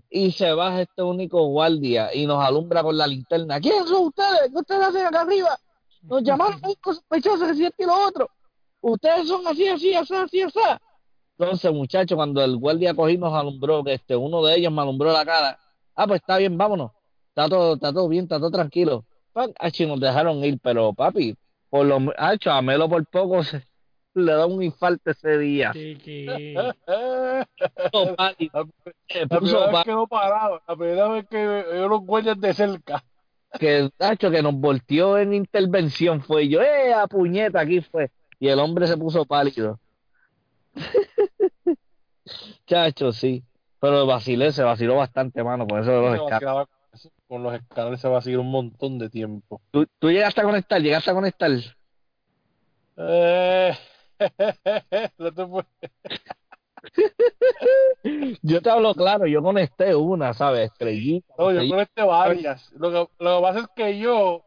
y 0.09 0.31
se 0.31 0.51
baja 0.51 0.81
este 0.81 1.03
único 1.03 1.45
guardia 1.47 2.13
y 2.13 2.25
nos 2.25 2.43
alumbra 2.43 2.81
con 2.81 2.97
la 2.97 3.05
linterna. 3.05 3.59
¿Quién 3.59 3.85
son 3.85 4.07
ustedes? 4.07 4.49
¿Qué 4.51 4.57
ustedes 4.57 4.81
hacen 4.81 5.05
acá 5.05 5.21
arriba? 5.21 5.59
Nos 6.01 6.23
llamaron 6.23 6.59
un 6.63 6.75
sospechoso 6.83 7.45
que 7.45 7.53
si 7.53 7.65
esto 7.65 7.83
y 7.83 7.85
lo 7.85 8.07
otro. 8.07 8.29
Ustedes 8.81 9.27
son 9.27 9.45
así, 9.45 9.67
así, 9.67 9.93
así, 9.93 10.15
así, 10.15 10.41
así. 10.41 10.59
Entonces, 11.37 11.71
muchachos, 11.71 12.15
cuando 12.15 12.43
el 12.43 12.57
guardia 12.57 12.95
cogí 12.95 13.17
nos 13.17 13.33
alumbró, 13.33 13.83
que 13.83 13.93
este 13.93 14.15
uno 14.15 14.43
de 14.43 14.57
ellos 14.57 14.73
me 14.73 14.81
alumbró 14.81 15.11
la 15.11 15.23
cara. 15.23 15.59
Ah, 15.95 16.07
pues 16.07 16.21
está 16.21 16.37
bien, 16.37 16.57
vámonos. 16.57 16.91
Está 17.27 17.47
todo, 17.47 17.75
está 17.75 17.93
todo 17.93 18.07
bien, 18.07 18.23
está 18.23 18.39
todo 18.39 18.49
tranquilo. 18.49 19.05
Pan, 19.33 19.53
achi, 19.59 19.85
nos 19.85 19.99
dejaron 19.99 20.43
ir, 20.43 20.59
pero 20.63 20.93
papi, 20.93 21.37
por 21.69 21.85
lo 21.85 21.99
hecho 22.33 22.51
a 22.51 22.61
Melo 22.63 22.89
por 22.89 23.05
poco 23.05 23.43
se, 23.43 23.68
le 24.13 24.31
da 24.33 24.45
un 24.45 24.61
infarto 24.63 25.11
ese 25.11 25.37
día. 25.37 25.71
Eh, 26.87 27.45
Puso 27.91 28.15
pálido, 28.15 28.69
se 29.07 29.19
La 29.19 29.27
puso 29.27 29.39
primera 29.39 29.65
vez 29.65 29.71
pálido. 29.71 29.83
que 29.83 29.91
no 29.91 30.07
paraba, 30.07 30.61
la 30.67 30.75
primera 30.75 31.07
vez 31.09 31.27
que 31.29 31.45
veo 31.45 31.87
los 31.87 32.01
guardias 32.01 32.39
de 32.39 32.53
cerca. 32.53 33.03
que, 33.59 33.89
Nacho, 33.99 34.29
que 34.31 34.41
nos 34.41 34.53
volteó 34.55 35.17
en 35.17 35.33
intervención 35.33 36.21
fue 36.21 36.47
yo, 36.47 36.61
¡eh, 36.61 36.93
a 36.93 37.07
puñeta! 37.07 37.61
Aquí 37.61 37.81
fue. 37.81 38.11
Y 38.39 38.47
el 38.47 38.59
hombre 38.59 38.87
se 38.87 38.97
puso 38.97 39.25
pálido. 39.25 39.79
Chacho, 42.67 43.11
sí. 43.11 43.43
Pero 43.79 44.05
vacilé, 44.05 44.51
se 44.51 44.63
vaciló 44.63 44.95
bastante, 44.95 45.43
mano, 45.43 45.65
con 45.67 45.79
eso 45.79 45.91
de 45.91 46.17
los 46.17 46.31
eso, 46.91 47.11
con 47.27 47.43
los 47.43 47.53
escáneres 47.53 48.01
se 48.01 48.09
va 48.09 48.17
a 48.17 48.21
seguir 48.21 48.39
un 48.39 48.51
montón 48.51 48.97
de 48.99 49.09
tiempo. 49.09 49.61
¿Tú, 49.71 49.85
tú 49.99 50.09
llegaste 50.09 50.41
a 50.41 50.43
conectar, 50.43 50.81
llegaste 50.81 51.11
a 51.11 51.13
conectar. 51.13 51.51
Eh, 52.97 53.77
no 55.17 55.33
te 55.33 55.45
puedes- 55.45 55.67
Yo 58.41 58.61
te 58.61 58.69
hablo 58.69 58.93
claro, 58.95 59.25
yo 59.27 59.41
conecté 59.43 59.93
una, 59.95 60.33
¿sabes? 60.33 60.71
Estrellita. 60.71 61.33
No, 61.37 61.51
yo 61.51 61.67
conecté 61.69 62.03
varias. 62.03 62.71
Lo 62.73 62.89
que, 62.89 63.23
lo 63.23 63.37
que 63.37 63.41
pasa 63.41 63.59
es 63.59 63.67
que 63.75 63.99
yo, 63.99 64.43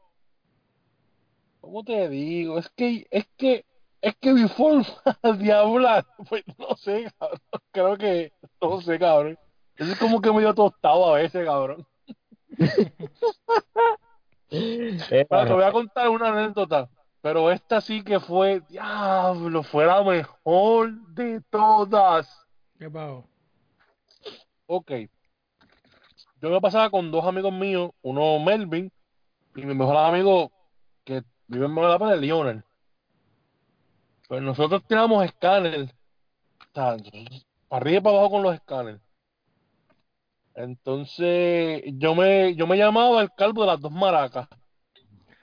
¿cómo 1.61 1.85
te 1.85 2.09
digo? 2.09 2.59
Es 2.59 2.69
que, 2.71 3.07
es 3.11 3.27
que, 3.37 3.67
es 4.01 4.17
que 4.17 4.33
mi 4.33 4.49
forma 4.49 4.87
de 5.39 5.53
hablar, 5.53 6.07
pues 6.29 6.43
no 6.59 6.75
sé, 6.77 7.07
cabrón. 7.19 7.41
Creo 7.73 7.97
que, 7.99 8.33
no 8.61 8.81
sé, 8.81 8.99
cabrón. 8.99 9.39
Eso 9.77 9.93
es 9.93 9.99
como 9.99 10.21
que 10.21 10.33
medio 10.33 10.55
tostado 10.55 11.15
a 11.15 11.19
veces, 11.19 11.45
cabrón. 11.45 11.87
Eh, 12.59 12.87
Bueno, 15.31 15.47
te 15.47 15.53
voy 15.53 15.65
a 15.65 15.73
contar 15.73 16.09
una 16.09 16.29
anécdota, 16.29 16.89
pero 17.23 17.53
esta 17.53 17.81
sí 17.81 18.03
que 18.03 18.19
fue, 18.19 18.61
diablo, 18.69 19.63
fue 19.63 19.87
la 19.87 20.03
mejor 20.03 20.93
de 21.15 21.41
todas. 21.51 22.45
¿Qué 22.79 22.91
pasó? 22.91 23.25
Ok. 24.67 24.91
Yo 26.41 26.51
me 26.51 26.61
pasaba 26.61 26.91
con 26.91 27.13
dos 27.13 27.25
amigos 27.25 27.53
míos, 27.53 27.93
uno 28.03 28.41
Melvin 28.41 28.91
y 29.55 29.65
mi 29.65 29.75
mejor 29.75 29.97
amigo 29.97 30.51
que 31.05 31.23
vive 31.47 31.67
en 31.67 31.75
para 31.77 32.17
Lionel. 32.17 32.65
Pues 34.27 34.43
nosotros 34.43 34.83
tiramos 34.89 35.25
escáner, 35.25 35.83
o 35.83 36.75
sea, 36.75 36.97
para 37.69 37.79
arriba 37.79 37.99
y 37.99 38.01
para 38.01 38.17
abajo 38.17 38.31
con 38.33 38.43
los 38.43 38.55
escáneres. 38.55 39.01
Entonces, 40.55 41.85
yo 41.99 42.17
me, 42.17 42.57
yo 42.57 42.67
me 42.67 42.77
llamaba 42.77 43.23
el 43.23 43.31
calvo 43.33 43.63
de 43.63 43.69
las 43.69 43.81
dos 43.81 43.93
maracas. 43.93 44.49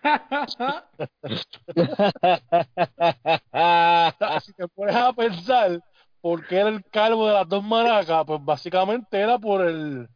si 4.43 4.53
te 4.53 4.67
pones 4.69 4.95
a 4.95 5.11
pensar 5.13 5.79
por 6.21 6.45
qué 6.47 6.59
era 6.59 6.69
el 6.69 6.83
calvo 6.85 7.27
de 7.27 7.33
las 7.33 7.47
dos 7.47 7.63
maracas, 7.63 8.23
pues 8.25 8.43
básicamente 8.43 9.19
era 9.19 9.37
por 9.37 9.63
el 9.65 10.07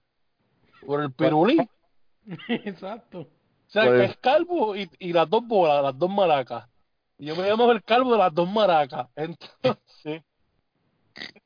por 0.85 1.01
el 1.01 1.11
pirulí. 1.11 1.57
O 2.25 2.35
Exacto. 2.47 3.27
sea, 3.67 3.83
Por 3.83 3.97
que 3.97 4.05
es 4.05 4.15
calvo 4.17 4.77
y, 4.77 4.89
y 4.99 5.11
las 5.11 5.29
dos 5.29 5.45
bolas, 5.45 5.83
las 5.83 5.99
dos 5.99 6.09
maracas. 6.09 6.69
Y 7.17 7.25
yo 7.25 7.35
me 7.35 7.49
llamo 7.49 7.69
el 7.71 7.83
calvo 7.83 8.13
de 8.13 8.17
las 8.17 8.33
dos 8.33 8.49
maracas. 8.49 9.09
Entonces, 9.15 10.23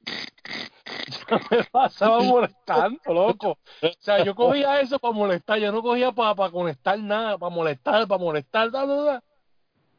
yo 1.08 1.38
me 1.52 1.64
pasaba 1.66 2.22
molestando, 2.22 3.14
loco. 3.14 3.58
O 3.82 3.90
sea, 4.00 4.24
yo 4.24 4.36
cogía 4.36 4.82
eso 4.82 5.00
para 5.00 5.14
molestar, 5.14 5.60
yo 5.60 5.72
no 5.72 5.82
cogía 5.82 6.12
para 6.12 6.52
conectar 6.52 7.00
nada, 7.00 7.38
para 7.38 7.54
molestar, 7.54 8.08
para 8.08 8.22
molestar, 8.22 8.72
da, 8.72 8.86
da, 8.86 9.02
da. 9.04 9.24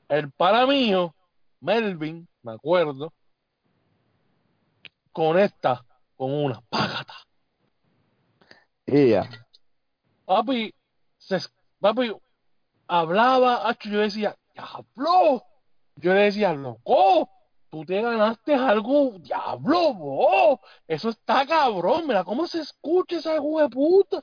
El 0.09 0.31
para 0.33 0.67
mío, 0.67 1.15
Melvin, 1.61 2.29
me 2.43 2.53
acuerdo, 2.53 3.13
conecta 5.13 5.85
con 6.17 6.33
una 6.33 6.61
págata. 6.69 7.15
Y 8.87 9.11
ya. 9.11 9.29
Papi, 10.25 10.75
se, 11.19 11.39
papi, 11.81 12.15
hablaba, 12.87 13.77
yo 13.81 14.01
decía, 14.01 14.37
diablo. 14.55 15.45
Yo 15.97 16.15
le 16.15 16.21
decía, 16.21 16.53
loco, 16.53 17.29
tú 17.71 17.85
te 17.85 18.01
ganaste 18.01 18.55
algo, 18.55 19.13
diablo, 19.19 19.95
vos. 19.95 20.61
Eso 20.87 21.11
está 21.11 21.47
cabrón, 21.47 22.07
mira 22.07 22.25
cómo 22.25 22.47
se 22.47 22.61
escucha 22.61 23.17
esa 23.17 23.35
hijo 23.37 23.61
de 23.61 23.69
puta. 23.69 24.23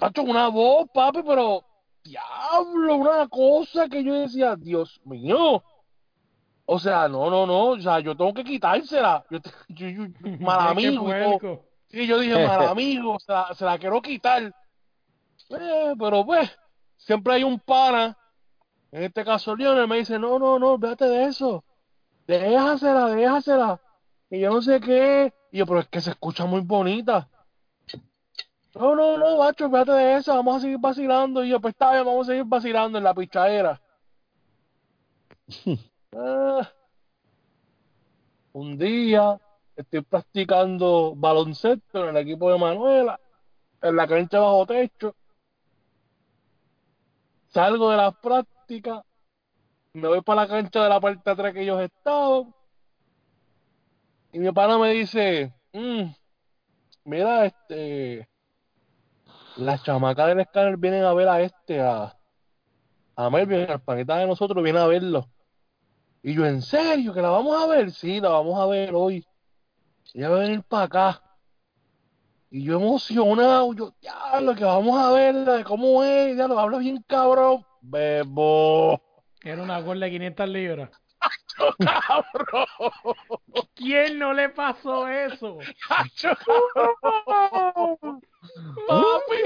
Acho, 0.00 0.22
una 0.22 0.48
voz, 0.48 0.86
papi, 0.92 1.22
pero, 1.22 1.64
diablo, 2.04 2.96
una 2.96 3.28
cosa 3.28 3.88
que 3.88 4.02
yo 4.04 4.14
decía, 4.14 4.56
Dios 4.56 5.00
mío. 5.04 5.62
O 6.66 6.78
sea, 6.78 7.08
no, 7.08 7.30
no, 7.30 7.46
no, 7.46 7.64
o 7.68 7.80
sea, 7.80 7.98
yo 8.00 8.16
tengo 8.16 8.34
que 8.34 8.44
quitársela. 8.44 9.24
Yo, 9.30 9.40
te- 9.40 9.50
yo, 9.68 9.88
yo- 9.88 10.08
mal 10.40 10.60
amigo. 10.68 11.40
Sí, 11.88 12.06
yo 12.06 12.18
dije, 12.18 12.46
mal 12.46 12.62
amigo, 12.68 13.18
se 13.18 13.32
la, 13.32 13.54
se 13.54 13.64
la 13.64 13.78
quiero 13.78 14.02
quitar. 14.02 14.42
Eh, 15.50 15.94
pero 15.98 16.26
pues, 16.26 16.50
siempre 16.96 17.34
hay 17.34 17.44
un 17.44 17.58
pana, 17.58 18.16
en 18.92 19.04
este 19.04 19.24
caso 19.24 19.56
Lionel, 19.56 19.88
me 19.88 19.96
dice, 19.98 20.18
no, 20.18 20.38
no, 20.38 20.58
no, 20.58 20.76
véate 20.78 21.06
de 21.06 21.24
eso. 21.24 21.64
Déjasela, 22.28 23.06
déjasela. 23.06 23.80
Y 24.30 24.40
yo 24.40 24.50
no 24.50 24.60
sé 24.60 24.80
qué. 24.80 25.32
Y 25.50 25.58
yo, 25.58 25.66
pero 25.66 25.80
es 25.80 25.88
que 25.88 26.02
se 26.02 26.10
escucha 26.10 26.44
muy 26.44 26.60
bonita. 26.60 27.26
No, 28.74 28.94
no, 28.94 29.16
no, 29.16 29.38
macho, 29.38 29.68
véate 29.70 29.92
de 29.92 30.16
eso, 30.18 30.34
vamos 30.34 30.58
a 30.58 30.60
seguir 30.60 30.78
vacilando. 30.78 31.42
Y 31.42 31.48
yo, 31.48 31.58
pues 31.58 31.72
está 31.72 31.92
bien, 31.92 32.04
vamos 32.04 32.28
a 32.28 32.32
seguir 32.32 32.44
vacilando 32.44 32.98
en 32.98 33.04
la 33.04 33.14
pichadera. 33.14 33.80
Ah, 36.10 36.66
un 38.54 38.78
día 38.78 39.38
estoy 39.76 40.00
practicando 40.00 41.12
baloncesto 41.14 42.02
en 42.08 42.16
el 42.16 42.22
equipo 42.22 42.50
de 42.50 42.58
Manuela, 42.58 43.20
en 43.82 43.94
la 43.94 44.08
cancha 44.08 44.40
bajo 44.40 44.64
techo. 44.64 45.14
Salgo 47.48 47.90
de 47.90 47.98
las 47.98 48.16
prácticas, 48.16 49.04
me 49.92 50.08
voy 50.08 50.20
para 50.22 50.42
la 50.42 50.48
cancha 50.48 50.82
de 50.82 50.88
la 50.88 51.00
parte 51.00 51.30
atrás 51.30 51.52
que 51.52 51.62
ellos 51.62 51.80
estaban. 51.80 52.54
Y 54.32 54.38
mi 54.38 54.52
pana 54.52 54.78
me 54.78 54.90
dice, 54.90 55.52
"Mm, 55.72 56.10
mira, 57.04 57.46
este, 57.46 58.28
las 59.56 59.82
chamacas 59.82 60.28
del 60.28 60.40
escáner 60.40 60.76
vienen 60.76 61.04
a 61.04 61.12
ver 61.14 61.28
a 61.28 61.40
este, 61.40 61.80
a, 61.80 62.16
a 63.16 63.30
Melvin, 63.30 63.70
al 63.70 63.80
panita 63.80 64.16
de 64.18 64.26
nosotros, 64.26 64.62
viene 64.62 64.78
a 64.78 64.86
verlo. 64.86 65.26
Y 66.22 66.34
yo, 66.34 66.46
¿en 66.46 66.62
serio? 66.62 67.12
¿Que 67.12 67.22
la 67.22 67.30
vamos 67.30 67.60
a 67.60 67.66
ver? 67.66 67.90
Sí, 67.90 68.20
la 68.20 68.28
vamos 68.28 68.60
a 68.60 68.66
ver 68.66 68.94
hoy. 68.94 69.24
Ella 70.14 70.28
va 70.28 70.36
a 70.36 70.40
venir 70.40 70.62
para 70.62 70.84
acá. 70.84 71.22
Y 72.50 72.64
yo 72.64 72.76
emocionado, 72.76 73.74
yo, 73.74 73.94
ya, 74.00 74.40
lo 74.40 74.54
que 74.54 74.64
vamos 74.64 74.98
a 74.98 75.10
ver, 75.12 75.64
cómo 75.64 76.02
es, 76.02 76.36
ya 76.36 76.48
lo 76.48 76.58
habla 76.58 76.78
bien 76.78 77.02
cabrón. 77.06 77.64
Bebo, 77.80 79.00
Era 79.48 79.62
una 79.62 79.80
gorda 79.80 80.06
de 80.06 80.10
500 80.12 80.48
libras. 80.48 80.90
cabrón, 81.78 82.66
¿Quién 83.74 84.18
no 84.18 84.32
le 84.32 84.48
pasó 84.50 85.08
eso? 85.08 85.58
Hacho, 85.88 86.30
cabrón. 86.74 88.20
Papi, 88.86 89.42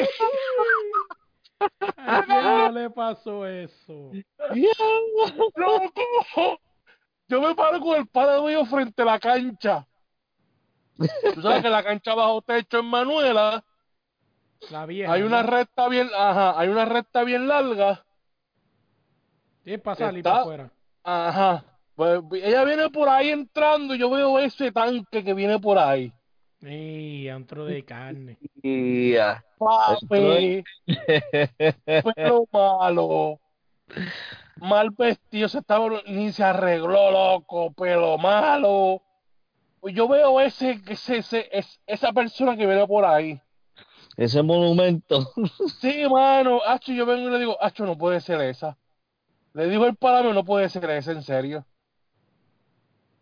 ¿A 1.96 2.22
quién 2.26 2.44
no 2.44 2.72
le 2.72 2.90
pasó 2.90 3.46
eso? 3.46 4.10
loco. 5.54 6.60
Yo 7.28 7.40
me 7.40 7.54
paro 7.54 7.80
con 7.80 7.96
el 7.96 8.06
padre 8.08 8.42
mío 8.42 8.66
frente 8.66 9.02
a 9.02 9.04
la 9.06 9.18
cancha. 9.20 9.86
Tú 11.34 11.40
sabes 11.40 11.62
que 11.62 11.70
la 11.70 11.82
cancha 11.82 12.14
bajo 12.14 12.42
techo 12.42 12.80
en 12.80 12.86
Manuela 12.86 13.64
La 14.70 14.84
vieja. 14.84 15.12
hay 15.12 15.22
una 15.22 15.42
¿no? 15.42 15.50
recta 15.50 15.88
bien, 15.88 16.10
ajá, 16.14 16.58
hay 16.60 16.68
una 16.68 16.84
recta 16.84 17.24
bien 17.24 17.48
larga. 17.48 18.04
Sí, 19.64 19.74
es 19.74 19.80
para 19.80 19.96
salir 19.96 20.18
Está- 20.18 20.30
para 20.30 20.42
afuera. 20.42 20.70
Ajá. 21.04 21.64
Pues 21.94 22.20
ella 22.32 22.64
viene 22.64 22.88
por 22.90 23.08
ahí 23.08 23.28
entrando 23.30 23.94
y 23.94 23.98
yo 23.98 24.08
veo 24.10 24.38
ese 24.38 24.72
tanque 24.72 25.22
que 25.22 25.34
viene 25.34 25.58
por 25.58 25.78
ahí. 25.78 26.12
Sí, 26.60 27.28
antro 27.28 27.64
de 27.64 27.84
carne. 27.84 28.38
Papi, 29.58 30.64
pero 32.14 32.46
malo. 32.52 33.40
Mal 34.56 34.90
vestido, 34.90 35.48
se 35.48 35.58
estaba, 35.58 35.88
ni 36.06 36.32
se 36.32 36.44
arregló, 36.44 37.10
loco, 37.10 37.72
pero 37.76 38.16
malo. 38.16 39.02
Pues 39.80 39.94
yo 39.94 40.06
veo 40.08 40.40
ese, 40.40 40.80
ese, 40.88 41.18
ese, 41.18 41.48
es- 41.52 41.80
esa 41.86 42.12
persona 42.12 42.56
que 42.56 42.66
viene 42.66 42.86
por 42.86 43.04
ahí. 43.04 43.40
Ese 44.16 44.42
monumento. 44.42 45.32
Sí, 45.80 46.04
mano, 46.08 46.60
Acho, 46.64 46.92
yo 46.92 47.04
vengo 47.06 47.28
y 47.28 47.32
le 47.32 47.38
digo, 47.40 47.56
Acho, 47.60 47.84
no 47.84 47.98
puede 47.98 48.20
ser 48.20 48.40
esa. 48.42 48.76
Le 49.54 49.68
digo 49.68 49.86
el 49.86 49.96
parámetro, 49.96 50.32
no 50.34 50.44
puede 50.44 50.68
ser 50.68 50.88
esa, 50.90 51.12
en 51.12 51.22
serio. 51.22 51.66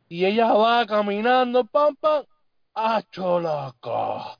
Y 0.08 0.24
ella 0.24 0.52
va 0.52 0.86
caminando, 0.86 1.64
pam, 1.64 1.96
pam. 1.96 2.24
Acho, 2.74 3.40
loco. 3.40 4.38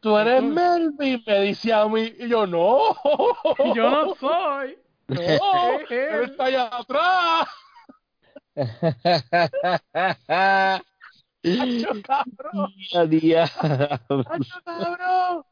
Tú 0.00 0.16
eres. 0.18 0.42
Melvin, 0.42 1.22
me 1.26 1.40
dice 1.42 1.72
a 1.72 1.86
mí. 1.86 2.12
Y 2.18 2.28
yo, 2.28 2.46
no. 2.46 2.96
Yo 3.74 3.90
no 3.90 4.14
soy. 4.14 4.78
No, 5.08 5.18
Es 5.80 5.90
él. 5.90 6.24
está 6.24 6.44
allá 6.44 6.70
atrás. 6.72 7.48
Acho, 11.42 12.02
cabrón. 12.02 12.72
Acho, 14.30 14.62
cabrón. 14.64 15.44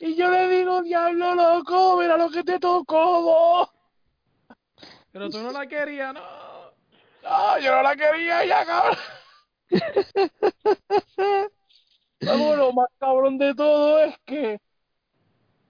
Y 0.00 0.14
yo 0.14 0.30
le 0.30 0.48
digo, 0.48 0.82
diablo, 0.82 1.34
loco, 1.34 1.98
mira 1.98 2.16
lo 2.16 2.30
que 2.30 2.42
te 2.42 2.58
tocó, 2.58 3.22
vos. 3.22 3.68
Pero 5.12 5.28
tú 5.28 5.38
no 5.42 5.52
la 5.52 5.66
querías, 5.66 6.14
no. 6.14 6.20
No, 7.22 7.58
yo 7.58 7.74
no 7.76 7.82
la 7.82 7.94
quería 7.94 8.44
ya, 8.44 8.64
cabrón. 8.64 8.96
Luego, 12.20 12.56
lo 12.56 12.72
más 12.72 12.88
cabrón 12.98 13.38
de 13.38 13.54
todo 13.54 13.98
es 14.00 14.16
que 14.24 14.60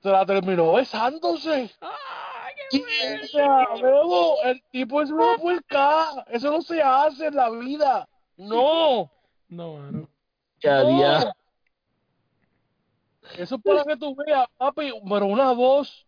se 0.02 0.09
la 0.09 0.24
terminó 0.27 0.73
besándose. 0.73 1.70
¡Ay, 1.81 2.55
Y, 2.73 2.82
o 3.24 3.27
sea, 3.28 3.66
luego, 3.81 4.43
el 4.44 4.62
tipo 4.70 5.02
es 5.02 5.10
una 5.10 5.36
puerca. 5.39 6.24
Eso 6.28 6.51
no 6.51 6.60
se 6.60 6.82
hace 6.82 7.27
en 7.27 7.36
la 7.36 7.51
vida. 7.51 8.09
No. 8.36 9.10
No, 9.48 9.77
mano. 9.77 10.09
Ya, 10.60 10.82
no. 10.82 11.01
ya. 11.01 11.32
Eso 13.39 13.56
es 13.56 13.62
para 13.62 13.85
que 13.85 13.97
tú 13.97 14.14
veas, 14.14 14.47
papi, 14.56 14.93
pero 15.09 15.27
una 15.27 15.52
voz 15.52 16.06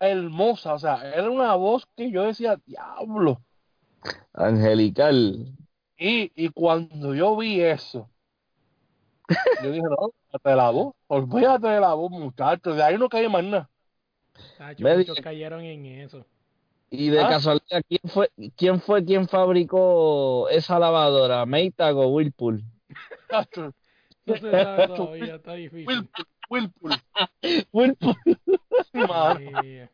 hermosa, 0.00 0.74
o 0.74 0.78
sea, 0.78 1.12
era 1.14 1.30
una 1.30 1.54
voz 1.54 1.86
que 1.96 2.10
yo 2.10 2.24
decía, 2.24 2.58
diablo. 2.66 3.40
Angelical. 4.32 5.52
Y, 5.98 6.32
y 6.34 6.48
cuando 6.48 7.14
yo 7.14 7.36
vi 7.36 7.60
eso, 7.60 8.08
yo 9.62 9.70
dije, 9.70 9.82
no, 9.82 10.12
de 10.42 10.56
la 10.56 10.70
voz, 10.70 10.94
olvídate 11.08 11.68
de 11.68 11.80
la 11.80 11.94
voz, 11.94 12.10
muchachos, 12.10 12.76
de 12.76 12.82
ahí 12.82 12.96
no 12.96 13.08
cae 13.08 13.28
más 13.28 13.44
nada. 13.44 13.70
Me 14.78 14.96
muchos 14.96 15.20
cayeron 15.20 15.62
en 15.62 15.84
eso. 15.86 16.24
Y 16.90 17.10
de 17.10 17.20
¿Ah? 17.20 17.28
casualidad, 17.28 17.82
¿quién 17.88 18.00
fue, 18.06 18.30
quién 18.56 18.80
fue 18.80 19.04
quien 19.04 19.28
fabricó 19.28 20.48
esa 20.48 20.78
lavadora? 20.78 21.46
¿Maytag 21.46 21.96
o 21.96 22.08
Whirlpool? 22.08 22.64
No 24.26 24.36
se 24.36 24.50
sabe 24.50 24.88
todavía, 24.88 25.36
está 25.36 25.54
difícil. 25.54 25.86
Whirlpool, 25.86 26.26
Whirlpool, 26.50 26.92
Whirlpool. 27.72 28.16
mano. 28.94 29.36
Eh, 29.40 29.88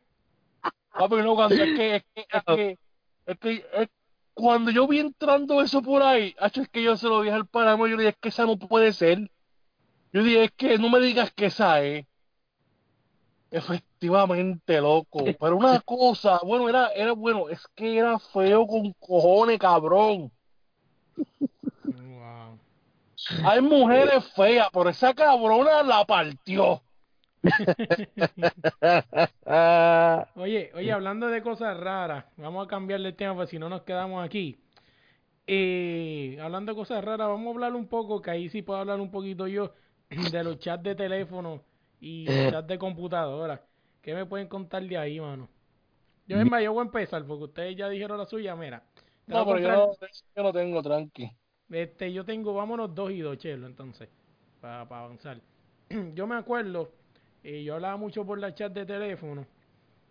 Papi, 0.97 1.15
no, 1.17 1.35
cuando 1.35 1.55
es 1.63 1.73
que, 1.75 1.95
es 1.97 2.03
que, 2.15 2.25
es 2.31 2.43
que, 2.43 2.77
es 3.27 3.37
que, 3.39 3.65
es- 3.73 3.89
cuando 4.33 4.71
yo 4.71 4.87
vi 4.87 4.99
entrando 4.99 5.61
eso 5.61 5.81
por 5.81 6.01
ahí, 6.03 6.35
hacho, 6.39 6.61
es 6.61 6.69
que 6.69 6.83
yo 6.83 6.95
se 6.97 7.07
lo 7.07 7.21
dije 7.21 7.33
al 7.35 7.47
páramo, 7.47 7.87
yo 7.87 7.95
le 7.95 8.03
dije, 8.03 8.09
es 8.09 8.17
que 8.19 8.29
esa 8.29 8.45
no 8.45 8.57
puede 8.57 8.93
ser. 8.93 9.31
Yo 10.13 10.23
dije, 10.23 10.43
es 10.45 10.51
que 10.55 10.77
no 10.77 10.89
me 10.89 10.99
digas 10.99 11.31
que 11.33 11.45
esa 11.47 11.81
es. 11.83 12.05
Efectivamente, 13.49 14.79
loco. 14.81 15.23
Pero 15.39 15.57
una 15.57 15.79
cosa, 15.85 16.39
bueno, 16.43 16.67
era, 16.69 16.89
era 16.89 17.13
bueno, 17.13 17.49
es 17.49 17.61
que 17.75 17.97
era 17.97 18.19
feo 18.19 18.67
con 18.67 18.93
cojones, 18.99 19.57
cabrón. 19.59 20.31
Hay 23.43 23.61
mujeres 23.61 24.25
feas, 24.35 24.67
pero 24.71 24.89
esa 24.89 25.13
cabrona 25.13 25.83
la 25.83 26.05
partió. 26.05 26.81
Oye, 30.35 30.71
oye, 30.73 30.91
hablando 30.91 31.27
de 31.27 31.41
cosas 31.41 31.77
raras, 31.77 32.25
vamos 32.35 32.65
a 32.65 32.69
cambiarle 32.69 33.09
el 33.09 33.15
tema, 33.15 33.35
porque 33.35 33.51
si 33.51 33.59
no 33.59 33.69
nos 33.69 33.83
quedamos 33.83 34.25
aquí. 34.25 34.59
Eh, 35.45 36.37
hablando 36.41 36.73
de 36.73 36.75
cosas 36.75 37.03
raras, 37.03 37.27
vamos 37.27 37.47
a 37.47 37.51
hablar 37.51 37.75
un 37.75 37.87
poco, 37.87 38.21
que 38.21 38.31
ahí 38.31 38.49
sí 38.49 38.61
puedo 38.61 38.79
hablar 38.79 38.99
un 38.99 39.11
poquito 39.11 39.47
yo, 39.47 39.73
de 40.31 40.43
los 40.43 40.59
chats 40.59 40.83
de 40.83 40.95
teléfono 40.95 41.61
y 41.99 42.25
chats 42.25 42.67
de 42.67 42.77
computadora. 42.77 43.61
¿Qué 44.01 44.13
me 44.13 44.25
pueden 44.25 44.47
contar 44.47 44.83
de 44.83 44.97
ahí, 44.97 45.19
mano? 45.19 45.49
Yo, 46.27 46.37
es 46.37 46.49
más, 46.49 46.61
yo 46.61 46.73
voy 46.73 46.81
a 46.81 46.85
empezar, 46.85 47.25
porque 47.25 47.45
ustedes 47.45 47.77
ya 47.77 47.87
dijeron 47.87 48.17
la 48.17 48.25
suya, 48.25 48.55
mira. 48.55 48.83
No, 49.27 49.45
pero 49.45 49.59
yo 49.59 49.69
no, 49.69 49.91
yo 50.35 50.43
no 50.43 50.53
tengo, 50.53 50.81
tranqui. 50.81 51.31
Este, 51.69 52.13
yo 52.13 52.23
tengo, 52.23 52.53
vámonos 52.53 52.93
dos 52.93 53.11
y 53.11 53.19
dos, 53.19 53.37
chelo, 53.37 53.67
entonces, 53.67 54.09
para 54.61 54.81
avanzar. 54.81 55.39
yo 56.13 56.27
me 56.27 56.35
acuerdo, 56.35 56.91
eh, 57.43 57.63
yo 57.63 57.75
hablaba 57.75 57.97
mucho 57.97 58.25
por 58.25 58.39
la 58.39 58.53
chat 58.53 58.73
de 58.73 58.85
teléfono, 58.85 59.45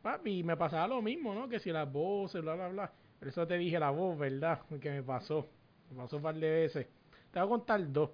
papi, 0.02 0.38
y 0.38 0.42
me 0.42 0.56
pasaba 0.56 0.86
lo 0.88 1.02
mismo, 1.02 1.34
¿no? 1.34 1.48
Que 1.48 1.58
si 1.58 1.70
las 1.70 1.90
voces, 1.90 2.42
bla, 2.42 2.54
bla, 2.54 2.68
bla. 2.68 2.92
Por 3.18 3.28
eso 3.28 3.46
te 3.46 3.56
dije 3.56 3.78
la 3.78 3.90
voz, 3.90 4.18
¿verdad? 4.18 4.60
Que 4.80 4.90
me 4.90 5.02
pasó, 5.02 5.48
me 5.90 5.96
pasó 5.96 6.16
un 6.16 6.22
par 6.22 6.34
de 6.34 6.50
veces. 6.50 6.86
Te 7.32 7.40
voy 7.40 7.46
a 7.46 7.50
contar 7.50 7.92
dos. 7.92 8.10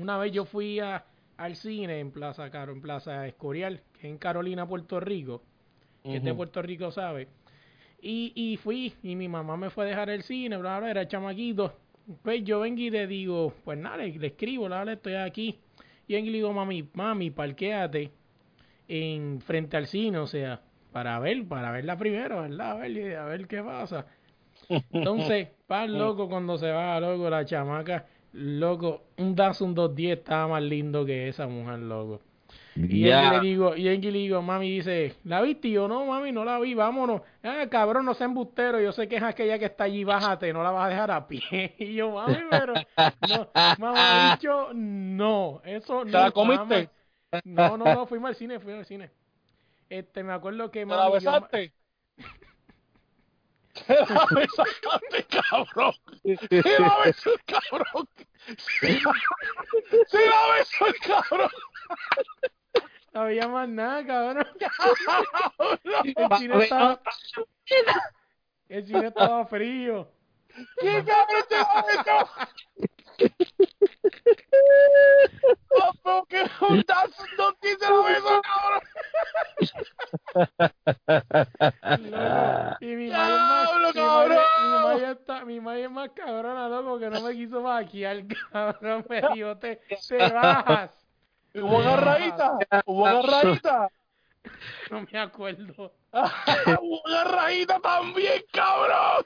Una 0.00 0.18
vez 0.18 0.32
yo 0.32 0.44
fui 0.44 0.80
a, 0.80 1.04
al 1.36 1.56
cine 1.56 2.00
en 2.00 2.10
Plaza 2.10 2.50
Caro, 2.50 2.72
en 2.72 2.80
Plaza 2.80 3.26
Escorial, 3.26 3.82
que 3.92 4.00
es 4.00 4.04
en 4.06 4.18
Carolina, 4.18 4.66
Puerto 4.66 5.00
Rico, 5.00 5.42
que 6.02 6.16
es 6.16 6.24
de. 6.24 6.34
Puerto 6.34 6.62
Rico, 6.62 6.90
¿sabe? 6.90 7.28
Y, 8.00 8.32
y 8.34 8.56
fui, 8.56 8.94
y 9.02 9.16
mi 9.16 9.28
mamá 9.28 9.56
me 9.56 9.70
fue 9.70 9.84
a 9.84 9.88
dejar 9.88 10.10
el 10.10 10.22
cine, 10.22 10.56
bla, 10.56 10.78
bla, 10.78 10.90
era 10.90 11.08
chamaquito. 11.08 11.83
Pues 12.22 12.44
yo 12.44 12.60
vengo 12.60 12.80
y 12.80 12.90
le 12.90 13.06
digo, 13.06 13.52
pues 13.64 13.78
nada, 13.78 13.98
le, 13.98 14.18
le 14.18 14.26
escribo, 14.28 14.66
bla, 14.66 14.82
bla, 14.82 14.92
estoy 14.92 15.14
aquí. 15.14 15.58
Y 16.06 16.14
vengo 16.14 16.28
y 16.28 16.30
le 16.30 16.38
digo, 16.38 16.52
mami, 16.52 16.88
mami, 16.94 17.30
parquéate 17.30 18.12
en 18.88 19.40
frente 19.40 19.76
al 19.76 19.86
cine, 19.86 20.18
o 20.18 20.26
sea, 20.26 20.60
para 20.92 21.18
ver, 21.18 21.46
para 21.46 21.70
verla 21.70 21.96
primero, 21.96 22.42
¿verdad? 22.42 22.72
A 22.72 22.74
ver, 22.76 23.16
a 23.16 23.24
ver 23.26 23.46
qué 23.48 23.62
pasa. 23.62 24.06
Entonces, 24.92 25.48
pa 25.66 25.86
loco 25.86 26.28
cuando 26.28 26.58
se 26.58 26.70
va, 26.70 27.00
loco, 27.00 27.30
la 27.30 27.44
chamaca, 27.44 28.06
loco, 28.32 29.04
un 29.18 29.34
Datsun 29.34 29.74
210 29.74 30.18
estaba 30.18 30.48
más 30.48 30.62
lindo 30.62 31.04
que 31.04 31.28
esa 31.28 31.46
mujer, 31.46 31.80
loco. 31.80 32.20
Y. 32.76 33.06
Yankee 33.08 33.36
le 33.36 33.40
digo, 33.40 33.76
y 33.76 33.82
le 33.82 33.96
digo, 33.98 34.42
mami 34.42 34.70
dice, 34.70 35.16
¿la 35.24 35.40
viste? 35.42 35.68
Y 35.68 35.72
yo, 35.72 35.86
no, 35.86 36.04
mami, 36.06 36.32
no 36.32 36.44
la 36.44 36.58
vi, 36.58 36.74
vámonos. 36.74 37.22
Ah, 37.42 37.66
cabrón, 37.70 38.04
no 38.04 38.14
sea 38.14 38.26
embustero, 38.26 38.80
yo 38.80 38.90
sé 38.92 39.06
que 39.08 39.16
es 39.16 39.22
aquella 39.22 39.58
que 39.58 39.66
está 39.66 39.84
allí, 39.84 40.02
bájate, 40.02 40.52
no 40.52 40.62
la 40.62 40.70
vas 40.70 40.86
a 40.86 40.88
dejar 40.88 41.10
a 41.10 41.26
pie. 41.26 41.74
Y 41.78 41.94
yo, 41.94 42.10
mami, 42.10 42.36
pero, 42.50 42.74
no, 43.28 43.48
mamá, 43.78 44.32
dicho, 44.36 44.70
no, 44.74 45.60
eso 45.64 46.04
no. 46.04 46.10
¿Te 46.10 46.18
la 46.18 46.30
comiste? 46.30 46.90
No, 47.44 47.76
no, 47.76 47.84
no, 47.94 48.06
fuimos 48.06 48.28
al 48.28 48.34
cine, 48.36 48.58
fuimos 48.60 48.80
al 48.80 48.86
cine. 48.86 49.10
Este, 49.88 50.22
me 50.24 50.32
acuerdo 50.32 50.70
que, 50.70 50.80
¿Te 50.80 50.86
la 50.86 50.96
mami, 50.96 51.10
yo- 51.20 51.32
besaste? 51.32 51.72
¿Te 53.86 53.94
la 53.94 54.26
besaste, 54.30 55.26
cabrón? 55.50 55.94
¿Te 56.22 56.62
la 56.80 56.96
besó 57.04 57.32
el 57.32 57.40
cabrón? 57.44 58.08
¿Se 58.56 60.26
la 60.26 60.54
besó 60.58 60.86
el 60.86 60.94
cabrón? 61.00 61.50
no 63.14 63.20
había 63.20 63.48
más 63.48 63.68
nada, 63.68 64.04
cabrón. 64.06 64.46
El 66.04 66.14
Cabrón. 66.14 66.38
cine 66.38 66.64
estaba, 66.64 67.00
el 68.68 68.86
cine 68.86 69.06
estaba 69.06 69.46
frío. 69.46 70.10
¿Qué 70.80 71.04
cabrón 71.04 71.44
te 71.48 71.56
la 71.56 71.84
besó? 71.86 72.30
¿Cómo 75.68 76.26
que 76.26 76.42
un 76.60 76.84
Datsun 76.86 77.26
210 77.36 77.78
se 77.78 77.90
la 77.90 78.02
besó, 78.02 78.42
cabrón? 78.42 78.82
Loco, 82.10 82.76
y 82.80 82.86
mi 82.96 83.10
madre 83.10 83.34
es 83.34 83.40
más, 83.42 84.96
mi 84.96 85.04
está, 85.04 85.44
mi 85.44 85.60
madre 85.60 85.84
es 85.84 85.90
más 85.90 86.10
cabrona, 86.10 86.68
loco, 86.68 86.98
que 86.98 87.10
no 87.10 87.20
me 87.22 87.32
quiso 87.34 87.60
maquiar, 87.62 88.24
cabrón, 88.52 89.06
me 89.08 89.22
dijo, 89.34 89.56
te, 89.58 89.80
te 90.08 90.16
bajas. 90.32 91.03
¿Hubo 91.54 91.78
agarradita? 91.78 92.58
¿Hubo 92.86 93.06
agarradita? 93.06 93.88
No 94.90 95.06
me 95.10 95.18
acuerdo. 95.18 95.92
¡Hubo 96.12 97.06
agarradita 97.08 97.80
también, 97.80 98.42
cabrón! 98.52 99.24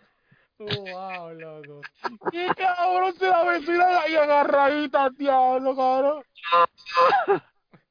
Wow, 0.58 1.30
loco. 1.34 1.80
¡Qué 2.30 2.46
cabrón 2.56 3.14
se 3.14 3.26
la 3.28 3.42
besó 3.42 3.72
y 4.08 4.14
agarradita, 4.14 5.10
diablo, 5.10 5.74
cabrón! 5.74 6.22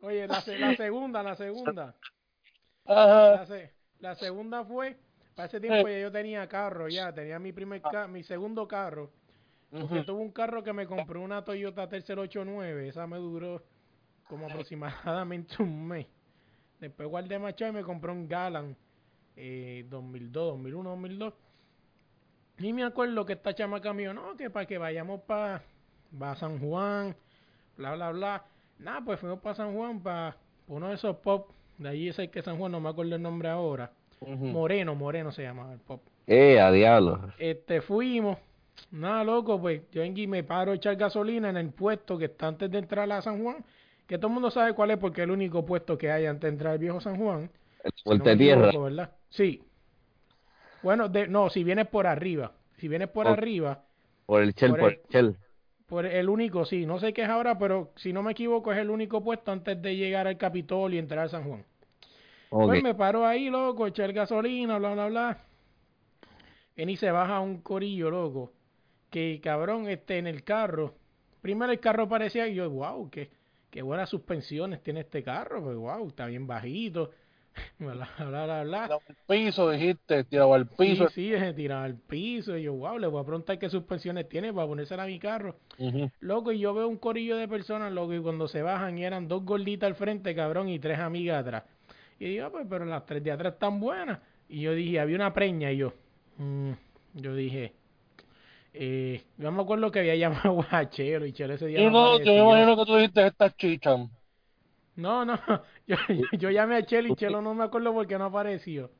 Oye, 0.01 0.25
la, 0.27 0.41
se- 0.41 0.57
la 0.57 0.75
segunda, 0.75 1.21
la 1.21 1.35
segunda. 1.35 1.95
Ajá. 2.85 3.31
La, 3.31 3.45
se- 3.45 3.73
la 3.99 4.15
segunda 4.15 4.63
fue, 4.63 4.97
para 5.35 5.47
ese 5.47 5.59
tiempo 5.59 5.87
ya 5.89 5.99
yo 5.99 6.11
tenía 6.11 6.47
carro, 6.47 6.87
ya, 6.87 7.13
tenía 7.13 7.39
mi 7.39 7.51
primer 7.51 7.81
ca- 7.81 8.07
mi 8.07 8.23
segundo 8.23 8.67
carro. 8.67 9.11
Porque 9.69 10.03
tuve 10.03 10.21
un 10.21 10.31
carro 10.31 10.63
que 10.63 10.71
me 10.71 10.87
compró 10.87 11.21
una 11.21 11.43
Toyota 11.43 11.89
Tercel 11.89 12.19
89, 12.19 12.87
esa 12.87 13.05
me 13.05 13.17
duró 13.17 13.61
como 14.27 14.47
aproximadamente 14.47 15.61
un 15.61 15.87
mes. 15.87 16.07
Después 16.79 17.09
guardé 17.09 17.39
machado 17.39 17.71
y 17.71 17.75
me 17.75 17.83
compré 17.83 18.11
un 18.11 18.27
Galan 18.27 18.75
eh, 19.35 19.85
2002, 19.89 20.31
2001, 20.53 20.89
2002. 20.89 21.33
Y 22.59 22.73
me 22.73 22.83
acuerdo 22.83 23.25
que 23.25 23.33
esta 23.33 23.53
chamaca 23.53 23.93
me 23.93 24.03
dijo, 24.03 24.13
no, 24.13 24.35
que 24.35 24.49
para 24.49 24.65
que 24.65 24.77
vayamos 24.77 25.21
para 25.21 25.63
San 26.35 26.59
Juan, 26.59 27.15
bla, 27.77 27.93
bla, 27.95 28.11
bla. 28.11 28.45
Nada, 28.79 29.01
pues 29.05 29.19
fuimos 29.19 29.39
para 29.39 29.55
San 29.55 29.75
Juan, 29.75 30.01
para 30.01 30.35
uno 30.67 30.89
de 30.89 30.95
esos 30.95 31.17
pop, 31.17 31.51
de 31.77 31.89
allí 31.89 32.09
es 32.09 32.19
el 32.19 32.29
que 32.29 32.41
San 32.41 32.57
Juan, 32.57 32.71
no 32.71 32.79
me 32.79 32.89
acuerdo 32.89 33.15
el 33.15 33.21
nombre 33.21 33.49
ahora. 33.49 33.91
Moreno, 34.21 34.95
Moreno 34.95 35.31
se 35.31 35.43
llamaba 35.43 35.73
el 35.73 35.79
pop. 35.79 36.01
Eh, 36.25 36.59
a 36.59 36.71
diablo. 36.71 37.33
Este, 37.37 37.81
fuimos. 37.81 38.37
Nada, 38.91 39.23
loco, 39.23 39.59
pues 39.59 39.81
yo 39.91 40.01
vengo 40.01 40.19
y 40.19 40.27
me 40.27 40.43
paro 40.43 40.71
a 40.71 40.75
echar 40.75 40.95
gasolina 40.95 41.49
en 41.49 41.57
el 41.57 41.69
puesto 41.69 42.17
que 42.17 42.25
está 42.25 42.47
antes 42.47 42.69
de 42.71 42.79
entrar 42.79 43.11
a 43.11 43.21
San 43.21 43.43
Juan. 43.43 43.63
Que 44.07 44.17
todo 44.17 44.27
el 44.27 44.33
mundo 44.33 44.49
sabe 44.51 44.73
cuál 44.73 44.91
es 44.91 44.97
porque 44.97 45.21
es 45.21 45.25
el 45.25 45.31
único 45.31 45.65
puesto 45.65 45.97
que 45.97 46.09
hay 46.11 46.25
antes 46.25 46.43
de 46.43 46.49
entrar 46.49 46.73
al 46.73 46.79
viejo 46.79 47.01
San 47.01 47.17
Juan. 47.17 47.49
El 47.83 47.91
Si 47.91 48.01
no 48.05 48.09
Puente 48.23 48.35
Tierra. 48.37 48.67
equivoco, 48.67 48.85
¿verdad? 48.85 49.11
Sí. 49.29 49.61
Bueno, 50.81 51.09
de, 51.09 51.27
no, 51.27 51.49
si 51.49 51.63
vienes 51.63 51.87
por 51.87 52.07
arriba. 52.07 52.53
Si 52.77 52.87
vienes 52.87 53.09
por 53.09 53.27
Ok. 53.27 53.33
arriba, 53.33 53.83
Por 54.25 54.41
el 54.43 54.53
Shell, 54.53 54.71
Por 54.71 54.79
por 54.79 54.89
el- 54.91 54.99
el 54.99 55.09
Shell. 55.09 55.37
por 55.87 56.05
el 56.05 56.29
único, 56.29 56.65
sí. 56.65 56.85
No 56.85 56.99
sé 56.99 57.13
qué 57.13 57.23
es 57.23 57.29
ahora, 57.29 57.57
pero 57.57 57.91
si 57.95 58.11
no 58.13 58.21
me 58.23 58.33
equivoco 58.33 58.71
es 58.73 58.77
el 58.77 58.89
único 58.89 59.23
puesto 59.23 59.51
antes 59.51 59.81
de 59.81 59.95
llegar 59.95 60.27
al 60.27 60.37
Capitolio 60.37 60.97
y 60.97 60.99
entrar 60.99 61.25
a 61.25 61.29
San 61.29 61.43
Juan. 61.45 61.63
Pues 62.49 62.81
me 62.83 62.93
paro 62.95 63.25
ahí, 63.25 63.49
loco, 63.49 63.87
echar 63.87 64.11
gasolina, 64.13 64.77
bla, 64.77 64.93
bla, 64.93 65.07
bla. 65.07 65.37
Viene 66.75 66.91
y 66.93 66.97
se 66.97 67.11
baja 67.11 67.39
un 67.39 67.61
corillo, 67.61 68.09
loco. 68.09 68.53
que 69.09 69.39
cabrón, 69.41 69.87
este, 69.87 70.17
en 70.17 70.27
el 70.27 70.43
carro, 70.43 70.93
primero 71.41 71.71
el 71.71 71.79
carro 71.79 72.09
parecía, 72.09 72.45
y 72.49 72.55
yo, 72.55 72.69
wow, 72.69 73.09
qué, 73.09 73.29
qué 73.69 73.81
buenas 73.81 74.09
suspensiones 74.09 74.81
tiene 74.83 75.01
este 75.01 75.23
carro, 75.23 75.63
pues 75.63 75.75
wow, 75.77 76.07
está 76.07 76.25
bien 76.27 76.47
bajito, 76.47 77.11
bla, 77.79 78.09
bla, 78.17 78.45
bla, 78.45 78.63
bla. 78.63 78.83
Tirado 78.83 79.01
al 79.07 79.15
piso, 79.27 79.69
dijiste, 79.71 80.23
tirado 80.25 80.53
al 80.53 80.67
piso. 80.67 81.09
Sí, 81.09 81.31
sí, 81.37 81.53
tiraba 81.55 81.83
al 81.83 81.95
piso, 81.95 82.57
y 82.57 82.63
yo, 82.63 82.73
wow, 82.73 82.97
le 82.97 83.07
voy 83.07 83.21
a 83.21 83.25
preguntar 83.25 83.57
qué 83.59 83.69
suspensiones 83.69 84.29
tiene 84.29 84.53
para 84.53 84.67
ponérsela 84.67 85.03
a 85.03 85.07
mi 85.07 85.19
carro. 85.19 85.57
Ujú. 85.77 86.09
Loco, 86.19 86.51
y 86.51 86.59
yo 86.59 86.73
veo 86.73 86.87
un 86.87 86.97
corillo 86.97 87.37
de 87.37 87.47
personas, 87.47 87.91
loco, 87.91 88.13
y 88.13 88.19
cuando 88.21 88.47
se 88.47 88.61
bajan 88.61 88.97
y 88.97 89.03
eran 89.05 89.27
dos 89.27 89.43
gorditas 89.43 89.87
al 89.87 89.95
frente, 89.95 90.35
cabrón, 90.35 90.69
y 90.69 90.79
tres 90.79 90.99
amigas 90.99 91.41
atrás. 91.41 91.63
Y 92.19 92.25
digo, 92.29 92.45
"Ah, 92.47 92.51
pues, 92.51 92.65
pero 92.69 92.85
las 92.85 93.05
tres 93.05 93.23
de 93.23 93.31
atrás 93.31 93.53
están 93.53 93.79
buenas. 93.79 94.19
Y 94.49 94.61
yo 94.61 94.73
dije, 94.73 94.99
había 94.99 95.15
una 95.17 95.33
preña, 95.33 95.71
y 95.71 95.77
yo, 95.77 95.93
mm, 96.37 96.71
yo 97.15 97.35
dije, 97.35 97.73
eh, 98.79 99.23
yo 99.37 99.51
me 99.51 99.61
acuerdo 99.61 99.91
que 99.91 99.99
había 99.99 100.15
llamado 100.29 100.65
a 100.69 100.89
Chelo, 100.89 101.25
y 101.25 101.33
Chelo 101.33 101.55
ese 101.55 101.67
día 101.67 101.79
Yo, 101.79 101.89
no, 101.89 102.19
yo 102.19 102.33
me 102.33 102.39
imagino 102.39 102.77
que 102.77 102.85
tú 102.85 102.95
dijiste 102.95 103.27
estas 103.27 103.55
chichas. 103.57 103.99
No, 104.95 105.25
no, 105.25 105.37
yo, 105.87 105.95
yo, 106.33 106.49
llamé 106.49 106.77
a 106.77 106.85
Chelo 106.85 107.09
y 107.09 107.15
Chelo 107.15 107.41
no 107.41 107.53
me 107.53 107.63
acuerdo 107.63 107.93
porque 107.93 108.17
no 108.17 108.25
apareció. 108.25 108.91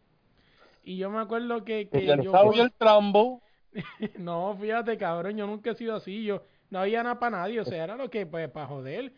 Y 0.84 0.98
yo 0.98 1.10
me 1.10 1.20
acuerdo 1.20 1.66
que, 1.66 1.90
que 1.90 2.06
yo... 2.06 2.54
El 2.54 2.72
trambo. 2.74 3.41
No, 4.18 4.58
fíjate, 4.60 4.98
cabrón, 4.98 5.38
yo 5.38 5.45
nunca 5.45 5.72
he 5.72 5.76
sido 5.76 5.95
así, 5.95 6.24
yo 6.24 6.41
no 6.70 6.80
había 6.80 7.04
nada 7.04 7.20
para 7.20 7.38
nadie, 7.38 7.60
o 7.60 7.66
sea, 7.66 7.84
era 7.84 7.95
lo 7.95 8.10
que, 8.10 8.26
pues, 8.26 8.49
para 8.49 8.68
joder. 8.68 9.14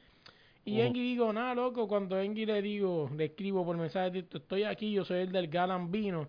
Y. 0.66 0.82
Engi 0.82 1.00
digo, 1.00 1.32
nada, 1.32 1.56
loco, 1.56 1.88
cuando 1.88 2.20
Engi 2.20 2.46
le 2.46 2.62
digo, 2.62 3.10
le 3.16 3.26
escribo 3.26 3.66
por 3.66 3.78
mensaje 3.78 4.26
estoy 4.32 4.64
aquí, 4.64 4.92
yo 4.92 5.06
soy 5.06 5.22
el 5.22 5.32
del 5.32 5.48
Galambino, 5.48 6.28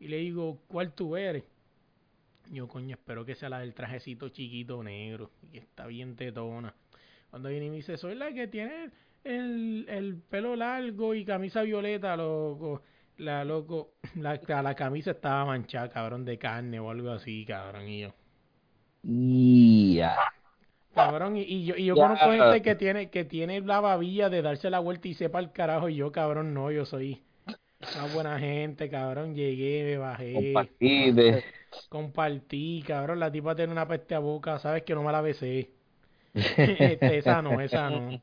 y 0.00 0.08
le 0.08 0.16
digo, 0.18 0.58
¿cuál 0.66 0.92
tú 0.92 1.16
eres? 1.16 1.44
Yo, 2.50 2.68
coño, 2.68 2.94
espero 2.96 3.24
que 3.24 3.34
sea 3.34 3.48
la 3.48 3.60
del 3.60 3.74
trajecito 3.74 4.28
chiquito 4.28 4.82
negro, 4.82 5.30
y 5.52 5.58
está 5.58 5.86
bien 5.86 6.16
tetona. 6.16 6.74
Cuando 7.30 7.48
viene 7.48 7.66
y 7.66 7.70
me 7.70 7.76
dice, 7.76 7.96
soy 7.96 8.14
la 8.14 8.32
que 8.32 8.46
tiene 8.46 8.90
el, 9.24 9.86
el 9.88 10.16
pelo 10.16 10.54
largo 10.54 11.14
y 11.14 11.24
camisa 11.24 11.62
violeta, 11.62 12.16
loco. 12.16 12.82
La 13.16 13.44
loco, 13.44 13.94
la, 14.16 14.40
la 14.62 14.74
camisa 14.74 15.12
estaba 15.12 15.44
manchada, 15.44 15.88
cabrón, 15.88 16.24
de 16.24 16.38
carne 16.38 16.80
o 16.80 16.90
algo 16.90 17.10
así, 17.10 17.44
cabrón, 17.44 17.88
y 17.88 18.00
yo. 18.00 18.14
Ya. 19.02 20.16
Cabrón, 20.94 21.36
y, 21.36 21.42
y 21.42 21.64
yo, 21.64 21.74
y 21.76 21.86
yo 21.86 21.96
conozco 21.96 22.30
gente 22.30 22.62
que 22.62 22.74
tiene, 22.76 23.10
que 23.10 23.24
tiene 23.24 23.60
la 23.60 23.80
babilla 23.80 24.28
de 24.30 24.42
darse 24.42 24.70
la 24.70 24.78
vuelta 24.78 25.08
y 25.08 25.14
sepa 25.14 25.40
el 25.40 25.50
carajo, 25.50 25.88
y 25.88 25.96
yo, 25.96 26.12
cabrón, 26.12 26.54
no, 26.54 26.70
yo 26.70 26.84
soy 26.84 27.22
una 27.96 28.14
buena 28.14 28.38
gente, 28.38 28.88
cabrón, 28.88 29.34
llegué, 29.34 29.84
me 29.84 29.98
bajé, 29.98 30.54
compartí, 31.88 32.82
cabrón, 32.86 33.20
la 33.20 33.30
tipa 33.32 33.54
tiene 33.54 33.72
una 33.72 33.86
peste 33.88 34.14
a 34.14 34.18
boca, 34.20 34.58
sabes 34.58 34.82
que 34.84 34.94
no 34.94 35.02
me 35.02 35.12
la 35.12 35.20
besé. 35.20 35.72
Este, 36.34 37.18
esa 37.18 37.42
no, 37.42 37.60
esa 37.60 37.90
no. 37.90 38.22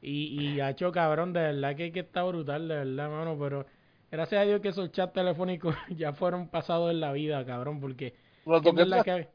Y, 0.00 0.54
y 0.56 0.60
hacho, 0.60 0.92
cabrón, 0.92 1.32
de 1.32 1.40
verdad 1.42 1.76
que, 1.76 1.92
que 1.92 2.00
está 2.00 2.22
brutal, 2.24 2.68
de 2.68 2.76
verdad, 2.76 3.10
mano, 3.10 3.38
pero 3.38 3.66
gracias 4.10 4.42
a 4.42 4.44
Dios 4.44 4.60
que 4.60 4.68
esos 4.70 4.92
chats 4.92 5.12
telefónicos 5.14 5.76
ya 5.90 6.12
fueron 6.14 6.48
pasados 6.50 6.90
en 6.92 7.00
la 7.00 7.12
vida, 7.12 7.44
cabrón, 7.46 7.80
porque 7.80 8.16
La 8.46 8.62
toqueteaste. 8.62 9.20
que... 9.22 9.28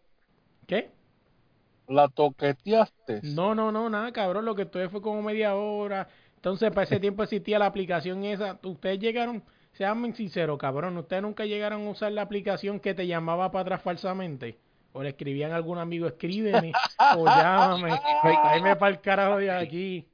¿Qué? 0.68 0.92
La 1.98 2.08
toqueteaste. 2.08 3.22
No, 3.22 3.54
no, 3.54 3.72
no, 3.72 3.90
nada, 3.90 4.12
cabrón, 4.12 4.46
lo 4.46 4.56
que 4.56 4.64
estuve 4.64 4.90
fue 4.90 5.02
como 5.02 5.22
media 5.22 5.56
hora. 5.56 6.10
Entonces, 6.36 6.72
para 6.72 6.84
ese 6.86 7.00
tiempo 7.00 7.24
existía 7.24 7.60
la 7.60 7.68
aplicación 7.68 8.24
esa. 8.26 8.60
Ustedes 8.64 9.00
llegaron, 9.00 9.44
sean 9.74 10.14
sinceros, 10.16 10.58
cabrón, 10.58 10.98
ustedes 10.98 11.22
nunca 11.22 11.46
llegaron 11.46 11.88
a 11.88 11.90
usar 11.90 12.12
la 12.12 12.24
aplicación 12.24 12.80
que 12.80 12.94
te 12.94 13.08
llamaba 13.08 13.52
para 13.52 13.62
atrás 13.62 13.82
falsamente. 13.82 14.58
O 14.94 15.02
le 15.02 15.10
escribían 15.10 15.54
a 15.54 15.56
algún 15.56 15.78
amigo, 15.78 16.06
escríbeme, 16.06 16.74
o 17.16 17.26
llámame, 17.26 17.92
tráeme 18.22 18.76
para 18.76 18.92
el 18.92 19.02
carajo 19.02 19.38
de 19.38 19.50
aquí. 19.50 20.06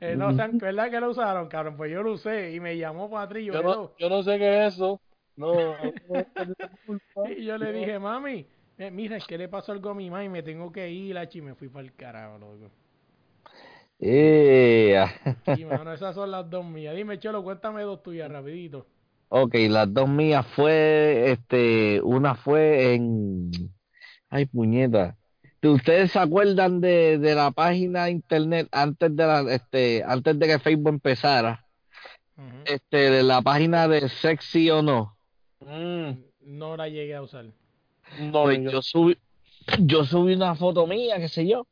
Eh, 0.00 0.16
no, 0.16 0.34
¿verdad 0.34 0.90
que 0.90 1.00
lo 1.00 1.10
usaron, 1.10 1.48
cabrón? 1.48 1.76
Pues 1.76 1.92
yo 1.92 2.02
lo 2.02 2.12
usé 2.12 2.52
y 2.52 2.60
me 2.60 2.76
llamó 2.76 3.10
para 3.10 3.24
atrás 3.24 3.42
yo, 3.42 3.62
no, 3.62 3.92
yo 3.98 4.08
no 4.08 4.22
sé 4.22 4.38
qué 4.38 4.66
es 4.66 4.74
eso. 4.74 5.00
No. 5.36 5.52
Y 7.28 7.44
yo 7.44 7.58
le 7.58 7.72
dije, 7.72 7.98
mami, 7.98 8.46
eh, 8.78 8.90
mira, 8.90 9.16
es 9.16 9.26
que 9.26 9.36
le 9.36 9.48
pasó 9.48 9.72
algo 9.72 9.90
a 9.90 9.94
mi 9.94 10.08
mamá 10.08 10.24
y 10.24 10.28
me 10.28 10.42
tengo 10.42 10.72
que 10.72 10.90
ir, 10.90 11.14
la 11.14 11.28
y 11.30 11.40
me 11.40 11.54
fui 11.54 11.68
para 11.68 11.84
el 11.84 11.94
carajo, 11.94 12.38
loco. 12.38 12.70
Ya. 14.04 15.14
Sí, 15.56 15.64
mano, 15.64 15.92
esas 15.94 16.14
son 16.14 16.30
las 16.30 16.48
dos 16.50 16.64
mías. 16.64 16.94
Dime, 16.94 17.18
Cholo, 17.18 17.42
cuéntame 17.42 17.82
dos 17.82 18.02
tuyas, 18.02 18.30
rapidito. 18.30 18.86
Ok, 19.30 19.54
las 19.68 19.92
dos 19.92 20.08
mías 20.08 20.46
fue, 20.54 21.32
este, 21.32 22.00
una 22.02 22.34
fue 22.34 22.94
en, 22.94 23.50
ay 24.28 24.46
puñeta, 24.46 25.16
¿ustedes 25.62 26.12
se 26.12 26.18
acuerdan 26.18 26.80
de, 26.80 27.18
de 27.18 27.34
la 27.34 27.50
página 27.50 28.04
de 28.04 28.10
internet 28.12 28.68
antes 28.70 29.16
de 29.16 29.26
la, 29.26 29.40
este, 29.52 30.04
antes 30.06 30.38
de 30.38 30.46
que 30.46 30.58
Facebook 30.58 30.90
empezara? 30.90 31.64
Este, 32.66 33.10
de 33.10 33.22
la 33.22 33.40
página 33.42 33.88
de 33.88 34.08
sexy 34.08 34.70
o 34.70 34.82
no. 34.82 35.16
Mm, 35.60 36.10
No 36.42 36.76
la 36.76 36.88
llegué 36.88 37.14
a 37.14 37.22
usar. 37.22 37.46
no, 38.20 38.42
Pues 38.42 38.58
yo- 38.62 38.70
yo 38.70 38.82
subí, 38.82 39.16
yo 39.80 40.04
subí 40.04 40.34
una 40.34 40.54
foto 40.54 40.86
mía, 40.86 41.16
qué 41.18 41.28
sé 41.28 41.46
yo, 41.46 41.66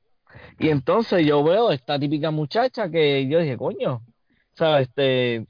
y 0.58 0.68
entonces 0.68 1.26
yo 1.26 1.42
veo 1.42 1.70
esta 1.70 1.98
típica 1.98 2.30
muchacha 2.30 2.90
que 2.90 3.26
yo 3.28 3.38
dije, 3.40 3.56
coño, 3.56 4.02
¿sabes? 4.54 4.88
Este, 4.88 5.46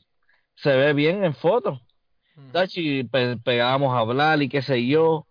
se 0.55 0.77
ve 0.77 0.93
bien 0.93 1.25
en 1.25 1.35
foto. 1.35 1.81
Ujú. 2.37 2.49
Tachi, 2.53 3.05
pe- 3.05 3.37
pegábamos 3.39 3.95
a 3.95 3.99
hablar 3.99 4.41
y 4.43 4.49
qué 4.49 4.63
sé 4.63 4.87
yo. 4.87 5.27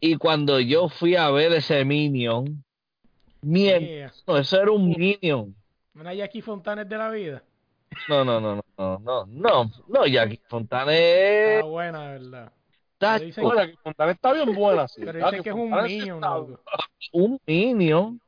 Y 0.00 0.16
cuando 0.16 0.60
yo 0.60 0.88
fui 0.88 1.16
a 1.16 1.28
ver 1.30 1.52
ese 1.52 1.84
Minion, 1.84 2.64
mierda, 3.42 3.80
Yeah. 3.86 4.12
eso 4.40 4.62
era 4.62 4.70
un 4.70 4.88
Minion. 4.90 5.54
Una 5.94 6.14
Jackie 6.14 6.40
Fontanes 6.42 6.88
de 6.88 6.96
la 6.96 7.10
vida. 7.10 7.42
No, 8.08 8.24
no, 8.24 8.40
no, 8.40 8.56
no, 8.56 8.62
no, 8.78 8.98
no, 8.98 9.26
no, 9.26 9.70
no, 9.88 10.06
Jackie 10.06 10.40
Fontana 10.48 10.92
es 10.94 11.56
Está 11.56 11.66
buena, 11.66 12.12
de 12.12 12.18
verdad. 12.18 12.52
dicen- 13.20 13.44
Oye, 13.44 13.56
Jackie 13.56 13.76
Fontana 13.82 14.12
está 14.12 14.32
bien 14.34 14.54
buena, 14.54 14.86
sí. 14.88 15.00
Pero 15.04 15.18
Jackie 15.18 15.36
dice 15.38 15.42
que 15.42 15.48
es 15.50 15.54
un 15.56 15.70
niño, 15.84 16.14
está- 16.16 16.36
un 17.12 17.40
Minion, 17.46 18.20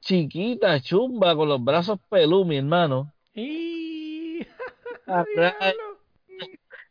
chiquita, 0.00 0.80
chumba, 0.80 1.34
con 1.34 1.48
los 1.48 1.62
brazos 1.62 1.98
pelú, 2.08 2.44
mi 2.44 2.58
hermano, 2.58 3.12
Y... 3.34 4.46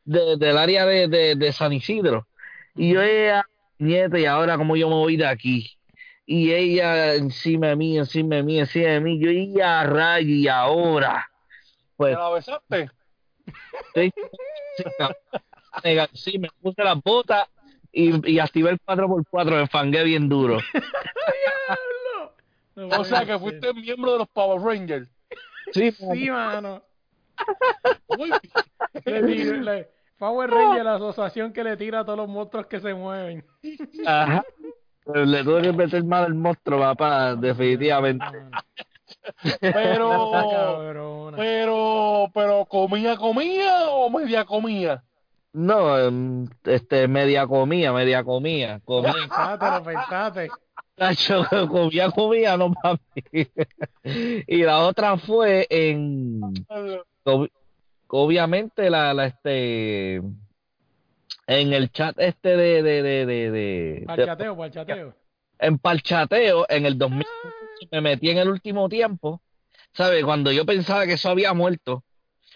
De- 0.03 0.37
del 0.37 0.57
área 0.57 0.85
de, 0.85 1.07
de, 1.07 1.35
de 1.35 1.51
San 1.51 1.73
Isidro. 1.73 2.27
Y 2.75 2.93
yo, 2.93 3.01
ella, 3.01 3.45
nieta, 3.77 4.17
y 4.17 4.25
ahora 4.25 4.57
cómo 4.57 4.75
yo 4.77 4.87
me 4.87 4.95
voy 4.95 5.17
de 5.17 5.27
aquí. 5.27 5.77
Y 6.25 6.53
ella 6.53 7.15
encima 7.15 7.67
de 7.67 7.75
mí, 7.75 7.97
encima 7.97 8.37
de 8.37 8.43
mí, 8.43 8.59
encima 8.59 8.87
de 8.89 9.01
mí. 9.01 9.19
Yo 9.19 9.29
iba 9.31 9.81
a 9.81 9.83
rayo 9.83 10.33
y 10.33 10.47
ahora. 10.47 11.29
¿Te 11.45 11.93
Pues 11.97 12.13
la 12.17 12.29
besaste? 12.29 12.89
sí, 13.93 14.13
sí, 16.13 16.39
me 16.39 16.49
puse 16.61 16.83
las 16.83 17.01
botas 17.03 17.47
y, 17.91 18.31
y 18.31 18.39
activé 18.39 18.69
el 18.71 18.79
4x4, 18.79 19.45
me 19.61 19.67
fangué 19.67 20.03
bien 20.03 20.29
duro. 20.29 20.59
O 22.77 23.03
sea, 23.03 23.25
que 23.25 23.37
fuiste 23.39 23.73
miembro 23.73 24.13
de 24.13 24.17
los 24.19 24.27
Power 24.29 24.61
Rangers. 24.61 25.09
Sí, 25.73 25.91
Sí, 25.91 26.29
mano. 26.29 26.83
Bien. 28.15 28.31
Le 29.05 29.21
tiré- 29.23 29.61
le- 29.63 29.89
Power 30.17 30.49
Ranger, 30.49 30.83
la 30.83 30.95
asociación 30.95 31.53
que 31.53 31.63
le 31.63 31.77
tira 31.77 31.99
a 31.99 32.05
todos 32.05 32.17
los 32.17 32.27
monstruos 32.27 32.65
que 32.67 32.79
se 32.79 32.93
mueven. 32.93 33.45
ajá. 34.05 34.43
Le 35.13 35.43
tuve 35.43 35.61
que 35.61 35.71
meter 35.73 36.03
mal 36.03 36.25
el 36.25 36.33
monstruo, 36.33 36.79
papá, 36.79 37.35
definitivamente. 37.35 38.25
Está 39.43 39.59
Pero, 39.73 40.31
pero, 41.37 42.31
pero, 42.33 42.65
¿comía, 42.65 43.15
comía 43.15 43.89
o 43.89 44.09
media 44.09 44.43
comía? 44.45 45.03
No, 45.53 45.97
em, 45.99 46.47
este, 46.65 47.07
media 47.07 47.47
comía, 47.47 47.93
media 47.93 48.23
comía, 48.23 48.79
comía. 48.83 49.13
Pensaste, 49.13 49.65
lo 49.71 49.83
pensaste. 49.83 50.49
Nacho, 50.97 51.43
comía, 51.69 52.09
comía, 52.11 52.57
no 52.57 52.69
mami. 52.83 52.99
Y 54.47 54.63
la 54.63 54.79
otra 54.85 55.17
fue 55.17 55.67
en, 55.69 56.41
ob- 57.25 57.51
obviamente, 58.07 58.89
la, 58.89 59.13
la, 59.13 59.27
este, 59.27 60.15
en 60.15 61.73
el 61.73 61.91
chat 61.91 62.17
este 62.19 62.55
de, 62.57 62.81
de, 62.83 63.03
de, 63.03 63.25
de, 63.25 63.51
de- 63.51 64.03
Para 64.05 64.15
de- 64.17 64.23
el 64.23 64.29
chateo, 64.29 64.55
para 64.55 64.67
el 64.67 64.73
chateo. 64.73 65.13
en 65.59 65.77
Palchateo, 65.77 66.65
en 66.69 66.85
el 66.85 66.97
2000, 66.97 67.25
me 67.91 68.01
metí 68.01 68.29
en 68.29 68.37
el 68.39 68.49
último 68.49 68.87
tiempo, 68.89 69.41
¿sabes? 69.93 70.23
Cuando 70.23 70.51
yo 70.51 70.65
pensaba 70.65 71.05
que 71.05 71.13
eso 71.13 71.29
había 71.29 71.53
muerto, 71.53 72.03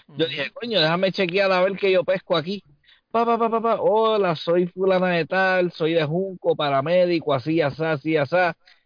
yo 0.07 0.25
dije, 0.25 0.51
coño, 0.51 0.79
déjame 0.79 1.11
chequear 1.11 1.51
a 1.51 1.61
ver 1.61 1.77
qué 1.77 1.91
yo 1.91 2.03
pesco 2.03 2.35
aquí. 2.37 2.63
Pa, 3.11 3.25
pa, 3.25 3.37
pa, 3.37 3.49
pa, 3.49 3.61
pa. 3.61 3.75
Hola, 3.81 4.35
soy 4.35 4.67
fulana 4.67 5.09
de 5.09 5.25
tal, 5.25 5.71
soy 5.71 5.93
de 5.93 6.03
Junco, 6.05 6.55
paramédico, 6.55 7.33
así, 7.33 7.59
así, 7.61 7.83
así, 7.83 8.15
así. 8.17 8.35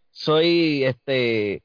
Soy, 0.10 0.84
este, 0.84 1.61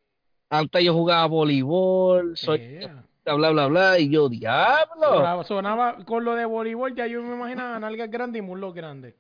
antes 0.51 0.85
yo 0.85 0.93
jugaba 0.93 1.24
voleibol, 1.27 2.37
soy, 2.37 2.59
Yeah. 2.59 3.05
bla, 3.37 3.51
bla, 3.51 3.66
bla, 3.69 3.99
y 3.99 4.11
yo, 4.11 4.28
diablo. 4.28 5.07
Sonaba, 5.09 5.45
sonaba 5.45 6.05
con 6.05 6.24
lo 6.24 6.35
de 6.35 6.45
voleibol, 6.45 6.95
ya 6.95 7.07
yo 7.07 7.23
me 7.23 7.35
imaginaba 7.35 7.78
nalgas 7.78 8.11
grandes 8.11 8.41
y 8.41 8.43
muslos 8.43 8.74
grandes. 8.74 9.15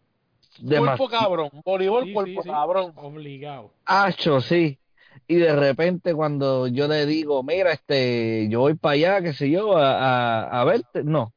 Cuerpo 0.66 1.08
cabrón. 1.08 1.50
Voleibol, 1.64 2.04
Sí, 2.04 2.12
cuerpo 2.12 2.42
sí, 2.42 2.48
sí. 2.48 2.48
cabrón. 2.50 2.92
Obligado. 2.96 3.72
Hacho, 3.86 4.40
sí. 4.40 4.78
Y 5.26 5.36
de 5.36 5.54
repente 5.56 6.12
cuando 6.12 6.66
yo 6.66 6.88
le 6.88 7.06
digo, 7.06 7.42
mira, 7.42 7.72
este, 7.72 8.48
yo 8.50 8.60
voy 8.60 8.74
para 8.74 8.94
allá, 8.94 9.22
qué 9.22 9.32
sé 9.32 9.48
yo, 9.48 9.76
a, 9.78 9.92
a, 10.42 10.60
a 10.60 10.64
verte, 10.64 11.04
no. 11.04 11.32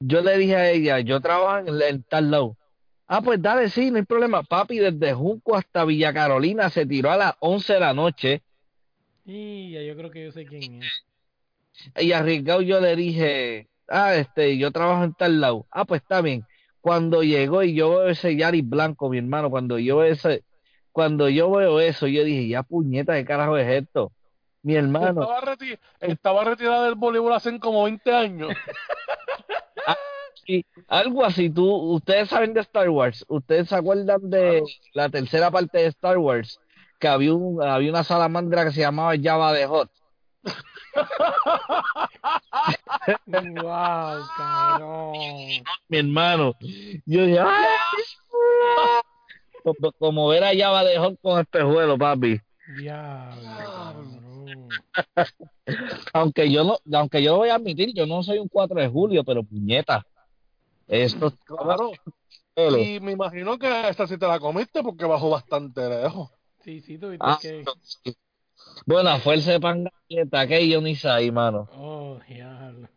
Yo 0.00 0.22
le 0.22 0.38
dije 0.38 0.56
a 0.56 0.70
ella, 0.70 1.00
yo 1.00 1.20
trabajo 1.20 1.58
en, 1.68 1.82
en 1.82 2.02
tal 2.04 2.30
lado. 2.30 2.56
Ah, 3.06 3.20
pues 3.22 3.42
dale, 3.42 3.68
sí, 3.68 3.90
no 3.90 3.98
hay 3.98 4.04
problema. 4.04 4.42
Papi, 4.42 4.78
desde 4.78 5.12
Junco 5.12 5.56
hasta 5.56 5.84
Villa 5.84 6.12
Carolina 6.14 6.70
se 6.70 6.86
tiró 6.86 7.10
a 7.10 7.16
las 7.16 7.34
11 7.40 7.74
de 7.74 7.80
la 7.80 7.92
noche 7.92 8.42
Y 9.24 9.72
ya 9.72 9.82
yo 9.82 9.96
creo 9.96 10.10
que 10.10 10.24
yo 10.24 10.32
sé 10.32 10.46
quién 10.46 10.82
es. 10.82 11.04
y 11.98 12.12
arriesgado 12.12 12.62
yo 12.62 12.80
le 12.80 12.94
dije, 12.96 13.68
ah, 13.88 14.14
este, 14.14 14.56
yo 14.58 14.70
trabajo 14.70 15.04
en 15.04 15.14
tal 15.14 15.40
lado. 15.40 15.66
Ah, 15.70 15.84
pues 15.84 16.02
está 16.02 16.20
bien. 16.22 16.44
Cuando 16.80 17.22
llegó 17.22 17.62
y 17.62 17.74
yo 17.74 17.90
veo 17.90 18.08
ese 18.08 18.36
Yaris 18.36 18.66
blanco, 18.68 19.10
mi 19.10 19.18
hermano, 19.18 19.50
cuando 19.50 19.78
yo 19.78 19.98
veo 19.98 20.12
ese, 20.12 20.44
cuando 20.92 21.28
yo 21.28 21.50
veo 21.50 21.80
eso, 21.80 22.06
yo 22.06 22.24
dije, 22.24 22.48
ya 22.48 22.62
puñeta, 22.62 23.14
¿qué 23.14 23.24
carajo 23.24 23.56
es 23.58 23.68
esto? 23.82 24.12
Mi 24.62 24.74
hermano, 24.76 25.22
Estaba, 25.22 25.40
reti- 25.40 25.78
estaba 26.00 26.44
retirada 26.44 26.84
del 26.84 26.94
voleibol 26.94 27.32
hace 27.32 27.58
como 27.58 27.84
20 27.84 28.12
años. 28.14 28.50
y 30.46 30.64
algo 30.88 31.24
así, 31.24 31.48
tú, 31.50 31.66
ustedes 31.94 32.28
saben 32.28 32.52
de 32.52 32.60
Star 32.60 32.88
Wars, 32.90 33.24
ustedes 33.28 33.68
se 33.68 33.76
acuerdan 33.76 34.28
de 34.28 34.62
la 34.92 35.08
tercera 35.08 35.50
parte 35.50 35.78
de 35.78 35.86
Star 35.86 36.18
Wars, 36.18 36.60
que 36.98 37.08
había 37.08 37.32
un, 37.32 37.62
había 37.62 37.90
una 37.90 38.04
salamandra 38.04 38.64
que 38.64 38.72
se 38.72 38.80
llamaba 38.80 39.14
Java 39.22 39.52
de 39.52 39.66
Hot. 39.66 39.90
wow, 43.26 44.20
cabrón. 44.36 45.12
mi 45.88 45.98
hermano. 45.98 46.54
Yo 47.06 47.24
dije, 47.24 47.38
¡ay! 47.40 47.66
Como, 49.62 49.92
como 49.98 50.28
ver 50.28 50.44
a 50.44 50.50
Java 50.56 50.84
de 50.84 50.98
Hot 50.98 51.18
con 51.22 51.40
espejuelo, 51.40 51.96
papi. 51.98 52.40
Diablo. 52.76 54.19
Aunque 56.12 56.50
yo 56.50 56.64
no, 56.64 56.78
aunque 56.98 57.22
yo 57.22 57.32
lo 57.32 57.38
voy 57.38 57.48
a 57.50 57.54
admitir, 57.56 57.92
yo 57.94 58.06
no 58.06 58.22
soy 58.22 58.38
un 58.38 58.48
4 58.48 58.80
de 58.80 58.88
julio, 58.88 59.22
pero 59.24 59.42
puñeta. 59.42 60.04
Esto 60.88 61.32
Claro. 61.44 61.92
Y 62.56 63.00
me 63.00 63.12
imagino 63.12 63.58
que 63.58 63.88
esta 63.88 64.06
sí 64.06 64.18
te 64.18 64.26
la 64.26 64.38
comiste 64.40 64.82
porque 64.82 65.04
bajó 65.04 65.30
bastante 65.30 65.88
lejos. 65.88 66.30
Sí, 66.60 66.80
sí, 66.80 66.98
tú 66.98 67.08
viste 67.10 67.24
Ah, 67.26 67.38
que. 67.40 67.64
sí. 67.82 68.14
Buena 68.84 69.18
fuerza 69.18 69.52
de 69.52 69.60
pan 69.60 69.84
galleta, 70.08 70.46
que 70.46 70.68
yo 70.68 70.80
ni 70.80 70.94
sé 70.96 71.08
ahí, 71.08 71.30
mano. 71.30 71.68
Oh, 71.72 72.18
diablo. 72.28 72.88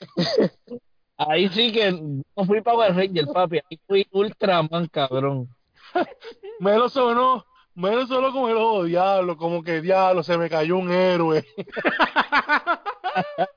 Ahí 1.16 1.48
sí 1.50 1.70
que 1.70 1.92
no 1.92 2.44
fui 2.44 2.60
Power 2.60 2.92
Ranger, 2.94 3.26
papi. 3.26 3.58
Ahí 3.58 3.78
fui 3.86 4.06
Ultraman, 4.10 4.88
cabrón. 4.88 5.48
Me 6.58 6.76
lo 6.76 6.88
sonó, 6.88 7.46
me 7.74 7.90
lo 7.90 8.06
sonó 8.06 8.32
como 8.32 8.48
el 8.48 8.56
ojo 8.56 8.84
diablo, 8.84 9.36
como 9.36 9.62
que 9.62 9.80
diablo, 9.80 10.22
se 10.22 10.38
me 10.38 10.48
cayó 10.48 10.78
un 10.78 10.90
héroe. 10.90 11.44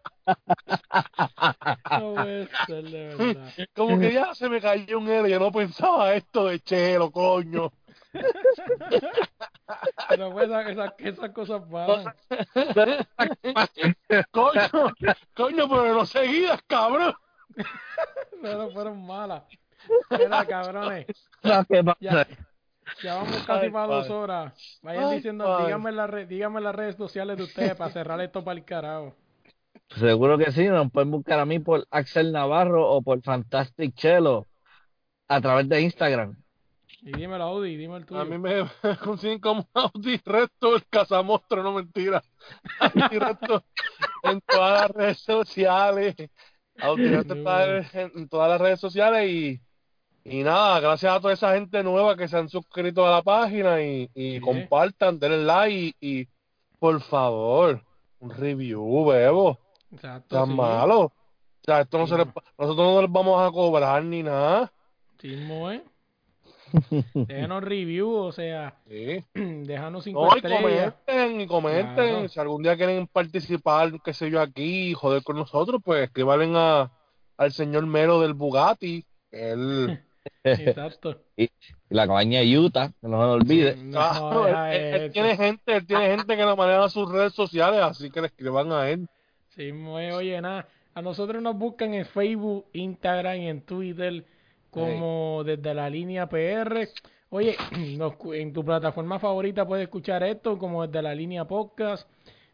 No 1.90 2.16
puede 2.16 2.50
ser, 2.66 2.84
de 2.84 3.16
verdad. 3.16 3.54
Como 3.74 3.98
que 3.98 4.12
ya 4.12 4.36
se 4.36 4.50
me 4.50 4.60
cayó 4.60 5.00
un 5.00 5.10
héroe, 5.10 5.30
yo 5.30 5.40
no 5.40 5.54
pensaba 5.54 6.14
esto 6.16 6.48
de 6.48 6.60
chelo, 6.60 7.10
coño. 7.12 7.72
Pero 10.10 10.32
pues 10.32 10.50
esas, 10.50 10.68
esas, 10.68 10.94
esas 10.98 11.30
cosas 11.32 11.62
pasan. 11.72 12.14
Coño, 14.32 14.94
coño, 15.34 15.70
pero 15.70 15.94
no 15.94 16.06
seguidas, 16.06 16.62
cabrón. 16.68 17.14
Pero 18.42 18.70
fueron 18.72 19.06
malas. 19.06 19.44
Mira, 20.12 20.46
cabrones. 20.46 21.06
¿Sabes 21.42 21.66
qué 21.70 21.84
pasa? 21.84 21.98
Ya, 22.00 22.28
ya 23.04 23.16
vamos 23.16 23.38
casi 23.48 23.66
Ay, 23.66 23.72
para 23.72 23.88
dos 23.88 24.10
horas. 24.10 24.80
Vayan 24.82 25.04
Ay, 25.06 25.16
diciendo, 25.18 25.46
padre. 25.46 25.66
díganme 25.66 25.90
en, 25.90 25.96
la 25.96 26.08
red, 26.08 26.28
díganme 26.28 26.62
las 26.62 26.76
redes 26.76 26.96
sociales 26.96 27.38
de 27.38 27.44
ustedes 27.44 27.76
para 27.76 27.92
cerrar 27.92 28.22
esto 28.22 28.44
para 28.44 28.60
el 28.60 28.66
carajo. 28.66 29.16
Seguro 29.96 30.38
que 30.38 30.52
sí, 30.52 30.66
nos 30.68 30.92
pueden 30.92 31.12
buscar 31.12 31.40
a 31.40 31.46
mí 31.46 31.60
por 31.60 31.88
Axel 31.92 32.32
Navarro 32.32 32.90
o 32.90 33.02
por 33.02 33.22
Fantastic 33.22 33.96
Chelo 33.96 34.48
a 35.28 35.40
través 35.42 35.70
de 35.70 35.82
Instagram. 35.82 36.36
Y 37.02 37.12
dímelo, 37.12 37.44
Audi, 37.44 37.78
dime 37.78 37.98
el 37.98 38.06
tuyo. 38.06 38.20
A 38.20 38.26
mí 38.26 38.38
me 38.38 38.66
consiguen 39.04 39.40
como 39.40 39.68
Audi 39.74 40.20
Resto, 40.26 40.76
el 40.76 40.86
cazamostro, 40.88 41.64
no 41.64 41.74
mentira. 41.74 42.24
Audi 42.80 43.20
Resto 43.20 43.64
en 44.24 44.42
todas 44.42 44.82
las 44.82 44.92
redes 44.92 45.20
sociales. 45.20 46.16
Audi 46.80 47.08
Resto 47.08 47.36
está 47.36 47.78
en, 47.78 48.12
en 48.16 48.30
todas 48.30 48.50
las 48.50 48.62
redes 48.62 48.80
sociales 48.80 49.30
y, 49.30 49.62
y 50.30 50.44
nada, 50.44 50.80
gracias 50.80 51.14
a 51.16 51.20
toda 51.20 51.34
esa 51.34 51.54
gente 51.54 51.84
nueva 51.84 52.16
que 52.18 52.28
se 52.28 52.38
han 52.38 52.50
suscrito 52.50 53.06
a 53.06 53.12
la 53.12 53.22
página 53.22 53.82
y, 53.82 54.10
y 54.14 54.34
Sí. 54.36 54.40
compartan, 54.42 55.20
denle 55.20 55.44
like 55.44 55.96
y, 56.02 56.20
y, 56.22 56.28
por 56.80 57.02
favor, 57.02 57.82
un 58.20 58.30
review, 58.32 59.06
bebo. 59.06 59.58
Exacto. 59.92 60.36
Tan 60.36 60.48
sí. 60.50 60.54
malo. 60.54 61.00
O 61.02 61.14
sea, 61.64 61.82
esto 61.82 61.98
no 61.98 62.06
Sí. 62.08 62.12
se 62.14 62.18
les- 62.20 62.28
nosotros 62.58 62.94
no 62.96 63.02
les 63.02 63.12
vamos 63.12 63.42
a 63.42 63.52
cobrar 63.52 64.04
ni 64.04 64.24
nada. 64.24 64.72
Sí, 65.20 65.34
¿eh? 65.34 65.84
Déjanos 67.14 67.64
review, 67.64 68.10
o 68.14 68.32
sea, 68.32 68.76
Sí. 68.88 69.24
déjanos 69.34 70.04
cinco 70.04 70.26
No, 70.30 70.38
y 70.38 70.42
comenten, 70.42 71.42
y 71.42 71.48
comenten. 71.48 71.96
Claro. 71.96 72.28
Si 72.28 72.40
algún 72.40 72.64
día 72.64 72.76
quieren 72.76 73.08
participar, 73.08 73.92
qué 74.04 74.14
sé 74.14 74.30
yo, 74.30 74.42
aquí, 74.42 74.90
y 74.90 74.94
joder 74.94 75.24
con 75.24 75.38
nosotros, 75.38 75.82
pues 75.84 76.04
escriban 76.04 76.56
a, 76.56 76.92
al 77.38 77.52
señor 77.54 77.86
Mero 77.86 78.20
del 78.20 78.34
Bugatti. 78.34 79.06
Él, 79.32 80.04
Exacto. 80.44 81.22
Y 81.38 81.50
la 81.90 82.08
cabaña 82.08 82.40
de 82.40 82.58
Utah, 82.58 82.90
que 82.90 83.08
no 83.08 83.22
se 83.22 83.28
nos 83.28 83.36
olvide. 83.36 83.76
No, 83.76 83.92
Claro, 83.92 84.44
deja 84.46 84.76
él, 84.76 85.12
tiene 85.12 85.38
gente, 85.38 85.76
él 85.76 85.86
tiene 85.86 86.08
gente 86.08 86.36
que 86.36 86.44
lo 86.44 86.58
maneja 86.58 86.90
sus 86.90 87.12
redes 87.12 87.34
sociales, 87.34 87.80
así 87.82 88.10
que 88.10 88.22
le 88.22 88.28
escriban 88.28 88.72
a 88.72 88.90
él. 88.90 89.08
Sí, 89.50 89.70
eh, 89.70 90.12
oye, 90.14 90.42
nada. 90.42 90.68
A 90.96 91.02
nosotros 91.02 91.42
nos 91.42 91.56
buscan 91.56 91.94
en 91.94 92.06
Facebook, 92.06 92.66
Instagram 92.74 93.38
y 93.38 93.48
en 93.50 93.62
Twitter 93.62 94.26
como 94.72 95.44
desde 95.46 95.74
la 95.74 95.90
línea 95.90 96.28
PR. 96.28 96.90
Oye, 97.30 97.56
nos 97.98 98.14
en 98.34 98.54
tu 98.54 98.64
plataforma 98.64 99.20
favorita 99.20 99.66
puedes 99.66 99.84
escuchar 99.84 100.24
esto 100.24 100.58
como 100.58 100.86
desde 100.86 101.02
la 101.02 101.14
línea 101.14 101.46
podcast. 101.46 102.10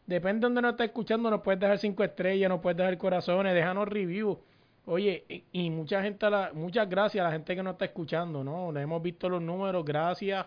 Depende 0.06 0.40
de 0.40 0.40
donde 0.40 0.62
nos 0.62 0.72
estés 0.72 0.86
escuchando, 0.86 1.30
nos 1.30 1.40
puedes 1.40 1.60
dejar 1.60 1.78
cinco 1.78 2.04
estrellas, 2.04 2.48
nos 2.48 2.60
puedes 2.60 2.76
dejar 2.76 2.98
corazones, 2.98 3.54
déjanos 3.54 3.88
review. 3.88 4.38
Oye, 4.86 5.44
y, 5.52 5.70
mucha 5.70 6.02
gente, 6.02 6.28
la, 6.28 6.50
muchas 6.52 6.88
gracias 6.88 7.22
a 7.22 7.28
la 7.28 7.32
gente 7.32 7.56
que 7.56 7.62
nos 7.62 7.72
está 7.72 7.86
escuchando, 7.86 8.44
¿no? 8.44 8.70
Le 8.70 8.82
hemos 8.82 9.02
visto 9.02 9.28
los 9.30 9.40
números, 9.40 9.82
gracias, 9.84 10.46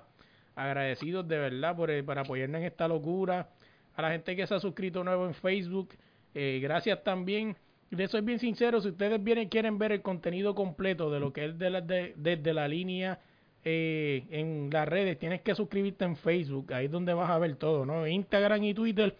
agradecidos 0.56 1.28
de 1.28 1.40
verdad 1.40 1.76
por, 1.76 1.90
eh, 1.90 2.04
por 2.04 2.20
apoyarnos 2.20 2.60
en 2.60 2.66
esta 2.68 2.88
locura. 2.88 3.50
A 3.96 4.02
la 4.04 4.12
gente 4.12 4.36
que 4.36 4.46
se 4.46 4.54
ha 4.54 4.60
suscrito 4.60 5.04
nuevo 5.04 5.26
en 5.26 5.34
Facebook, 5.34 5.90
eh, 6.36 6.60
gracias 6.62 7.04
también. 7.04 7.56
Les 7.90 8.12
soy 8.12 8.22
bien 8.22 8.38
sincero, 8.38 8.80
si 8.80 8.90
ustedes 8.90 9.24
vienen 9.24 9.50
quieren 9.50 9.80
ver 9.80 9.92
el 9.92 10.02
contenido 10.02 10.54
completo 10.54 11.10
de 11.10 11.20
lo 11.20 11.34
que 11.34 11.46
es 11.46 11.58
de 11.58 11.70
la, 11.72 11.82
de- 11.82 12.14
desde 12.18 12.54
la 12.54 12.68
línea 12.68 13.20
eh, 13.64 14.24
en 14.30 14.70
las 14.72 14.88
redes, 14.88 15.18
tienes 15.18 15.42
que 15.42 15.56
suscribirte 15.56 16.06
en 16.06 16.16
Facebook, 16.16 16.74
ahí 16.74 16.86
es 16.86 16.92
donde 16.92 17.14
vas 17.14 17.30
a 17.32 17.40
ver 17.40 17.56
todo, 17.56 17.86
¿no? 17.86 18.06
Instagram 18.06 18.64
y 18.66 18.74
Twitter, 18.76 19.16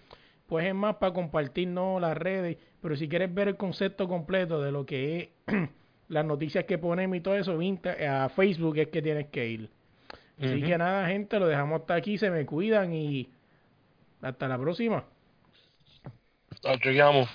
pues 0.46 0.66
es 0.68 0.76
más 0.76 0.98
para 0.98 1.12
compartir, 1.14 1.70
¿no? 1.70 2.00
Las 2.00 2.16
redes, 2.18 2.58
pero 2.88 2.96
si 2.96 3.10
quieres 3.10 3.34
ver 3.34 3.50
el 3.50 3.58
concepto 3.58 4.08
completo 4.08 4.62
de 4.62 4.72
lo 4.72 4.86
que 4.86 5.34
es 5.46 5.70
las 6.08 6.24
noticias 6.24 6.64
que 6.64 6.78
ponemos 6.78 7.18
y 7.18 7.20
todo 7.20 7.36
eso, 7.36 7.62
Insta- 7.62 7.98
a 8.24 8.30
Facebook 8.30 8.78
es 8.78 8.88
que 8.88 9.02
tienes 9.02 9.28
que 9.28 9.46
ir. 9.46 9.70
Así 10.42 10.62
que 10.62 10.78
nada, 10.78 11.06
gente, 11.10 11.38
lo 11.38 11.48
dejamos 11.48 11.82
hasta 11.82 11.96
aquí, 11.96 12.18
se 12.18 12.32
me 12.32 12.46
cuidan 12.46 12.94
y 12.94 13.28
hasta 14.22 14.48
la 14.48 14.58
próxima. 14.58 15.04
Chequeamos. 16.82 17.28